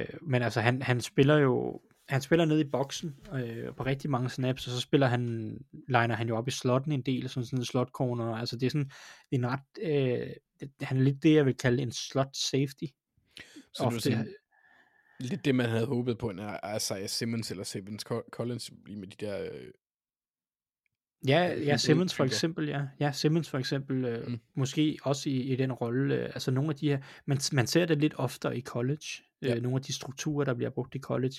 Øh, 0.00 0.06
men 0.22 0.42
altså, 0.42 0.60
han, 0.60 0.82
han 0.82 1.00
spiller 1.00 1.36
jo, 1.36 1.80
han 2.08 2.20
spiller 2.20 2.44
ned 2.44 2.60
i 2.60 2.70
boksen 2.70 3.16
øh, 3.34 3.74
på 3.76 3.82
rigtig 3.82 4.10
mange 4.10 4.30
snaps, 4.30 4.66
og 4.66 4.72
så 4.72 4.80
spiller 4.80 5.06
han, 5.06 5.52
liner 5.88 6.14
han 6.14 6.28
jo 6.28 6.36
op 6.36 6.48
i 6.48 6.50
slotten 6.50 6.92
en 6.92 7.02
del, 7.02 7.28
som 7.28 7.42
sådan 7.42 7.58
en 7.58 7.64
slot 7.64 7.90
corner, 7.90 8.34
altså 8.34 8.56
det 8.56 8.66
er 8.66 8.70
sådan 8.70 8.90
en 9.30 9.46
ret, 9.46 9.60
øh, 9.82 10.30
han 10.82 10.96
er 10.96 11.02
lidt 11.02 11.22
det, 11.22 11.34
jeg 11.34 11.46
vil 11.46 11.56
kalde 11.56 11.82
en 11.82 11.92
slot 11.92 12.36
safety. 12.36 12.84
Så 13.74 13.82
det 13.84 13.90
var 13.90 13.96
ofte. 13.96 14.00
sådan, 14.00 14.34
lidt 15.20 15.44
det, 15.44 15.54
man 15.54 15.68
havde 15.68 15.86
håbet 15.86 16.18
på, 16.18 16.30
en 16.30 16.40
Isaiah 16.76 17.08
Simmons 17.08 17.50
eller 17.50 17.64
Simmons 17.64 18.04
Co- 18.10 18.28
Collins, 18.30 18.70
lige 18.86 18.98
med 18.98 19.06
de 19.08 19.26
der... 19.26 19.42
Øh, 19.52 19.70
Ja, 21.26 21.48
hybrid 21.54 21.64
ja, 21.64 21.76
Simmons 21.76 22.14
for 22.14 22.24
eksempel, 22.24 22.68
ja. 22.68 22.82
Ja, 23.00 23.12
Simmons 23.12 23.50
for 23.50 23.58
eksempel, 23.58 24.04
øh, 24.04 24.26
Mm. 24.28 24.40
måske 24.54 24.98
også 25.02 25.30
i, 25.30 25.32
i 25.32 25.56
den 25.56 25.72
rolle, 25.72 26.14
øh, 26.14 26.24
altså 26.24 26.50
nogle 26.50 26.70
af 26.70 26.76
de 26.76 26.88
her, 26.88 26.98
man, 27.26 27.38
man 27.52 27.66
ser 27.66 27.84
det 27.86 27.98
lidt 27.98 28.14
oftere 28.16 28.58
i 28.58 28.60
college, 28.60 29.06
Ja. 29.42 29.54
øh, 29.56 29.62
nogle 29.62 29.76
af 29.76 29.82
de 29.82 29.92
strukturer, 29.92 30.44
der 30.44 30.54
bliver 30.54 30.70
brugt 30.70 30.94
i 30.94 30.98
college. 30.98 31.36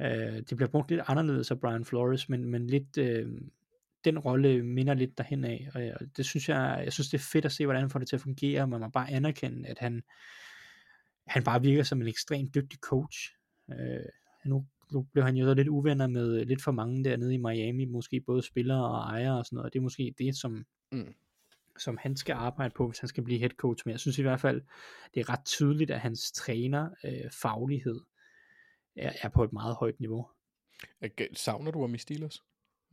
Øh, 0.00 0.08
det 0.50 0.56
bliver 0.56 0.68
brugt 0.68 0.90
lidt 0.90 1.00
anderledes 1.06 1.50
af 1.50 1.60
Brian 1.60 1.84
Flores, 1.84 2.28
men, 2.28 2.44
men 2.44 2.66
lidt, 2.66 2.98
øh, 2.98 3.26
den 4.04 4.18
rolle 4.18 4.62
minder 4.62 4.94
lidt 4.94 5.18
derhen 5.18 5.44
af, 5.44 5.68
og 5.74 5.86
jeg, 5.86 5.96
det 6.16 6.24
synes 6.26 6.48
jeg, 6.48 6.80
jeg 6.84 6.92
synes 6.92 7.08
det 7.08 7.18
er 7.18 7.22
fedt 7.32 7.44
at 7.44 7.52
se, 7.52 7.64
hvordan 7.66 7.80
han 7.82 7.90
får 7.90 7.98
det 7.98 8.08
til 8.08 8.16
at 8.16 8.22
fungere, 8.22 8.66
man 8.66 8.80
må 8.80 8.88
bare 8.88 9.10
anerkende, 9.10 9.68
at 9.68 9.78
han, 9.78 10.02
han 11.26 11.44
bare 11.44 11.62
virker 11.62 11.82
som 11.82 12.00
en 12.02 12.08
ekstremt 12.08 12.54
dygtig 12.54 12.78
coach. 12.78 13.18
Øh, 13.70 14.04
nu, 14.44 14.66
nu 14.92 15.02
blev 15.02 15.24
han 15.24 15.36
jo 15.36 15.46
så 15.46 15.54
lidt 15.54 15.68
uvenner 15.68 16.06
med 16.06 16.44
lidt 16.44 16.62
for 16.62 16.72
mange 16.72 17.04
dernede 17.04 17.34
i 17.34 17.36
Miami, 17.36 17.84
måske 17.84 18.20
både 18.20 18.42
spillere 18.42 18.84
og 18.84 18.98
ejere 19.14 19.38
og 19.38 19.46
sådan 19.46 19.56
noget, 19.56 19.66
og 19.66 19.72
det 19.72 19.78
er 19.78 19.82
måske 19.82 20.14
det, 20.18 20.36
som, 20.36 20.66
Mm. 20.92 21.14
som 21.78 21.96
han 22.00 22.16
skal 22.16 22.32
arbejde 22.32 22.74
på, 22.76 22.88
hvis 22.88 22.98
han 22.98 23.08
skal 23.08 23.24
blive 23.24 23.38
head 23.38 23.50
coach. 23.50 23.82
Men 23.86 23.92
jeg 23.92 24.00
synes 24.00 24.18
i 24.18 24.22
hvert 24.22 24.40
fald, 24.40 24.62
det 25.14 25.20
er 25.20 25.28
ret 25.30 25.44
tydeligt, 25.44 25.90
at 25.90 26.00
hans 26.00 26.32
træner 26.32 26.90
øh, 27.04 27.30
faglighed 27.32 28.00
er, 28.96 29.12
er 29.22 29.28
på 29.28 29.44
et 29.44 29.52
meget 29.52 29.76
højt 29.76 30.00
niveau. 30.00 30.28
Savner 31.32 31.70
du 31.70 31.80
ham 31.80 31.94
i 31.94 31.98
Steelers? 31.98 32.44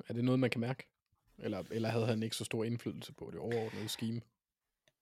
Er 0.07 0.13
det 0.13 0.23
noget, 0.23 0.39
man 0.39 0.49
kan 0.49 0.61
mærke? 0.61 0.87
Eller, 1.37 1.63
eller 1.71 1.89
havde 1.89 2.05
han 2.05 2.23
ikke 2.23 2.35
så 2.35 2.43
stor 2.45 2.63
indflydelse 2.63 3.13
på 3.13 3.29
det 3.31 3.39
overordnede 3.39 3.87
scheme? 3.87 4.21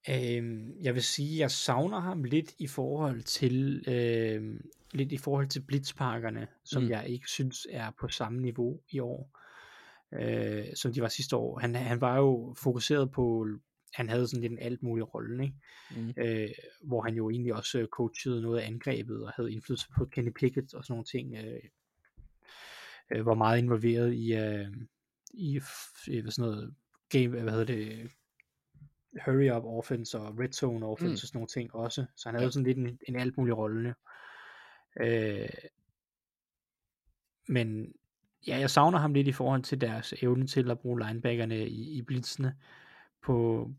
Øhm, 0.09 0.73
jeg 0.81 0.93
vil 0.93 1.03
sige, 1.03 1.39
jeg 1.39 1.51
savner 1.51 1.99
ham 1.99 2.23
lidt 2.23 2.53
i 2.59 2.67
forhold 2.67 3.21
til 3.21 3.83
øhm, 3.87 4.69
lidt 4.93 5.11
i 5.11 5.17
forhold 5.17 5.47
til 5.47 5.61
blitzparkerne, 5.61 6.47
som 6.63 6.83
Mm. 6.83 6.89
jeg 6.89 7.09
ikke 7.09 7.27
synes 7.27 7.67
er 7.69 7.91
på 7.99 8.07
samme 8.07 8.41
niveau 8.41 8.81
i 8.89 8.99
år, 8.99 9.39
øh, 10.13 10.65
som 10.75 10.93
de 10.93 11.01
var 11.01 11.07
sidste 11.07 11.35
år. 11.35 11.59
Han, 11.59 11.75
han 11.75 12.01
var 12.01 12.17
jo 12.17 12.55
fokuseret 12.57 13.11
på, 13.11 13.47
han 13.93 14.09
havde 14.09 14.27
sådan 14.27 14.41
lidt 14.41 14.51
en 14.51 14.59
alt 14.59 14.83
mulig 14.83 15.13
rolle, 15.13 15.43
ikke? 15.43 15.55
Mm. 15.95 16.13
Øh, 16.17 16.49
hvor 16.83 17.01
han 17.01 17.15
jo 17.15 17.29
egentlig 17.29 17.53
også 17.53 17.79
øh, 17.79 17.87
coachede 17.87 18.41
noget 18.41 18.59
af 18.59 18.67
angrebet 18.67 19.23
og 19.23 19.31
havde 19.35 19.51
indflydelse 19.51 19.87
på 19.97 20.05
Kenny 20.05 20.31
Pickett 20.31 20.73
og 20.73 20.83
sådan 20.83 20.93
nogle 20.93 21.05
ting. 21.05 21.35
Øh, 21.35 21.63
øh, 23.11 23.25
var 23.25 23.33
meget 23.33 23.57
involveret 23.59 24.13
i, 24.13 24.33
øh, 24.33 24.67
i 25.33 25.57
f- 25.57 26.05
øh, 26.11 26.21
hvad 26.21 26.31
sådan 26.31 26.49
noget 26.51 26.73
game, 27.09 27.27
hvad 27.27 27.51
hedder 27.51 27.65
det, 27.65 28.11
hurry 29.25 29.49
up 29.51 29.63
offense 29.63 30.19
og 30.19 30.39
red 30.39 30.51
zone 30.53 30.85
offense 30.85 31.11
Mm. 31.11 31.13
og 31.13 31.17
sådan 31.17 31.37
nogle 31.37 31.47
ting 31.47 31.75
også. 31.75 32.05
Så 32.15 32.29
han 32.29 32.35
havde 32.35 32.45
Ja. 32.45 32.51
sådan 32.51 32.65
lidt 32.65 32.77
en, 32.77 32.99
en 33.07 33.15
alt 33.15 33.37
mulig 33.37 33.57
rolle. 33.57 33.95
Øh, 35.01 35.49
men 37.47 37.93
ja, 38.47 38.57
jeg 38.57 38.69
savner 38.69 38.99
ham 38.99 39.13
lidt 39.13 39.27
i 39.27 39.31
forhold 39.31 39.63
til 39.63 39.81
deres 39.81 40.13
evne 40.21 40.47
til 40.47 40.71
at 40.71 40.79
bruge 40.79 40.99
linebackerne 41.07 41.67
i, 41.67 41.97
i 41.97 42.01
blitzene 42.01 42.55
på, 43.23 43.69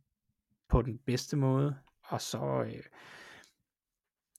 på 0.68 0.82
den 0.82 0.98
bedste 0.98 1.36
måde. 1.36 1.76
Og 2.02 2.20
så, 2.20 2.64
øh, 2.66 2.82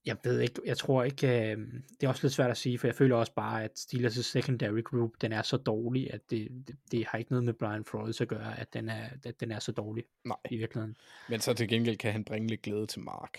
jeg 0.05 0.17
ved 0.23 0.39
ikke, 0.39 0.61
jeg 0.65 0.77
tror 0.77 1.03
ikke, 1.03 1.27
øh, 1.27 1.57
det 2.01 2.03
er 2.03 2.07
også 2.07 2.23
lidt 2.23 2.33
svært 2.33 2.51
at 2.51 2.57
sige, 2.57 2.79
for 2.79 2.87
jeg 2.87 2.95
føler 2.95 3.15
også 3.15 3.33
bare, 3.33 3.63
at 3.63 3.71
Steelers' 3.79 4.21
secondary 4.23 4.83
group, 4.83 5.11
den 5.21 5.31
er 5.33 5.41
så 5.41 5.57
dårlig, 5.57 6.13
at 6.13 6.21
det, 6.29 6.47
det, 6.67 6.75
det 6.91 7.05
har 7.07 7.17
ikke 7.17 7.31
noget 7.31 7.45
med 7.45 7.53
Brian 7.53 7.85
Flores 7.85 8.21
at 8.21 8.27
gøre, 8.27 8.59
at 8.59 8.73
den 8.73 8.89
er, 8.89 9.09
at 9.25 9.39
den 9.39 9.51
er 9.51 9.59
så 9.59 9.71
dårlig 9.71 10.03
Nej, 10.25 10.37
i 10.49 10.57
virkeligheden. 10.57 10.97
men 11.29 11.39
så 11.39 11.53
til 11.53 11.67
gengæld 11.67 11.97
kan 11.97 12.11
han 12.11 12.23
bringe 12.23 12.47
lidt 12.47 12.61
glæde 12.61 12.85
til 12.85 13.01
Mark. 13.01 13.37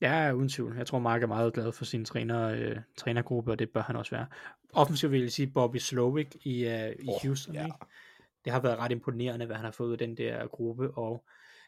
Ja, 0.00 0.32
uden 0.32 0.48
tvivl. 0.48 0.76
Jeg 0.76 0.86
tror, 0.86 0.98
Mark 0.98 1.22
er 1.22 1.26
meget 1.26 1.52
glad 1.54 1.72
for 1.72 1.84
sin 1.84 2.04
træner, 2.04 2.48
øh, 2.48 2.76
trænergruppe, 2.96 3.50
og 3.50 3.58
det 3.58 3.70
bør 3.70 3.82
han 3.82 3.96
også 3.96 4.10
være. 4.10 4.26
Offensivt 4.72 5.12
vil 5.12 5.20
jeg 5.20 5.32
sige 5.32 5.46
Bobby 5.46 5.76
Slovic 5.76 6.28
i, 6.44 6.64
øh, 6.66 6.90
i 6.98 7.08
Åh, 7.08 7.14
Houston. 7.22 7.54
ja. 7.54 7.64
Ikke? 7.64 7.76
Det 8.44 8.52
har 8.52 8.60
været 8.60 8.78
ret 8.78 8.92
imponerende, 8.92 9.46
hvad 9.46 9.56
han 9.56 9.64
har 9.64 9.72
fået 9.72 9.92
af 9.92 9.98
den 9.98 10.16
der 10.16 10.46
gruppe, 10.46 10.90
og 10.90 11.24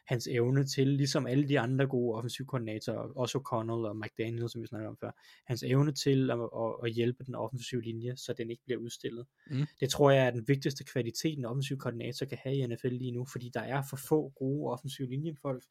hans 0.07 0.27
evne 0.27 0.65
til, 0.65 0.87
ligesom 0.87 1.27
alle 1.27 1.49
de 1.49 1.59
andre 1.59 1.87
gode 1.87 2.17
offensivkoordinatorer, 2.17 3.17
også 3.17 3.37
O'Connell 3.37 3.87
og 3.89 3.97
McDaniel, 3.97 4.49
som 4.49 4.61
vi 4.61 4.67
snakkede 4.67 4.89
om 4.89 4.97
før, 4.97 5.11
hans 5.47 5.63
evne 5.63 5.91
til 5.91 6.31
at, 6.31 6.39
at, 6.39 6.75
at 6.83 6.91
hjælpe 6.91 7.23
den 7.23 7.35
offensive 7.35 7.81
linje, 7.81 8.17
så 8.17 8.33
den 8.33 8.51
ikke 8.51 8.63
bliver 8.65 8.79
udstillet. 8.79 9.25
Mm. 9.51 9.65
Det 9.79 9.89
tror 9.89 10.11
jeg 10.11 10.25
er 10.25 10.31
den 10.31 10.47
vigtigste 10.47 10.83
kvalitet, 10.83 11.37
en 11.37 11.45
offensiv 11.45 11.77
koordinator 11.77 12.25
kan 12.25 12.37
have 12.43 12.55
i 12.55 12.67
NFL 12.67 12.87
lige 12.87 13.11
nu, 13.11 13.25
fordi 13.25 13.51
der 13.53 13.61
er 13.61 13.81
for 13.89 13.99
få 14.07 14.29
gode 14.29 14.71
offensive 14.71 15.09
linjefolk, 15.09 15.63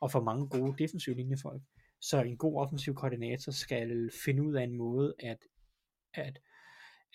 og 0.00 0.10
for 0.10 0.20
mange 0.20 0.48
gode 0.48 0.74
defensive 0.78 1.16
linjefolk. 1.16 1.62
Så 2.00 2.22
en 2.22 2.36
god 2.36 2.60
offensiv 2.60 2.94
koordinator 2.94 3.52
skal 3.52 4.10
finde 4.24 4.42
ud 4.42 4.54
af 4.54 4.62
en 4.62 4.74
måde 4.74 5.14
at, 5.18 5.38
at, 6.14 6.38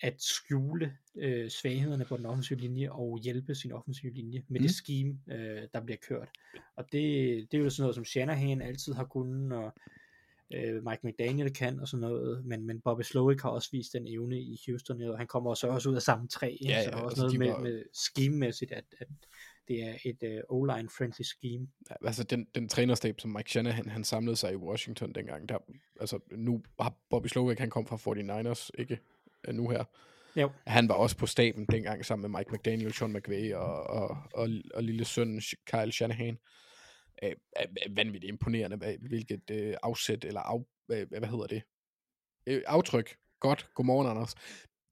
at 0.02 0.22
skjule 0.22 0.96
øh, 1.16 1.50
svaghederne 1.50 2.04
på 2.04 2.16
den 2.16 2.26
offensive 2.26 2.58
linje 2.58 2.90
og 2.90 3.18
hjælpe 3.18 3.54
sin 3.54 3.72
offensive 3.72 4.12
linje 4.12 4.44
med 4.48 4.60
mm. 4.60 4.66
det 4.66 4.74
scheme, 4.74 5.18
øh, 5.30 5.62
der 5.74 5.80
bliver 5.80 5.98
kørt. 6.08 6.28
Og 6.76 6.84
det, 6.92 7.02
det 7.52 7.58
er 7.58 7.62
jo 7.62 7.70
sådan 7.70 7.82
noget, 7.82 7.94
som 7.94 8.04
Shanahan 8.04 8.62
altid 8.62 8.92
har 8.92 9.04
kunnet, 9.04 9.58
og 9.58 9.72
øh, 10.54 10.84
Mike 10.84 11.00
McDaniel 11.04 11.54
kan 11.54 11.80
og 11.80 11.88
sådan 11.88 12.00
noget, 12.00 12.44
men, 12.44 12.66
men 12.66 12.80
Bobby 12.80 13.02
Slowick 13.02 13.42
har 13.42 13.50
også 13.50 13.68
vist 13.72 13.92
den 13.92 14.08
evne 14.08 14.40
i 14.40 14.60
Houston, 14.66 15.02
og 15.02 15.18
han 15.18 15.26
kommer 15.26 15.50
også, 15.50 15.68
også 15.68 15.90
ud 15.90 15.94
af 15.94 16.02
samme 16.02 16.28
træ, 16.28 16.56
ikke? 16.60 16.72
Ja, 16.72 16.84
så 16.84 16.90
der 16.90 16.96
ja, 16.96 17.02
er 17.02 17.06
også 17.06 17.24
altså, 17.24 17.38
noget 17.38 17.62
med, 17.62 17.72
med 17.72 17.84
scheme-mæssigt, 17.94 18.72
at, 18.72 18.84
at 18.98 19.08
det 19.68 19.82
er 19.82 19.94
et 20.04 20.22
øh, 20.22 20.40
O-line 20.48 20.88
friendly 20.98 21.22
scheme. 21.22 21.68
Ja, 21.90 21.94
altså 22.06 22.24
den, 22.24 22.46
den 22.54 22.68
trænerstab, 22.68 23.20
som 23.20 23.30
Mike 23.30 23.50
Shanahan 23.50 23.88
han 23.88 24.04
samlede 24.04 24.36
sig 24.36 24.52
i 24.52 24.56
Washington 24.56 25.12
dengang, 25.12 25.48
der, 25.48 25.58
altså 26.00 26.18
nu 26.30 26.62
har 26.80 26.94
Bobby 27.10 27.26
Slowick, 27.26 27.60
han 27.60 27.70
kom 27.70 27.86
fra 27.86 27.96
49ers, 27.96 28.70
ikke 28.78 28.98
nu 29.52 29.68
her. 29.68 29.84
Jo. 30.36 30.50
Han 30.66 30.88
var 30.88 30.94
også 30.94 31.16
på 31.16 31.26
staben 31.26 31.66
dengang 31.66 32.04
sammen 32.04 32.30
med 32.30 32.38
Mike 32.38 32.52
McDaniel, 32.52 32.94
Sean 32.94 33.12
McVay 33.12 33.54
og, 33.54 33.86
og, 33.86 34.16
og, 34.34 34.48
og 34.74 34.82
lille 34.82 35.04
søn 35.04 35.40
Kyle 35.66 35.92
Shanahan. 35.92 36.38
Øh, 37.22 37.32
er, 37.56 37.66
er 37.82 37.90
vanvittigt 37.90 38.28
imponerende, 38.28 38.96
hvilket 39.00 39.50
øh, 39.50 39.74
afsæt, 39.82 40.24
eller 40.24 40.40
af, 40.40 40.64
øh, 40.90 41.08
hvad 41.08 41.28
hedder 41.28 41.46
det? 41.46 41.62
Øh, 42.46 42.62
aftryk. 42.66 43.16
Godt. 43.40 43.70
Godmorgen, 43.74 44.10
Anders. 44.10 44.34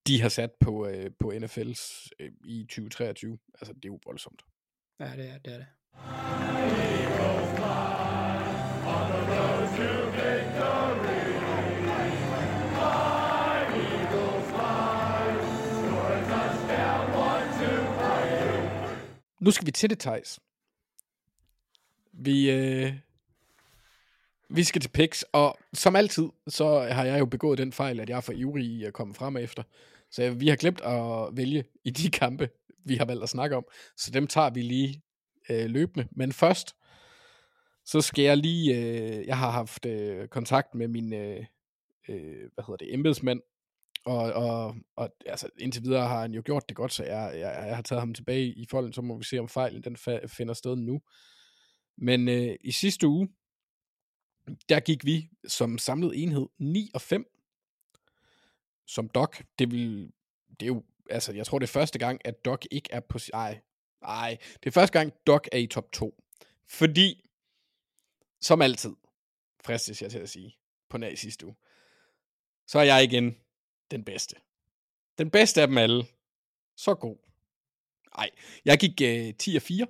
De 0.07 0.21
har 0.23 0.29
sat 0.29 0.51
på, 0.61 0.87
øh, 0.87 1.11
på 1.19 1.33
NFL's 1.33 2.09
øh, 2.21 2.33
i 2.45 2.63
2023. 2.63 3.39
Altså, 3.61 3.73
det 3.73 3.85
er 3.85 3.89
jo 3.89 3.99
voldsomt. 4.07 4.43
Ja, 5.01 5.05
det 5.17 5.31
er 5.31 5.39
det. 5.39 5.53
Er 5.53 5.59
det. 5.59 5.67
Nu 19.47 19.51
skal 19.51 19.67
vi 19.67 19.71
til 19.71 19.91
det, 19.91 19.99
Thijs. 19.99 20.41
Vi, 22.13 22.51
øh, 22.51 22.93
vi 24.51 24.65
skal 24.65 24.81
til 24.81 24.89
picks, 24.89 25.25
og 25.33 25.59
som 25.73 25.97
altid, 25.97 26.29
så 26.49 26.81
har 26.81 27.05
jeg 27.05 27.19
jo 27.19 27.27
begået 27.27 27.59
den 27.59 27.73
fejl, 27.73 28.01
at 28.01 28.09
jeg 28.09 28.17
er 28.17 28.21
for 28.21 28.33
ivrig 28.33 28.65
i 28.65 28.85
at 28.85 28.93
komme 28.93 29.15
frem 29.15 29.37
efter. 29.37 29.63
Så 30.11 30.31
vi 30.31 30.49
har 30.49 30.57
glemt 30.57 30.81
at 30.81 31.37
vælge 31.37 31.65
i 31.85 31.91
de 31.91 32.11
kampe, 32.11 32.49
vi 32.85 32.97
har 32.97 33.05
valgt 33.05 33.23
at 33.23 33.29
snakke 33.29 33.57
om. 33.57 33.65
Så 33.97 34.11
dem 34.11 34.27
tager 34.27 34.51
vi 34.51 34.63
lige 34.63 35.03
øh, 35.51 35.67
løbende. 35.67 36.09
Men 36.11 36.33
først, 36.33 36.77
så 37.85 38.01
skal 38.01 38.25
jeg 38.25 38.37
lige, 38.37 38.77
øh, 38.77 39.27
jeg 39.27 39.39
har 39.39 39.51
haft 39.51 39.87
øh, 39.87 40.29
kontakt 40.29 40.75
med 40.75 40.89
min, 40.89 41.13
øh, 41.13 41.45
øh, 42.09 42.51
hvad 42.55 42.65
hedder 42.67 42.77
det, 42.77 42.95
embedsmænd, 42.95 43.41
og, 44.07 44.33
og, 44.33 44.77
og 44.97 45.15
altså, 45.27 45.49
indtil 45.59 45.83
videre 45.83 46.09
har 46.09 46.21
han 46.21 46.35
jo 46.35 46.43
gjort 46.45 46.69
det 46.69 46.77
godt, 46.77 46.93
så 46.93 47.05
jeg, 47.05 47.33
jeg, 47.35 47.65
jeg 47.67 47.77
har 47.77 47.83
taget 47.83 48.01
ham 48.01 48.15
tilbage 48.15 48.47
i 48.47 48.67
folden, 48.71 48.93
så 48.93 49.03
må 49.03 49.19
vi 49.19 49.25
se, 49.25 49.39
om 49.39 49.49
fejlen 49.49 49.83
den 49.83 49.97
fa- 49.97 50.27
finder 50.27 50.55
sted 50.55 50.77
nu. 50.77 51.01
Men 51.99 52.29
øh, 52.29 52.57
i 52.61 52.73
sidste 52.73 53.09
uge, 53.09 53.29
der 54.69 54.81
gik 54.81 55.05
vi 55.05 55.31
som 55.49 55.79
samlet 55.79 56.23
enhed 56.23 56.47
9 56.59 56.91
og 56.95 57.01
5 57.01 57.27
som 58.87 59.09
Doc. 59.09 59.37
Det, 59.59 59.71
vil, 59.71 60.13
det 60.61 60.63
er 60.63 60.67
jo, 60.67 60.85
altså 61.11 61.33
jeg 61.33 61.47
tror 61.47 61.59
det 61.59 61.67
er 61.67 61.73
første 61.73 61.99
gang, 61.99 62.21
at 62.25 62.45
Doc 62.45 62.65
ikke 62.71 62.89
er 62.93 63.01
på, 63.01 63.19
ej, 63.33 63.61
ej, 64.03 64.39
det 64.63 64.67
er 64.67 64.73
første 64.73 64.99
gang, 64.99 65.13
Doc 65.27 65.41
er 65.53 65.59
i 65.59 65.67
top 65.67 65.93
2. 65.93 66.23
Fordi, 66.69 67.31
som 68.41 68.63
altid, 68.63 68.95
fristes 69.65 70.03
jeg 70.03 70.11
til 70.11 70.19
at 70.19 70.29
sige, 70.29 70.59
på 70.91 70.99
nær 70.99 71.09
i 71.09 71.17
sidste 71.17 71.47
uge, 71.47 71.57
så 72.67 72.79
er 72.79 72.83
jeg 72.83 73.05
igen 73.05 73.37
den 73.91 74.05
bedste. 74.05 74.37
Den 75.19 75.31
bedste 75.31 75.63
af 75.63 75.69
dem 75.69 75.79
alle. 75.79 76.05
Så 76.77 76.95
god. 76.95 77.17
Nej, 78.17 78.31
jeg 78.65 78.79
gik 78.79 79.01
øh, 79.03 79.35
10 79.35 79.57
og 79.57 79.63
4, 79.63 79.87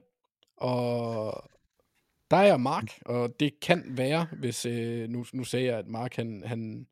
og 0.57 1.51
der 2.31 2.37
er 2.37 2.43
jeg 2.43 2.61
Mark, 2.61 2.99
og 3.07 3.41
det 3.41 3.61
kan 3.61 3.85
være, 3.97 4.27
hvis, 4.39 4.67
øh, 4.67 5.09
nu, 5.09 5.25
nu 5.33 5.45
sagde 5.45 5.67
jeg, 5.67 5.79
at 5.79 5.87
Mark 5.87 6.17
han, 6.17 6.43
han, 6.47 6.87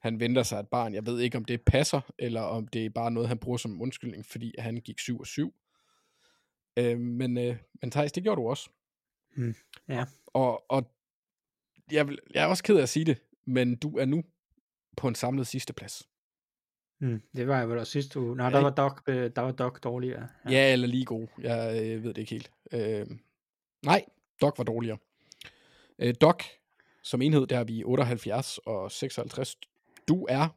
han 0.00 0.20
venter 0.20 0.42
sig 0.42 0.60
et 0.60 0.68
barn. 0.68 0.94
Jeg 0.94 1.06
ved 1.06 1.20
ikke, 1.20 1.38
om 1.38 1.44
det 1.44 1.62
passer, 1.62 2.00
eller 2.18 2.40
om 2.40 2.68
det 2.68 2.86
er 2.86 2.90
bare 2.90 3.10
noget, 3.10 3.28
han 3.28 3.38
bruger 3.38 3.58
som 3.58 3.82
undskyldning, 3.82 4.26
fordi 4.26 4.54
han 4.58 4.76
gik 4.76 4.98
7 4.98 5.18
og 5.20 5.26
7. 5.26 5.54
Øh, 6.76 6.98
men, 6.98 7.38
øh, 7.38 7.56
men 7.80 7.90
Thijs, 7.90 8.12
det 8.12 8.22
gjorde 8.22 8.40
du 8.40 8.48
også. 8.48 8.70
Hmm, 9.36 9.54
ja. 9.88 10.04
Og, 10.26 10.70
og 10.70 10.94
jeg, 11.90 12.08
vil, 12.08 12.18
jeg 12.34 12.42
er 12.42 12.46
også 12.46 12.62
ked 12.62 12.76
af 12.76 12.82
at 12.82 12.88
sige 12.88 13.04
det, 13.04 13.22
men 13.46 13.76
du 13.76 13.98
er 13.98 14.04
nu 14.04 14.24
på 14.96 15.08
en 15.08 15.14
samlet 15.14 15.46
sidste 15.46 15.72
plads. 15.72 16.08
Hmm, 16.98 17.22
det 17.36 17.48
var 17.48 17.58
jeg 17.58 17.68
vel 17.68 17.78
også 17.78 17.92
sidste 17.92 18.20
uge. 18.20 18.36
Nej, 18.36 18.46
Ja, 18.46 18.50
der 18.50 18.70
det- 18.70 18.76
var 18.76 19.02
øh, 19.06 19.30
der 19.36 19.42
var 19.42 19.52
Doc 19.52 19.80
dårligere. 19.80 20.28
Ja, 20.44 20.50
ja 20.50 20.72
eller 20.72 20.86
lige 20.86 21.04
god. 21.04 21.26
Jeg 21.38 21.82
øh, 21.84 22.02
ved 22.04 22.14
det 22.14 22.18
ikke 22.18 22.30
helt. 22.30 22.50
Øh, 22.72 23.06
nej, 23.82 24.04
Doc 24.40 24.58
var 24.58 24.64
dårligere. 24.64 24.98
Øh, 25.98 26.14
Doc, 26.20 26.42
som 27.02 27.22
enhed, 27.22 27.46
der 27.46 27.58
er 27.58 27.64
vi 27.64 27.84
78 27.84 28.58
og 28.58 28.92
56. 28.92 29.56
Du 30.08 30.26
er 30.28 30.48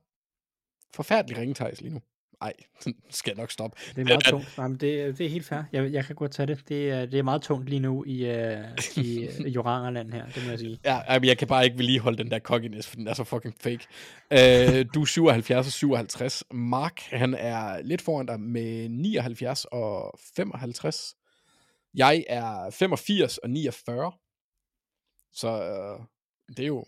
forfærdelig 0.95 1.37
ringe, 1.37 1.53
Thijs, 1.53 1.81
lige 1.81 1.93
nu. 1.93 2.01
Nej, 2.41 2.53
skal 3.09 3.31
jeg 3.31 3.37
nok 3.37 3.51
stoppe. 3.51 3.77
Det 3.95 4.01
er 4.01 4.05
meget 4.05 4.23
tungt. 4.23 4.57
Nej, 4.57 4.67
men 4.67 4.77
det, 4.77 5.17
det 5.17 5.25
er 5.25 5.29
helt 5.29 5.45
fair. 5.45 5.61
Jeg, 5.71 5.91
jeg 5.93 6.05
kan 6.05 6.15
godt 6.15 6.31
tage 6.31 6.47
det. 6.47 6.69
Det 6.69 6.89
er, 6.89 7.05
det 7.05 7.19
er 7.19 7.23
meget 7.23 7.41
tungt 7.41 7.69
lige 7.69 7.79
nu 7.79 8.03
i, 8.05 8.29
uh, 8.29 8.63
i 8.97 9.27
uh, 9.27 9.55
Jorangerland 9.55 10.11
her, 10.11 10.25
det 10.25 10.43
må 10.43 10.49
jeg 10.49 10.59
sige. 10.59 10.79
Ja, 10.85 10.97
ej, 10.97 11.19
men 11.19 11.27
jeg 11.27 11.37
kan 11.37 11.47
bare 11.47 11.65
ikke 11.65 11.77
vedligeholde 11.77 12.17
den 12.17 12.31
der 12.31 12.39
cockiness, 12.39 12.87
for 12.87 12.95
den 12.95 13.07
er 13.07 13.13
så 13.13 13.23
fucking 13.23 13.55
fake. 13.59 13.87
Øh, 14.31 14.85
du 14.93 15.01
er 15.01 15.05
77 15.05 15.67
og 15.67 15.73
57. 15.73 16.43
Mark, 16.51 17.01
han 17.01 17.33
er 17.33 17.81
lidt 17.81 18.01
foran 18.01 18.25
dig 18.25 18.39
med 18.39 18.89
79 18.89 19.65
og 19.65 20.19
55. 20.35 21.15
Jeg 21.93 22.25
er 22.29 22.69
85 22.69 23.37
og 23.37 23.49
49. 23.49 24.11
Så 25.33 25.47
øh, 25.47 26.05
det 26.57 26.63
er 26.63 26.67
jo... 26.67 26.85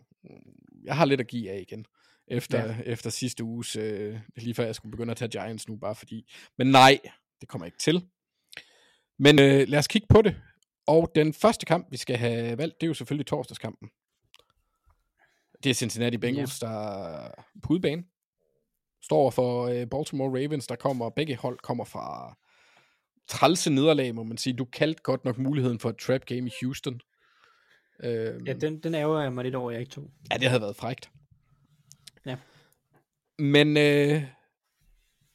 Jeg 0.83 0.95
har 0.95 1.05
lidt 1.05 1.21
at 1.21 1.27
give 1.27 1.51
af 1.51 1.65
igen. 1.69 1.85
Efter, 2.29 2.65
ja. 2.65 2.75
efter 2.85 3.09
sidste 3.09 3.43
uges... 3.43 3.75
Øh, 3.75 4.19
lige 4.37 4.55
før 4.55 4.65
jeg 4.65 4.75
skulle 4.75 4.91
begynde 4.91 5.11
at 5.11 5.17
tage 5.17 5.29
Giants 5.29 5.67
nu, 5.67 5.75
bare 5.75 5.95
fordi... 5.95 6.31
Men 6.57 6.67
nej, 6.67 6.99
det 7.41 7.49
kommer 7.49 7.65
ikke 7.65 7.77
til. 7.77 8.05
Men 9.19 9.39
øh, 9.39 9.67
lad 9.67 9.79
os 9.79 9.87
kigge 9.87 10.07
på 10.09 10.21
det. 10.21 10.35
Og 10.87 11.11
den 11.15 11.33
første 11.33 11.65
kamp, 11.65 11.87
vi 11.91 11.97
skal 11.97 12.17
have 12.17 12.57
valgt, 12.57 12.81
det 12.81 12.87
er 12.87 12.89
jo 12.89 12.93
selvfølgelig 12.93 13.25
torsdagskampen. 13.25 13.89
Det 15.63 15.69
er 15.69 15.73
Cincinnati 15.73 16.17
Bengals, 16.17 16.61
ja. 16.61 16.67
der 16.67 16.73
er 16.73 17.31
på 17.63 17.73
udebane. 17.73 18.03
Står 19.03 19.29
for 19.29 19.67
øh, 19.67 19.87
Baltimore 19.87 20.29
Ravens, 20.29 20.67
der 20.67 20.75
kommer, 20.75 21.09
begge 21.09 21.35
hold 21.35 21.59
kommer 21.59 21.85
fra 21.85 22.37
trælse 23.27 23.69
nederlag, 23.69 24.15
må 24.15 24.23
man 24.23 24.37
sige. 24.37 24.53
Du 24.53 24.65
kaldte 24.65 25.01
godt 25.03 25.25
nok 25.25 25.37
muligheden 25.37 25.79
for 25.79 25.89
et 25.89 25.97
trap 25.97 26.25
game 26.25 26.47
i 26.47 26.51
Houston. 26.61 26.99
Øhm, 28.03 28.45
ja, 28.45 28.53
den, 28.53 28.79
den 28.79 28.95
ærger 28.95 29.21
jeg 29.21 29.33
mig 29.33 29.43
lidt 29.43 29.55
over, 29.55 29.71
jeg 29.71 29.79
ikke 29.79 29.91
tog. 29.91 30.11
Ja, 30.31 30.37
det 30.37 30.47
havde 30.47 30.61
været 30.61 30.75
frægt. 30.75 31.11
Men 33.39 33.77
øh, 33.77 34.23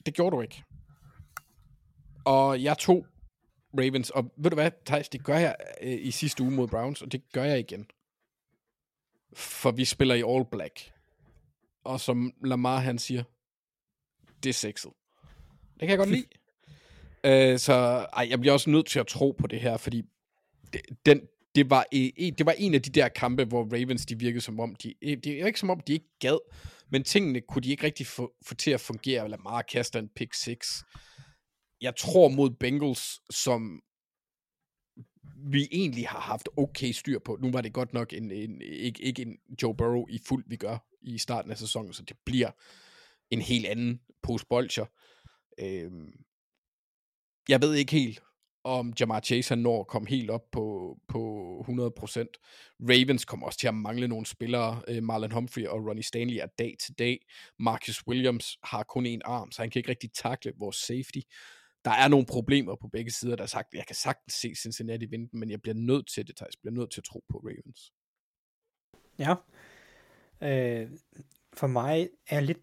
det 0.07 0.15
gjorde 0.15 0.37
du 0.37 0.43
ikke. 0.43 0.65
Og 2.25 2.63
jeg 2.63 2.79
tog 2.79 3.07
Ravens, 3.79 4.11
og 4.11 4.33
ved 4.37 4.51
du 4.51 4.55
hvad, 4.55 4.71
Thijs, 4.87 5.09
det 5.09 5.25
gør 5.25 5.39
jeg 5.39 5.57
øh, 5.83 5.99
i 6.01 6.11
sidste 6.11 6.43
uge 6.43 6.53
mod 6.53 6.69
Browns, 6.69 7.03
og 7.03 7.13
det 7.13 7.33
gør 7.33 7.45
jeg 7.45 7.59
igen. 7.59 7.87
For 9.35 9.71
vi 9.71 9.85
spiller 9.85 10.15
i 10.15 10.23
All 10.27 10.45
Black. 10.51 10.93
Og 11.85 12.01
som 12.01 12.33
Lamar 12.45 12.79
han 12.79 12.99
siger, 12.99 13.23
det 14.43 14.49
er 14.49 14.55
sexet. 14.55 14.91
Det 15.73 15.81
kan 15.81 15.89
jeg 15.89 15.99
godt 15.99 16.11
lide. 16.11 16.27
øh, 17.53 17.59
så 17.59 17.73
ej, 18.13 18.27
jeg 18.31 18.41
bliver 18.41 18.53
også 18.53 18.71
nødt 18.71 18.87
til 18.87 18.99
at 18.99 19.07
tro 19.07 19.31
på 19.39 19.47
det 19.47 19.61
her, 19.61 19.77
fordi 19.77 20.03
det, 20.73 20.81
den, 21.07 21.21
det, 21.55 21.71
var, 21.71 21.87
e, 21.93 22.31
det 22.39 22.47
var 22.47 22.53
en 22.53 22.75
af 22.75 22.83
de 22.83 22.91
der 22.91 23.09
kampe, 23.09 23.45
hvor 23.45 23.63
Ravens 23.73 24.07
de 24.07 24.19
virkede 24.19 24.41
som 24.41 24.61
om, 24.61 24.75
de, 24.75 24.95
det 25.03 25.27
er 25.27 25.47
ikke 25.47 25.61
som 25.61 25.71
om, 25.71 25.81
de 25.81 25.93
ikke 25.93 26.19
gad, 26.21 26.39
men 26.91 27.05
tingene 27.05 27.41
kunne 27.41 27.63
de 27.63 27.71
ikke 27.71 27.85
rigtig 27.85 28.07
få, 28.07 28.35
få 28.43 28.55
til 28.55 28.71
at 28.71 28.81
fungere. 28.81 29.29
Lamar 29.29 29.63
kaster 29.63 29.99
en 29.99 30.09
pick 30.09 30.35
6 30.35 30.85
jeg 31.85 31.97
tror 31.97 32.29
mod 32.29 32.51
Bengals, 32.51 33.21
som 33.31 33.83
vi 35.37 35.69
egentlig 35.73 36.09
har 36.09 36.21
haft 36.21 36.49
okay 36.57 36.93
styr 36.93 37.19
på. 37.19 37.37
Nu 37.41 37.51
var 37.51 37.61
det 37.61 37.73
godt 37.73 37.93
nok 37.93 38.13
en, 38.13 38.31
en, 38.31 38.63
ikke, 38.63 39.03
ikke 39.03 39.23
en 39.23 39.39
Joe 39.63 39.77
Burrow 39.77 40.07
i 40.09 40.19
fuld, 40.19 40.45
vi 40.47 40.57
gør 40.57 40.79
i 41.03 41.19
starten 41.19 41.51
af 41.51 41.59
sæsonen, 41.59 41.93
så 41.93 42.03
det 42.03 42.17
bliver 42.25 42.51
en 43.31 43.41
helt 43.41 43.67
anden 43.67 44.01
pose 44.23 44.47
bolcher. 44.47 44.87
Øhm, 45.59 46.13
jeg 47.49 47.63
ved 47.63 47.75
ikke 47.75 47.93
helt, 47.93 48.23
om 48.65 48.93
Jamar 49.01 49.21
Chase 49.21 49.49
han 49.49 49.59
når 49.59 49.81
at 49.81 49.87
komme 49.87 50.09
helt 50.09 50.31
op 50.31 50.51
på, 50.53 50.97
på 51.09 51.19
100%. 51.69 52.25
Ravens 52.81 53.25
kommer 53.25 53.47
også 53.47 53.59
til 53.59 53.69
at 53.69 53.75
mangle 53.75 54.09
nogle 54.09 54.27
spillere. 54.27 54.83
Øh, 54.89 55.03
Marlon 55.03 55.33
Humphrey 55.33 55.67
og 55.67 55.87
Ronnie 55.87 56.03
Stanley 56.03 56.37
er 56.37 56.47
dag 56.59 56.77
til 56.81 56.99
dag. 56.99 57.27
Marcus 57.59 58.07
Williams 58.07 58.59
har 58.65 58.83
kun 58.83 59.07
en 59.07 59.23
arm, 59.25 59.53
så 59.53 59.63
han 59.63 59.71
kan 59.71 59.81
ikke 59.81 59.91
rigtig 59.91 60.13
takle 60.13 60.53
vores 60.59 60.77
safety 60.77 61.21
der 61.85 61.91
er 61.91 62.09
nogle 62.09 62.27
problemer 62.27 62.77
på 62.77 62.89
begge 62.89 63.11
sider, 63.11 63.37
der 63.37 63.43
er 63.43 63.49
sagt, 63.49 63.75
jeg 63.75 63.87
kan 63.87 63.97
sagtens 63.97 64.35
se 64.35 64.55
Cincinnati 64.55 65.07
vinde 65.07 65.39
men 65.39 65.51
jeg 65.51 65.63
bliver 65.63 65.75
nødt 65.75 66.09
til 66.09 66.27
det, 66.27 66.41
Jeg 66.41 66.49
bliver 66.61 66.75
nødt 66.75 66.91
til 66.91 67.01
at 67.01 67.05
tro 67.05 67.25
på 67.29 67.39
Ravens. 67.39 67.93
Ja. 69.19 69.35
Øh, 70.43 70.91
for 71.53 71.67
mig 71.67 72.09
er 72.29 72.41
lidt 72.41 72.59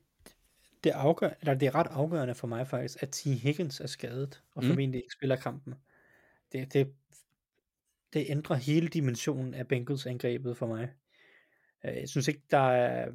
det, 0.83 0.89
afgør, 0.89 1.29
eller 1.41 1.53
det 1.53 1.65
er 1.65 1.75
ret 1.75 1.87
afgørende 1.87 2.35
for 2.35 2.47
mig 2.47 2.67
faktisk, 2.67 3.03
at 3.03 3.09
T. 3.09 3.23
Higgins 3.23 3.79
er 3.79 3.87
skadet, 3.87 4.43
og 4.55 4.63
mm. 4.63 4.69
formentlig 4.69 4.97
ikke 4.97 5.13
spiller 5.13 5.35
kampen. 5.35 5.75
Det, 6.51 6.73
det, 6.73 6.93
det 8.13 8.25
ændrer 8.29 8.55
hele 8.55 8.87
dimensionen 8.87 9.53
af 9.53 9.67
Bengals 9.67 10.05
angrebet 10.05 10.57
for 10.57 10.67
mig. 10.67 10.89
Øh, 11.85 11.95
jeg 11.95 12.09
synes 12.09 12.27
ikke, 12.27 12.41
der 12.51 12.71
er, 12.71 13.11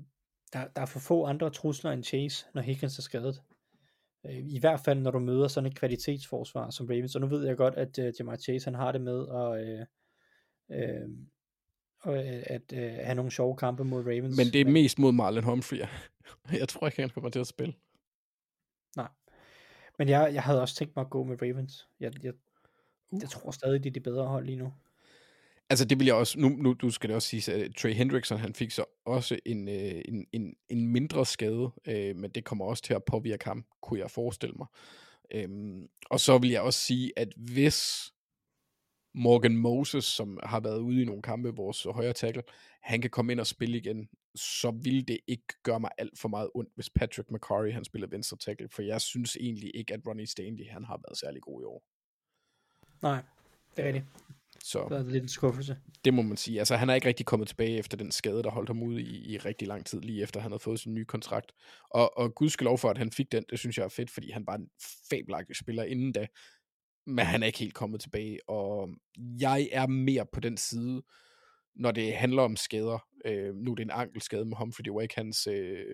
der, 0.52 0.68
der 0.68 0.82
er 0.82 0.86
for 0.86 1.00
få 1.00 1.24
andre 1.24 1.50
trusler 1.50 1.90
end 1.90 2.04
Chase, 2.04 2.46
når 2.54 2.62
Higgins 2.62 2.98
er 2.98 3.02
skadet. 3.02 3.42
Øh, 4.26 4.36
I 4.36 4.58
hvert 4.60 4.80
fald, 4.80 4.98
når 4.98 5.10
du 5.10 5.18
møder 5.18 5.48
sådan 5.48 5.70
et 5.70 5.78
kvalitetsforsvar 5.78 6.70
som 6.70 6.86
Ravens. 6.86 7.14
Og 7.14 7.20
nu 7.20 7.26
ved 7.26 7.46
jeg 7.46 7.56
godt, 7.56 7.74
at 7.74 7.98
uh, 7.98 8.04
Jamar 8.18 8.36
Chase 8.36 8.64
han 8.64 8.74
har 8.74 8.92
det 8.92 9.00
med 9.00 9.20
at, 9.28 9.86
uh, 10.70 10.76
uh, 10.76 11.10
og, 12.00 12.18
at 12.24 12.72
uh, 12.72 12.78
have 12.78 13.14
nogle 13.14 13.30
sjove 13.30 13.56
kampe 13.56 13.84
mod 13.84 14.06
Ravens. 14.06 14.36
Men 14.36 14.46
det 14.46 14.60
er 14.60 14.70
mest 14.70 14.98
mod 14.98 15.12
Marlon 15.12 15.44
Humphrey. 15.44 15.78
jeg 16.60 16.68
tror 16.68 16.86
ikke, 16.86 17.02
han 17.02 17.10
kommer 17.10 17.30
til 17.30 17.40
at 17.40 17.46
spille. 17.46 17.74
Nej. 18.96 19.08
Men 19.98 20.08
jeg, 20.08 20.34
jeg 20.34 20.42
havde 20.42 20.60
også 20.60 20.74
tænkt 20.74 20.96
mig 20.96 21.04
at 21.04 21.10
gå 21.10 21.24
med 21.24 21.42
Ravens. 21.42 21.88
Jeg, 22.00 22.24
jeg, 22.24 22.32
uh. 23.10 23.20
jeg 23.22 23.30
tror 23.30 23.50
stadig, 23.50 23.84
de 23.84 23.88
er 23.88 23.92
de 23.92 24.00
bedre 24.00 24.26
hold 24.26 24.46
lige 24.46 24.56
nu. 24.56 24.72
Altså 25.70 25.84
det 25.84 25.98
vil 25.98 26.06
jeg 26.06 26.14
også, 26.14 26.38
nu, 26.38 26.48
nu 26.48 26.72
du 26.72 26.90
skal 26.90 27.08
det 27.08 27.16
også 27.16 27.28
sige, 27.28 27.52
at 27.54 27.74
Trey 27.74 27.92
Hendrickson, 27.92 28.38
han 28.38 28.54
fik 28.54 28.70
så 28.70 28.84
også 29.04 29.38
en, 29.46 29.68
øh, 29.68 30.02
en, 30.08 30.26
en, 30.32 30.54
en 30.68 30.88
mindre 30.88 31.26
skade, 31.26 31.70
øh, 31.86 32.16
men 32.16 32.30
det 32.30 32.44
kommer 32.44 32.64
også 32.64 32.82
til 32.82 32.94
at 32.94 33.04
påvirke 33.04 33.44
ham, 33.44 33.64
kunne 33.82 34.00
jeg 34.00 34.10
forestille 34.10 34.54
mig. 34.58 34.66
Øhm, 35.30 35.88
og 36.10 36.20
så 36.20 36.38
vil 36.38 36.50
jeg 36.50 36.62
også 36.62 36.80
sige, 36.80 37.12
at 37.16 37.28
hvis 37.36 38.12
Morgan 39.14 39.56
Moses, 39.56 40.04
som 40.04 40.38
har 40.42 40.60
været 40.60 40.78
ude 40.78 41.02
i 41.02 41.04
nogle 41.04 41.22
kampe, 41.22 41.48
vores 41.48 41.82
højre 41.82 42.12
tackle, 42.12 42.42
han 42.82 43.00
kan 43.00 43.10
komme 43.10 43.32
ind 43.32 43.40
og 43.40 43.46
spille 43.46 43.76
igen, 43.76 44.08
så 44.34 44.70
vil 44.70 45.08
det 45.08 45.18
ikke 45.26 45.46
gøre 45.62 45.80
mig 45.80 45.90
alt 45.98 46.18
for 46.18 46.28
meget 46.28 46.50
ondt, 46.54 46.70
hvis 46.74 46.90
Patrick 46.90 47.30
McCurry, 47.30 47.72
han 47.72 47.84
spiller 47.84 48.08
venstre 48.08 48.36
tackle, 48.36 48.68
for 48.68 48.82
jeg 48.82 49.00
synes 49.00 49.36
egentlig 49.40 49.70
ikke, 49.74 49.94
at 49.94 50.00
Ronnie 50.06 50.26
Stanley, 50.26 50.68
han 50.70 50.84
har 50.84 51.00
været 51.08 51.18
særlig 51.18 51.42
god 51.42 51.62
i 51.62 51.64
år. 51.64 51.82
Nej, 53.02 53.22
det 53.76 53.82
er 53.82 53.86
rigtigt. 53.86 54.04
Så 54.66 54.86
det 54.88 54.98
er 54.98 55.02
lidt 55.02 55.22
en 55.22 55.28
skuffelse. 55.28 55.76
Det 56.04 56.14
må 56.14 56.22
man 56.22 56.36
sige. 56.36 56.58
Altså, 56.58 56.76
han 56.76 56.90
er 56.90 56.94
ikke 56.94 57.08
rigtig 57.08 57.26
kommet 57.26 57.48
tilbage 57.48 57.78
efter 57.78 57.96
den 57.96 58.12
skade, 58.12 58.42
der 58.42 58.50
holdt 58.50 58.68
ham 58.68 58.82
ude 58.82 59.02
i, 59.02 59.32
i 59.32 59.38
rigtig 59.38 59.68
lang 59.68 59.86
tid, 59.86 60.00
lige 60.00 60.22
efter 60.22 60.40
han 60.40 60.50
havde 60.50 60.62
fået 60.62 60.80
sin 60.80 60.94
nye 60.94 61.04
kontrakt. 61.04 61.52
Og, 61.90 62.18
og 62.18 62.32
lov 62.60 62.78
for, 62.78 62.90
at 62.90 62.98
han 62.98 63.12
fik 63.12 63.32
den, 63.32 63.44
det 63.50 63.58
synes 63.58 63.78
jeg 63.78 63.84
er 63.84 63.88
fedt, 63.88 64.10
fordi 64.10 64.30
han 64.30 64.46
var 64.46 64.54
en 64.54 64.68
fabelagtig 65.10 65.56
spiller 65.56 65.82
inden 65.82 66.12
da. 66.12 66.26
Men 67.06 67.26
han 67.26 67.42
er 67.42 67.46
ikke 67.46 67.58
helt 67.58 67.74
kommet 67.74 68.00
tilbage, 68.00 68.38
og 68.48 68.88
jeg 69.40 69.68
er 69.72 69.86
mere 69.86 70.26
på 70.32 70.40
den 70.40 70.56
side, 70.56 71.02
når 71.76 71.90
det 71.90 72.16
handler 72.16 72.42
om 72.42 72.56
skader. 72.56 73.06
Øh, 73.24 73.54
nu 73.54 73.70
er 73.70 73.74
det 73.74 73.82
en 73.82 73.90
ankelskade 73.90 74.44
med 74.44 74.56
Humphrey, 74.56 74.84
det 74.84 74.94
var 74.94 75.00
ikke 75.00 75.16
hans 75.16 75.46
øh, 75.46 75.84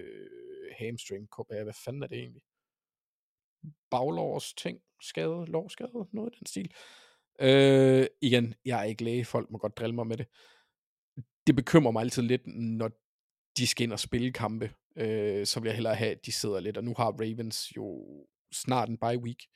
hamstring. 0.78 1.28
Hvad 1.48 1.74
fanden 1.84 2.02
er 2.02 2.06
det 2.06 2.18
egentlig? 2.18 2.42
Baglårs 3.90 4.55
ting, 4.55 4.80
skade, 5.02 5.44
lårskade, 5.47 6.09
noget 6.12 6.32
af 6.32 6.39
den 6.39 6.47
stil. 6.47 6.74
Øh, 7.40 8.06
igen, 8.20 8.55
jeg 8.64 8.80
er 8.80 8.84
ikke 8.84 9.05
læge, 9.05 9.24
folk 9.24 9.51
må 9.51 9.59
godt 9.59 9.76
drille 9.76 9.94
mig 9.94 10.06
med 10.06 10.16
det. 10.16 10.26
Det 11.47 11.56
bekymrer 11.56 11.93
mig 11.93 12.01
altid 12.01 12.22
lidt, 12.22 12.47
når 12.47 12.90
de 13.56 13.66
skal 13.66 13.84
ind 13.84 13.93
og 13.93 14.01
spille 14.01 14.32
kampe. 14.32 14.74
Øh, 14.97 15.47
så 15.47 15.60
vil 15.60 15.68
jeg 15.68 15.76
hellere 15.76 15.94
have, 15.94 16.10
at 16.10 16.26
de 16.26 16.32
sidder 16.32 16.60
lidt. 16.60 16.76
Og 16.76 16.84
nu 16.84 16.94
har 16.97 17.12
Ravens 17.12 17.76
jo 17.76 18.06
snart 18.52 18.89
en 18.89 18.98
bye 18.98 19.18
week, 19.18 19.47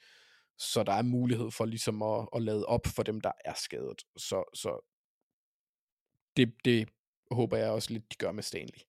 så 0.59 0.83
der 0.83 0.93
er 0.93 1.03
mulighed 1.03 1.51
for 1.51 1.65
ligesom 1.65 2.03
at, 2.03 2.28
at 2.37 2.43
lade 2.43 2.66
op 2.66 2.87
for 2.87 3.03
dem, 3.03 3.20
der 3.20 3.33
er 3.45 3.55
skadet. 3.55 4.03
Så, 4.16 4.45
så 4.55 4.93
det, 6.37 6.55
det 6.65 6.89
håber 7.31 7.57
jeg 7.57 7.70
også 7.70 7.93
lidt, 7.93 8.12
de 8.12 8.16
gør 8.16 8.33
med 8.33 8.43
Stanley. 8.43 8.81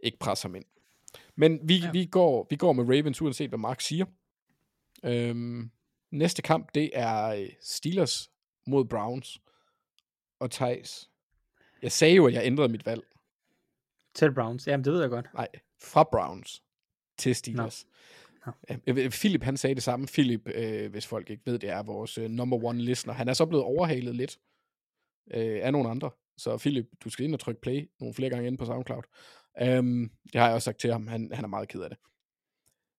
Ikke 0.00 0.18
presser 0.18 0.48
ham 0.48 0.54
ind. 0.54 0.64
Men 1.36 1.68
vi, 1.68 1.78
ja. 1.78 1.90
vi, 1.90 2.04
går, 2.04 2.46
vi 2.50 2.56
går 2.56 2.72
med 2.72 2.84
Ravens, 2.84 3.22
uanset 3.22 3.48
hvad 3.48 3.58
Mark 3.58 3.80
siger. 3.80 4.06
Øhm, 5.04 5.70
Næste 6.10 6.42
kamp, 6.42 6.74
det 6.74 6.90
er 6.94 7.26
øh, 7.26 7.48
Steelers 7.60 8.30
mod 8.66 8.84
Browns. 8.84 9.40
Og 10.40 10.50
Thijs, 10.50 11.10
jeg 11.82 11.92
sagde 11.92 12.14
jo, 12.14 12.26
at 12.26 12.34
jeg 12.34 12.44
ændrede 12.44 12.68
mit 12.68 12.86
valg. 12.86 13.02
Til 14.14 14.34
Browns, 14.34 14.66
jamen 14.66 14.84
det 14.84 14.92
ved 14.92 15.00
jeg 15.00 15.10
godt. 15.10 15.34
Nej, 15.34 15.48
fra 15.82 16.04
Browns 16.12 16.62
til 17.18 17.34
Steelers. 17.34 17.86
No. 18.46 18.52
No. 18.86 19.08
Philip 19.10 19.42
han 19.42 19.56
sagde 19.56 19.74
det 19.74 19.82
samme. 19.82 20.06
Philip, 20.06 20.48
øh, 20.54 20.90
hvis 20.90 21.06
folk 21.06 21.30
ikke 21.30 21.42
ved 21.46 21.58
det, 21.58 21.70
er 21.70 21.82
vores 21.82 22.18
øh, 22.18 22.30
number 22.30 22.64
one 22.64 22.82
listener. 22.82 23.14
Han 23.14 23.28
er 23.28 23.32
så 23.32 23.46
blevet 23.46 23.64
overhalet 23.64 24.16
lidt 24.16 24.38
øh, 25.34 25.58
af 25.62 25.72
nogle 25.72 25.90
andre. 25.90 26.10
Så 26.36 26.58
Philip, 26.58 26.86
du 27.04 27.10
skal 27.10 27.24
ind 27.24 27.34
og 27.34 27.40
trykke 27.40 27.60
play 27.60 27.90
nogle 28.00 28.14
flere 28.14 28.30
gange 28.30 28.46
ind 28.46 28.58
på 28.58 28.64
SoundCloud. 28.64 29.02
Um, 29.62 30.10
det 30.32 30.40
har 30.40 30.46
jeg 30.46 30.54
også 30.54 30.64
sagt 30.64 30.80
til 30.80 30.92
ham. 30.92 31.06
Han, 31.06 31.30
han 31.32 31.44
er 31.44 31.48
meget 31.48 31.68
ked 31.68 31.80
af 31.80 31.90
det. 31.90 31.98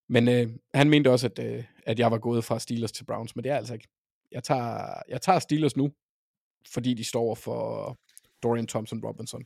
Men 0.08 0.28
øh, 0.28 0.50
han 0.74 0.90
mente 0.90 1.12
også, 1.12 1.28
at, 1.28 1.40
øh, 1.40 1.64
at 1.86 2.00
jeg 2.00 2.12
var 2.12 2.18
gået 2.18 2.44
fra 2.44 2.60
Steelers 2.60 2.92
til 2.92 3.04
Browns, 3.04 3.36
men 3.36 3.44
det 3.44 3.52
er 3.52 3.58
altså 3.58 3.74
ikke. 3.74 3.88
Jeg 4.32 4.44
tager, 4.44 5.02
jeg 5.10 5.22
tager 5.22 5.40
Steelers 5.40 5.78
nu, 5.78 5.92
fordi 6.68 6.94
de 6.94 7.04
står 7.04 7.36
for 7.36 7.98
Dorian 8.44 8.68
Thompson 8.68 9.06
Robinson. 9.06 9.46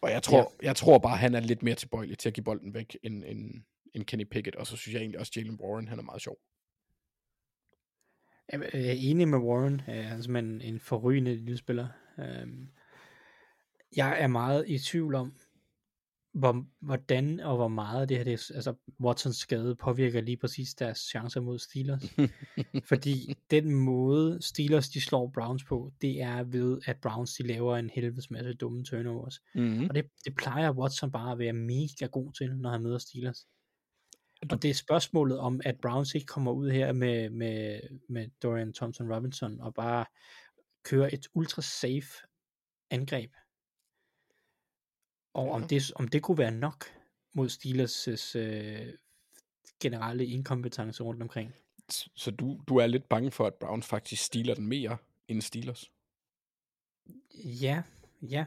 Og 0.00 0.10
jeg 0.10 0.22
tror, 0.22 0.38
ja. 0.62 0.66
jeg 0.66 0.76
tror 0.76 0.98
bare, 0.98 1.16
han 1.16 1.34
er 1.34 1.40
lidt 1.40 1.62
mere 1.62 1.74
tilbøjelig 1.74 2.18
til 2.18 2.28
at 2.28 2.34
give 2.34 2.44
bolden 2.44 2.74
væk, 2.74 2.98
end, 3.02 3.24
end, 3.24 3.62
end 3.94 4.04
Kenny 4.04 4.24
Pickett. 4.24 4.56
Og 4.56 4.66
så 4.66 4.76
synes 4.76 4.94
jeg 4.94 5.00
egentlig 5.00 5.20
også, 5.20 5.32
Jalen 5.36 5.60
Warren, 5.60 5.88
han 5.88 5.98
er 5.98 6.02
meget 6.02 6.22
sjov. 6.22 6.38
Jeg 8.52 8.60
er 8.72 8.94
enig 8.98 9.28
med 9.28 9.38
Warren. 9.38 9.80
Han 9.80 9.96
er 9.96 10.20
simpelthen 10.20 10.60
en 10.60 10.80
forrygende 10.80 11.36
lille 11.36 11.56
spiller. 11.56 11.88
Øhm, 12.18 12.68
jeg 13.96 14.20
er 14.22 14.26
meget 14.26 14.64
i 14.68 14.78
tvivl 14.78 15.14
om, 15.14 15.32
hvor, 16.34 16.64
hvordan 16.80 17.40
og 17.40 17.56
hvor 17.56 17.68
meget 17.68 18.08
det 18.08 18.16
her, 18.16 18.24
det, 18.24 18.32
er- 18.32 18.54
altså 18.54 18.74
Watsons 19.00 19.36
skade 19.36 19.76
påvirker 19.76 20.20
lige 20.20 20.36
præcis 20.36 20.74
deres 20.74 20.98
chancer 20.98 21.40
mod 21.40 21.58
Steelers. 21.58 22.02
Fordi 22.90 23.34
den 23.50 23.74
måde 23.74 24.38
Steelers 24.42 24.88
de 24.88 25.00
slår 25.00 25.30
Browns 25.34 25.64
på, 25.64 25.92
det 26.00 26.20
er 26.22 26.42
ved, 26.42 26.80
at 26.86 26.96
Browns 27.00 27.34
de 27.34 27.46
laver 27.46 27.76
en 27.76 27.90
helvedes 27.90 28.30
masse 28.30 28.54
dumme 28.54 28.84
turnovers. 28.84 29.40
Mm-hmm. 29.54 29.88
Og 29.88 29.94
det, 29.94 30.04
det 30.24 30.34
plejer 30.36 30.72
Watson 30.72 31.10
bare 31.10 31.32
at 31.32 31.38
være 31.38 31.52
mega 31.52 32.06
god 32.12 32.32
til, 32.32 32.56
når 32.56 32.70
han 32.70 32.82
møder 32.82 32.98
Steelers. 32.98 33.46
Og 34.50 34.62
det 34.62 34.70
er 34.70 34.74
spørgsmålet 34.74 35.38
om, 35.38 35.60
at 35.64 35.80
Browns 35.82 36.14
ikke 36.14 36.26
kommer 36.26 36.52
ud 36.52 36.70
her 36.70 36.92
med, 36.92 37.30
med, 37.30 37.80
med 38.08 38.28
Dorian 38.42 38.72
Thompson 38.72 39.12
Robinson 39.14 39.60
og 39.60 39.74
bare 39.74 40.04
kører 40.84 41.10
et 41.12 41.26
ultra 41.34 41.62
safe 41.62 42.08
angreb. 42.90 43.30
Og 45.38 45.50
om 45.50 45.68
det, 45.68 45.92
om 45.94 46.08
det 46.08 46.22
kunne 46.22 46.38
være 46.38 46.50
nok 46.50 46.84
mod 47.34 47.48
Steelers' 47.48 48.38
øh, 48.38 48.92
generelle 49.80 50.26
inkompetence 50.26 51.02
rundt 51.02 51.22
omkring. 51.22 51.54
Så 52.14 52.30
du, 52.30 52.60
du 52.68 52.76
er 52.76 52.86
lidt 52.86 53.08
bange 53.08 53.30
for, 53.30 53.46
at 53.46 53.54
Browns 53.54 53.86
faktisk 53.86 54.22
stiler 54.22 54.54
den 54.54 54.66
mere 54.66 54.96
end 55.28 55.42
Steelers? 55.42 55.90
Ja, 57.44 57.82
ja. 58.22 58.44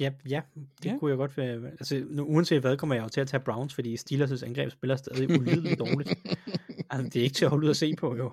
Ja, 0.00 0.10
ja, 0.28 0.42
det 0.82 0.84
Ja. 0.84 0.98
kunne 0.98 1.10
jeg 1.10 1.16
godt 1.16 1.36
være. 1.36 1.66
Altså, 1.70 2.06
nu, 2.10 2.24
uanset 2.24 2.60
hvad, 2.60 2.76
kommer 2.76 2.94
jeg 2.94 3.04
jo 3.04 3.08
til 3.08 3.20
at 3.20 3.28
tage 3.28 3.40
Browns, 3.40 3.74
fordi 3.74 3.96
Steelers' 3.96 4.44
angreb 4.44 4.70
spiller 4.70 4.96
stadig 4.96 5.40
ulideligt 5.40 5.78
dårligt. 5.78 6.10
Altså, 6.90 7.04
det 7.08 7.16
er 7.16 7.22
ikke 7.22 7.34
til 7.34 7.44
at 7.44 7.50
holde 7.50 7.64
ud 7.64 7.70
at 7.70 7.76
se 7.76 7.94
på, 7.96 8.16
jo. 8.16 8.32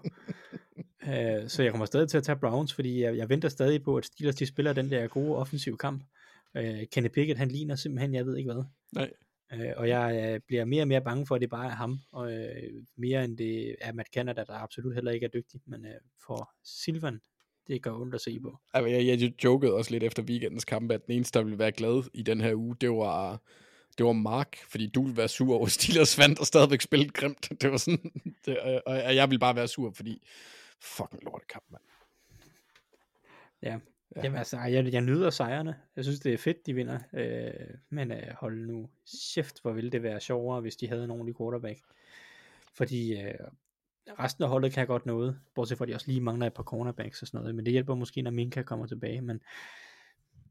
Uh, 1.04 1.48
så 1.48 1.64
jeg 1.64 1.72
kommer 1.72 1.86
stadig 1.86 2.10
til 2.10 2.18
at 2.18 2.24
tage 2.24 2.36
Browns, 2.40 2.74
fordi 2.74 3.02
jeg, 3.02 3.18
jeg 3.18 3.30
venter 3.30 3.50
stadig 3.50 3.84
på, 3.84 3.96
at 3.98 4.06
Steelers 4.06 4.36
de 4.36 4.46
spiller 4.46 4.74
den 4.74 4.90
der 4.90 5.08
gode 5.08 5.36
offensiv 5.36 5.78
kamp. 5.78 6.04
Uh, 6.56 6.84
Kenny 6.92 7.10
Pickett, 7.10 7.40
han 7.40 7.48
ligner 7.48 7.76
simpelthen, 7.76 8.14
jeg 8.14 8.26
ved 8.26 8.38
ikke 8.38 8.54
hvad. 8.54 8.64
Nej. 8.94 9.12
Uh, 9.54 9.72
og 9.78 9.90
jeg 9.90 10.34
uh, 10.36 10.42
bliver 10.48 10.66
mere 10.66 10.84
og 10.84 10.88
mere 10.88 11.02
bange 11.02 11.26
for, 11.28 11.36
at 11.36 11.42
det 11.42 11.50
bare 11.50 11.66
er 11.66 11.76
ham, 11.76 12.00
og 12.12 12.26
uh, 12.26 12.84
mere 12.98 13.24
end 13.24 13.38
det 13.38 13.76
er 13.82 13.94
Matt 13.94 14.10
Canada, 14.14 14.44
der 14.44 14.54
absolut 14.54 14.94
heller 14.94 15.12
ikke 15.12 15.26
er 15.26 15.30
dygtig, 15.30 15.62
men 15.66 15.86
uh, 15.86 15.92
for 16.26 16.50
Silvan, 16.64 17.20
det 17.68 17.82
gør 17.82 17.92
ondt 17.92 18.16
at 18.16 18.22
se 18.22 18.40
på. 18.40 18.58
Altså, 18.74 18.90
jeg, 18.90 19.20
jeg 19.22 19.44
jokede 19.44 19.74
også 19.74 19.92
lidt 19.92 20.04
efter 20.04 20.24
weekendens 20.24 20.66
kamp, 20.66 20.92
at 20.92 21.06
den 21.06 21.16
eneste, 21.16 21.40
der 21.40 21.46
ville 21.46 21.60
være 21.60 21.72
glad 21.72 22.10
i 22.14 22.22
den 22.22 22.42
her 22.42 22.56
uge, 22.56 22.76
det 22.82 22.90
var, 22.90 23.42
det 23.98 24.06
var 24.06 24.14
Mark, 24.14 24.58
fordi 24.70 24.88
du 24.88 25.02
ville 25.02 25.18
være 25.18 25.28
sur 25.28 25.56
over 25.56 25.68
Steelers 25.68 26.18
vandt 26.18 26.40
og 26.40 26.46
stadigvæk 26.46 26.82
spille 26.82 27.10
grimt. 27.10 27.50
Det 27.62 27.72
var 27.72 27.78
sådan, 27.78 28.12
det, 28.46 28.60
og, 28.60 28.82
og 28.86 29.16
jeg 29.16 29.30
ville 29.30 29.40
bare 29.40 29.56
være 29.56 29.68
sur, 29.68 29.92
fordi 29.92 30.28
fucking 30.82 31.24
lortekamp, 31.24 31.66
mand. 31.72 31.84
Ja, 33.62 33.80
Ja. 34.16 34.20
ja. 34.20 34.26
Jamen, 34.26 34.38
altså, 34.38 34.60
jeg, 34.60 34.94
jeg 34.94 35.02
nyder 35.02 35.30
sejrene. 35.30 35.76
Jeg 35.96 36.04
synes, 36.04 36.20
det 36.20 36.34
er 36.34 36.38
fedt, 36.38 36.66
de 36.66 36.74
vinder. 36.74 37.00
Øh, 37.14 37.52
men 37.90 38.12
øh, 38.12 38.34
hold 38.34 38.68
nu 38.68 38.90
shift, 39.06 39.62
hvor 39.62 39.72
ville 39.72 39.90
det 39.90 40.04
være 40.04 40.20
sjovere, 40.20 40.62
hvis 40.62 40.76
de 40.76 40.88
havde 40.88 41.04
en 41.04 41.12
ordentlig 41.12 41.38
quarterback. 41.38 41.80
Fordi 42.74 43.22
øh, 43.22 43.34
resten 44.20 44.44
af 44.44 44.50
holdet 44.50 44.72
kan 44.74 44.88
godt 44.88 45.06
noget, 45.06 45.40
bortset 45.56 45.78
fra, 45.78 45.86
at 45.86 45.90
de 45.90 45.96
også 45.96 46.08
lige 46.08 46.22
mangler 46.22 46.48
et 46.48 46.54
par 46.54 46.64
cornerbacks 46.64 47.22
og 47.22 47.28
sådan 47.28 47.38
noget. 47.42 47.56
Men 47.56 47.66
det 47.66 47.72
hjælper 47.72 47.96
måske, 47.96 48.22
når 48.22 48.32
Minka 48.32 48.62
kommer 48.62 48.86
tilbage. 48.88 49.22
Men 49.22 49.42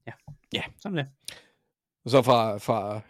ja, 0.07 0.13
Ja. 0.55 0.63
sådan 0.79 0.99
det. 0.99 1.07
Og 2.05 2.11
så 2.11 2.23
fra, 2.23 2.59
fra 2.59 3.01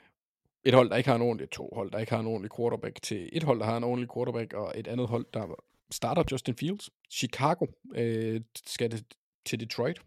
et 0.64 0.74
hold, 0.74 0.90
der 0.90 0.96
ikke 0.96 1.08
har 1.08 1.16
en 1.16 1.22
ordentlig, 1.22 1.50
to 1.50 1.70
hold, 1.74 1.90
der 1.90 1.98
ikke 1.98 2.12
har 2.12 2.20
en 2.20 2.26
ordentlig 2.26 2.50
quarterback, 2.56 3.02
til 3.02 3.28
et 3.32 3.42
hold, 3.42 3.58
der 3.60 3.64
har 3.64 3.76
en 3.76 3.84
ordentlig 3.84 4.08
quarterback, 4.14 4.52
og 4.52 4.72
et 4.76 4.86
andet 4.86 5.08
hold, 5.08 5.26
der 5.34 5.54
starter 5.90 6.22
Justin 6.32 6.54
Fields. 6.54 6.90
Chicago 7.10 7.66
øh, 7.94 8.40
skal 8.66 8.90
det 8.90 9.04
til 9.44 9.60
Detroit. 9.60 10.00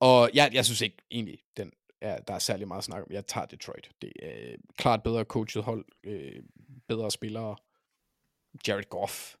Og 0.00 0.30
jeg, 0.34 0.50
jeg 0.52 0.64
synes 0.64 0.80
ikke 0.80 0.96
egentlig, 1.10 1.38
den 1.56 1.72
er, 2.00 2.20
der 2.20 2.34
er 2.34 2.38
særlig 2.38 2.68
meget 2.68 2.84
snak 2.84 3.02
om. 3.02 3.08
Jeg 3.10 3.26
tager 3.26 3.46
Detroit. 3.46 3.90
Det 4.02 4.12
er 4.22 4.52
øh, 4.52 4.58
klart 4.76 5.02
bedre 5.02 5.24
coachet 5.24 5.64
hold, 5.64 5.84
øh, 6.04 6.42
bedre 6.88 7.10
spillere. 7.10 7.56
Jared 8.68 8.84
Goff 8.84 9.34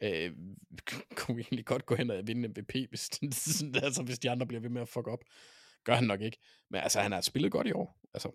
øh, 0.00 0.32
kunne 1.16 1.40
egentlig 1.40 1.66
godt 1.66 1.86
gå 1.86 1.94
hen 1.94 2.10
og 2.10 2.26
vinde 2.26 2.48
MVP, 2.48 2.74
hvis, 2.88 3.10
altså, 3.84 4.02
hvis 4.02 4.18
de 4.18 4.30
andre 4.30 4.46
bliver 4.46 4.60
ved 4.60 4.70
med 4.70 4.82
at 4.82 4.88
fuck 4.88 5.06
op. 5.06 5.24
Gør 5.84 5.94
han 5.94 6.04
nok 6.04 6.20
ikke. 6.20 6.38
Men 6.70 6.80
altså, 6.80 7.00
han 7.00 7.12
har 7.12 7.20
spillet 7.20 7.52
godt 7.52 7.66
i 7.66 7.72
år. 7.72 8.00
Altså, 8.14 8.30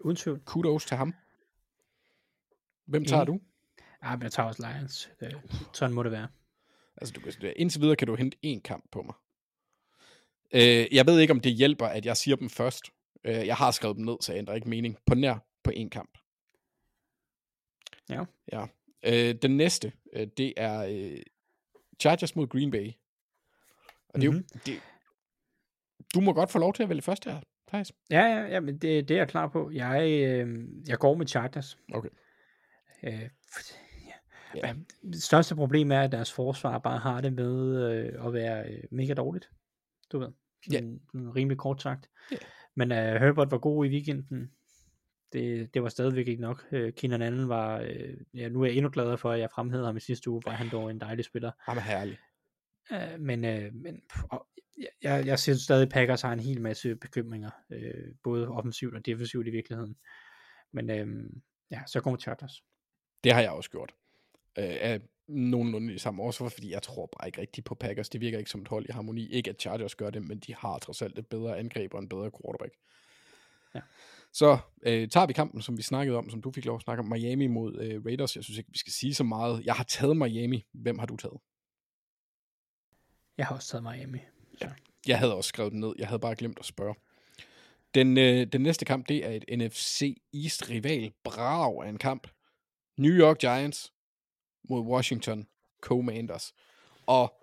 Uden 0.00 0.16
tvivl. 0.16 0.40
kudos 0.44 0.86
til 0.86 0.96
ham. 0.96 1.14
Hvem 2.86 3.04
tager 3.04 3.22
Enig. 3.22 3.34
du? 3.34 3.40
Ja, 4.02 4.16
men 4.16 4.22
jeg 4.22 4.32
tager 4.32 4.46
også 4.48 4.72
Lions. 4.72 5.10
Det, 5.20 5.40
sådan 5.72 5.94
må 5.94 6.02
det 6.02 6.12
være. 6.12 6.28
Altså, 6.96 7.12
du 7.12 7.20
kan, 7.20 7.52
indtil 7.56 7.80
videre 7.80 7.96
kan 7.96 8.06
du 8.06 8.14
hente 8.14 8.36
én 8.46 8.60
kamp 8.60 8.84
på 8.92 9.02
mig. 9.02 9.14
Øh, 10.54 10.86
jeg 10.94 11.06
ved 11.06 11.18
ikke, 11.20 11.30
om 11.32 11.40
det 11.40 11.52
hjælper, 11.52 11.86
at 11.86 12.06
jeg 12.06 12.16
siger 12.16 12.36
dem 12.36 12.50
først. 12.50 12.84
Øh, 13.24 13.46
jeg 13.46 13.56
har 13.56 13.70
skrevet 13.70 13.96
dem 13.96 14.04
ned, 14.04 14.16
så 14.20 14.32
jeg 14.32 14.38
ændrer 14.38 14.54
ikke 14.54 14.68
mening. 14.68 14.96
På 15.06 15.14
nær 15.14 15.34
på 15.64 15.70
én 15.76 15.88
kamp. 15.88 16.18
Ja. 18.10 18.24
Ja. 18.52 18.66
Øh, 19.02 19.34
den 19.42 19.56
næste, 19.56 19.92
øh, 20.12 20.26
det 20.36 20.54
er 20.56 20.78
øh, 20.90 21.22
Chargers 22.00 22.36
mod 22.36 22.46
Green 22.46 22.70
Bay. 22.70 22.90
Og 24.08 24.20
det 24.20 24.26
er 24.26 24.30
Mhm. 24.32 24.38
jo... 24.54 24.60
Det, 24.66 24.80
du 26.14 26.20
må 26.20 26.32
godt 26.32 26.50
få 26.50 26.58
lov 26.58 26.72
til 26.74 26.82
at 26.82 26.88
vælge 26.88 27.02
først 27.02 27.24
her, 27.24 27.40
Thijs. 27.68 27.92
Ja, 28.10 28.20
ja, 28.20 28.40
ja 28.46 28.60
men 28.60 28.74
det, 28.78 29.08
det 29.08 29.14
er 29.14 29.18
jeg 29.18 29.28
klar 29.28 29.48
på. 29.48 29.70
Jeg, 29.70 30.02
øh, 30.10 30.68
jeg 30.88 30.98
går 30.98 31.14
med 31.14 31.26
Chargers. 31.26 31.78
Okay. 31.94 32.08
Øh, 33.04 33.28
Ja. 34.54 34.66
ja. 34.68 34.74
Det 35.02 35.22
største 35.22 35.54
problem 35.54 35.92
er, 35.92 36.00
at 36.00 36.12
deres 36.12 36.32
forsvar 36.32 36.78
bare 36.78 36.98
har 36.98 37.20
det 37.20 37.32
med 37.32 37.84
øh, 37.92 38.26
at 38.26 38.32
være 38.32 38.68
øh, 38.72 38.82
mega 38.90 39.14
dårligt. 39.14 39.50
Du 40.12 40.18
ved. 40.18 40.28
Ja. 40.72 40.78
Sådan 40.78 41.00
rimelig 41.36 41.58
kort 41.58 41.82
sagt. 41.82 42.10
Ja. 42.32 42.36
Men 42.74 42.92
øh, 42.92 43.20
Herbert 43.20 43.50
var 43.50 43.58
god 43.58 43.86
i 43.86 43.88
weekenden. 43.88 44.52
Det, 45.32 45.74
det 45.74 45.82
var 45.82 45.88
stadigvæk 45.88 46.28
ikke 46.28 46.42
nok. 46.42 46.66
Øh, 46.72 46.92
Keenan 46.92 47.22
Allen 47.22 47.48
var, 47.48 47.78
øh, 47.80 48.16
ja, 48.34 48.48
nu 48.48 48.62
er 48.62 48.66
jeg 48.66 48.76
endnu 48.76 48.90
gladere 48.90 49.18
for, 49.18 49.30
at 49.30 49.40
jeg 49.40 49.50
fremhævede 49.50 49.86
ham 49.86 49.96
i 49.96 50.00
sidste 50.00 50.30
uge, 50.30 50.42
for 50.42 50.50
han 50.50 50.70
dog 50.70 50.90
en 50.90 51.00
dejlig 51.00 51.24
spiller. 51.24 51.50
Han 51.58 51.76
er 51.76 51.80
herlig. 51.80 52.18
Øh, 52.92 53.20
men 53.20 53.44
øh, 53.44 53.74
men 53.74 54.02
og, 54.30 54.46
jeg, 54.78 54.88
jeg, 55.02 55.26
jeg 55.26 55.38
synes 55.38 55.60
stadig, 55.60 55.82
at 55.82 55.92
Packers 55.92 56.22
har 56.22 56.32
en 56.32 56.40
hel 56.40 56.60
masse 56.60 56.96
bekymringer, 56.96 57.50
øh, 57.70 58.14
både 58.22 58.48
offensivt 58.48 58.94
og 58.94 59.06
defensivt 59.06 59.46
i 59.46 59.50
virkeligheden. 59.50 59.96
Men 60.72 60.90
øh, 60.90 61.30
ja, 61.70 61.82
så 61.86 62.00
kommer 62.00 62.18
Chargers. 62.18 62.64
Det 63.24 63.32
har 63.32 63.40
jeg 63.40 63.50
også 63.50 63.70
gjort. 63.70 63.92
Af 64.56 65.00
nogenlunde 65.30 65.94
i 65.94 65.98
samme 65.98 66.22
årsvar, 66.22 66.48
fordi 66.48 66.72
jeg 66.72 66.82
tror 66.82 67.06
bare 67.06 67.28
ikke 67.28 67.40
rigtigt 67.40 67.64
på 67.64 67.74
Packers. 67.74 68.08
Det 68.08 68.20
virker 68.20 68.38
ikke 68.38 68.50
som 68.50 68.60
et 68.60 68.68
hold 68.68 68.86
i 68.88 68.92
harmoni. 68.92 69.28
Ikke 69.28 69.50
at 69.50 69.60
Chargers 69.60 69.94
gør 69.94 70.10
det, 70.10 70.22
men 70.22 70.38
de 70.38 70.54
har 70.54 70.78
trods 70.78 71.02
alt 71.02 71.18
et 71.18 71.26
bedre 71.26 71.58
angreb 71.58 71.94
og 71.94 72.00
en 72.00 72.08
bedre 72.08 72.30
quarterback. 72.30 72.74
Ja. 73.74 73.80
Så 74.32 74.58
øh, 74.82 75.08
tager 75.08 75.26
vi 75.26 75.32
kampen, 75.32 75.62
som 75.62 75.76
vi 75.76 75.82
snakkede 75.82 76.18
om, 76.18 76.30
som 76.30 76.42
du 76.42 76.50
fik 76.50 76.64
lov 76.64 76.76
at 76.76 76.82
snakke 76.82 77.00
om, 77.00 77.08
Miami 77.08 77.46
mod 77.46 77.78
øh, 77.80 78.04
Raiders. 78.04 78.36
Jeg 78.36 78.44
synes 78.44 78.58
ikke, 78.58 78.70
vi 78.72 78.78
skal 78.78 78.92
sige 78.92 79.14
så 79.14 79.24
meget. 79.24 79.64
Jeg 79.64 79.74
har 79.74 79.84
taget 79.84 80.16
Miami. 80.16 80.66
Hvem 80.72 80.98
har 80.98 81.06
du 81.06 81.16
taget? 81.16 81.40
Jeg 83.38 83.46
har 83.46 83.54
også 83.54 83.68
taget 83.68 83.82
Miami. 83.82 84.18
Så. 84.58 84.68
Jeg 85.06 85.18
havde 85.18 85.34
også 85.34 85.48
skrevet 85.48 85.72
den 85.72 85.80
ned. 85.80 85.92
Jeg 85.98 86.08
havde 86.08 86.20
bare 86.20 86.34
glemt 86.34 86.58
at 86.58 86.64
spørge. 86.64 86.94
Den, 87.94 88.18
øh, 88.18 88.46
den 88.46 88.60
næste 88.60 88.84
kamp, 88.84 89.08
det 89.08 89.26
er 89.26 89.30
et 89.30 89.44
NFC 89.58 90.22
East 90.34 90.70
rival 90.70 91.12
brav 91.24 91.82
af 91.84 91.88
en 91.88 91.98
kamp. 91.98 92.28
New 92.98 93.12
York 93.12 93.38
Giants 93.38 93.92
mod 94.70 94.80
Washington 94.80 95.46
Commanders. 95.80 96.54
Og 97.06 97.34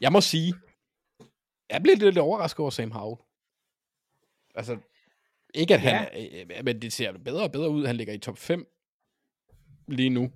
jeg 0.00 0.12
må 0.12 0.20
sige, 0.20 0.54
jeg 1.70 1.82
blev 1.82 1.96
lidt 1.96 2.18
overrasket 2.18 2.60
over 2.60 2.70
Sam 2.70 2.90
Howell. 2.90 3.20
Altså, 4.54 4.78
ikke 5.54 5.74
at 5.74 5.80
han, 5.80 6.08
ja. 6.50 6.62
men 6.62 6.82
det 6.82 6.92
ser 6.92 7.12
bedre 7.12 7.42
og 7.42 7.52
bedre 7.52 7.70
ud. 7.70 7.86
Han 7.86 7.96
ligger 7.96 8.14
i 8.14 8.18
top 8.18 8.38
5 8.38 8.66
lige 9.88 10.10
nu. 10.10 10.30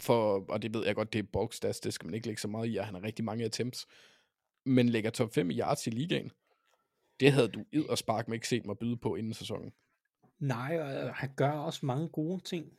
For, 0.00 0.44
og 0.48 0.62
det 0.62 0.74
ved 0.74 0.86
jeg 0.86 0.94
godt, 0.94 1.12
det 1.12 1.18
er 1.18 1.28
bulk 1.32 1.52
stats, 1.52 1.80
det 1.80 1.94
skal 1.94 2.06
man 2.06 2.14
ikke 2.14 2.26
lægge 2.26 2.40
så 2.40 2.48
meget 2.48 2.68
i, 2.68 2.76
at 2.76 2.84
han 2.84 2.94
har 2.94 3.02
rigtig 3.02 3.24
mange 3.24 3.44
attempts. 3.44 3.86
Men 4.66 4.88
ligger 4.88 5.10
top 5.10 5.34
5 5.34 5.50
i 5.50 5.58
yards 5.58 5.86
i 5.86 5.90
ligaen. 5.90 6.30
Det 7.20 7.32
havde 7.32 7.48
du 7.48 7.64
id 7.72 7.84
og 7.84 7.98
spark 7.98 8.28
med 8.28 8.36
ikke 8.36 8.48
set 8.48 8.66
mig 8.66 8.78
byde 8.78 8.96
på 8.96 9.16
inden 9.16 9.34
sæsonen. 9.34 9.72
Nej, 10.38 10.78
og 10.80 10.94
øh, 10.94 11.14
han 11.14 11.30
gør 11.36 11.50
også 11.50 11.86
mange 11.86 12.08
gode 12.08 12.40
ting. 12.40 12.72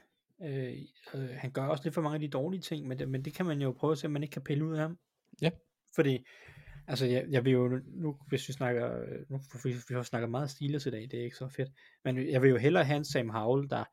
Øh, 0.44 0.74
øh, 1.14 1.30
han 1.30 1.52
gør 1.52 1.64
også 1.64 1.84
lidt 1.84 1.94
for 1.94 2.02
mange 2.02 2.16
af 2.16 2.20
de 2.20 2.28
dårlige 2.28 2.62
ting, 2.62 2.88
men 2.88 3.00
det, 3.00 3.10
men 3.10 3.26
det 3.26 3.34
kan 3.34 3.46
man 3.46 3.62
jo 3.62 3.72
prøve 3.72 3.92
at 3.92 3.98
se, 3.98 4.08
om 4.08 4.12
man 4.12 4.24
ikke 4.24 4.34
kan 4.34 4.44
pille 4.44 4.66
ud 4.66 4.74
af 4.74 4.80
ham. 4.80 4.98
Ja. 5.42 5.50
Fordi, 5.96 6.26
altså 6.88 7.06
jeg, 7.06 7.26
jeg 7.30 7.46
vil 7.46 7.54
jo, 7.54 7.80
nu 7.86 8.18
hvis 8.28 8.48
vi 8.48 8.54
snakker, 8.54 9.06
nu 9.30 9.40
vi, 9.64 9.76
vi 9.90 9.96
har 9.96 10.04
snakket 10.04 10.30
meget 10.30 10.50
Steelers 10.50 10.86
i 10.86 10.92
dag, 10.92 11.02
det 11.02 11.20
er 11.20 11.24
ikke 11.24 11.36
så 11.36 11.48
fedt, 11.48 11.70
men 12.06 12.30
jeg 12.30 12.42
vil 12.42 12.50
jo 12.50 12.58
hellere 12.58 12.84
have 12.84 12.98
en 12.98 13.06
Sam 13.06 13.30
Howell, 13.30 13.70
der, 13.70 13.84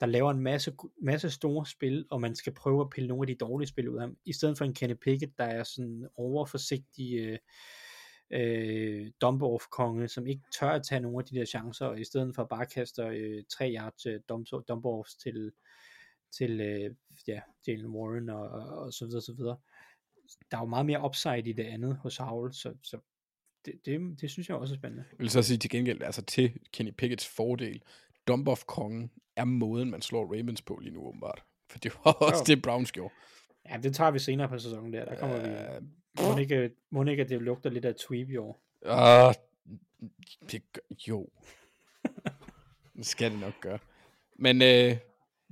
der 0.00 0.06
laver 0.06 0.30
en 0.30 0.40
masse, 0.40 0.76
masse 1.02 1.30
store 1.30 1.66
spil, 1.66 2.06
og 2.10 2.20
man 2.20 2.34
skal 2.34 2.54
prøve 2.54 2.80
at 2.80 2.90
pille 2.90 3.08
nogle 3.08 3.22
af 3.22 3.26
de 3.26 3.44
dårlige 3.44 3.68
spil 3.68 3.88
ud 3.88 3.96
af 3.96 4.02
ham, 4.02 4.16
i 4.24 4.32
stedet 4.32 4.58
for 4.58 4.64
en 4.64 4.74
Kenny 4.74 4.94
Pickett, 4.94 5.38
der 5.38 5.44
er 5.44 5.64
sådan 5.64 6.08
overforsigtig, 6.16 7.14
øh, 7.18 7.38
øh, 8.32 9.06
dump-off 9.24 9.68
konge, 9.70 10.08
som 10.08 10.26
ikke 10.26 10.42
tør 10.60 10.70
at 10.70 10.82
tage 10.88 11.00
nogle 11.00 11.18
af 11.18 11.24
de 11.24 11.36
der 11.36 11.44
chancer, 11.44 11.86
og 11.86 12.00
i 12.00 12.04
stedet 12.04 12.34
for 12.34 12.44
bare 12.44 12.66
kaster 12.66 13.08
øh, 13.08 13.42
tre 13.50 13.74
yards 13.78 14.06
øh, 14.06 14.20
dump-offs 14.70 15.16
til, 15.22 15.52
til 16.38 16.60
øh, 16.60 16.94
ja, 17.28 17.40
Jalen 17.66 17.86
Warren 17.86 18.28
og, 18.28 18.48
og, 18.48 18.78
og 18.78 18.92
så 18.92 19.06
videre, 19.06 19.22
så 19.22 19.32
videre. 19.32 19.56
Der 20.50 20.56
er 20.56 20.60
jo 20.60 20.66
meget 20.66 20.86
mere 20.86 21.04
upside 21.04 21.38
i 21.48 21.52
det 21.52 21.64
andet 21.64 21.96
hos 21.96 22.16
Howell, 22.16 22.54
så, 22.54 22.74
så 22.82 22.98
det, 23.64 23.74
det, 23.86 24.20
det 24.20 24.30
synes 24.30 24.48
jeg 24.48 24.56
også 24.56 24.74
er 24.74 24.78
spændende. 24.78 25.04
Jeg 25.12 25.18
vil 25.18 25.30
så 25.30 25.42
sige 25.42 25.58
til 25.58 25.70
gengæld, 25.70 26.02
altså 26.02 26.22
til 26.22 26.52
Kenny 26.72 26.92
Pickett's 27.02 27.34
fordel, 27.36 27.82
dump-off-kongen 28.28 29.10
er 29.36 29.44
måden, 29.44 29.90
man 29.90 30.02
slår 30.02 30.24
Ravens 30.36 30.62
på 30.62 30.78
lige 30.82 30.94
nu, 30.94 31.06
åbenbart. 31.06 31.42
For 31.70 31.78
det 31.78 31.92
var 32.04 32.12
også 32.12 32.44
Jo. 32.48 32.54
det, 32.54 32.62
Browns 32.62 32.92
gjorde. 32.92 33.14
Ja, 33.70 33.76
det 33.76 33.94
tager 33.94 34.10
vi 34.10 34.18
senere 34.18 34.48
på 34.48 34.58
sæsonen 34.58 34.92
der. 34.92 35.04
Der 35.04 35.18
kommer 35.18 35.38
vi... 35.40 35.48
Øh, 35.48 35.82
Må 36.32 36.38
ikke, 36.38 36.70
må 36.90 37.04
ikke, 37.04 37.22
at 37.22 37.28
det 37.28 37.42
lugter 37.42 37.70
lidt 37.70 37.84
af 37.84 37.94
tweep 37.94 38.30
i 38.30 38.36
år? 38.36 38.62
Ah, 38.86 39.34
det 40.52 40.72
gør, 40.72 40.80
jo. 41.08 41.28
det 42.96 43.06
skal 43.06 43.30
det 43.30 43.40
nok 43.40 43.60
gøre. 43.60 43.78
Men 44.36 44.62
øh, 44.62 44.96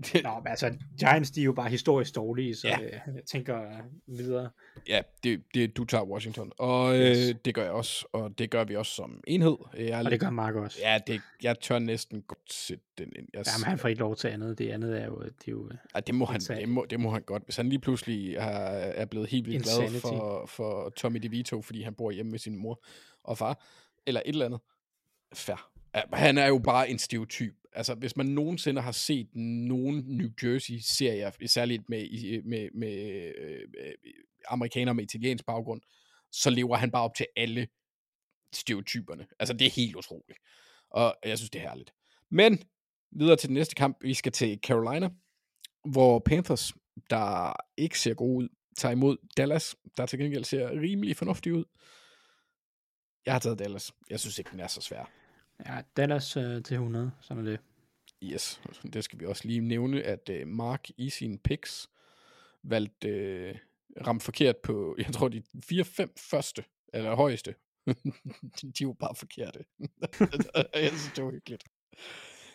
det, 0.01 0.23
Nå, 0.25 0.35
men 0.39 0.47
altså, 0.47 0.75
Giants, 0.99 1.31
de 1.31 1.41
er 1.41 1.45
jo 1.45 1.53
bare 1.53 1.69
historisk 1.71 2.15
dårlige, 2.15 2.55
så 2.57 2.69
Ja. 2.69 2.81
ja. 2.81 2.89
jeg 3.15 3.25
tænker 3.27 3.63
øh, 3.63 3.79
videre. 4.07 4.51
ja, 4.89 5.03
det, 5.25 5.43
det, 5.55 5.77
du 5.77 5.85
tager 5.85 6.05
Washington. 6.05 6.53
Og 6.59 6.95
øh, 6.95 7.01
Yes. 7.01 7.35
det 7.45 7.55
gør 7.55 7.63
jeg 7.63 7.73
også, 7.73 8.07
og 8.13 8.39
det 8.39 8.51
gør 8.51 8.65
vi 8.65 8.77
også 8.77 8.93
som 8.95 9.21
enhed. 9.27 9.57
Jeg 9.77 9.87
er 9.89 9.97
Og 9.99 10.03
lidt- 10.05 10.11
det 10.13 10.21
gør 10.21 10.31
Mark 10.31 10.55
også. 10.55 10.79
Ja, 10.83 10.99
det, 11.07 11.21
jeg 11.43 11.61
tør 11.61 11.79
næsten 11.79 12.23
godt 12.23 12.53
sætte 12.53 12.85
den 12.99 13.13
ind. 13.17 13.27
Jeg, 13.35 13.45
Jamen, 13.55 13.65
han 13.65 13.79
får 13.79 13.89
ikke 13.89 14.01
lov 14.01 14.17
til 14.17 14.29
andet. 14.29 14.59
Det 14.59 14.69
andet 14.71 15.01
er 15.01 15.07
jo... 15.07 15.21
Det 15.23 15.31
er 15.49 15.53
jo 15.53 15.71
Ej, 15.95 16.01
det, 16.01 16.15
må 16.15 16.25
han, 16.25 16.41
det, 16.41 16.69
må, 16.69 16.87
det 16.91 17.01
må 17.01 17.11
han 17.11 17.23
godt. 17.23 17.45
Hvis 17.45 17.57
han 17.57 17.69
lige 17.69 17.79
pludselig 17.79 18.35
er, 18.35 18.43
er 18.43 19.05
blevet 19.05 19.29
helt 19.29 19.47
vildt 19.47 19.65
glad 19.65 20.01
for, 20.01 20.47
for 20.47 20.89
Tommy 20.97 21.19
DeVito, 21.19 21.63
fordi 21.63 21.83
han 21.83 21.95
bor 21.95 22.11
hjemme 22.11 22.31
med 22.31 22.39
sin 22.39 22.57
mor 22.57 22.83
og 23.25 23.39
far, 23.39 23.65
eller 24.07 24.21
et 24.27 24.29
eller 24.33 24.45
andet, 24.47 24.61
fair. 25.35 25.71
Han 26.13 26.39
er 26.39 26.47
jo 26.47 26.59
bare 26.59 26.91
en 26.91 26.99
stereotyp. 26.99 27.55
Altså, 27.73 27.95
hvis 27.95 28.17
man 28.17 28.27
nogensinde 28.27 28.81
har 28.81 28.93
set 28.93 29.29
nogen 29.35 30.05
New 30.07 30.29
Jersey-serier, 30.43 31.31
særligt 31.47 31.89
med, 31.89 32.43
med, 32.43 32.69
med, 32.75 33.29
med 33.75 33.95
amerikanere 34.49 34.95
med 34.95 35.05
italiensk 35.05 35.47
baggrund, 35.47 35.81
så 36.33 36.51
lever 36.51 36.77
han 36.77 36.91
bare 36.91 37.03
op 37.03 37.15
til 37.15 37.27
alle 37.37 37.69
stereotyperne. 38.53 39.27
Altså, 39.39 39.55
det 39.55 39.67
er 39.67 39.71
helt 39.71 39.97
utroligt. 39.97 40.39
Og 40.91 41.17
jeg 41.25 41.39
synes, 41.39 41.51
det 41.51 41.59
er 41.59 41.69
herligt. 41.69 41.95
Men 42.31 42.63
videre 43.13 43.37
til 43.37 43.49
den 43.49 43.55
næste 43.55 43.75
kamp. 43.75 43.97
Vi 44.01 44.15
skal 44.15 44.33
til 44.33 44.59
Carolina, 44.63 45.11
hvor 45.85 46.19
Panthers, 46.19 46.73
der 47.11 47.53
ikke 47.77 47.99
ser 47.99 48.15
gode 48.15 48.45
ud, 48.45 48.49
tager 48.77 48.93
imod 48.93 49.17
Dallas, 49.37 49.77
der 49.97 50.07
til 50.07 50.19
gengæld 50.19 50.45
ser 50.45 50.71
rimelig 50.71 51.17
fornuftig 51.17 51.55
ud. 51.55 51.65
Jeg 53.27 53.35
har 53.35 53.39
taget 53.39 53.59
Dallas. 53.59 53.93
Jeg 54.11 54.21
synes 54.21 54.39
ikke, 54.39 54.51
den 54.51 54.61
er 54.61 54.67
så 54.67 54.81
svær. 54.81 55.20
Ja, 55.67 55.81
Dallas 55.97 56.37
øh, 56.37 56.63
til 56.63 56.75
100, 56.75 57.11
sådan 57.21 57.47
er 57.47 57.51
det. 57.51 57.61
Yes, 58.23 58.61
det 58.93 59.05
skal 59.05 59.21
vi 59.21 59.27
også 59.27 59.49
lige 59.49 59.61
nævne, 59.61 60.03
at 60.03 60.29
øh, 60.29 60.47
Mark 60.49 60.89
i 60.97 61.11
sin 61.11 61.39
picks 61.39 61.91
valgte 62.63 63.09
øh, 63.09 63.55
ramt 64.07 64.23
forkert 64.23 64.57
på, 64.57 64.95
jeg 65.07 65.13
tror, 65.15 65.29
de 65.29 65.43
4-5 65.73 66.07
første, 66.31 66.65
eller 66.95 67.15
højeste. 67.15 67.55
de 68.79 68.87
var 68.87 68.93
bare 68.93 69.15
forkerte. 69.15 69.65
jeg 70.83 70.89
synes, 70.89 71.13
det 71.17 71.25
var 71.25 71.31
hyggeligt. 71.31 71.65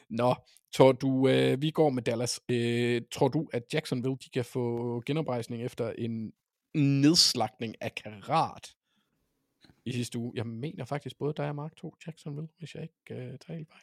Nå, 0.10 0.36
tror 0.73 0.91
du, 0.91 1.27
øh, 1.27 1.61
vi 1.61 1.72
går 1.72 1.90
med 1.90 2.03
Dallas. 2.03 2.41
Øh, 2.49 3.02
tror 3.11 3.27
du, 3.27 3.49
at 3.53 3.64
Jacksonville 3.73 4.18
de 4.26 4.30
kan 4.30 4.45
få 4.45 5.03
genoprejsning 5.06 5.64
efter 5.64 5.91
en 5.98 6.34
nedslagning 6.73 7.76
af 7.82 7.95
Karat 7.95 8.74
i 9.85 9.91
sidste 9.91 10.17
uge? 10.19 10.31
Jeg 10.35 10.47
mener 10.47 10.85
faktisk, 10.85 11.17
både 11.17 11.33
dig 11.37 11.49
og 11.49 11.55
Mark 11.55 11.75
tog 11.75 11.97
Jacksonville, 12.07 12.49
hvis 12.59 12.75
jeg 12.75 12.83
ikke 12.83 13.21
øh, 13.23 13.39
tager 13.39 13.53
helt 13.57 13.69
fejl. 13.69 13.81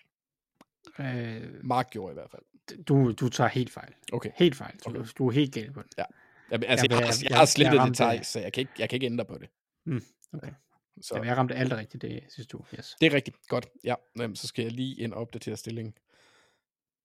Øh, 0.99 1.65
Mark 1.65 1.91
gjorde 1.91 2.13
i 2.13 2.15
hvert 2.15 2.31
fald. 2.31 2.85
du, 2.85 3.13
du 3.13 3.29
tager 3.29 3.49
helt 3.51 3.71
fejl. 3.71 3.95
Okay. 4.13 4.31
Helt 4.37 4.57
fejl. 4.57 4.75
Du, 4.85 4.91
Okay. 4.91 4.99
okay. 5.01 5.09
du 5.19 5.29
er 5.29 5.33
helt 5.33 5.55
galt 5.55 5.75
på 5.75 5.83
den. 5.83 5.91
Jeg, 5.97 6.07
altså, 6.51 6.67
jeg, 6.69 6.91
Jeg- 6.91 6.91
jeg, 6.91 6.91
jeg- 6.91 7.01
jeg, 7.01 7.23
jeg, 7.23 7.31
jeg- 7.31 7.39
har 7.39 7.45
slettet 7.45 7.79
jeg 7.79 7.87
det 7.89 7.97
tag, 7.97 8.27
så 8.27 8.41
jeg 8.41 8.53
kan, 8.53 8.61
ikke, 8.61 8.73
jeg 8.79 8.89
kan 8.89 8.97
ikke 8.97 9.07
ændre 9.07 9.25
på 9.25 9.39
det. 9.39 9.49
Mm, 9.87 10.03
okay. 10.33 10.53
Så 11.01 11.15
Jamen, 11.15 11.29
jeg 11.29 11.37
ramte 11.37 11.55
alt 11.55 11.73
rigtigt 11.73 12.03
det 12.03 12.21
sidste 12.29 12.57
uge. 12.57 12.67
Yes. 12.79 12.97
det 13.01 13.07
er 13.07 13.15
rigtigt. 13.15 13.37
Godt. 13.49 13.67
Ja, 13.85 13.95
jamen, 14.19 14.37
så 14.37 14.47
skal 14.47 14.63
jeg 14.63 14.73
lige 14.73 14.95
ind 15.01 15.13
og 15.13 15.21
opdatere 15.21 15.57
stillingen. 15.57 15.95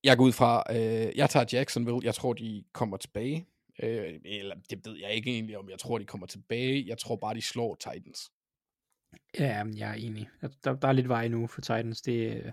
Jeg 0.03 0.17
går 0.17 0.23
ud 0.25 0.31
fra, 0.31 0.63
øh, 0.69 1.17
jeg 1.17 1.29
tager 1.29 1.45
Jacksonville. 1.53 1.99
Jeg 2.03 2.15
tror, 2.15 2.33
de 2.33 2.63
kommer 2.73 2.97
tilbage. 2.97 3.47
Øh, 3.83 4.19
eller 4.25 4.55
det 4.69 4.85
ved 4.85 4.97
jeg 4.97 5.11
ikke 5.13 5.31
egentlig, 5.31 5.57
om 5.57 5.69
jeg 5.69 5.79
tror, 5.79 5.97
de 5.97 6.05
kommer 6.05 6.27
tilbage. 6.27 6.83
Jeg 6.87 6.97
tror 6.97 7.15
bare, 7.15 7.33
de 7.35 7.41
slår 7.41 7.75
Titans. 7.75 8.31
Ja, 9.39 9.63
jeg 9.75 9.89
er 9.89 9.93
enig. 9.93 10.29
Der, 10.63 10.75
der, 10.75 10.87
er 10.87 10.91
lidt 10.91 11.09
vej 11.09 11.27
nu 11.27 11.47
for 11.47 11.61
Titans. 11.61 12.01
Det 12.01 12.45
øh, 12.45 12.51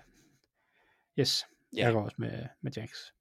Yes, 1.19 1.47
Ja. 1.77 1.85
jeg 1.85 1.93
går 1.93 2.03
også 2.03 2.17
med, 2.19 2.47
med 2.61 2.73
Jacks. 2.77 3.15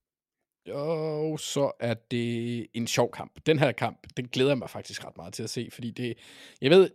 Og 0.69 1.39
så 1.39 1.71
er 1.79 1.93
det 1.93 2.67
en 2.73 2.87
sjov 2.87 3.11
kamp. 3.11 3.45
Den 3.45 3.59
her 3.59 3.71
kamp, 3.71 4.07
den 4.17 4.27
glæder 4.27 4.49
jeg 4.49 4.57
mig 4.57 4.69
faktisk 4.69 5.05
ret 5.05 5.17
meget 5.17 5.33
til 5.33 5.43
at 5.43 5.49
se, 5.49 5.69
fordi 5.71 5.91
det, 5.91 6.17
jeg 6.61 6.71
ved, 6.71 6.89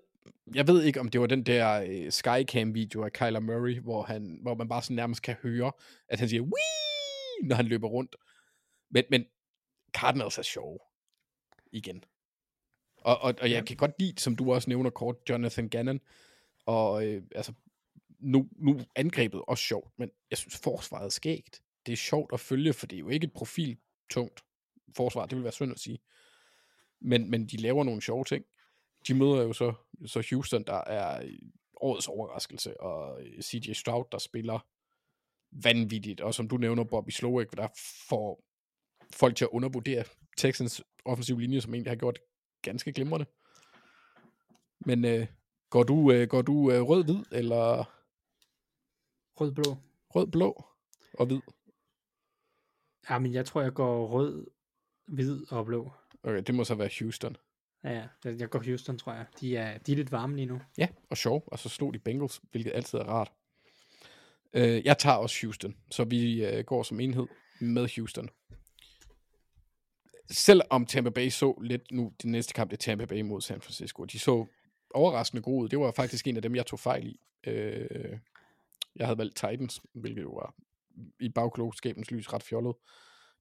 jeg 0.55 0.69
ved 0.69 0.83
ikke, 0.83 1.01
om 1.01 1.09
det 1.09 1.21
var 1.21 1.27
den 1.27 1.43
der 1.43 1.85
øh, 1.89 2.13
Skycam-video 2.13 3.05
af 3.05 3.13
Kyler 3.13 3.41
Murray, 3.41 3.81
hvor, 3.81 4.03
han, 4.03 4.39
hvor 4.43 4.55
man 4.55 4.69
bare 4.69 4.83
sådan 4.83 4.97
nærmest 4.97 5.23
kan 5.23 5.37
høre, 5.43 5.73
at 6.09 6.19
han 6.21 6.29
siger, 6.29 6.43
Wii! 6.43 7.49
når 7.49 7.57
han 7.57 7.67
løber 7.67 7.89
rundt. 7.89 8.17
Men, 8.91 9.05
men 9.11 9.25
Cardinals 9.93 10.39
er 10.39 10.43
sjove. 10.43 10.79
Igen. 11.73 12.05
Og, 12.97 13.19
og, 13.19 13.35
og 13.41 13.51
jeg 13.51 13.67
kan 13.67 13.77
godt 13.77 13.95
lide, 13.99 14.19
som 14.21 14.37
du 14.37 14.53
også 14.53 14.71
nævner 14.71 14.91
kort, 14.91 15.17
Jonathan 15.29 15.69
Gannon. 15.69 16.01
Og 16.69 17.07
øh, 17.07 17.23
altså, 17.35 17.53
nu, 18.19 18.49
nu 18.57 18.81
angrebet 18.97 19.43
også 19.49 19.65
sjovt, 19.65 19.93
men 19.99 20.11
jeg 20.31 20.39
synes, 20.39 20.57
forsvaret 20.59 21.05
er 21.05 21.09
skægt. 21.09 21.63
Det 21.87 21.93
er 21.93 21.97
sjovt 21.97 22.33
at 22.33 22.41
følge, 22.41 22.73
for 22.73 22.87
det 22.87 22.97
er 22.97 23.01
jo 23.01 23.09
ikke 23.09 23.25
et 23.25 23.33
profiltungt 23.33 24.45
forsvar, 24.97 25.27
det 25.27 25.37
vil 25.37 25.45
være 25.45 25.53
synd 25.53 25.73
at 25.73 25.79
sige. 25.79 25.99
Men, 27.01 27.31
men 27.31 27.47
de 27.47 27.57
laver 27.57 27.85
nogle 27.85 28.03
sjove 28.03 28.25
ting. 28.25 28.45
De 29.09 29.15
møder 29.15 29.43
jo 29.43 29.53
så, 29.53 29.75
så 30.07 30.27
Houston, 30.31 30.65
der 30.65 30.85
er 30.85 31.23
øh, 31.23 31.39
årets 31.77 32.09
overraskelse, 32.09 32.81
og 32.81 33.23
øh, 33.23 33.43
CJ 33.43 33.73
Stroud, 33.73 34.05
der 34.13 34.19
spiller 34.19 34.67
vanvittigt, 35.53 36.21
og 36.21 36.35
som 36.35 36.49
du 36.49 36.57
nævner, 36.57 36.85
Bobby 36.85 37.11
Slowik, 37.11 37.51
der 37.53 37.69
får 38.09 38.45
folk 39.13 39.37
til 39.37 39.45
at 39.45 39.51
undervurdere 39.53 40.05
Texans 40.37 40.83
offensiv 41.05 41.39
linje, 41.39 41.61
som 41.61 41.75
egentlig 41.75 41.91
har 41.91 41.97
gjort 41.97 42.19
ganske 42.63 42.93
glimrende. 42.93 43.27
Men 44.81 45.05
øh, 45.05 45.27
går 45.71 45.83
du, 45.83 46.13
øh, 46.13 46.29
går 46.29 46.43
du 46.43 46.71
øh, 46.71 46.81
rød-hvid, 46.81 47.25
eller 47.33 47.85
Rød-blå. 49.41 49.77
rød-blå 50.15 50.65
og 51.15 51.27
hvid? 51.27 51.41
Ja, 53.11 53.19
men 53.19 53.35
jeg 53.35 53.47
tror, 53.47 53.63
jeg 53.63 53.75
går 53.75 54.07
rød, 54.07 54.47
hvid 55.07 55.53
og 55.53 55.67
blå. 55.67 55.93
Okay, 56.23 56.43
det 56.43 56.55
må 56.55 56.65
så 56.65 56.75
være 56.75 56.91
Houston. 57.01 57.37
Ja, 57.85 57.91
ja. 57.91 58.09
Jeg 58.25 58.41
jeg 58.41 58.51
går 58.51 58.63
Houston, 58.65 58.99
tror 58.99 59.13
jeg. 59.13 59.27
De 59.41 59.57
er, 59.57 59.79
de 59.79 59.93
er 59.93 59.97
lidt 59.97 60.13
varme 60.13 60.37
lige 60.37 60.47
nu. 60.47 60.61
Ja, 60.79 60.89
og 61.11 61.17
sjov, 61.17 61.45
og 61.47 61.59
så 61.59 61.69
slog 61.69 61.95
de 61.95 61.99
Bengals, 61.99 62.41
hvilket 62.51 62.73
altid 62.75 62.99
er 62.99 63.05
rart. 63.05 63.33
Øh, 64.53 64.85
jeg 64.87 64.99
tager 64.99 65.17
også 65.17 65.37
Houston, 65.43 65.77
så 65.91 66.05
vi 66.05 66.45
øh, 66.45 66.65
går 66.65 66.83
som 66.83 67.01
enhed 67.01 67.27
med 67.61 67.89
Houston. 67.97 68.29
Selvom 70.31 70.87
Tampa 70.87 71.11
Bay 71.11 71.29
så 71.29 71.59
lidt 71.63 71.93
nu, 71.93 72.13
det 72.23 72.31
næste 72.31 72.55
kamp, 72.55 72.71
det 72.71 72.77
er 72.77 72.81
Tampa 72.81 73.05
Bay 73.05 73.21
mod 73.21 73.41
San 73.41 73.61
Francisco. 73.61 74.05
De 74.05 74.19
så 74.19 74.47
overraskende 74.95 75.43
gode 75.43 75.65
ud. 75.65 75.69
Det 75.69 75.79
var 75.79 75.91
faktisk 75.91 76.27
en 76.27 76.37
af 76.37 76.43
dem, 76.43 76.55
jeg 76.55 76.67
tog 76.67 76.79
fejl 76.79 77.07
i. 77.07 77.21
Øh, 77.47 78.19
jeg 78.97 79.07
havde 79.07 79.19
valgt 79.19 79.37
Titans, 79.37 79.81
hvilket 79.93 80.23
jo 80.23 80.31
var 80.31 80.55
i 81.21 81.29
bagklogskabens 81.29 82.11
lys 82.11 82.33
ret 82.33 82.43
fjollet. 82.43 82.75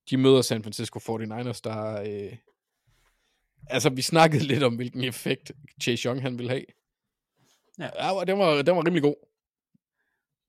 De 0.09 0.17
møder 0.17 0.41
San 0.41 0.63
Francisco 0.63 0.99
49ers, 0.99 1.59
der 1.63 2.01
øh, 2.01 2.37
altså 3.67 3.89
vi 3.89 4.01
snakkede 4.01 4.43
lidt 4.43 4.63
om, 4.63 4.75
hvilken 4.75 5.03
effekt 5.03 5.51
Chase 5.81 6.07
Young 6.07 6.21
han 6.21 6.37
ville 6.37 6.49
have. 6.49 6.65
Ja. 7.79 8.07
ja 8.07 8.23
den, 8.25 8.39
var, 8.39 8.61
den 8.61 8.75
var 8.75 8.85
rimelig 8.85 9.03
god. 9.03 9.15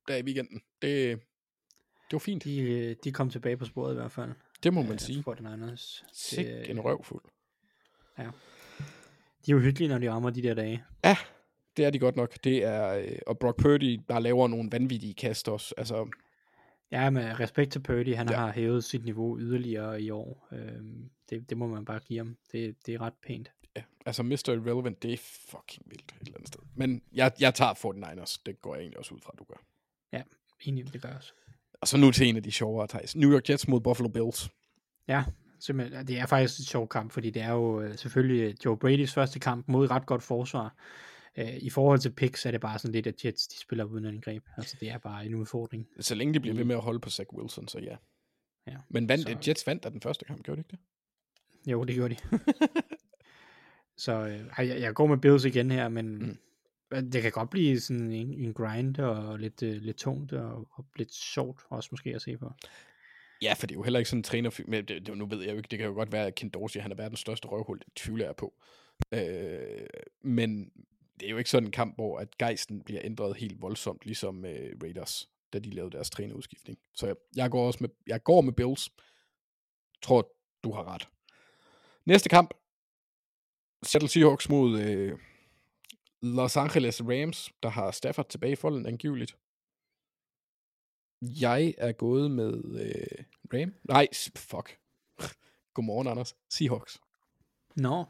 Der 0.08 0.16
i 0.16 0.22
weekenden. 0.22 0.60
Det, 0.82 1.20
det 1.80 2.12
var 2.12 2.18
fint. 2.18 2.44
De, 2.44 2.60
øh, 2.60 2.96
de 3.04 3.12
kom 3.12 3.30
tilbage 3.30 3.56
på 3.56 3.64
sporet 3.64 3.92
i 3.92 3.94
hvert 3.94 4.12
fald. 4.12 4.32
Det 4.62 4.74
må 4.74 4.82
man 4.82 4.92
øh, 4.92 4.98
sige. 4.98 5.24
49ers. 5.28 6.04
Sik 6.12 6.46
Det, 6.46 6.70
en 6.70 6.80
røvfuld. 6.80 7.22
De 9.46 9.50
er 9.50 9.54
jo 9.54 9.60
hyggelige, 9.60 9.88
når 9.88 9.98
de 9.98 10.10
rammer 10.10 10.30
de 10.30 10.42
der 10.42 10.54
dage. 10.54 10.84
Ja, 11.04 11.16
det 11.76 11.84
er 11.84 11.90
de 11.90 11.98
godt 11.98 12.16
nok. 12.16 12.44
Det 12.44 12.64
er, 12.64 12.88
øh, 12.98 13.18
og 13.26 13.38
Brock 13.38 13.62
Purdy, 13.62 14.00
der 14.08 14.18
laver 14.18 14.48
nogle 14.48 14.68
vanvittige 14.72 15.14
kast 15.14 15.48
også. 15.48 15.74
Altså, 15.76 16.08
Ja, 16.90 17.10
med 17.10 17.40
respekt 17.40 17.72
til 17.72 17.80
Purdy, 17.80 18.14
han 18.14 18.28
Ja. 18.28 18.40
ja. 18.40 18.46
har 18.46 18.52
hævet 18.52 18.84
sit 18.84 19.04
niveau 19.04 19.38
yderligere 19.38 20.02
i 20.02 20.10
år. 20.10 20.48
Øhm, 20.52 21.10
det, 21.30 21.50
det 21.50 21.56
må 21.58 21.66
man 21.66 21.84
bare 21.84 21.98
give 21.98 22.18
ham. 22.18 22.36
Det, 22.52 22.86
det 22.86 22.94
er 22.94 23.00
ret 23.00 23.12
pænt. 23.26 23.50
ja, 23.76 23.82
altså 24.06 24.22
Mr. 24.22 24.48
Irrelevant, 24.48 25.02
det 25.02 25.12
er 25.12 25.16
fucking 25.50 25.82
vildt 25.90 26.12
et 26.20 26.26
eller 26.26 26.34
andet 26.36 26.48
sted. 26.48 26.60
Men 26.74 27.02
jeg, 27.12 27.32
jeg 27.40 27.54
tager 27.54 27.74
49ers. 27.74 28.42
Det 28.46 28.60
går 28.62 28.74
jeg 28.74 28.80
egentlig 28.82 28.98
også 28.98 29.14
ud 29.14 29.20
fra, 29.20 29.30
at 29.34 29.38
du 29.38 29.44
gør. 29.44 29.56
Enig, 30.60 30.92
det 30.92 31.02
gør 31.02 31.08
jeg 31.08 31.16
også. 31.18 31.32
Og 31.80 31.88
så 31.88 31.96
nu 31.96 32.10
til 32.10 32.26
en 32.28 32.36
af 32.36 32.42
de 32.42 32.50
sjovere, 32.52 32.86
Thijs. 32.88 33.16
New 33.16 33.32
York 33.32 33.50
Jets 33.50 33.68
mod 33.68 33.80
Buffalo 33.80 34.08
Bills. 34.08 34.50
Ja, 35.08 35.24
simpelthen. 35.60 36.06
Det 36.06 36.18
er 36.18 36.26
faktisk 36.26 36.60
et 36.60 36.66
sjovt 36.66 36.90
kamp, 36.90 37.12
fordi 37.12 37.30
det 37.30 37.42
er 37.42 37.52
jo 37.52 37.80
øh, 37.80 37.96
selvfølgelig 37.98 38.64
Joe 38.64 38.76
Bradys 38.76 39.14
første 39.14 39.38
kamp 39.38 39.68
mod 39.68 39.84
et 39.84 39.90
ret 39.90 40.06
godt 40.06 40.22
forsvar. 40.22 40.74
Øh, 41.36 41.56
I 41.56 41.70
forhold 41.70 41.98
til 41.98 42.10
picks 42.10 42.46
er 42.46 42.50
det 42.50 42.60
bare 42.60 42.78
sådan 42.78 42.92
lidt, 42.92 43.06
at 43.06 43.24
Jets 43.24 43.48
de 43.48 43.58
spiller 43.58 43.84
uden 43.84 44.04
angreb. 44.04 44.44
Altså 44.56 44.76
det 44.80 44.90
er 44.90 44.98
bare 44.98 45.26
en 45.26 45.34
udfordring. 45.34 45.86
Så 46.00 46.14
længe 46.14 46.34
de 46.34 46.40
bliver 46.40 46.56
ved 46.56 46.64
med 46.64 46.74
at 46.76 46.82
holde 46.82 47.00
på 47.00 47.10
Zach 47.10 47.28
Wilson, 47.32 47.68
så 47.68 47.78
ja. 47.78 47.96
Ja. 48.66 48.76
Men 48.88 49.08
vandt, 49.08 49.28
Så-. 49.28 49.36
Jets 49.48 49.66
vandt 49.66 49.84
da 49.84 49.88
den 49.88 50.00
første 50.00 50.24
kamp, 50.24 50.42
gjorde 50.42 50.56
de 50.56 50.60
ikke 50.60 50.70
det? 50.70 51.70
Jo, 51.72 51.84
det 51.84 51.94
gjorde 51.94 52.14
de. 52.14 52.38
Så 53.96 54.12
øh, 54.26 54.68
jeg, 54.68 54.80
jeg 54.80 54.94
går 54.94 55.06
med 55.06 55.18
Bills 55.18 55.44
igen 55.44 55.70
her, 55.70 55.88
men 55.88 56.18
Mm. 56.18 56.24
mm. 56.24 57.10
Det 57.10 57.22
kan 57.22 57.32
godt 57.32 57.50
blive 57.50 57.80
sådan 57.80 58.12
en, 58.12 58.34
en 58.34 58.54
grind 58.54 58.98
og 58.98 59.38
lidt, 59.38 59.62
lidt 59.62 59.96
tungt 59.96 60.32
og, 60.32 60.68
og 60.72 60.86
lidt 60.96 61.14
sjovt 61.14 61.60
også 61.68 61.88
måske 61.92 62.14
at 62.14 62.22
se 62.22 62.36
på. 62.36 62.52
Ja, 63.42 63.52
for 63.52 63.66
det 63.66 63.74
er 63.74 63.78
jo 63.78 63.82
heller 63.82 63.98
ikke 63.98 64.10
sådan 64.10 64.18
en 64.18 64.22
træner... 64.22 64.60
Men 64.66 64.84
det, 64.84 65.06
det, 65.06 65.18
nu 65.18 65.26
ved 65.26 65.42
jeg 65.42 65.52
jo 65.52 65.56
ikke, 65.56 65.68
det 65.68 65.78
kan 65.78 65.88
jo 65.88 65.94
godt 65.94 66.12
være, 66.12 66.26
at 66.26 66.34
Ken 66.34 66.50
Dorsey, 66.50 66.80
han 66.80 66.90
er 66.92 66.96
verdens 66.96 67.20
største 67.20 67.48
røvhul. 67.48 67.78
Det 67.78 67.86
tvivler 67.96 68.24
jeg 68.24 68.36
på. 68.36 68.54
Øh, 69.12 69.86
men 70.22 70.72
det 71.20 71.26
er 71.26 71.30
jo 71.30 71.38
ikke 71.38 71.50
sådan 71.50 71.66
en 71.66 71.72
kamp, 71.72 71.94
hvor 71.94 72.18
at 72.18 72.38
gejsten 72.38 72.82
bliver 72.84 73.00
ændret 73.04 73.36
helt 73.36 73.62
voldsomt, 73.62 74.06
ligesom 74.06 74.44
øh, 74.44 74.76
Raiders, 74.82 75.28
da 75.52 75.58
de 75.58 75.70
lavede 75.70 75.90
deres 75.90 76.10
trænerudskiftning. 76.10 76.78
Så 76.94 77.06
jeg, 77.06 77.16
jeg, 77.36 77.50
går 77.50 77.66
også 77.66 77.78
med, 77.80 77.88
jeg 78.06 78.22
går 78.22 78.40
med 78.40 78.52
Bills. 78.52 78.90
Tror, 80.02 80.32
du 80.64 80.72
har 80.72 80.94
ret. 80.94 81.08
Næste 82.06 82.28
kamp. 82.28 82.54
Seattle 83.82 84.08
Seahawks 84.08 84.48
mod 84.48 84.80
øh, 84.80 85.18
Los 86.22 86.56
Angeles 86.56 87.02
Rams, 87.02 87.52
der 87.62 87.68
har 87.68 87.90
Stafford 87.90 88.28
tilbage 88.28 88.52
i 88.52 88.56
folden 88.56 88.86
angiveligt. 88.86 89.36
Jeg 91.22 91.74
er 91.78 91.92
gået 91.92 92.30
med 92.30 92.52
øh, 92.80 93.24
Ram. 93.54 93.74
Nej, 93.84 94.08
fuck. 94.36 94.78
Godmorgen, 95.74 96.06
Anders. 96.06 96.36
Seahawks. 96.50 97.00
Nå. 97.76 98.04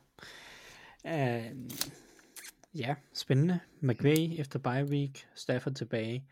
Uh, 1.04 1.70
ja, 2.74 2.94
spændende. 3.14 3.60
McVay 3.80 4.40
efter 4.40 4.58
bye 4.58 4.84
week, 4.84 5.26
Stafford 5.34 5.74
tilbage. 5.74 6.28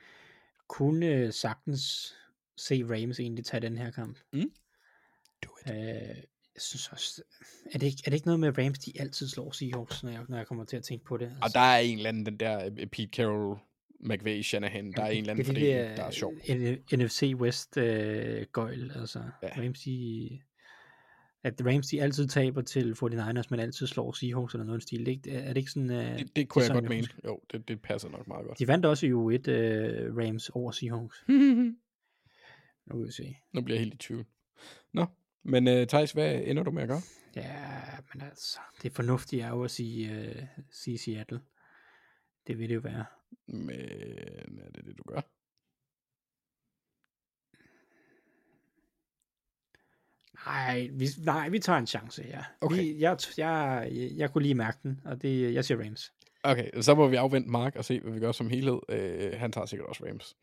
Kunne 0.69 1.07
øh, 1.07 1.33
sagtens 1.33 2.15
se 2.57 2.85
Rams 2.85 3.21
egentlig 3.21 3.45
tage 3.45 3.61
den 3.61 3.79
her 3.79 3.91
kamp. 3.91 4.19
Do 5.45 5.51
it. 5.61 5.71
Uh, 5.71 5.77
jeg 6.57 6.63
synes 6.63 6.89
også, 6.89 7.23
er 7.73 7.79
det, 7.79 7.87
ikke, 7.87 8.03
er 8.05 8.11
det 8.11 8.15
ikke 8.15 8.27
noget 8.27 8.41
med 8.41 8.59
Rams, 8.59 8.79
de 8.79 8.93
altid 9.01 9.29
slår 9.29 9.51
Seahawks, 9.51 10.03
når 10.03 10.11
jeg, 10.11 10.25
når 10.29 10.37
jeg 10.37 10.47
kommer 10.47 10.65
til 10.65 10.77
at 10.77 10.85
tænke 10.85 11.05
på 11.05 11.17
det? 11.17 11.27
Altså, 11.27 11.41
Og 11.43 11.55
der 11.55 11.61
er 11.61 11.79
en 11.79 11.97
eller 11.97 12.09
anden, 12.09 12.27
den 12.27 12.37
der 12.41 12.65
øh, 12.65 12.87
Pete 12.87 13.09
Carroll, 13.13 13.59
McVay, 14.01 14.43
Shanahan, 14.43 14.93
der 14.93 15.03
er 15.03 15.07
en 15.07 15.17
eller 15.19 15.31
anden 15.31 15.37
det 15.39 15.47
fordeling, 15.47 15.75
er 15.75 15.89
det 15.89 15.97
der 15.97 16.05
er 16.05 16.11
sjov. 16.11 16.33
NFC 16.93 17.33
West 17.37 17.77
øh, 17.77 18.47
gøjl, 18.53 18.93
altså 18.95 19.19
Ja. 19.43 19.49
ja. 19.57 19.63
Rams, 19.67 19.81
de, 19.81 20.41
at 21.45 21.63
Rams, 21.67 21.87
de 21.87 22.03
altid 22.03 22.29
taber 22.29 22.63
til 22.63 22.93
49ers, 23.03 23.43
men 23.51 23.61
altid 23.61 23.87
slår 23.87 24.13
Seahawks 24.13 24.55
eller 24.55 24.65
noget 24.65 24.83
stil. 24.83 25.09
Ikke? 25.09 25.31
Er 25.31 25.49
det 25.49 25.57
ikke 25.57 25.71
sådan... 25.71 25.91
Øh, 25.91 26.19
Det, 26.19 26.37
det 26.37 26.49
kunne 26.49 26.61
jeg 26.63 26.67
sådan, 26.67 26.83
godt 26.83 26.91
mene. 26.91 27.07
Jo, 27.25 27.41
det, 27.53 27.69
det 27.69 27.83
passer 27.83 28.09
nok 28.09 28.27
meget 28.29 28.47
godt. 28.47 28.59
De 28.59 28.69
vandt 28.69 28.87
også 28.87 29.07
i 29.07 29.13
u 29.13 29.31
1 29.31 29.49
øh, 29.49 30.17
Rams 30.17 30.49
over 30.51 30.71
Seahawks. 30.71 31.25
Nu 32.87 32.97
vil 32.99 33.07
vi 33.07 33.13
se. 33.13 33.37
nu 33.53 33.63
bliver 33.63 33.77
jeg 33.79 33.85
helt 33.85 33.95
i 33.95 33.99
tvivl. 33.99 34.25
Nå, 34.93 35.07
men 35.45 35.69
uh, 35.69 35.87
Thijs, 35.87 36.13
hvad 36.13 36.43
ender 36.45 36.63
du 36.63 36.71
med 36.71 36.83
at 36.83 36.89
gøre? 36.89 37.01
Ja, 37.37 37.73
men 38.15 38.23
altså, 38.23 38.59
det 38.83 38.93
fornuftige 38.93 39.43
er 39.43 39.49
jo 39.49 39.65
at 39.65 39.71
sige, 39.71 40.11
øh, 40.13 40.43
sige 40.71 40.99
Seattle. 40.99 41.41
Det 42.47 42.59
vil 42.59 42.69
det 42.69 42.75
jo 42.75 42.81
være. 42.81 43.05
Men 43.47 44.61
er 44.61 44.71
det 44.75 44.85
det, 44.85 44.99
du 44.99 45.03
gør? 45.07 45.21
Nej, 50.47 50.89
vi, 50.93 51.07
nej, 51.25 51.49
vi 51.49 51.59
tager 51.59 51.79
en 51.79 51.87
chance, 51.87 52.23
ja. 52.23 52.45
Okay. 52.61 52.77
Vi, 52.77 53.01
jeg, 53.01 53.19
jeg, 53.39 53.89
jeg, 53.93 54.11
jeg 54.17 54.33
kunne 54.33 54.43
lige 54.43 54.55
mærke 54.55 54.79
den, 54.83 55.01
og 55.05 55.23
det, 55.23 55.55
jeg 55.55 55.65
siger 55.65 55.85
Rams. 55.85 56.13
Okay, 56.43 56.81
så 56.81 56.95
må 56.95 57.09
vi 57.09 57.17
afvente 57.17 57.51
Mark 57.51 57.77
og 57.77 57.85
se, 57.85 58.01
hvad 58.01 58.13
vi 58.13 58.21
gør 58.21 58.33
som 58.33 58.51
helhed. 58.51 58.79
Uh, 59.33 59.41
han 59.41 59.53
tager 59.53 59.67
sikkert 59.67 59.89
også 59.89 60.05
Rams. 60.07 60.37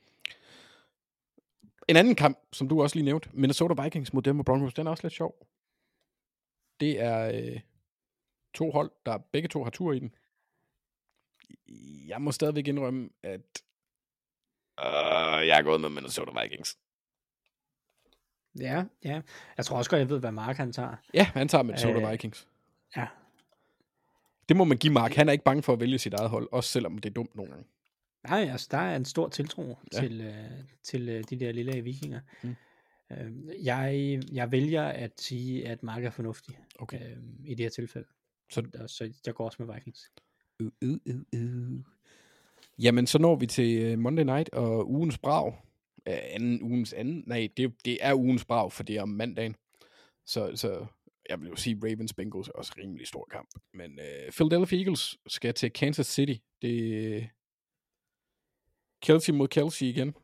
En 1.88 1.95
anden 1.95 2.15
kamp, 2.15 2.38
som 2.53 2.68
du 2.68 2.81
også 2.81 2.95
lige 2.95 3.05
nævnte, 3.05 3.30
Minnesota 3.34 3.84
Vikings 3.84 4.14
mod 4.14 4.22
Denver 4.22 4.43
Broncos, 4.43 4.73
den 4.73 4.88
er 4.88 4.91
også 4.91 5.03
lidt 5.03 5.14
sjov. 5.14 5.47
Det 6.80 7.01
er 7.01 7.31
øh, 7.35 7.60
to 8.53 8.72
hold, 8.72 8.91
der 9.05 9.18
begge 9.18 9.49
to 9.49 9.64
har 9.64 9.72
tur 9.72 9.93
i 9.93 9.99
den. 9.99 10.15
Jeg 12.07 12.21
må 12.21 12.31
stadigvæk 12.31 12.67
indrømme, 12.67 13.09
at 13.23 13.41
øh, 14.80 15.47
jeg 15.47 15.59
er 15.59 15.61
gået 15.61 15.81
med 15.81 15.89
Minnesota 15.89 16.41
Vikings. 16.41 16.77
Ja, 18.59 18.84
ja. 19.03 19.21
Jeg 19.57 19.65
tror 19.65 19.77
også 19.77 19.89
godt, 19.89 19.99
jeg 19.99 20.09
ved, 20.09 20.19
hvad 20.19 20.31
Mark 20.31 20.57
han 20.57 20.71
tager. 20.71 20.95
Ja, 21.13 21.23
han 21.25 21.47
tager 21.47 21.63
Minnesota 21.63 21.99
øh, 22.05 22.11
Vikings. 22.11 22.47
Ja, 22.95 23.07
Det 24.49 24.57
må 24.57 24.63
man 24.63 24.77
give 24.77 24.93
Mark. 24.93 25.13
Han 25.13 25.27
er 25.27 25.31
ikke 25.31 25.43
bange 25.43 25.63
for 25.63 25.73
at 25.73 25.80
vælge 25.80 25.99
sit 25.99 26.13
eget 26.13 26.30
hold, 26.30 26.47
også 26.51 26.69
selvom 26.69 26.97
det 26.97 27.09
er 27.09 27.13
dumt 27.13 27.35
nogle 27.35 27.51
gange. 27.51 27.67
Nej, 28.27 28.39
altså, 28.51 28.67
der 28.71 28.77
er 28.77 28.95
en 28.95 29.05
stor 29.05 29.30
tiltro 29.30 29.77
Ja. 29.93 29.99
til, 29.99 30.21
øh, 30.21 30.51
til 30.84 31.09
øh, 31.09 31.23
de 31.30 31.39
der 31.39 31.51
lille 31.51 31.81
vikinger. 31.81 32.19
Mm. 32.43 32.55
Øh, 33.11 33.31
jeg, 33.65 34.19
jeg 34.31 34.51
vælger 34.51 34.84
at 34.84 35.11
sige, 35.21 35.67
at 35.67 35.84
Mark 35.84 36.03
er 36.03 36.09
fornuftig 36.09 36.57
Okay. 36.80 37.11
øh, 37.11 37.17
i 37.45 37.55
det 37.55 37.65
her 37.65 37.69
tilfælde. 37.69 38.07
Så- 38.51 38.67
Så, 38.88 38.88
så 38.88 39.13
jeg 39.25 39.34
går 39.34 39.45
også 39.45 39.63
med 39.63 39.73
Vikings. 39.75 40.11
Uh, 40.59 40.67
uh, 40.85 40.97
uh, 41.09 41.41
uh. 41.41 41.80
Jamen, 42.80 43.07
så 43.07 43.19
når 43.19 43.35
vi 43.35 43.45
til 43.47 43.99
Monday 43.99 44.23
Night 44.23 44.49
og 44.49 44.89
ugens 44.91 45.17
brag. 45.17 45.53
Anden 46.05 46.61
ugens 46.61 46.93
anden. 46.93 47.23
Nej, 47.27 47.47
det, 47.57 47.73
det 47.85 47.97
er 48.01 48.13
ugens 48.13 48.45
brag, 48.45 48.71
for 48.71 48.84
det 48.84 48.95
er 48.95 49.01
om 49.01 49.09
mandagen. 49.09 49.55
Så, 50.25 50.51
så 50.55 50.85
jeg 51.30 51.41
vil 51.41 51.49
jo 51.49 51.55
sige, 51.55 51.80
Ravens 51.84 52.13
Bengals 52.13 52.47
er 52.47 52.51
også 52.51 52.73
en 52.77 52.84
rimelig 52.84 53.07
stor 53.07 53.27
kamp. 53.31 53.49
Men 53.73 53.91
uh, 53.99 54.31
Philadelphia 54.31 54.80
Eagles 54.80 55.17
skal 55.27 55.53
til 55.53 55.71
Kansas 55.71 56.07
City. 56.07 56.34
Det 56.61 57.07
er 57.17 57.21
Kelsey 59.01 59.34
mod 59.34 59.47
Kelsey 59.47 59.85
igen. 59.85 60.15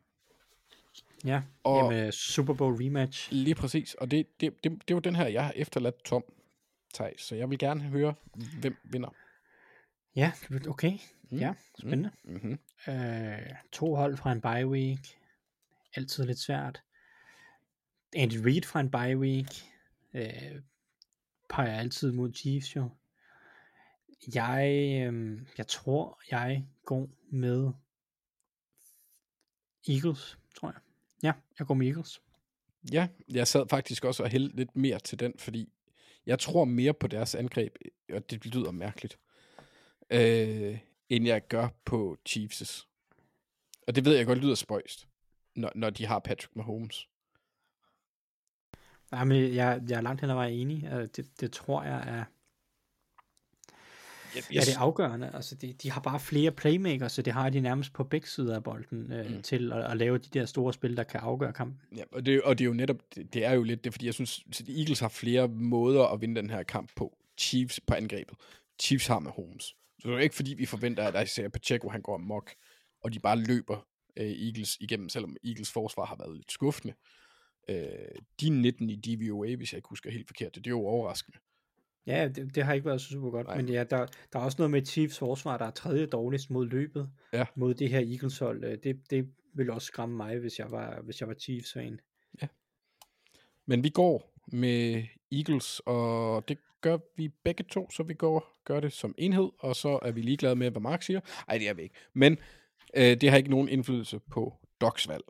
Ja, 1.26 1.42
Og- 1.64 1.74
og, 1.74 1.94
Jamen, 1.94 2.12
Super 2.12 2.54
Bowl 2.54 2.84
rematch. 2.84 3.32
Lige 3.32 3.56
præcis. 3.56 3.94
Og 3.94 4.12
det, 4.12 4.28
det, 4.42 4.64
det, 4.64 4.88
det 4.88 4.94
var 4.94 5.00
den 5.00 5.16
her, 5.16 5.28
jeg 5.28 5.46
har 5.46 5.54
efterladt 5.56 6.04
tom. 6.04 6.24
Thijs. 6.94 7.22
Så 7.22 7.36
jeg 7.36 7.50
vil 7.50 7.60
gerne 7.60 7.82
høre, 7.82 8.14
hvem 8.62 8.76
vinder. 8.84 9.10
Ja, 10.16 10.32
okay. 10.68 10.98
Mm, 11.32 11.38
Ja, 11.38 11.54
spændende. 11.80 12.12
Mm-hmm. 12.24 12.60
Øh, 12.94 13.56
to 13.72 13.96
hold 13.96 14.18
fra 14.18 14.32
en 14.32 14.42
bye 14.42 14.68
week. 14.68 15.18
Altid 15.96 16.26
lidt 16.26 16.40
svært. 16.40 16.84
Andy 18.16 18.38
Reid 18.46 18.62
fra 18.64 18.80
en 18.80 18.92
bye 18.92 19.18
week. 19.18 19.48
Øh, 20.14 20.62
peger 21.50 21.80
altid 21.80 22.12
mod 22.12 22.34
Chiefs 22.34 22.76
jo. 22.76 22.90
Jeg, 24.34 24.66
øh, 25.02 25.42
jeg 25.58 25.68
tror, 25.68 26.22
jeg 26.32 26.68
går 26.86 27.10
med 27.32 27.72
Eagles, 29.88 30.38
tror 30.56 30.68
jeg. 30.72 30.82
Ja, 31.24 31.34
jeg 31.60 31.68
går 31.68 31.74
med 31.74 31.88
Eagles. 31.88 32.22
Ja, 32.92 33.08
jeg 33.30 33.48
sad 33.48 33.66
faktisk 33.70 34.06
også 34.06 34.24
og 34.24 34.30
hældte 34.30 34.56
lidt 34.56 34.76
mere 34.76 35.00
til 35.00 35.20
den, 35.20 35.34
fordi 35.38 35.74
jeg 36.26 36.40
tror 36.40 36.66
mere 36.66 36.94
på 36.94 37.08
deres 37.08 37.36
angreb, 37.36 37.76
og 38.14 38.30
det 38.30 38.46
lyder 38.46 38.72
mærkeligt, 38.72 39.20
øh, 40.10 40.80
end 41.10 41.26
jeg 41.26 41.48
gør 41.48 41.68
på 41.86 42.18
Chiefs. 42.26 42.88
Og 43.88 43.96
det 43.96 44.06
ved 44.06 44.16
jeg 44.16 44.26
godt 44.26 44.38
lyder 44.38 44.56
spøjst, 44.56 45.08
når, 45.56 45.72
når 45.76 45.90
de 45.90 46.06
har 46.06 46.20
Patrick 46.20 46.56
Mahomes. 46.56 47.08
Nej, 49.12 49.24
men 49.24 49.54
jeg, 49.56 49.82
jeg 49.90 49.98
er 49.98 50.02
langt 50.02 50.22
hen 50.22 50.30
ad 50.30 50.36
vejen 50.36 50.60
enig. 50.60 50.90
Øh, 50.94 51.08
Det, 51.16 51.42
det 51.42 51.52
tror 51.52 51.84
jeg 51.84 52.04
er, 52.08 52.24
Jeg, 54.36 54.60
er 54.60 54.66
det 54.66 54.76
afgørende. 54.78 55.32
Altså, 55.34 55.56
de, 55.56 55.74
de 55.74 55.92
har 55.92 56.02
bare 56.02 56.20
flere 56.20 56.52
playmakers, 56.52 57.12
så 57.12 57.22
det 57.22 57.34
har 57.34 57.50
de 57.50 57.60
nærmest 57.60 57.94
på 57.94 58.04
begge 58.04 58.28
sider 58.28 58.56
af 58.56 58.64
bolden 58.64 59.12
øh, 59.12 59.32
mm. 59.36 59.42
til 59.42 59.74
at, 59.74 59.92
at 59.92 59.98
lave 59.98 60.18
de 60.18 60.40
der 60.40 60.46
store 60.46 60.74
spil, 60.74 60.98
der 60.98 61.04
kan 61.04 61.20
afgøre 61.20 61.54
kampen. 61.54 61.82
Ja, 61.98 62.04
og 62.12 62.26
det, 62.26 62.42
og 62.42 62.58
det 62.58 62.64
er 62.64 62.68
jo 62.68 62.74
netop, 62.74 62.98
det, 63.16 63.34
det 63.34 63.46
er 63.46 63.54
jo 63.54 63.64
lidt 63.64 63.84
det, 63.84 63.94
fordi 63.94 64.06
jeg 64.06 64.14
synes, 64.14 64.44
at 64.50 64.70
Eagles 64.70 65.00
har 65.00 65.10
flere 65.10 65.48
måder 65.48 66.04
at 66.06 66.22
vinde 66.22 66.42
den 66.42 66.50
her 66.50 66.64
kamp 66.64 66.92
på. 66.96 67.18
Chiefs 67.38 67.80
på 67.80 67.94
angrebet. 67.94 68.38
Chiefs 68.82 69.08
har 69.08 69.20
med 69.20 69.32
Holmes. 69.32 69.76
Så 70.00 70.08
det 70.08 70.14
er 70.14 70.18
jo 70.18 70.24
ikke 70.24 70.36
fordi, 70.36 70.54
vi 70.54 70.66
forventer, 70.66 71.04
at 71.08 71.28
Isaiah 71.28 71.50
Pacheco 71.52 71.90
han 71.90 72.02
går 72.02 72.16
amok, 72.16 72.52
og 73.02 73.14
de 73.14 73.20
bare 73.20 73.38
løber 73.40 73.88
øh, 74.18 74.26
Eagles 74.32 74.78
igennem, 74.80 75.10
selvom 75.10 75.36
Eagles 75.44 75.72
forsvar 75.72 76.06
har 76.06 76.16
været 76.16 76.36
lidt 76.36 76.52
skuffende. 76.52 76.94
Øh, 77.70 77.86
de 78.42 78.50
19 78.50 78.90
i 78.90 78.96
DVOA, 78.96 79.56
hvis 79.56 79.74
jeg 79.74 79.78
ikke 79.78 79.90
husker 79.90 80.12
helt 80.12 80.28
forkert, 80.28 80.56
det, 80.56 80.64
det 80.66 80.68
er 80.70 80.76
jo 80.76 80.86
overraskende. 80.86 81.38
Ja, 82.06 82.28
det, 82.28 82.56
det 82.56 82.64
har 82.64 82.74
ikke 82.74 82.86
været 82.86 83.02
så 83.02 83.08
super 83.10 83.30
godt, 83.30 83.48
Nej. 83.48 83.56
Men 83.58 83.70
ja, 83.70 83.84
der, 83.84 84.06
der 84.34 84.40
er 84.40 84.44
også 84.44 84.56
noget 84.58 84.72
med 84.72 84.86
Chiefs 84.86 85.20
forsvar, 85.20 85.58
der 85.58 85.66
er 85.66 85.72
tredje 85.72 86.06
dårligst 86.06 86.50
mod 86.50 86.68
løbet, 86.68 87.10
Ja. 87.34 87.46
mod 87.56 87.74
det 87.74 87.90
her 87.90 88.00
Eagles 88.00 88.40
hold. 88.40 88.64
Øh, 88.64 88.78
Det, 88.84 89.02
det 89.10 89.30
vil 89.56 89.70
også 89.70 89.86
skræmme 89.86 90.18
mig, 90.18 90.40
hvis 90.40 90.60
jeg 90.60 90.72
var, 90.72 91.02
hvis 91.02 91.20
jeg 91.20 91.28
var 91.28 91.34
Chiefs 91.34 91.74
fan. 91.74 92.00
Men 93.66 93.84
vi 93.84 93.90
går 93.90 94.34
med 94.52 95.04
Eagles, 95.32 95.82
og 95.86 96.48
det 96.48 96.58
gør 96.82 96.98
vi 97.18 97.30
begge 97.44 97.64
to, 97.64 97.92
så 97.92 98.04
vi 98.04 98.14
går 98.14 98.60
gør 98.66 98.80
det 98.80 98.94
som 98.94 99.16
enhed, 99.18 99.50
og 99.60 99.76
så 99.76 100.00
er 100.02 100.12
vi 100.12 100.22
ligeglade 100.22 100.56
med, 100.56 100.72
hvad 100.72 100.82
Mark 100.82 101.04
siger. 101.04 101.20
Nej, 101.48 101.58
det 101.58 101.70
er 101.70 101.74
vi 101.74 101.82
ikke. 101.82 101.96
Men 102.14 102.38
øh, 102.94 103.22
det 103.22 103.30
har 103.30 103.38
ikke 103.38 103.50
nogen 103.50 103.70
indflydelse 103.70 104.20
på 104.20 104.54
Docs 104.82 105.08
valg. 105.08 105.24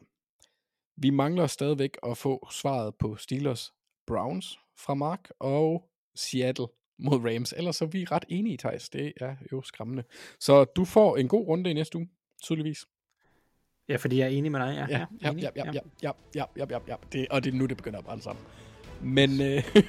Vi 0.97 1.09
mangler 1.09 1.47
stadigvæk 1.47 1.97
at 2.07 2.17
få 2.17 2.47
svaret 2.51 2.95
på 2.95 3.15
Steelers 3.15 3.73
Browns 4.07 4.59
fra 4.77 4.93
Mark 4.93 5.29
og 5.39 5.89
Seattle 6.15 6.67
mod 6.99 7.19
Rams. 7.19 7.53
Ellers 7.57 7.75
så 7.75 7.85
er 7.85 7.89
vi 7.89 8.05
ret 8.05 8.25
enige, 8.29 8.57
Thijs. 8.57 8.89
Det 8.89 9.13
er 9.21 9.35
jo 9.51 9.61
skræmmende. 9.61 10.03
Så 10.39 10.63
du 10.63 10.85
får 10.85 11.17
en 11.17 11.27
god 11.27 11.47
runde 11.47 11.71
i 11.71 11.73
næste 11.73 11.97
uge, 11.97 12.09
tydeligvis. 12.43 12.85
Ja, 13.89 13.95
fordi 13.95 14.17
jeg 14.17 14.25
er 14.25 14.29
enig 14.29 14.51
med 14.51 14.59
dig. 14.59 14.87
Ja, 14.89 14.97
Ja, 14.97 15.05
ja, 15.21 15.31
enig, 15.31 15.43
ja, 15.43 15.49
ja, 15.55 15.65
ja, 15.65 15.81
ja, 16.03 16.11
ja, 16.35 16.45
ja, 16.57 16.65
ja, 16.69 16.79
ja. 16.87 16.95
Det, 17.11 17.27
og 17.29 17.43
det 17.43 17.53
er 17.53 17.57
nu, 17.57 17.65
det 17.65 17.77
begynder 17.77 17.99
at 17.99 18.05
brænde 18.05 18.23
sammen. 18.23 18.45
Men 19.01 19.41
øh, 19.41 19.63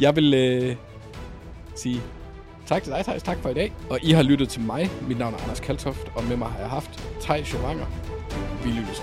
jeg 0.00 0.16
vil 0.16 0.34
øh, 0.34 0.76
sige 1.76 2.00
Tak 2.66 2.82
til 2.82 2.92
dig, 2.92 3.04
Thijs. 3.04 3.22
Tak 3.22 3.38
for 3.38 3.48
i 3.48 3.54
dag. 3.54 3.72
Og 3.90 3.98
I 4.02 4.12
har 4.12 4.22
lyttet 4.22 4.48
til 4.48 4.60
mig. 4.60 4.90
Mit 5.08 5.18
navn 5.18 5.34
er 5.34 5.38
Anders 5.38 5.60
Kaltoft, 5.60 6.08
og 6.14 6.24
med 6.24 6.36
mig 6.36 6.48
har 6.48 6.58
jeg 6.58 6.70
haft 6.70 7.04
Thijs 7.20 7.54
Jovanger. 7.54 7.86
Vi 8.64 8.70
lyttes. 8.70 9.02